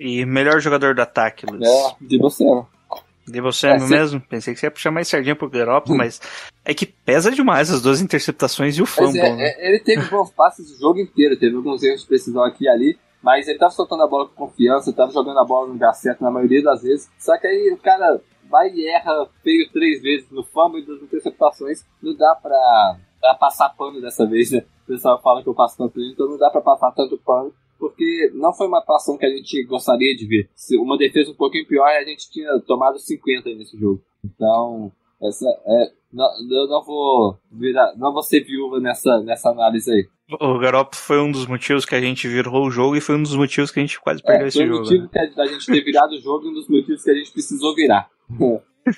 E 0.00 0.24
melhor 0.26 0.60
jogador 0.60 0.94
do 0.94 1.02
ataque, 1.02 1.46
Luiz? 1.46 1.62
É, 1.66 1.96
de 2.00 2.18
você, 2.18 2.44
né? 2.44 2.66
De 3.26 3.40
você 3.40 3.68
É, 3.68 3.78
mesmo? 3.78 4.20
Pensei 4.20 4.54
que 4.54 4.60
você 4.60 4.66
ia 4.66 4.70
puxar 4.70 4.90
mais 4.90 5.08
sardinha 5.08 5.34
pro 5.34 5.50
Garoppolo, 5.50 5.98
mas 5.98 6.20
é 6.64 6.72
que 6.72 6.86
pesa 6.86 7.30
demais 7.30 7.70
as 7.70 7.82
duas 7.82 8.00
interceptações 8.00 8.76
e 8.76 8.82
o 8.82 8.84
Mas 8.84 8.94
fumble, 8.94 9.20
é, 9.20 9.34
né? 9.36 9.44
é, 9.44 9.68
ele 9.68 9.80
teve 9.80 10.08
bons 10.08 10.30
passes 10.30 10.70
o 10.70 10.78
jogo 10.78 11.00
inteiro, 11.00 11.38
teve 11.38 11.56
alguns 11.56 11.82
erros 11.82 12.02
de 12.02 12.06
precisão 12.06 12.44
aqui 12.44 12.64
e 12.64 12.68
ali, 12.68 12.98
mas 13.20 13.48
ele 13.48 13.58
tava 13.58 13.72
soltando 13.72 14.04
a 14.04 14.06
bola 14.06 14.28
com 14.28 14.46
confiança, 14.46 14.92
tava 14.92 15.10
jogando 15.10 15.40
a 15.40 15.44
bola 15.44 15.66
no 15.66 15.72
lugar 15.72 15.92
certo 15.94 16.22
na 16.22 16.30
maioria 16.30 16.62
das 16.62 16.82
vezes. 16.82 17.10
Só 17.18 17.36
que 17.36 17.46
aí 17.46 17.72
o 17.72 17.78
cara 17.78 18.20
vai 18.48 18.68
e 18.70 18.88
erra 18.88 19.28
feio 19.42 19.68
três 19.72 20.00
vezes 20.00 20.30
no 20.30 20.44
fumble 20.44 20.80
e 20.82 20.86
das 20.86 21.02
interceptações. 21.02 21.84
Não 22.00 22.14
dá 22.14 22.36
pra, 22.40 22.96
pra 23.20 23.34
passar 23.34 23.70
pano 23.70 24.00
dessa 24.00 24.24
vez, 24.24 24.52
né? 24.52 24.62
O 24.84 24.86
pessoal 24.86 25.20
fala 25.20 25.42
que 25.42 25.48
eu 25.48 25.54
passo 25.54 25.82
ele, 25.96 26.12
então 26.12 26.28
não 26.28 26.38
dá 26.38 26.48
pra 26.48 26.60
passar 26.60 26.92
tanto 26.92 27.18
pano. 27.18 27.52
Porque 27.78 28.30
não 28.34 28.52
foi 28.54 28.66
uma 28.66 28.78
atuação 28.78 29.16
que 29.18 29.26
a 29.26 29.30
gente 29.30 29.64
gostaria 29.66 30.14
de 30.16 30.26
ver. 30.26 30.48
Se 30.54 30.76
uma 30.76 30.96
defesa 30.96 31.30
um 31.30 31.34
pouquinho 31.36 31.66
pior, 31.66 31.86
a 31.88 32.04
gente 32.04 32.30
tinha 32.30 32.58
tomado 32.66 32.98
50 32.98 33.48
aí 33.48 33.54
nesse 33.54 33.78
jogo. 33.78 34.00
Então, 34.24 34.90
essa 35.22 35.46
é. 35.66 35.92
Não, 36.12 36.24
eu 36.50 36.66
não 36.68 36.82
vou 36.84 37.38
virar, 37.52 37.94
não 37.96 38.12
vou 38.12 38.22
ser 38.22 38.40
viúva 38.40 38.80
nessa, 38.80 39.20
nessa 39.20 39.50
análise 39.50 39.90
aí. 39.90 40.06
O 40.40 40.58
Garoppolo 40.58 40.96
foi 40.96 41.20
um 41.20 41.30
dos 41.30 41.46
motivos 41.46 41.84
que 41.84 41.94
a 41.94 42.00
gente 42.00 42.26
virou 42.26 42.66
o 42.66 42.70
jogo 42.70 42.96
e 42.96 43.00
foi 43.00 43.16
um 43.16 43.22
dos 43.22 43.36
motivos 43.36 43.70
que 43.70 43.78
a 43.78 43.82
gente 43.82 44.00
quase 44.00 44.22
perdeu 44.22 44.46
É, 44.46 44.48
esse 44.48 44.56
foi 44.58 44.64
o 44.66 44.68
jogo. 44.68 44.80
motivo 44.84 45.02
né? 45.04 45.08
que 45.12 45.18
a, 45.18 45.26
da 45.26 45.46
gente 45.46 45.66
ter 45.66 45.80
virado 45.84 46.14
o 46.14 46.20
jogo 46.20 46.46
e 46.46 46.48
um 46.48 46.54
dos 46.54 46.68
motivos 46.68 47.02
que 47.02 47.10
a 47.10 47.14
gente 47.14 47.30
precisou 47.32 47.74
virar. 47.74 48.08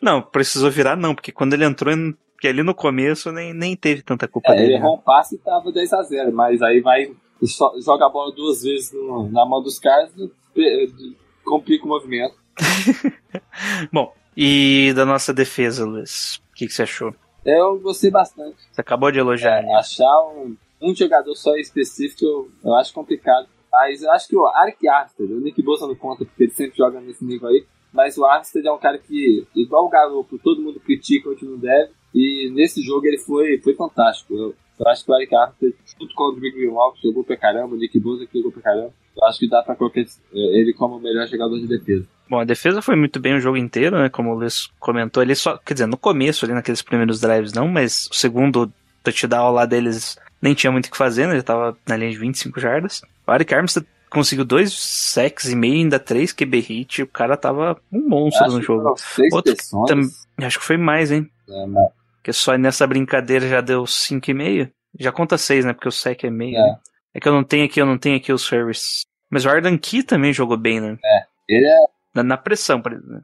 Não, 0.00 0.22
precisou 0.22 0.70
virar 0.70 0.96
não, 0.96 1.14
porque 1.14 1.32
quando 1.32 1.54
ele 1.54 1.64
entrou, 1.64 1.92
que 2.40 2.46
ali 2.48 2.62
no 2.62 2.74
começo 2.74 3.32
nem, 3.32 3.52
nem 3.52 3.76
teve 3.76 4.02
tanta 4.02 4.28
culpa 4.28 4.52
É, 4.52 4.54
ele 4.54 4.60
dele. 4.62 4.72
né? 4.74 4.78
errou 4.78 4.96
um 4.96 5.00
passe 5.00 5.34
e 5.36 5.38
tava 5.38 5.72
10x0, 5.72 6.30
mas 6.32 6.62
aí 6.62 6.80
vai 6.80 7.12
joga 7.84 8.06
a 8.06 8.08
bola 8.08 8.32
duas 8.34 8.62
vezes 8.62 8.92
no- 8.92 9.28
na 9.30 9.44
mão 9.44 9.62
dos 9.62 9.78
caras 9.78 10.10
complica 11.44 11.84
o 11.84 11.88
movimento. 11.88 12.34
Bom, 13.92 14.12
e 14.36 14.92
da 14.94 15.04
nossa 15.04 15.32
defesa, 15.32 15.84
Luiz? 15.84 16.36
O 16.50 16.54
que, 16.54 16.66
que 16.66 16.72
você 16.72 16.82
achou? 16.82 17.14
Eu 17.44 17.78
gostei 17.80 18.10
bastante. 18.10 18.56
Você 18.70 18.80
acabou 18.80 19.10
de 19.10 19.18
elogiar, 19.18 19.62
né? 19.62 19.74
Achar 19.74 20.20
um, 20.28 20.56
um 20.80 20.94
jogador 20.94 21.34
só 21.34 21.56
específico 21.56 22.24
eu, 22.24 22.50
eu 22.64 22.74
acho 22.74 22.92
complicado. 22.94 23.48
Mas 23.72 24.02
eu 24.02 24.12
acho 24.12 24.28
que 24.28 24.36
o 24.36 24.46
Arik 24.46 24.86
Armstead, 24.86 25.32
o 25.32 25.40
Nick 25.40 25.62
Bosa 25.62 25.86
não 25.86 25.94
conta 25.94 26.24
porque 26.26 26.44
ele 26.44 26.52
sempre 26.52 26.76
joga 26.76 27.00
nesse 27.00 27.24
nível 27.24 27.48
aí. 27.48 27.64
Mas 27.92 28.16
o 28.16 28.24
Armstead 28.24 28.66
é 28.66 28.72
um 28.72 28.78
cara 28.78 28.98
que, 28.98 29.46
igual 29.56 29.86
o 29.86 29.88
Garoppolo, 29.88 30.40
todo 30.42 30.62
mundo 30.62 30.78
critica 30.78 31.30
onde 31.30 31.44
não 31.44 31.56
deve. 31.58 31.90
E 32.14 32.50
nesse 32.54 32.82
jogo 32.82 33.06
ele 33.06 33.18
foi, 33.18 33.58
foi 33.58 33.74
fantástico. 33.74 34.34
Eu, 34.34 34.54
eu 34.84 34.90
acho 34.90 35.04
que 35.04 35.10
o 35.10 35.14
Arik 35.14 35.34
Armstead, 35.34 35.74
junto 36.00 36.14
com 36.14 36.24
o 36.24 36.32
Big 36.34 36.56
Greenwald, 36.56 36.98
jogou 37.02 37.24
pra 37.24 37.36
caramba, 37.36 37.74
o 37.74 37.78
Nick 37.78 37.98
Bosa 38.00 38.26
que 38.26 38.38
jogou 38.38 38.52
pra 38.52 38.62
caramba. 38.62 38.90
Eu 39.16 39.24
acho 39.26 39.38
que 39.38 39.48
dá 39.48 39.62
pra 39.62 39.74
colocar 39.76 40.00
eh, 40.00 40.04
ele 40.32 40.72
como 40.72 40.96
o 40.96 41.00
melhor 41.00 41.26
jogador 41.28 41.58
de 41.58 41.66
defesa. 41.66 42.04
Bom, 42.28 42.40
a 42.40 42.44
defesa 42.44 42.80
foi 42.80 42.96
muito 42.96 43.20
bem 43.20 43.34
o 43.36 43.40
jogo 43.40 43.58
inteiro, 43.58 43.98
né? 43.98 44.08
Como 44.08 44.30
o 44.30 44.34
Luiz 44.34 44.68
comentou 44.80 45.20
ali, 45.20 45.36
só, 45.36 45.58
quer 45.58 45.74
dizer, 45.74 45.86
no 45.86 45.98
começo, 45.98 46.44
ali 46.44 46.54
naqueles 46.54 46.80
primeiros 46.80 47.20
drives, 47.20 47.52
não, 47.52 47.68
mas 47.68 48.08
o 48.10 48.14
segundo 48.14 48.72
touchdown 49.02 49.52
lá 49.52 49.66
deles 49.66 50.16
nem 50.40 50.54
tinha 50.54 50.72
muito 50.72 50.86
o 50.86 50.90
que 50.90 50.96
fazer, 50.96 51.26
né? 51.26 51.34
Ele 51.34 51.42
tava 51.42 51.76
na 51.86 51.96
linha 51.96 52.10
de 52.10 52.16
25 52.18 52.58
jardas. 52.58 53.02
O 53.26 53.32
Eric 53.34 53.54
Armstead 53.54 53.86
conseguiu 54.08 54.44
dois 54.46 54.72
sacks 54.72 55.48
e 55.50 55.54
meio, 55.56 55.74
ainda 55.74 55.98
três 55.98 56.32
QB 56.32 56.60
hit. 56.60 57.02
O 57.02 57.06
cara 57.06 57.36
tava 57.36 57.76
um 57.92 58.08
monstro 58.08 58.46
no 58.50 58.62
jogo. 58.62 58.94
Outro 59.32 59.54
tam- 59.86 60.08
Acho 60.46 60.58
que 60.58 60.64
foi 60.64 60.76
mais, 60.78 61.12
hein? 61.12 61.30
né, 61.46 61.66
mas- 61.68 62.01
Porque 62.22 62.32
só 62.32 62.56
nessa 62.56 62.86
brincadeira 62.86 63.48
já 63.48 63.60
deu 63.60 63.84
cinco 63.84 64.30
e 64.30 64.34
meio. 64.34 64.70
Já 64.96 65.10
conta 65.10 65.36
seis, 65.36 65.64
né? 65.64 65.72
Porque 65.72 65.88
o 65.88 65.92
sack 65.92 66.24
é 66.24 66.30
meio. 66.30 66.56
É. 66.56 66.60
né? 66.62 66.78
É 67.14 67.20
que 67.20 67.28
eu 67.28 67.32
não 67.32 67.42
tenho 67.42 67.64
aqui, 67.66 67.80
eu 67.80 67.86
não 67.86 67.98
tenho 67.98 68.16
aqui 68.16 68.32
o 68.32 68.38
service. 68.38 69.04
Mas 69.28 69.44
o 69.44 69.48
Ardan 69.50 69.76
Key 69.76 70.04
também 70.04 70.32
jogou 70.32 70.56
bem, 70.56 70.80
né? 70.80 70.96
ele 71.48 71.66
é 71.66 71.76
Na, 72.14 72.22
na 72.22 72.36
pressão, 72.36 72.80
por 72.80 72.92
exemplo. 72.92 73.22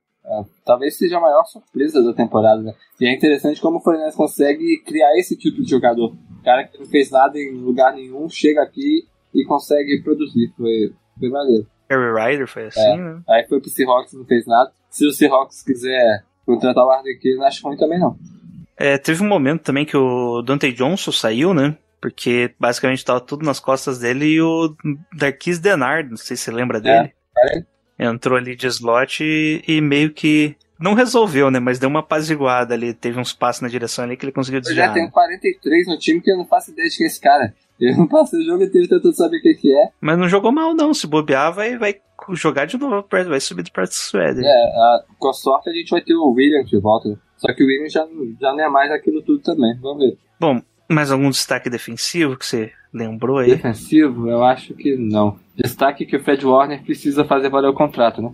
talvez 0.65 0.99
seja 0.99 1.17
a 1.17 1.21
maior 1.21 1.45
surpresa 1.45 2.03
da 2.03 2.13
temporada, 2.13 2.61
né? 2.61 2.75
E 3.01 3.07
é 3.07 3.15
interessante 3.15 3.61
como 3.61 3.79
o 3.79 3.81
Fluminense 3.81 4.17
consegue 4.17 4.83
criar 4.85 5.17
esse 5.17 5.37
tipo 5.37 5.63
de 5.63 5.71
jogador. 5.71 6.17
Cara 6.45 6.65
que 6.67 6.77
não 6.79 6.87
fez 6.87 7.11
nada 7.11 7.39
em 7.39 7.53
lugar 7.53 7.95
nenhum, 7.95 8.29
chega 8.29 8.63
aqui 8.63 9.07
e 9.33 9.45
consegue 9.45 10.03
produzir. 10.03 10.53
Foi, 10.57 10.93
foi 11.21 11.29
maneiro. 11.31 11.67
Harry 11.89 12.13
Ryder 12.33 12.49
foi 12.49 12.67
assim, 12.67 12.81
É. 12.81 12.97
né? 12.97 13.21
Aí 13.29 13.47
foi 13.47 13.61
pro 13.61 13.71
Seahawks 13.71 14.13
não 14.13 14.25
fez 14.25 14.45
nada. 14.47 14.73
Se 14.91 15.07
o 15.07 15.13
Seahawks 15.13 15.63
quiser 15.63 16.25
contratar 16.45 16.85
o 16.85 16.91
Arden 16.91 17.15
aqui, 17.15 17.35
não 17.37 17.45
acho 17.47 17.65
ruim 17.67 17.77
também 17.77 18.01
não. 18.01 18.19
É, 18.79 18.97
teve 18.97 19.23
um 19.23 19.29
momento 19.29 19.63
também 19.63 19.85
que 19.85 19.97
o 19.97 20.41
Dante 20.43 20.71
Johnson 20.73 21.11
saiu, 21.13 21.53
né? 21.53 21.77
Porque 22.01 22.55
basicamente 22.61 23.05
tava 23.05 23.21
tudo 23.21 23.45
nas 23.45 23.59
costas 23.59 23.99
dele 23.99 24.25
e 24.27 24.41
o 24.41 24.75
Darquis 25.13 25.59
Denard, 25.59 26.09
não 26.11 26.17
sei 26.17 26.37
se 26.37 26.45
você 26.45 26.51
lembra 26.53 26.81
dele. 26.81 27.13
é. 27.39 27.63
Entrou 28.01 28.39
ali 28.39 28.55
de 28.55 28.69
slot 28.69 29.25
e, 29.25 29.61
e 29.67 29.81
meio 29.81 30.13
que. 30.13 30.55
Não 30.79 30.95
resolveu, 30.95 31.51
né? 31.51 31.59
Mas 31.59 31.81
deu 31.81 31.89
uma 31.89 31.99
apaziguada 31.99 32.73
ali. 32.73 32.95
Teve 32.95 33.19
uns 33.19 33.33
passos 33.33 33.61
na 33.63 33.67
direção 33.69 34.05
ali 34.05 34.17
que 34.17 34.25
ele 34.25 34.31
conseguiu 34.31 34.61
Eu 34.61 34.63
já 34.63 34.69
desviar. 34.69 34.95
tenho 34.95 35.07
né? 35.07 35.11
43 35.13 35.87
no 35.89 35.99
time 35.99 36.21
que 36.21 36.31
eu 36.31 36.37
não 36.37 36.47
faço 36.47 36.71
ideia 36.71 36.89
de 36.89 36.97
quem 36.97 37.05
é 37.05 37.09
esse 37.09 37.21
cara. 37.21 37.53
Eu 37.81 37.97
não 37.97 38.07
passo 38.07 38.37
o 38.37 38.45
jogo 38.45 38.63
inteiro 38.63 38.87
tentando 38.89 39.13
saber 39.17 39.39
o 39.39 39.43
que, 39.43 39.55
que 39.55 39.77
é. 39.77 39.89
Mas 40.01 40.17
não 40.17 40.29
jogou 40.29 40.53
mal, 40.53 40.73
não. 40.75 40.95
Se 40.95 41.09
bobear, 41.09 41.53
vai, 41.53 41.77
vai 41.77 41.97
jogar 42.35 42.67
de 42.67 42.79
novo, 42.79 43.05
vai 43.11 43.41
subir 43.41 43.65
do 43.65 43.73
practice 43.73 44.01
squad. 44.07 44.41
É, 44.41 44.49
a- 44.49 45.03
com 45.19 45.33
sorte 45.33 45.69
a 45.69 45.73
gente 45.73 45.91
vai 45.91 46.01
ter 46.01 46.15
o 46.15 46.31
William 46.31 46.63
de 46.65 46.79
volta. 46.81 47.09
Só 47.39 47.53
que 47.55 47.63
o 47.63 47.67
William 47.67 47.89
já, 47.89 48.07
já 48.41 48.53
não 48.53 48.61
é 48.61 48.69
mais 48.69 48.91
aquilo 48.91 49.23
tudo 49.23 49.41
também. 49.43 49.75
Vamos 49.81 50.05
ver. 50.05 50.19
Bom, 50.39 50.61
mais 50.89 51.11
algum 51.11 51.31
destaque 51.31 51.71
defensivo 51.71 52.37
que 52.37 52.45
você 52.45 52.73
lembrou 52.93 53.39
aí? 53.39 53.51
Defensivo, 53.51 54.29
eu 54.29 54.45
acho 54.45 54.75
que 54.75 54.97
não. 54.97 55.39
Destaque 55.55 56.05
que 56.05 56.17
o 56.17 56.23
Fred 56.23 56.45
Warner 56.45 56.83
precisa 56.83 57.25
fazer 57.25 57.49
valer 57.49 57.69
o 57.69 57.75
contrato, 57.75 58.21
né? 58.23 58.33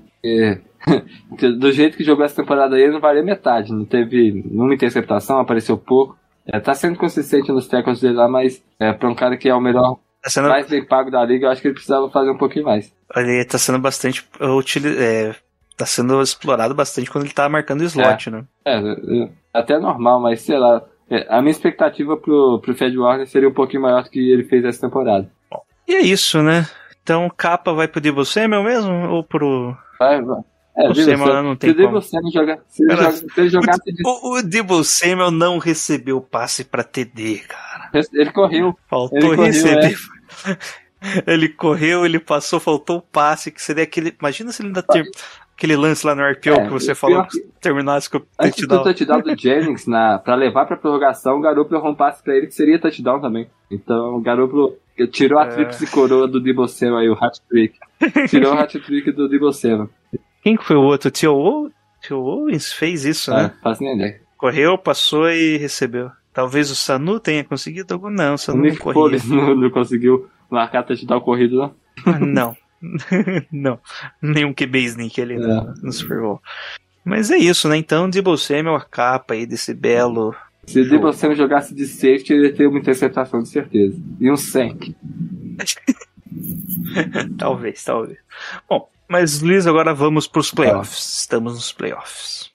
Porque, 1.29 1.49
do 1.59 1.73
jeito 1.73 1.97
que 1.97 2.05
jogou 2.05 2.25
essa 2.25 2.37
temporada 2.37 2.77
aí, 2.77 2.83
ele 2.83 2.93
não 2.93 3.01
valia 3.01 3.23
metade. 3.23 3.73
Não 3.73 3.85
teve 3.85 4.33
nenhuma 4.33 4.75
interceptação, 4.75 5.39
apareceu 5.39 5.77
pouco. 5.77 6.17
É, 6.47 6.61
tá 6.61 6.75
sendo 6.75 6.99
consistente 6.99 7.51
nos 7.51 7.67
tackles 7.67 8.01
dele 8.01 8.15
lá, 8.15 8.29
mas 8.29 8.63
é, 8.79 8.93
pra 8.93 9.09
um 9.09 9.15
cara 9.15 9.37
que 9.37 9.49
é 9.49 9.55
o 9.55 9.61
melhor, 9.61 9.99
Tá 10.23 10.31
sendo, 10.31 10.49
mais 10.49 10.67
bem 10.67 10.83
pago 10.83 11.11
da 11.11 11.23
liga, 11.23 11.47
eu 11.47 11.51
acho 11.51 11.61
que 11.61 11.69
ele 11.69 11.75
precisava 11.75 12.11
fazer 12.11 12.31
um 12.31 12.39
pouquinho 12.39 12.65
mais. 12.65 12.91
ele 13.15 13.45
tá 13.45 13.59
sendo 13.59 13.79
bastante. 13.79 14.27
é, 14.41 15.35
tá 15.77 15.87
sendo 15.87 16.21
explorado 16.23 16.75
bastante 16.75 17.11
quando 17.11 17.25
ele 17.25 17.33
tá 17.33 17.49
marcando 17.49 17.85
slot, 17.85 18.31
né? 18.31 18.45
É, 18.65 18.79
é, 18.79 19.29
até 19.53 19.79
normal, 19.79 20.21
mas 20.21 20.41
sei 20.41 20.59
lá. 20.59 20.83
é, 21.11 21.27
a 21.29 21.41
minha 21.41 21.51
expectativa 21.51 22.17
pro, 22.17 22.61
pro 22.61 22.75
Fred 22.75 22.97
Warner 22.97 23.27
seria 23.27 23.49
um 23.49 23.55
pouquinho 23.55 23.83
maior 23.83 24.03
do 24.03 24.11
que 24.11 24.31
ele 24.31 24.45
fez 24.45 24.65
essa 24.65 24.81
temporada. 24.81 25.31
E 25.87 25.95
é 25.95 26.01
isso, 26.01 26.43
né? 26.43 26.67
Então, 27.03 27.31
capa 27.37 27.73
vai 27.73 27.87
pro 27.87 28.01
Debo 28.01 28.25
Samuel 28.25 28.65
mesmo? 28.65 29.11
Ou 29.11 29.23
pro. 29.23 29.77
Vai, 29.99 30.23
vai. 30.23 30.41
É, 30.77 30.89
O 30.89 30.95
Samuel 30.95 31.43
não 31.43 31.55
tem 31.55 31.73
se 31.73 31.81
o 31.81 31.87
como. 31.87 32.01
Jogar, 32.33 32.59
se 32.67 32.87
Cara, 32.87 33.13
joga, 33.49 33.73
se 33.75 33.93
de 33.93 34.03
O, 34.05 34.39
o 34.39 34.43
Debo 34.43 34.83
Samuel 34.83 35.31
não 35.31 35.59
recebeu 35.59 36.21
passe 36.21 36.65
pra 36.65 36.83
TD, 36.83 37.43
cara. 37.47 37.91
Ele 38.13 38.33
correu. 38.33 38.77
Faltou 38.89 39.19
Ele 39.19 39.29
correu, 39.29 39.45
receber. 39.45 39.97
ele 41.27 41.49
correu, 41.49 42.05
ele 42.05 42.19
passou, 42.19 42.59
faltou 42.59 42.97
o 42.97 43.03
passe, 43.03 43.53
que 43.53 43.63
seria 43.63 43.85
aquele. 43.85 44.17
Imagina 44.19 44.51
se 44.51 44.63
ele 44.63 44.69
ainda 44.69 44.83
ter. 44.83 45.05
Aquele 45.57 45.77
lance 45.77 46.05
lá 46.07 46.15
no 46.15 46.23
RPO 46.23 46.51
É, 46.51 46.65
que 46.65 46.71
você 46.73 46.93
o 46.93 46.97
falou 46.97 47.25
que 47.27 47.41
terminasse 47.61 48.11
com 48.11 48.19
o 48.19 48.23
Antes 48.41 48.67
do 48.67 48.83
touchdown. 48.83 48.95
touchdown 48.95 49.21
do 49.23 49.37
Jennings, 49.41 49.87
na, 49.87 50.19
pra 50.19 50.35
levar 50.35 50.67
pra 50.67 50.77
prorrogação, 50.77 51.39
o 51.39 51.41
Garoppolo 51.41 51.81
errou 51.81 51.93
um 51.93 51.95
passe 51.95 52.23
pra 52.23 52.35
ele 52.37 52.47
que 52.49 52.55
seria 52.55 52.79
touchdown 52.79 53.21
também. 53.21 53.47
Então 53.71 54.17
o 54.17 54.21
Garoppolo 54.21 54.77
tirou 55.13 55.39
a 55.39 55.45
É. 55.45 55.49
tríplice 55.49 55.87
coroa 55.91 56.27
do 56.27 56.69
Samuel 56.69 56.99
aí, 56.99 57.09
o 57.09 57.13
hat-trick. 57.15 57.79
Tirou 58.29 58.55
o 58.55 58.59
hat-trick 58.59 59.13
do 59.13 59.29
Debo 59.29 59.53
Samuel. 59.53 59.89
Quem 60.43 60.57
que 60.57 60.65
foi 60.65 60.77
o 60.77 60.83
outro? 60.83 61.09
O 61.09 61.13
Tio 61.13 61.33
O? 61.35 61.71
Tio 62.03 62.19
Owens 62.19 62.73
fez 62.73 63.05
isso, 63.05 63.33
É, 63.33 63.45
né? 63.45 63.53
faz 63.63 63.81
nem 63.81 63.95
ideia. 63.95 64.21
Correu, 64.37 64.77
passou 64.77 65.31
e 65.31 65.57
recebeu. 65.57 66.11
Talvez 66.35 66.71
o 66.71 66.75
Sanu 66.75 67.19
tenha 67.21 67.43
conseguido 67.45 67.95
algum. 67.95 68.11
Não, 68.11 68.33
o 68.33 68.35
O 68.35 68.39
Sanu 68.39 68.59
não 68.59 68.65
Nick 68.65 68.79
corria. 68.79 68.95
Foles 68.95 69.25
não, 69.29 69.55
não 69.55 69.71
conseguiu 69.71 70.29
marcar 70.51 70.83
touchdown 70.83 71.21
corrido, 71.21 71.57
não. 72.05 72.19
Não. 72.21 72.57
não. 73.53 73.79
Nenhum 74.21 74.53
QB 74.53 74.79
sneak 74.85 75.21
ali 75.21 75.37
no, 75.37 75.51
É. 75.51 75.75
no 75.83 75.93
Super 75.93 76.21
Bowl. 76.21 76.43
Mas 77.05 77.31
é 77.31 77.37
isso, 77.37 77.69
né? 77.69 77.77
Então, 77.77 78.09
Debo 78.09 78.37
Samuel, 78.37 78.77
a 78.77 78.81
capa 78.81 79.35
aí 79.35 79.45
desse 79.47 79.75
belo. 79.75 80.35
Se 80.67 80.81
o 80.81 80.89
Debo 80.89 81.13
Samuel 81.13 81.37
jogasse 81.37 81.75
de 81.75 81.87
safety, 81.87 82.33
ele 82.33 82.47
ia 82.49 82.55
ter 82.55 82.67
uma 82.67 82.79
interceptação, 82.79 83.43
de 83.43 83.49
certeza. 83.49 83.97
E 84.19 84.31
um 84.31 84.37
sack. 84.37 84.97
talvez, 87.39 87.85
talvez. 87.85 88.19
Bom, 88.69 88.89
mas 89.09 89.41
Luiz, 89.43 89.67
agora 89.67 89.93
vamos 89.93 90.27
pros 90.27 90.51
playoffs. 90.51 91.21
Estamos 91.21 91.55
nos 91.55 91.73
playoffs. 91.73 92.51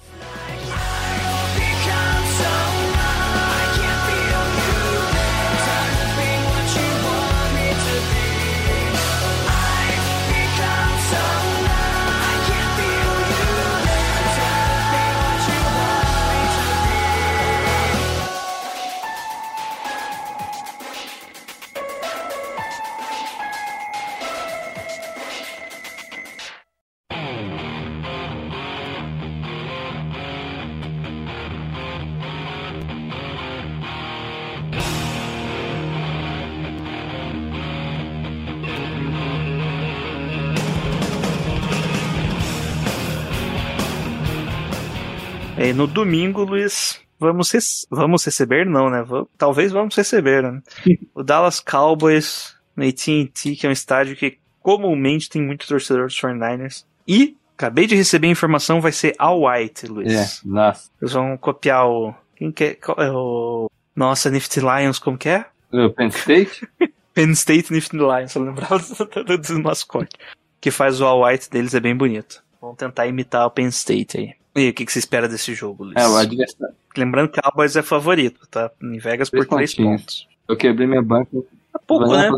E 45.70 45.74
no 45.74 45.86
domingo, 45.86 46.43
Luiz, 46.43 46.99
vamos, 47.20 47.51
vamos 47.91 48.26
receber, 48.26 48.65
não, 48.65 48.89
né? 48.89 49.05
Talvez 49.38 49.72
vamos 49.72 49.95
receber, 49.95 50.41
né? 50.41 50.63
o 51.13 51.22
Dallas 51.22 51.59
Cowboys 51.59 52.55
no 52.76 52.84
AT&T, 52.84 53.55
que 53.55 53.67
é 53.67 53.70
um 53.70 53.72
estádio 53.72 54.15
que 54.15 54.39
comumente 54.63 55.30
tem 55.30 55.43
muito 55.43 55.67
torcedor 55.67 56.07
dos 56.07 56.20
49ers. 56.20 56.86
E, 57.07 57.38
acabei 57.55 57.86
de 57.86 57.95
receber 57.95 58.26
a 58.26 58.32
informação, 58.32 58.82
vai 58.82 58.91
ser 58.91 59.13
all 59.20 59.47
white, 59.47 59.86
Luiz. 59.86 60.11
É, 60.11 60.47
nossa. 60.47 60.89
Eles 60.99 61.13
vão 61.13 61.38
copiar 61.38 61.88
o... 61.88 62.15
Quem 62.36 62.51
que 62.51 62.63
é? 62.63 62.78
É 62.97 63.11
o... 63.11 63.70
Nossa, 63.95 64.32
Nifty 64.32 64.61
Lions, 64.61 64.97
como 64.97 65.20
que 65.20 65.30
é? 65.30 65.45
O 65.72 65.91
Penn 65.91 66.07
State? 66.07 66.67
Penn 67.13 67.30
State 67.34 67.72
Nifty 67.72 67.95
Lions, 67.95 68.34
eu 68.34 68.41
lembrava 68.41 68.80
do, 69.24 69.38
do 69.38 69.59
mascote. 69.61 70.17
Que 70.59 70.72
faz 70.72 70.99
o 70.99 71.05
all 71.05 71.24
white 71.24 71.47
deles, 71.47 71.76
é 71.76 71.80
bem 71.80 71.95
bonito. 71.95 72.43
Vamos 72.59 72.78
tentar 72.78 73.05
imitar 73.05 73.45
o 73.45 73.51
Penn 73.51 73.67
State 73.67 74.17
aí. 74.17 74.39
E 74.60 74.70
o 74.70 74.74
que, 74.74 74.86
que 74.86 74.91
você 74.91 74.99
espera 74.99 75.28
desse 75.28 75.53
jogo, 75.53 75.86
Luiz? 75.86 75.95
É, 75.97 76.07
o 76.07 76.16
adversário. 76.18 76.76
Lembrando 76.97 77.30
que 77.30 77.39
o 77.39 77.43
Cowboys 77.43 77.76
é 77.76 77.82
favorito, 77.82 78.47
tá? 78.49 78.70
Em 78.82 78.97
Vegas 78.97 79.30
por 79.30 79.45
Três 79.45 79.74
pontinhos. 79.74 80.01
pontos. 80.01 80.28
Eu 80.47 80.57
quebrei 80.57 80.88
meu 80.88 81.03
banco. 81.03 81.45
É 81.76 81.80
pouco, 81.86 82.07
Vai 82.07 82.30
né? 82.30 82.38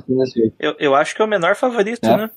Eu, 0.60 0.76
eu 0.78 0.96
acho 0.96 1.16
que 1.16 1.22
é 1.22 1.26
o 1.26 1.28
menor 1.28 1.56
favorito, 1.56 2.06
É. 2.06 2.18
né? 2.18 2.30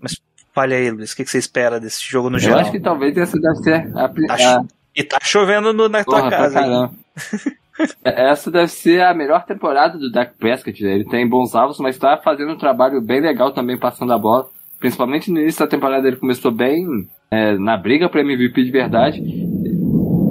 Mas 0.00 0.20
fale 0.54 0.74
aí, 0.74 0.90
Luiz, 0.90 1.12
o 1.12 1.16
que, 1.16 1.24
que 1.24 1.30
você 1.30 1.38
espera 1.38 1.78
desse 1.80 2.02
jogo 2.04 2.30
no 2.30 2.36
Eu 2.36 2.40
geral? 2.40 2.60
acho 2.60 2.70
que 2.70 2.80
talvez 2.80 3.16
essa 3.16 3.38
deve 3.38 3.56
ser 3.56 3.74
a, 3.96 4.08
Tá 4.08 4.34
a, 4.60 4.64
E 4.96 5.02
tá 5.04 5.18
chovendo 5.22 5.72
no- 5.72 5.88
na 5.88 6.04
tua 6.04 6.16
Porra, 6.18 6.28
pra 6.28 6.38
casa, 6.38 6.54
caramba. 6.60 6.92
Essa 8.04 8.50
deve 8.50 8.68
ser 8.68 9.00
a 9.02 9.14
melhor 9.14 9.44
temporada 9.46 9.96
do 9.98 10.10
Dak 10.12 10.36
Prescott. 10.36 10.82
né? 10.84 10.94
Ele 10.96 11.04
tem 11.04 11.26
bons 11.26 11.54
alvos, 11.54 11.78
mas 11.78 11.96
tá 11.96 12.18
fazendo 12.22 12.52
um 12.52 12.58
trabalho 12.58 13.00
bem 13.00 13.20
legal 13.22 13.52
também 13.52 13.78
passando 13.78 14.12
a 14.12 14.18
bola. 14.18 14.50
Principalmente 14.80 15.30
no 15.30 15.38
início 15.40 15.60
da 15.60 15.66
temporada 15.70 16.08
ele 16.08 16.16
começou 16.16 16.50
bem 16.50 16.86
é, 17.30 17.56
na 17.58 17.76
briga 17.76 18.08
para 18.08 18.22
MVP 18.22 18.64
de 18.64 18.70
verdade. 18.70 19.20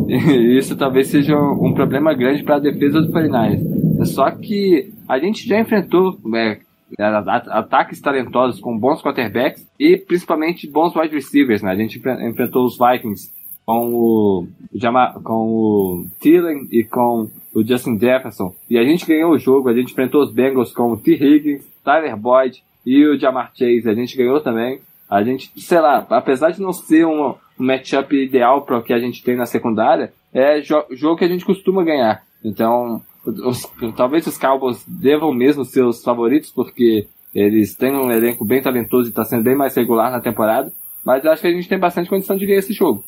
E 0.10 0.58
isso 0.58 0.76
talvez 0.76 1.08
seja 1.08 1.36
um 1.38 1.72
problema 1.74 2.14
grande 2.16 2.44
para 2.44 2.56
a 2.56 2.60
defesa 2.60 3.00
do 3.02 3.12
49ers. 3.14 4.06
Só 4.06 4.32
que 4.32 4.92
a 5.08 5.20
gente 5.20 5.48
já 5.48 5.60
enfrentou 5.60 6.18
é, 6.36 6.58
ataques 7.00 8.02
talentosos 8.02 8.60
com 8.60 8.78
bons 8.78 9.02
quarterbacks 9.04 9.68
e 9.80 9.98
principalmente 9.98 10.68
bons 10.70 10.96
wide 10.96 11.14
receivers. 11.14 11.62
Né? 11.62 11.72
A 11.72 11.76
gente 11.76 12.00
enfre- 12.00 12.28
enfrentou 12.28 12.66
os 12.66 12.76
Vikings 12.78 13.32
com 13.66 13.94
o, 13.94 14.48
Jama- 14.74 15.14
com 15.24 15.46
o 15.48 16.06
Thielen 16.20 16.68
e 16.72 16.84
com 16.84 17.30
o 17.54 17.64
Justin 17.64 18.00
Jefferson. 18.00 18.52
E 18.68 18.80
a 18.80 18.84
gente 18.84 19.06
ganhou 19.06 19.32
o 19.34 19.38
jogo, 19.38 19.70
a 19.70 19.74
gente 19.74 19.92
enfrentou 19.92 20.24
os 20.24 20.32
Bengals 20.34 20.74
com 20.74 20.92
o 20.92 20.98
T. 20.98 21.12
Higgins, 21.14 21.64
Tyler 21.84 22.18
Boyd 22.18 22.64
e 22.92 23.06
o 23.06 23.20
Jamar 23.20 23.52
Chase. 23.56 23.90
A 23.90 23.94
gente 23.94 24.18
ganhou 24.18 24.42
também. 24.42 24.80
A 25.10 25.24
gente, 25.24 25.52
sei 25.60 25.80
lá, 25.80 26.06
apesar 26.10 26.52
de 26.52 26.62
não 26.62 26.72
ser 26.72 27.06
um, 27.06 27.30
um 27.30 27.66
matchup 27.66 28.16
ideal 28.16 28.62
para 28.64 28.78
o 28.78 28.84
que 28.84 28.94
a 28.94 29.00
gente 29.00 29.24
tem 29.24 29.36
na 29.36 29.46
secundária, 29.46 30.14
é 30.34 30.62
jo 30.62 30.84
jogo 30.92 31.18
que 31.18 31.26
a 31.26 31.28
gente 31.28 31.44
costuma 31.46 31.84
ganhar. 31.84 32.22
Então, 32.46 33.02
os- 33.26 33.68
talvez 33.98 34.26
os 34.28 34.38
Cowboys 34.38 34.84
devam 34.88 35.34
mesmo 35.34 35.66
ser 35.66 35.84
os 35.84 36.04
favoritos, 36.04 36.52
porque 36.52 37.08
eles 37.34 37.76
têm 37.76 37.92
um 37.96 38.12
elenco 38.12 38.46
bem 38.46 38.62
talentoso 38.62 39.08
e 39.08 39.10
está 39.10 39.24
sendo 39.24 39.44
bem 39.44 39.56
mais 39.56 39.76
regular 39.76 40.12
na 40.12 40.22
temporada. 40.22 40.72
Mas 41.06 41.24
eu 41.26 41.32
acho 41.32 41.42
que 41.42 41.48
a 41.48 41.52
gente 41.54 41.68
tem 41.70 41.80
bastante 41.80 42.10
condição 42.10 42.38
de 42.38 42.46
ganhar 42.46 42.60
esse 42.60 42.74
jogo. 42.74 43.04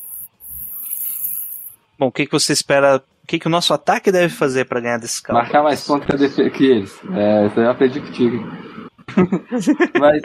Bom, 2.00 2.08
o 2.08 2.12
que, 2.12 2.26
que 2.26 2.32
você 2.32 2.52
espera? 2.54 2.98
O 3.24 3.28
que, 3.28 3.38
que 3.38 3.48
o 3.48 3.50
nosso 3.52 3.74
ataque 3.74 4.12
deve 4.12 4.34
fazer 4.34 4.66
pra 4.66 4.80
ganhar 4.80 4.98
desse 4.98 5.22
Cowboys? 5.22 5.44
Marcar 5.44 5.64
mais 5.64 5.86
pontos 5.86 6.36
que, 6.36 6.50
que 6.50 6.66
eles. 6.66 7.00
É, 7.14 7.46
isso 7.46 7.60
aí 7.60 7.66
eu 7.66 7.72
aprendi 7.72 8.02
contigo. 8.02 8.38
Mas, 10.00 10.22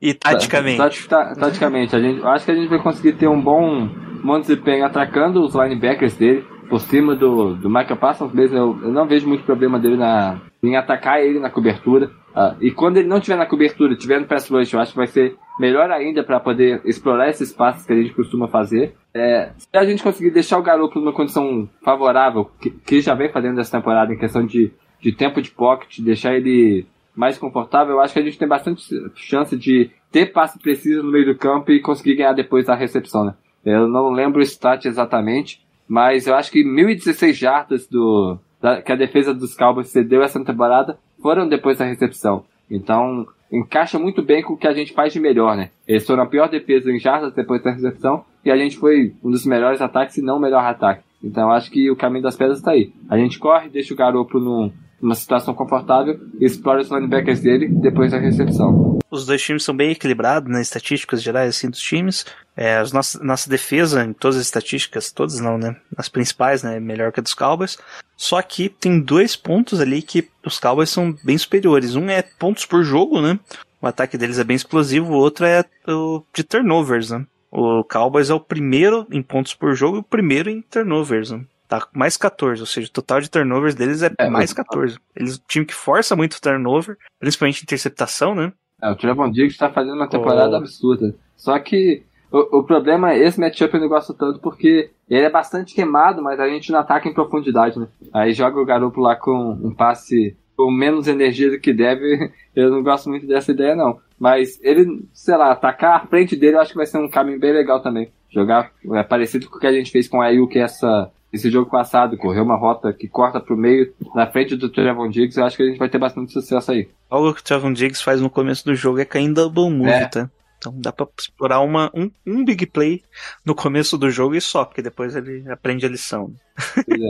E 0.00 0.14
taticamente? 0.14 0.78
Tati- 0.78 1.08
ta- 1.08 1.34
taticamente, 1.34 1.94
a 1.96 2.00
gente, 2.00 2.24
acho 2.24 2.44
que 2.44 2.50
a 2.50 2.54
gente 2.54 2.68
vai 2.68 2.78
conseguir 2.78 3.12
ter 3.14 3.28
um 3.28 3.40
bom, 3.40 3.88
bom 4.22 4.40
desempenho 4.40 4.84
atacando 4.84 5.42
os 5.44 5.54
linebackers 5.54 6.16
dele, 6.16 6.44
por 6.68 6.80
cima 6.80 7.14
do, 7.14 7.54
do 7.54 7.68
Michael 7.68 7.96
Parsons 7.96 8.32
mesmo. 8.32 8.56
Eu, 8.56 8.78
eu 8.84 8.90
não 8.90 9.06
vejo 9.06 9.28
muito 9.28 9.44
problema 9.44 9.78
dele 9.78 9.96
na, 9.96 10.40
em 10.62 10.76
atacar 10.76 11.20
ele 11.20 11.38
na 11.38 11.50
cobertura. 11.50 12.10
Ah, 12.34 12.56
e 12.60 12.70
quando 12.70 12.96
ele 12.96 13.06
não 13.06 13.18
estiver 13.18 13.36
na 13.36 13.46
cobertura, 13.46 13.92
estiver 13.92 14.18
no 14.20 14.26
pass 14.26 14.48
rush, 14.48 14.72
eu 14.72 14.80
acho 14.80 14.90
que 14.92 14.96
vai 14.96 15.06
ser 15.06 15.36
melhor 15.60 15.88
ainda 15.90 16.24
para 16.24 16.40
poder 16.40 16.80
explorar 16.84 17.28
esses 17.28 17.52
passes 17.52 17.86
que 17.86 17.92
a 17.92 17.96
gente 17.96 18.12
costuma 18.12 18.48
fazer. 18.48 18.94
É, 19.12 19.50
se 19.56 19.68
a 19.72 19.84
gente 19.84 20.02
conseguir 20.02 20.30
deixar 20.30 20.58
o 20.58 20.62
garoto 20.62 20.98
numa 20.98 21.12
condição 21.12 21.68
favorável, 21.84 22.50
que, 22.60 22.70
que 22.70 23.00
já 23.00 23.14
vem 23.14 23.30
fazendo 23.30 23.60
essa 23.60 23.78
temporada 23.78 24.12
em 24.12 24.18
questão 24.18 24.44
de, 24.44 24.72
de 25.00 25.12
tempo 25.12 25.40
de 25.40 25.50
pocket, 25.52 26.00
deixar 26.00 26.34
ele 26.34 26.84
mais 27.14 27.38
confortável, 27.38 27.94
eu 27.94 28.00
acho 28.00 28.12
que 28.12 28.20
a 28.20 28.22
gente 28.24 28.38
tem 28.38 28.48
bastante 28.48 28.82
chance 29.14 29.56
de 29.56 29.90
ter 30.10 30.32
passe 30.32 30.58
preciso 30.58 31.02
no 31.02 31.10
meio 31.12 31.26
do 31.26 31.34
campo 31.38 31.70
e 31.72 31.80
conseguir 31.80 32.16
ganhar 32.16 32.32
depois 32.32 32.66
da 32.66 32.74
recepção, 32.74 33.24
né? 33.24 33.34
Eu 33.64 33.88
não 33.88 34.10
lembro 34.10 34.40
o 34.40 34.42
stat 34.42 34.86
exatamente, 34.86 35.60
mas 35.88 36.26
eu 36.26 36.34
acho 36.34 36.50
que 36.50 36.62
1016 36.64 37.36
jardas 37.36 37.86
do, 37.86 38.38
da- 38.60 38.82
que 38.82 38.92
a 38.92 38.96
defesa 38.96 39.32
dos 39.32 39.56
Cowboys 39.56 39.88
cedeu 39.88 40.22
essa 40.22 40.42
temporada 40.44 40.98
foram 41.22 41.48
depois 41.48 41.78
da 41.78 41.84
recepção. 41.84 42.44
Então, 42.70 43.26
encaixa 43.52 43.98
muito 43.98 44.22
bem 44.22 44.42
com 44.42 44.54
o 44.54 44.56
que 44.56 44.66
a 44.66 44.72
gente 44.74 44.92
faz 44.92 45.12
de 45.12 45.20
melhor, 45.20 45.56
né? 45.56 45.70
Eles 45.86 46.06
foram 46.06 46.22
a 46.22 46.26
pior 46.26 46.48
defesa 46.48 46.90
em 46.90 46.98
jardas 46.98 47.32
depois 47.34 47.62
da 47.62 47.70
recepção 47.70 48.24
e 48.44 48.50
a 48.50 48.56
gente 48.56 48.76
foi 48.76 49.14
um 49.22 49.30
dos 49.30 49.46
melhores 49.46 49.80
ataques, 49.80 50.14
se 50.14 50.22
não 50.22 50.36
o 50.36 50.40
melhor 50.40 50.64
ataque. 50.64 51.02
Então, 51.22 51.50
acho 51.50 51.70
que 51.70 51.90
o 51.90 51.96
caminho 51.96 52.22
das 52.22 52.36
pedras 52.36 52.58
está 52.58 52.72
aí. 52.72 52.92
A 53.08 53.16
gente 53.16 53.38
corre, 53.38 53.68
deixa 53.70 53.94
o 53.94 53.96
garoto 53.96 54.38
num, 54.38 54.70
numa 55.04 55.14
situação 55.14 55.52
confortável, 55.52 56.18
explora 56.40 56.80
os 56.80 56.90
linebackers 56.90 57.40
dele 57.40 57.68
depois 57.68 58.10
da 58.10 58.18
recepção. 58.18 58.98
Os 59.10 59.26
dois 59.26 59.42
times 59.42 59.62
são 59.62 59.76
bem 59.76 59.90
equilibrados, 59.90 60.50
né? 60.50 60.62
Estatísticas 60.62 61.22
gerais, 61.22 61.50
assim, 61.50 61.68
dos 61.68 61.78
times. 61.78 62.24
É, 62.56 62.78
as 62.78 62.90
nossa, 62.90 63.22
nossa 63.22 63.50
defesa, 63.50 64.02
em 64.02 64.14
todas 64.14 64.38
as 64.38 64.46
estatísticas, 64.46 65.12
todas 65.12 65.38
não, 65.40 65.58
né? 65.58 65.76
As 65.94 66.08
principais, 66.08 66.62
né? 66.62 66.78
é 66.78 66.80
Melhor 66.80 67.12
que 67.12 67.20
a 67.20 67.22
dos 67.22 67.34
Cowboys. 67.34 67.76
Só 68.16 68.40
que 68.40 68.70
tem 68.70 68.98
dois 68.98 69.36
pontos 69.36 69.78
ali 69.78 70.00
que 70.00 70.26
os 70.44 70.58
Cowboys 70.58 70.88
são 70.88 71.14
bem 71.22 71.36
superiores. 71.36 71.96
Um 71.96 72.08
é 72.08 72.22
pontos 72.22 72.64
por 72.64 72.82
jogo, 72.82 73.20
né? 73.20 73.38
O 73.82 73.86
ataque 73.86 74.16
deles 74.16 74.38
é 74.38 74.44
bem 74.44 74.56
explosivo. 74.56 75.12
O 75.12 75.18
outro 75.18 75.44
é 75.44 75.64
o 75.86 76.22
de 76.34 76.42
turnovers, 76.42 77.10
né? 77.10 77.26
O 77.50 77.84
Cowboys 77.84 78.30
é 78.30 78.34
o 78.34 78.40
primeiro 78.40 79.06
em 79.12 79.22
pontos 79.22 79.54
por 79.54 79.74
jogo 79.74 79.98
e 79.98 80.00
o 80.00 80.04
primeiro 80.04 80.48
em 80.48 80.62
turnovers, 80.62 81.30
né? 81.30 81.44
Tá 81.68 81.86
mais 81.94 82.16
14, 82.16 82.60
ou 82.60 82.66
seja, 82.66 82.88
o 82.88 82.92
total 82.92 83.20
de 83.20 83.30
turnovers 83.30 83.74
deles 83.74 84.02
é, 84.02 84.10
É, 84.18 84.28
mais 84.28 84.52
o- 84.52 84.56
14. 84.56 84.98
Eles 85.16 85.40
time 85.48 85.64
que 85.64 85.74
força 85.74 86.14
muito 86.14 86.40
turnover, 86.40 86.96
principalmente 87.18 87.62
interceptação, 87.62 88.34
né? 88.34 88.52
É, 88.82 88.90
o 88.90 88.96
Trevon 88.96 89.30
Diggs 89.30 89.52
está 89.54 89.70
fazendo 89.70 89.94
uma 89.96 90.08
temporada 90.08 90.52
Oh. 90.52 90.56
absurda. 90.56 91.14
Só 91.36 91.58
que 91.58 92.02
o, 92.30 92.58
o 92.58 92.62
problema 92.64 93.12
é 93.12 93.18
esse 93.18 93.40
matchup 93.40 93.72
eu 93.74 93.80
não 93.80 93.88
gosto 93.88 94.12
tanto 94.12 94.40
porque 94.40 94.90
ele 95.08 95.24
é 95.24 95.30
bastante 95.30 95.74
queimado, 95.74 96.22
mas 96.22 96.38
a 96.38 96.48
gente 96.48 96.70
não 96.70 96.80
ataca 96.80 97.08
em 97.08 97.14
profundidade, 97.14 97.78
né? 97.78 97.86
Aí 98.12 98.32
joga 98.34 98.60
o 98.60 98.64
garoto 98.64 99.00
lá 99.00 99.16
com 99.16 99.52
um 99.52 99.72
passe 99.74 100.36
com 100.56 100.70
menos 100.70 101.08
energia 101.08 101.50
do 101.50 101.58
que 101.58 101.72
deve. 101.72 102.30
Eu 102.54 102.70
não 102.70 102.82
gosto 102.84 103.08
muito 103.08 103.26
dessa 103.26 103.50
ideia, 103.50 103.74
não. 103.74 103.98
Mas 104.16 104.60
ele, 104.62 105.04
sei 105.12 105.36
lá, 105.36 105.50
atacar 105.50 105.96
a 105.96 106.06
frente 106.06 106.36
dele 106.36 106.54
eu 106.56 106.60
acho 106.60 106.70
que 106.70 106.76
vai 106.76 106.86
ser 106.86 106.98
um 106.98 107.10
caminho 107.10 107.40
bem 107.40 107.52
legal 107.52 107.80
também. 107.82 108.12
Jogar 108.30 108.70
é 108.92 109.02
parecido 109.02 109.48
com 109.50 109.56
o 109.56 109.60
que 109.60 109.66
a 109.66 109.72
gente 109.72 109.90
fez 109.90 110.06
com 110.06 110.22
a 110.22 110.26
Ayuk 110.26 110.56
essa, 110.56 111.10
esse 111.34 111.50
jogo 111.50 111.70
passado. 111.70 112.16
Correr 112.16 112.40
uma 112.40 112.56
rota 112.56 112.92
que 112.92 113.08
corta 113.08 113.40
pro 113.40 113.56
meio 113.56 113.92
na 114.14 114.26
frente 114.26 114.56
do 114.56 114.68
Trevon 114.70 115.08
Diggs. 115.10 115.38
Eu 115.38 115.44
acho 115.46 115.56
que 115.56 115.62
a 115.62 115.66
gente 115.66 115.78
vai 115.78 115.88
ter 115.88 115.98
bastante 115.98 116.32
sucesso 116.32 116.72
aí. 116.72 116.88
Algo 117.10 117.34
que 117.34 117.40
o 117.40 117.44
Trevon 117.44 117.72
Diggs 117.72 118.02
faz 118.02 118.20
no 118.20 118.30
começo 118.30 118.64
do 118.64 118.74
jogo 118.74 118.98
é 119.00 119.04
cair 119.04 119.24
em 119.24 119.32
double 119.32 119.70
move, 119.70 119.90
É. 119.90 120.06
tá? 120.06 120.30
Então 120.58 120.72
dá 120.80 120.90
pra 120.92 121.06
explorar 121.18 121.60
uma, 121.60 121.90
um, 121.94 122.10
um 122.26 122.42
big 122.44 122.64
play 122.66 123.02
no 123.44 123.54
começo 123.54 123.98
do 123.98 124.10
jogo 124.10 124.34
e 124.34 124.40
só, 124.40 124.64
porque 124.64 124.80
depois 124.80 125.14
ele 125.14 125.44
aprende 125.50 125.84
a 125.84 125.88
lição. 125.90 126.32
Pois 126.74 127.00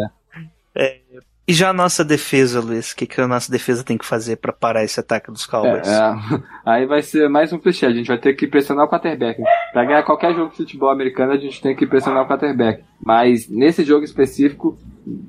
é. 0.76 1.00
E 1.46 1.52
já 1.52 1.68
a 1.68 1.74
nossa 1.74 2.02
defesa, 2.02 2.58
Luiz, 2.58 2.92
o 2.92 2.96
que, 2.96 3.06
que 3.06 3.20
a 3.20 3.28
nossa 3.28 3.52
defesa 3.52 3.84
tem 3.84 3.98
que 3.98 4.06
fazer 4.06 4.36
pra 4.36 4.52
parar 4.52 4.82
esse 4.82 4.98
ataque 4.98 5.30
dos 5.30 5.44
Cowboys? 5.44 5.86
É, 5.86 5.92
é. 5.92 6.42
aí 6.64 6.86
vai 6.86 7.02
ser 7.02 7.28
mais 7.28 7.52
um 7.52 7.58
clichê, 7.58 7.84
a 7.84 7.92
gente 7.92 8.06
vai 8.06 8.16
ter 8.16 8.32
que 8.32 8.46
pressionar 8.46 8.86
o 8.86 8.88
quarterback. 8.88 9.42
Pra 9.72 9.84
ganhar 9.84 10.02
qualquer 10.04 10.34
jogo 10.34 10.50
de 10.50 10.56
futebol 10.56 10.88
americano, 10.88 11.32
a 11.32 11.36
gente 11.36 11.60
tem 11.60 11.76
que 11.76 11.86
pressionar 11.86 12.22
o 12.24 12.26
quarterback. 12.26 12.82
Mas 12.98 13.46
nesse 13.48 13.84
jogo 13.84 14.04
específico, 14.04 14.78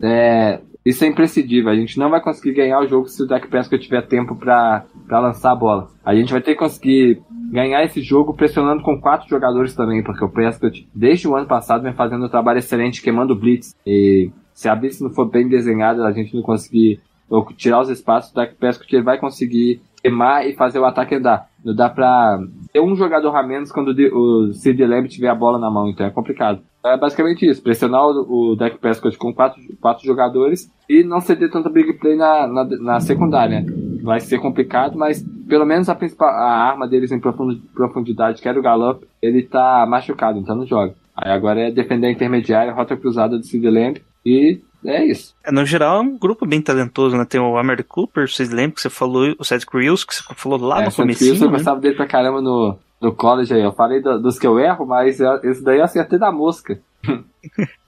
é, 0.01 0.61
isso 0.85 1.03
é 1.03 1.07
imprescindível. 1.07 1.71
A 1.71 1.75
gente 1.75 1.97
não 1.97 2.09
vai 2.09 2.21
conseguir 2.21 2.53
ganhar 2.53 2.79
o 2.79 2.87
jogo 2.87 3.07
se 3.07 3.23
o 3.23 3.27
Dak 3.27 3.47
Prescott 3.47 3.83
tiver 3.83 4.03
tempo 4.03 4.35
pra 4.35 4.85
lançar 5.09 5.51
a 5.51 5.55
bola. 5.55 5.89
A 6.05 6.13
gente 6.13 6.31
vai 6.31 6.41
ter 6.41 6.51
que 6.51 6.59
conseguir 6.59 7.21
ganhar 7.51 7.83
esse 7.83 8.01
jogo 8.01 8.33
pressionando 8.33 8.83
com 8.83 8.99
quatro 8.99 9.27
jogadores 9.27 9.73
também, 9.73 10.03
porque 10.03 10.23
o 10.23 10.29
Prescott, 10.29 10.87
desde 10.93 11.27
o 11.27 11.35
ano 11.35 11.47
passado, 11.47 11.83
vem 11.83 11.93
fazendo 11.93 12.25
um 12.25 12.29
trabalho 12.29 12.59
excelente 12.59 13.01
queimando 13.01 13.35
blitz. 13.35 13.75
E 13.85 14.29
se 14.53 14.69
a 14.69 14.75
blitz 14.75 15.01
não 15.01 15.09
for 15.09 15.25
bem 15.25 15.47
desenhada, 15.47 16.05
a 16.05 16.11
gente 16.11 16.35
não 16.35 16.43
conseguir 16.43 16.99
ou 17.27 17.43
tirar 17.53 17.81
os 17.81 17.89
espaços, 17.89 18.31
o 18.31 18.35
Dak 18.35 18.53
Prescott 18.53 18.95
ele 18.95 19.03
vai 19.03 19.17
conseguir 19.17 19.81
queimar 20.01 20.47
e 20.47 20.53
fazer 20.53 20.77
o 20.77 20.85
ataque 20.85 21.15
andar. 21.15 21.49
Não 21.63 21.73
dá 21.73 21.89
pra 21.89 22.39
ter 22.75 22.81
um 22.81 22.93
jogador 22.93 23.33
a 23.33 23.41
menos 23.41 23.71
quando 23.71 23.95
o 24.13 24.51
Sid 24.51 24.83
Lamb 24.85 25.07
tiver 25.07 25.29
a 25.29 25.35
bola 25.35 25.57
na 25.57 25.71
mão, 25.71 25.87
então 25.87 26.05
é 26.05 26.09
complicado. 26.09 26.59
É 26.83 26.97
basicamente 26.97 27.49
isso, 27.49 27.63
pressionar 27.63 28.05
o, 28.05 28.53
Dak 28.53 28.77
Prescott 28.79 29.17
com 29.17 29.33
quatro, 29.33 29.61
quatro 29.79 30.05
jogadores 30.05 30.69
e 30.89 31.01
não 31.01 31.21
ceder 31.21 31.49
tanta 31.49 31.69
big 31.69 31.93
play 31.93 32.17
na, 32.17 32.45
na, 32.45 32.65
na 32.65 32.99
secundária. 32.99 33.65
Vai 34.03 34.19
ser 34.19 34.39
complicado, 34.39 34.97
mas 34.97 35.25
pelo 35.47 35.65
menos 35.65 35.87
a, 35.87 35.95
principal, 35.95 36.27
a 36.27 36.51
arma 36.51 36.85
deles 36.85 37.13
em 37.13 37.19
profund- 37.19 37.61
profundidade, 37.73 38.41
que 38.41 38.49
era 38.49 38.59
o 38.59 38.61
Gallup, 38.61 39.07
ele 39.21 39.41
tá 39.41 39.85
machucado, 39.87 40.37
então 40.37 40.53
não 40.53 40.65
joga. 40.65 40.93
Aí 41.15 41.31
agora 41.31 41.61
é 41.61 41.71
defender 41.71 42.07
a 42.07 42.11
intermediária, 42.11 42.73
rota 42.73 42.97
cruzada 42.97 43.37
do 43.37 43.45
Sid 43.45 43.69
Lamb 43.69 44.01
e 44.25 44.59
é 44.87 45.05
isso. 45.05 45.35
É, 45.43 45.51
no 45.51 45.65
geral, 45.65 45.97
é 45.97 46.01
um 46.01 46.17
grupo 46.17 46.45
bem 46.45 46.61
talentoso, 46.61 47.15
né? 47.17 47.25
Tem 47.25 47.39
o 47.41 47.57
Amer 47.57 47.83
Cooper, 47.83 48.29
vocês 48.29 48.49
lembram 48.49 48.71
que 48.75 48.81
você 48.81 48.89
falou, 48.89 49.35
o 49.39 49.43
Cedric 49.43 49.69
Crews, 49.71 50.03
que 50.03 50.15
você 50.15 50.23
falou 50.35 50.59
lá 50.59 50.81
é, 50.81 50.85
no 50.85 50.91
começo. 50.93 51.25
Cruz, 51.25 51.41
eu 51.41 51.49
gostava 51.49 51.79
dele 51.79 51.95
pra 51.95 52.05
caramba 52.07 52.41
no, 52.41 52.77
no 53.01 53.13
college 53.13 53.53
aí. 53.53 53.61
Eu 53.61 53.71
falei 53.73 54.01
do- 54.01 54.19
dos 54.21 54.37
que 54.39 54.47
eu 54.47 54.59
erro, 54.59 54.85
mas 54.85 55.19
eu- 55.19 55.39
esse 55.43 55.63
daí 55.63 55.79
eu 55.79 55.83
acertei 55.83 56.17
da 56.19 56.31
mosca. 56.31 56.79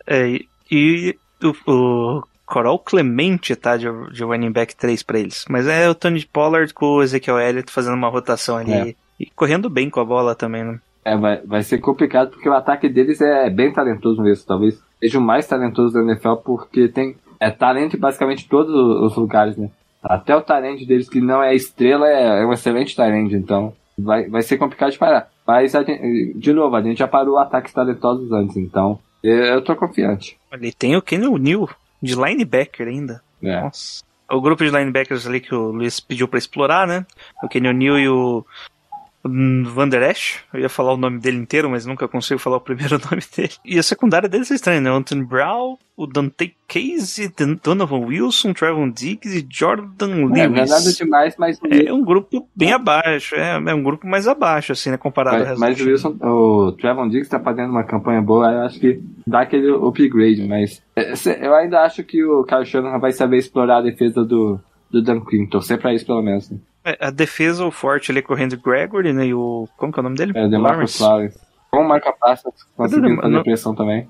É, 0.05 0.27
e- 0.29 0.47
e 0.71 1.15
o, 1.43 1.71
o 1.71 2.23
Coral 2.45 2.79
Clemente 2.79 3.55
tá 3.55 3.75
de, 3.75 3.87
de 4.13 4.23
running 4.23 4.51
back 4.51 4.75
3 4.75 5.03
pra 5.03 5.19
eles. 5.19 5.45
Mas 5.49 5.67
é 5.67 5.89
o 5.89 5.95
Tony 5.95 6.23
Pollard 6.25 6.73
com 6.73 6.85
o 6.85 7.03
Ezekiel 7.03 7.39
Elliott 7.39 7.71
fazendo 7.71 7.95
uma 7.95 8.07
rotação 8.09 8.57
ali. 8.57 8.71
É. 8.71 8.95
E 9.19 9.25
correndo 9.35 9.69
bem 9.69 9.89
com 9.89 9.99
a 9.99 10.05
bola 10.05 10.33
também, 10.35 10.63
né? 10.63 10.79
É, 11.03 11.17
vai, 11.17 11.41
vai 11.41 11.63
ser 11.63 11.79
complicado 11.79 12.29
porque 12.31 12.47
o 12.47 12.53
ataque 12.53 12.87
deles 12.87 13.19
é 13.19 13.49
bem 13.49 13.73
talentoso 13.73 14.21
mesmo. 14.21 14.45
Talvez 14.45 14.79
seja 14.99 15.19
o 15.19 15.21
mais 15.21 15.47
talentoso 15.47 15.93
da 15.93 16.01
NFL 16.01 16.35
porque 16.43 16.87
tem 16.87 17.15
é 17.39 17.49
talento 17.51 17.95
em 17.95 17.99
basicamente 17.99 18.47
todos 18.47 18.73
os 18.73 19.15
lugares, 19.15 19.55
né? 19.57 19.69
Até 20.01 20.35
o 20.35 20.41
talento 20.41 20.85
deles 20.85 21.09
que 21.09 21.19
não 21.21 21.41
é 21.43 21.53
estrela 21.55 22.07
é, 22.07 22.41
é 22.41 22.45
um 22.45 22.53
excelente 22.53 22.95
talento, 22.95 23.35
então 23.35 23.73
vai, 23.97 24.27
vai 24.29 24.41
ser 24.41 24.57
complicado 24.57 24.91
de 24.91 24.97
parar. 24.97 25.29
Mas, 25.45 25.71
gente- 25.73 26.33
de 26.35 26.53
novo, 26.53 26.75
a 26.75 26.81
gente 26.81 26.97
já 26.99 27.07
parou 27.07 27.37
ataques 27.37 27.73
talentosos 27.73 28.31
antes, 28.31 28.57
então 28.57 28.99
eu, 29.23 29.35
eu 29.37 29.61
tô 29.63 29.75
confiante. 29.75 30.37
Ali 30.51 30.71
tem 30.73 30.95
o 30.95 31.01
Kenny 31.01 31.27
O'Neill, 31.27 31.69
de 32.01 32.15
linebacker 32.15 32.87
ainda. 32.87 33.21
É. 33.41 33.61
Nossa. 33.61 34.03
O 34.31 34.41
grupo 34.41 34.63
de 34.63 34.69
linebackers 34.71 35.25
ali 35.25 35.39
que 35.39 35.53
o 35.55 35.71
Luiz 35.71 35.99
pediu 35.99 36.27
pra 36.27 36.37
explorar, 36.37 36.85
né? 36.87 37.05
O 37.43 37.47
Kenny 37.47 37.69
O'Neill 37.69 37.97
e 37.99 38.09
o 38.09 38.45
Van 39.23 39.89
Der 39.89 40.09
Esch. 40.11 40.39
Eu 40.53 40.59
ia 40.61 40.69
falar 40.69 40.93
o 40.93 40.97
nome 40.97 41.19
dele 41.19 41.37
inteiro, 41.37 41.69
mas 41.69 41.85
nunca 41.85 42.07
consigo 42.07 42.39
falar 42.39 42.57
o 42.57 42.61
primeiro 42.61 42.99
nome 43.09 43.23
dele. 43.35 43.51
E 43.65 43.77
a 43.77 43.83
secundária 43.83 44.29
deles 44.29 44.49
é 44.51 44.55
estranha, 44.55 44.79
né? 44.81 44.89
Anthony 44.89 45.23
Brown, 45.25 45.77
o 45.95 46.05
Dante 46.05 46.55
Casey, 46.67 47.31
Donovan 47.63 48.05
Wilson, 48.05 48.53
Trevon 48.53 48.89
Diggs 48.89 49.35
e 49.37 49.45
Jordan 49.49 50.11
É, 50.11 50.15
não 50.15 50.37
é 50.37 50.47
Lewis. 50.47 50.69
nada 50.69 50.93
demais, 50.93 51.35
mas, 51.37 51.59
É 51.69 51.91
um 51.91 52.03
grupo 52.03 52.47
bem 52.55 52.71
abaixo, 52.71 53.35
é, 53.35 53.55
é 53.55 53.73
um 53.73 53.83
grupo 53.83 54.07
mais 54.07 54.27
abaixo, 54.27 54.71
assim, 54.71 54.91
né? 54.91 54.97
Comparado 54.97 55.37
ao 55.37 55.41
mas, 55.41 55.49
resto 55.49 55.59
mas 55.59 55.81
o. 55.81 55.85
Wilson, 55.85 56.17
o 56.21 56.71
Trevon 56.73 57.09
Diggs 57.09 57.29
tá 57.29 57.39
fazendo 57.39 57.71
uma 57.71 57.83
campanha 57.83 58.21
boa, 58.21 58.51
eu 58.51 58.61
acho 58.61 58.79
que 58.79 59.01
dá 59.25 59.41
aquele 59.41 59.71
upgrade, 59.71 60.47
mas 60.47 60.81
é, 60.95 61.13
eu 61.45 61.53
ainda 61.55 61.81
acho 61.81 62.03
que 62.03 62.23
o 62.23 62.43
Kyle 62.43 62.65
Shanahan 62.65 62.99
vai 62.99 63.11
saber 63.11 63.37
explorar 63.37 63.77
a 63.77 63.81
defesa 63.81 64.23
do, 64.23 64.59
do 64.91 65.01
Dan 65.01 65.21
Quinn, 65.21 65.47
torcer 65.47 65.79
pra 65.79 65.93
isso 65.93 66.05
pelo 66.05 66.21
menos. 66.21 66.49
Né? 66.49 66.59
É, 66.89 66.97
a 67.07 67.09
defesa, 67.09 67.65
o 67.65 67.71
forte 67.71 68.11
ali 68.11 68.21
correndo 68.21 68.57
Gregory, 68.57 69.11
né? 69.13 69.27
E 69.27 69.33
o. 69.33 69.67
Como 69.77 69.91
que 69.91 69.99
é 69.99 70.01
o 70.01 70.03
nome 70.03 70.15
dele? 70.15 70.31
É, 70.35 70.47
DeMarcus 70.47 70.99
Lawrence. 70.99 71.03
Lawrence. 71.03 71.39
Com 71.69 71.79
o 71.81 71.87
marca 71.87 72.13
passa, 72.13 72.49
conseguindo 72.75 73.15
fazer 73.21 73.29
não- 73.29 73.43
pressão 73.43 73.75
também. 73.75 74.09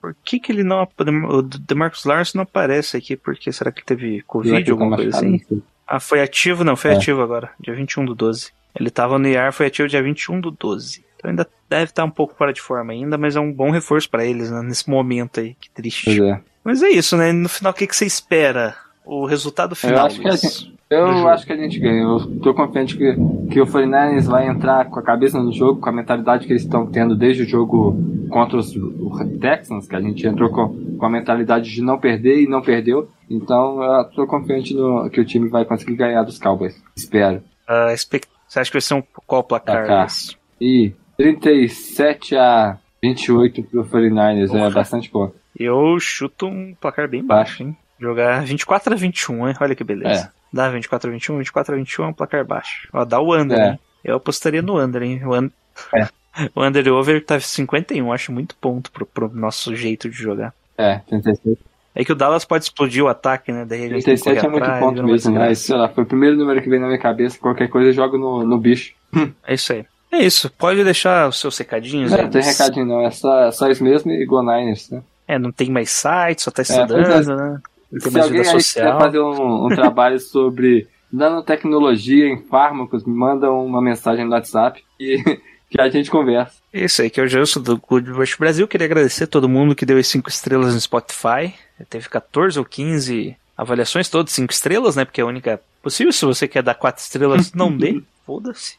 Por 0.00 0.14
que, 0.24 0.38
que 0.38 0.52
ele 0.52 0.62
não. 0.64 0.86
O 1.28 1.42
DeMarcus 1.42 2.04
Lawrence 2.04 2.34
não 2.34 2.42
aparece 2.42 2.96
aqui? 2.96 3.16
Porque 3.16 3.50
será 3.52 3.70
que 3.72 3.84
teve 3.84 4.22
Covid, 4.22 4.64
tá 4.64 4.70
alguma 4.72 4.96
coisa 4.96 5.16
assim? 5.16 5.40
Ah, 5.86 6.00
foi 6.00 6.22
ativo? 6.22 6.64
Não, 6.64 6.76
foi 6.76 6.92
É. 6.92 6.96
ativo 6.96 7.20
agora, 7.22 7.50
dia 7.60 7.74
21 7.74 8.04
do 8.06 8.14
12. 8.14 8.52
Ele 8.78 8.90
tava 8.90 9.18
no 9.18 9.28
IR, 9.28 9.52
foi 9.52 9.66
ativo 9.66 9.86
dia 9.88 10.02
21 10.02 10.40
do 10.40 10.50
12. 10.50 11.04
Então 11.16 11.30
ainda 11.30 11.46
deve 11.68 11.84
estar 11.84 12.04
um 12.04 12.10
pouco 12.10 12.34
fora 12.34 12.52
de 12.52 12.60
forma 12.60 12.92
ainda, 12.92 13.16
mas 13.18 13.36
é 13.36 13.40
um 13.40 13.52
bom 13.52 13.70
reforço 13.70 14.08
pra 14.10 14.24
eles, 14.24 14.50
né, 14.50 14.62
nesse 14.62 14.88
momento 14.90 15.40
aí. 15.40 15.54
Que 15.60 15.70
triste. 15.70 16.04
Pois 16.06 16.18
é. 16.20 16.40
Mas 16.64 16.82
é 16.82 16.88
isso, 16.88 17.16
né? 17.16 17.32
No 17.32 17.48
final, 17.48 17.72
o 17.72 17.74
que, 17.74 17.86
que 17.86 17.94
você 17.96 18.06
espera? 18.06 18.74
O 19.04 19.26
resultado 19.26 19.74
final. 19.76 20.06
acho 20.06 20.20
que 20.20 20.26
a 20.26 20.30
Luiz? 20.30 20.40
gente- 20.40 20.73
Eu 20.94 21.28
acho 21.28 21.46
que 21.46 21.52
a 21.52 21.56
gente 21.56 21.78
ganha. 21.78 22.02
Eu 22.02 22.40
tô 22.40 22.54
confiante 22.54 22.96
que, 22.96 23.14
que 23.50 23.60
o 23.60 23.66
49ers 23.66 24.26
vai 24.26 24.48
entrar 24.48 24.86
com 24.86 24.98
a 24.98 25.02
cabeça 25.02 25.38
no 25.42 25.52
jogo, 25.52 25.80
com 25.80 25.88
a 25.88 25.92
mentalidade 25.92 26.46
que 26.46 26.52
eles 26.52 26.62
estão 26.62 26.86
tendo 26.86 27.14
desde 27.16 27.42
o 27.42 27.46
jogo 27.48 27.96
contra 28.30 28.56
os 28.58 28.74
o 28.76 29.38
Texans, 29.40 29.86
que 29.86 29.94
a 29.94 30.00
gente 30.00 30.26
entrou 30.26 30.50
com, 30.50 30.96
com 30.96 31.06
a 31.06 31.10
mentalidade 31.10 31.70
de 31.72 31.80
não 31.82 31.98
perder 31.98 32.42
e 32.42 32.48
não 32.48 32.60
perdeu. 32.62 33.08
Então 33.30 33.82
eu 33.82 34.04
tô 34.10 34.26
confiante 34.26 34.74
no, 34.74 35.08
que 35.10 35.20
o 35.20 35.24
time 35.24 35.48
vai 35.48 35.64
conseguir 35.64 35.94
ganhar 35.96 36.22
dos 36.22 36.38
Cowboys. 36.38 36.82
Espero. 36.96 37.42
Ah, 37.66 37.92
expect- 37.92 38.28
Você 38.48 38.60
acha 38.60 38.70
que 38.70 38.74
vai 38.76 38.80
ser 38.82 38.94
um 38.94 39.02
qual 39.26 39.42
placar? 39.44 39.76
Placar. 39.78 40.00
Luiz? 40.00 40.36
E 40.60 40.92
37 41.16 42.36
a 42.36 42.78
28 43.02 43.62
pro 43.64 43.84
49ers, 43.84 44.44
é 44.54 44.58
Porra. 44.58 44.70
bastante 44.70 45.10
ponto. 45.10 45.34
Eu 45.58 45.98
chuto 46.00 46.46
um 46.46 46.74
placar 46.80 47.08
bem 47.08 47.24
baixo, 47.24 47.62
hein? 47.62 47.76
Jogar 48.00 48.42
24 48.44 48.92
a 48.92 48.96
21, 48.96 49.48
hein? 49.48 49.54
Olha 49.60 49.74
que 49.74 49.84
beleza. 49.84 50.32
Dá 50.54 50.68
24 50.68 51.10
a 51.10 51.12
21? 51.12 51.38
24 51.38 51.74
a 51.74 51.76
21 51.78 52.04
é 52.04 52.08
um 52.08 52.12
placar 52.12 52.44
baixo. 52.44 52.88
Ó, 52.92 53.04
dá 53.04 53.20
o 53.20 53.34
under, 53.34 53.58
É. 53.58 53.70
hein? 53.70 53.78
Eu 54.04 54.16
apostaria 54.16 54.62
no 54.62 54.78
under, 54.80 55.02
hein? 55.02 55.20
O, 55.24 55.34
un... 55.34 55.50
É. 55.92 56.06
o 56.54 56.62
under 56.62 56.86
over 56.92 57.24
tá 57.24 57.40
51, 57.40 58.12
acho 58.12 58.30
muito 58.30 58.54
ponto 58.54 58.92
pro, 58.92 59.04
pro 59.04 59.28
nosso 59.34 59.74
jeito 59.74 60.08
de 60.08 60.16
jogar. 60.16 60.54
É, 60.78 61.00
37, 61.08 61.58
É 61.92 62.04
que 62.04 62.12
o 62.12 62.14
Dallas 62.14 62.44
pode 62.44 62.64
explodir 62.64 63.02
o 63.02 63.08
ataque, 63.08 63.50
né? 63.50 63.64
Daí 63.64 63.86
a 63.86 63.88
gente 63.88 64.04
tem 64.04 64.14
que 64.14 64.22
37 64.22 64.46
é 64.46 64.48
muito 64.48 64.62
atrás, 64.62 64.80
ponto 64.80 65.02
mesmo, 65.02 65.16
desgraça. 65.16 65.38
mas 65.40 65.58
sei 65.58 65.76
lá, 65.76 65.88
foi 65.88 66.04
o 66.04 66.06
primeiro 66.06 66.36
número 66.36 66.62
que 66.62 66.68
veio 66.68 66.80
na 66.80 66.86
minha 66.86 67.00
cabeça. 67.00 67.36
Qualquer 67.40 67.68
coisa 67.68 67.90
eu 67.90 67.92
jogo 67.92 68.16
no, 68.16 68.44
no 68.44 68.56
bicho. 68.56 68.94
É 69.44 69.54
isso 69.54 69.72
aí. 69.72 69.84
É 70.12 70.18
isso. 70.18 70.48
Pode 70.50 70.84
deixar 70.84 71.28
os 71.28 71.40
seus 71.40 71.58
recadinhos. 71.58 72.12
Não, 72.12 72.18
aí, 72.18 72.24
não 72.24 72.30
tem 72.30 72.42
recadinho 72.42 72.86
não, 72.86 73.00
é 73.04 73.10
só, 73.10 73.50
só 73.50 73.68
isso 73.68 73.82
mesmo 73.82 74.12
e 74.12 74.24
Go 74.24 74.40
Niners, 74.40 74.88
né? 74.90 75.02
É, 75.26 75.36
não 75.36 75.50
tem 75.50 75.68
mais 75.70 75.90
site, 75.90 76.42
só 76.42 76.50
tá 76.52 76.62
pois 76.64 76.70
é. 76.70 76.82
estudando, 76.82 77.36
né? 77.36 77.60
Tem 78.02 78.10
Se 78.12 78.20
alguém 78.20 78.44
social. 78.44 78.58
quiser 78.58 78.98
fazer 78.98 79.20
um, 79.20 79.66
um 79.66 79.68
trabalho 79.74 80.18
sobre 80.18 80.88
nanotecnologia 81.12 82.26
em 82.26 82.42
fármacos, 82.42 83.04
me 83.04 83.14
manda 83.14 83.50
uma 83.50 83.80
mensagem 83.80 84.24
no 84.24 84.32
WhatsApp 84.32 84.82
e 84.98 85.22
que 85.70 85.80
a 85.80 85.88
gente 85.88 86.10
conversa. 86.10 86.54
Isso 86.72 87.02
aí, 87.02 87.10
que 87.10 87.20
é 87.20 87.22
o 87.22 87.28
Gelson 87.28 87.60
do 87.60 87.76
Good 87.76 88.10
Brasil. 88.38 88.66
Queria 88.66 88.86
agradecer 88.86 89.24
a 89.24 89.28
todo 89.28 89.48
mundo 89.48 89.74
que 89.74 89.86
deu 89.86 89.98
as 89.98 90.06
5 90.08 90.28
estrelas 90.28 90.74
no 90.74 90.80
Spotify. 90.80 91.54
Teve 91.88 92.08
14 92.08 92.58
ou 92.58 92.64
15 92.64 93.36
avaliações, 93.56 94.08
todas 94.08 94.32
5 94.32 94.52
estrelas, 94.52 94.96
né? 94.96 95.04
Porque 95.04 95.20
é 95.20 95.24
a 95.24 95.26
única 95.26 95.60
possível. 95.82 96.12
Se 96.12 96.24
você 96.24 96.48
quer 96.48 96.62
dar 96.62 96.74
4 96.74 97.00
estrelas, 97.02 97.52
não 97.52 97.76
dê. 97.76 98.02
Foda-se. 98.26 98.76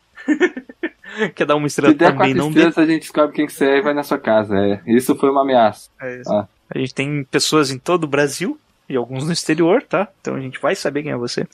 quer 1.35 1.45
dar 1.45 1.55
uma 1.55 1.67
estrela 1.67 1.93
Se 1.93 1.99
der 1.99 2.11
também, 2.11 2.33
não 2.33 2.51
dê. 2.51 2.67
estrelas, 2.67 2.77
a 2.77 2.85
gente 2.85 3.01
descobre 3.03 3.35
quem 3.35 3.45
que 3.45 3.53
você 3.53 3.65
é 3.65 3.77
e 3.77 3.81
vai 3.81 3.93
na 3.93 4.03
sua 4.03 4.17
casa. 4.17 4.57
É, 4.57 4.81
isso 4.87 5.15
foi 5.15 5.29
uma 5.29 5.41
ameaça. 5.41 5.89
É 6.01 6.19
isso. 6.19 6.33
Ah. 6.33 6.47
A 6.69 6.77
gente 6.79 6.93
tem 6.93 7.23
pessoas 7.23 7.69
em 7.71 7.77
todo 7.77 8.05
o 8.05 8.07
Brasil 8.07 8.59
e 8.87 8.95
alguns 8.95 9.25
no 9.25 9.33
exterior, 9.33 9.83
tá? 9.83 10.07
Então 10.21 10.35
a 10.35 10.39
gente 10.39 10.59
vai 10.59 10.75
saber 10.75 11.03
quem 11.03 11.11
é 11.11 11.17
você. 11.17 11.47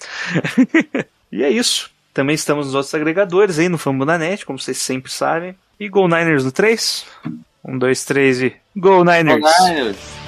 e 1.32 1.44
é 1.44 1.50
isso. 1.50 1.90
Também 2.14 2.36
estamos 2.36 2.68
nos 2.68 2.76
outros 2.76 2.94
agregadores 2.94 3.58
aí 3.58 3.70
no 3.70 3.78
Fambonanet, 3.78 4.46
como 4.46 4.60
vocês 4.60 4.78
sempre 4.78 5.12
sabem. 5.12 5.56
E 5.80 5.88
Go 5.88 6.08
Niners 6.08 6.44
no 6.44 6.52
3. 6.52 7.06
1, 7.64 7.78
2, 7.78 8.06
3 8.06 8.42
e 8.42 8.56
Go 8.76 8.98
Go 8.98 9.04
Niners! 9.04 9.42
Niners! 9.60 10.21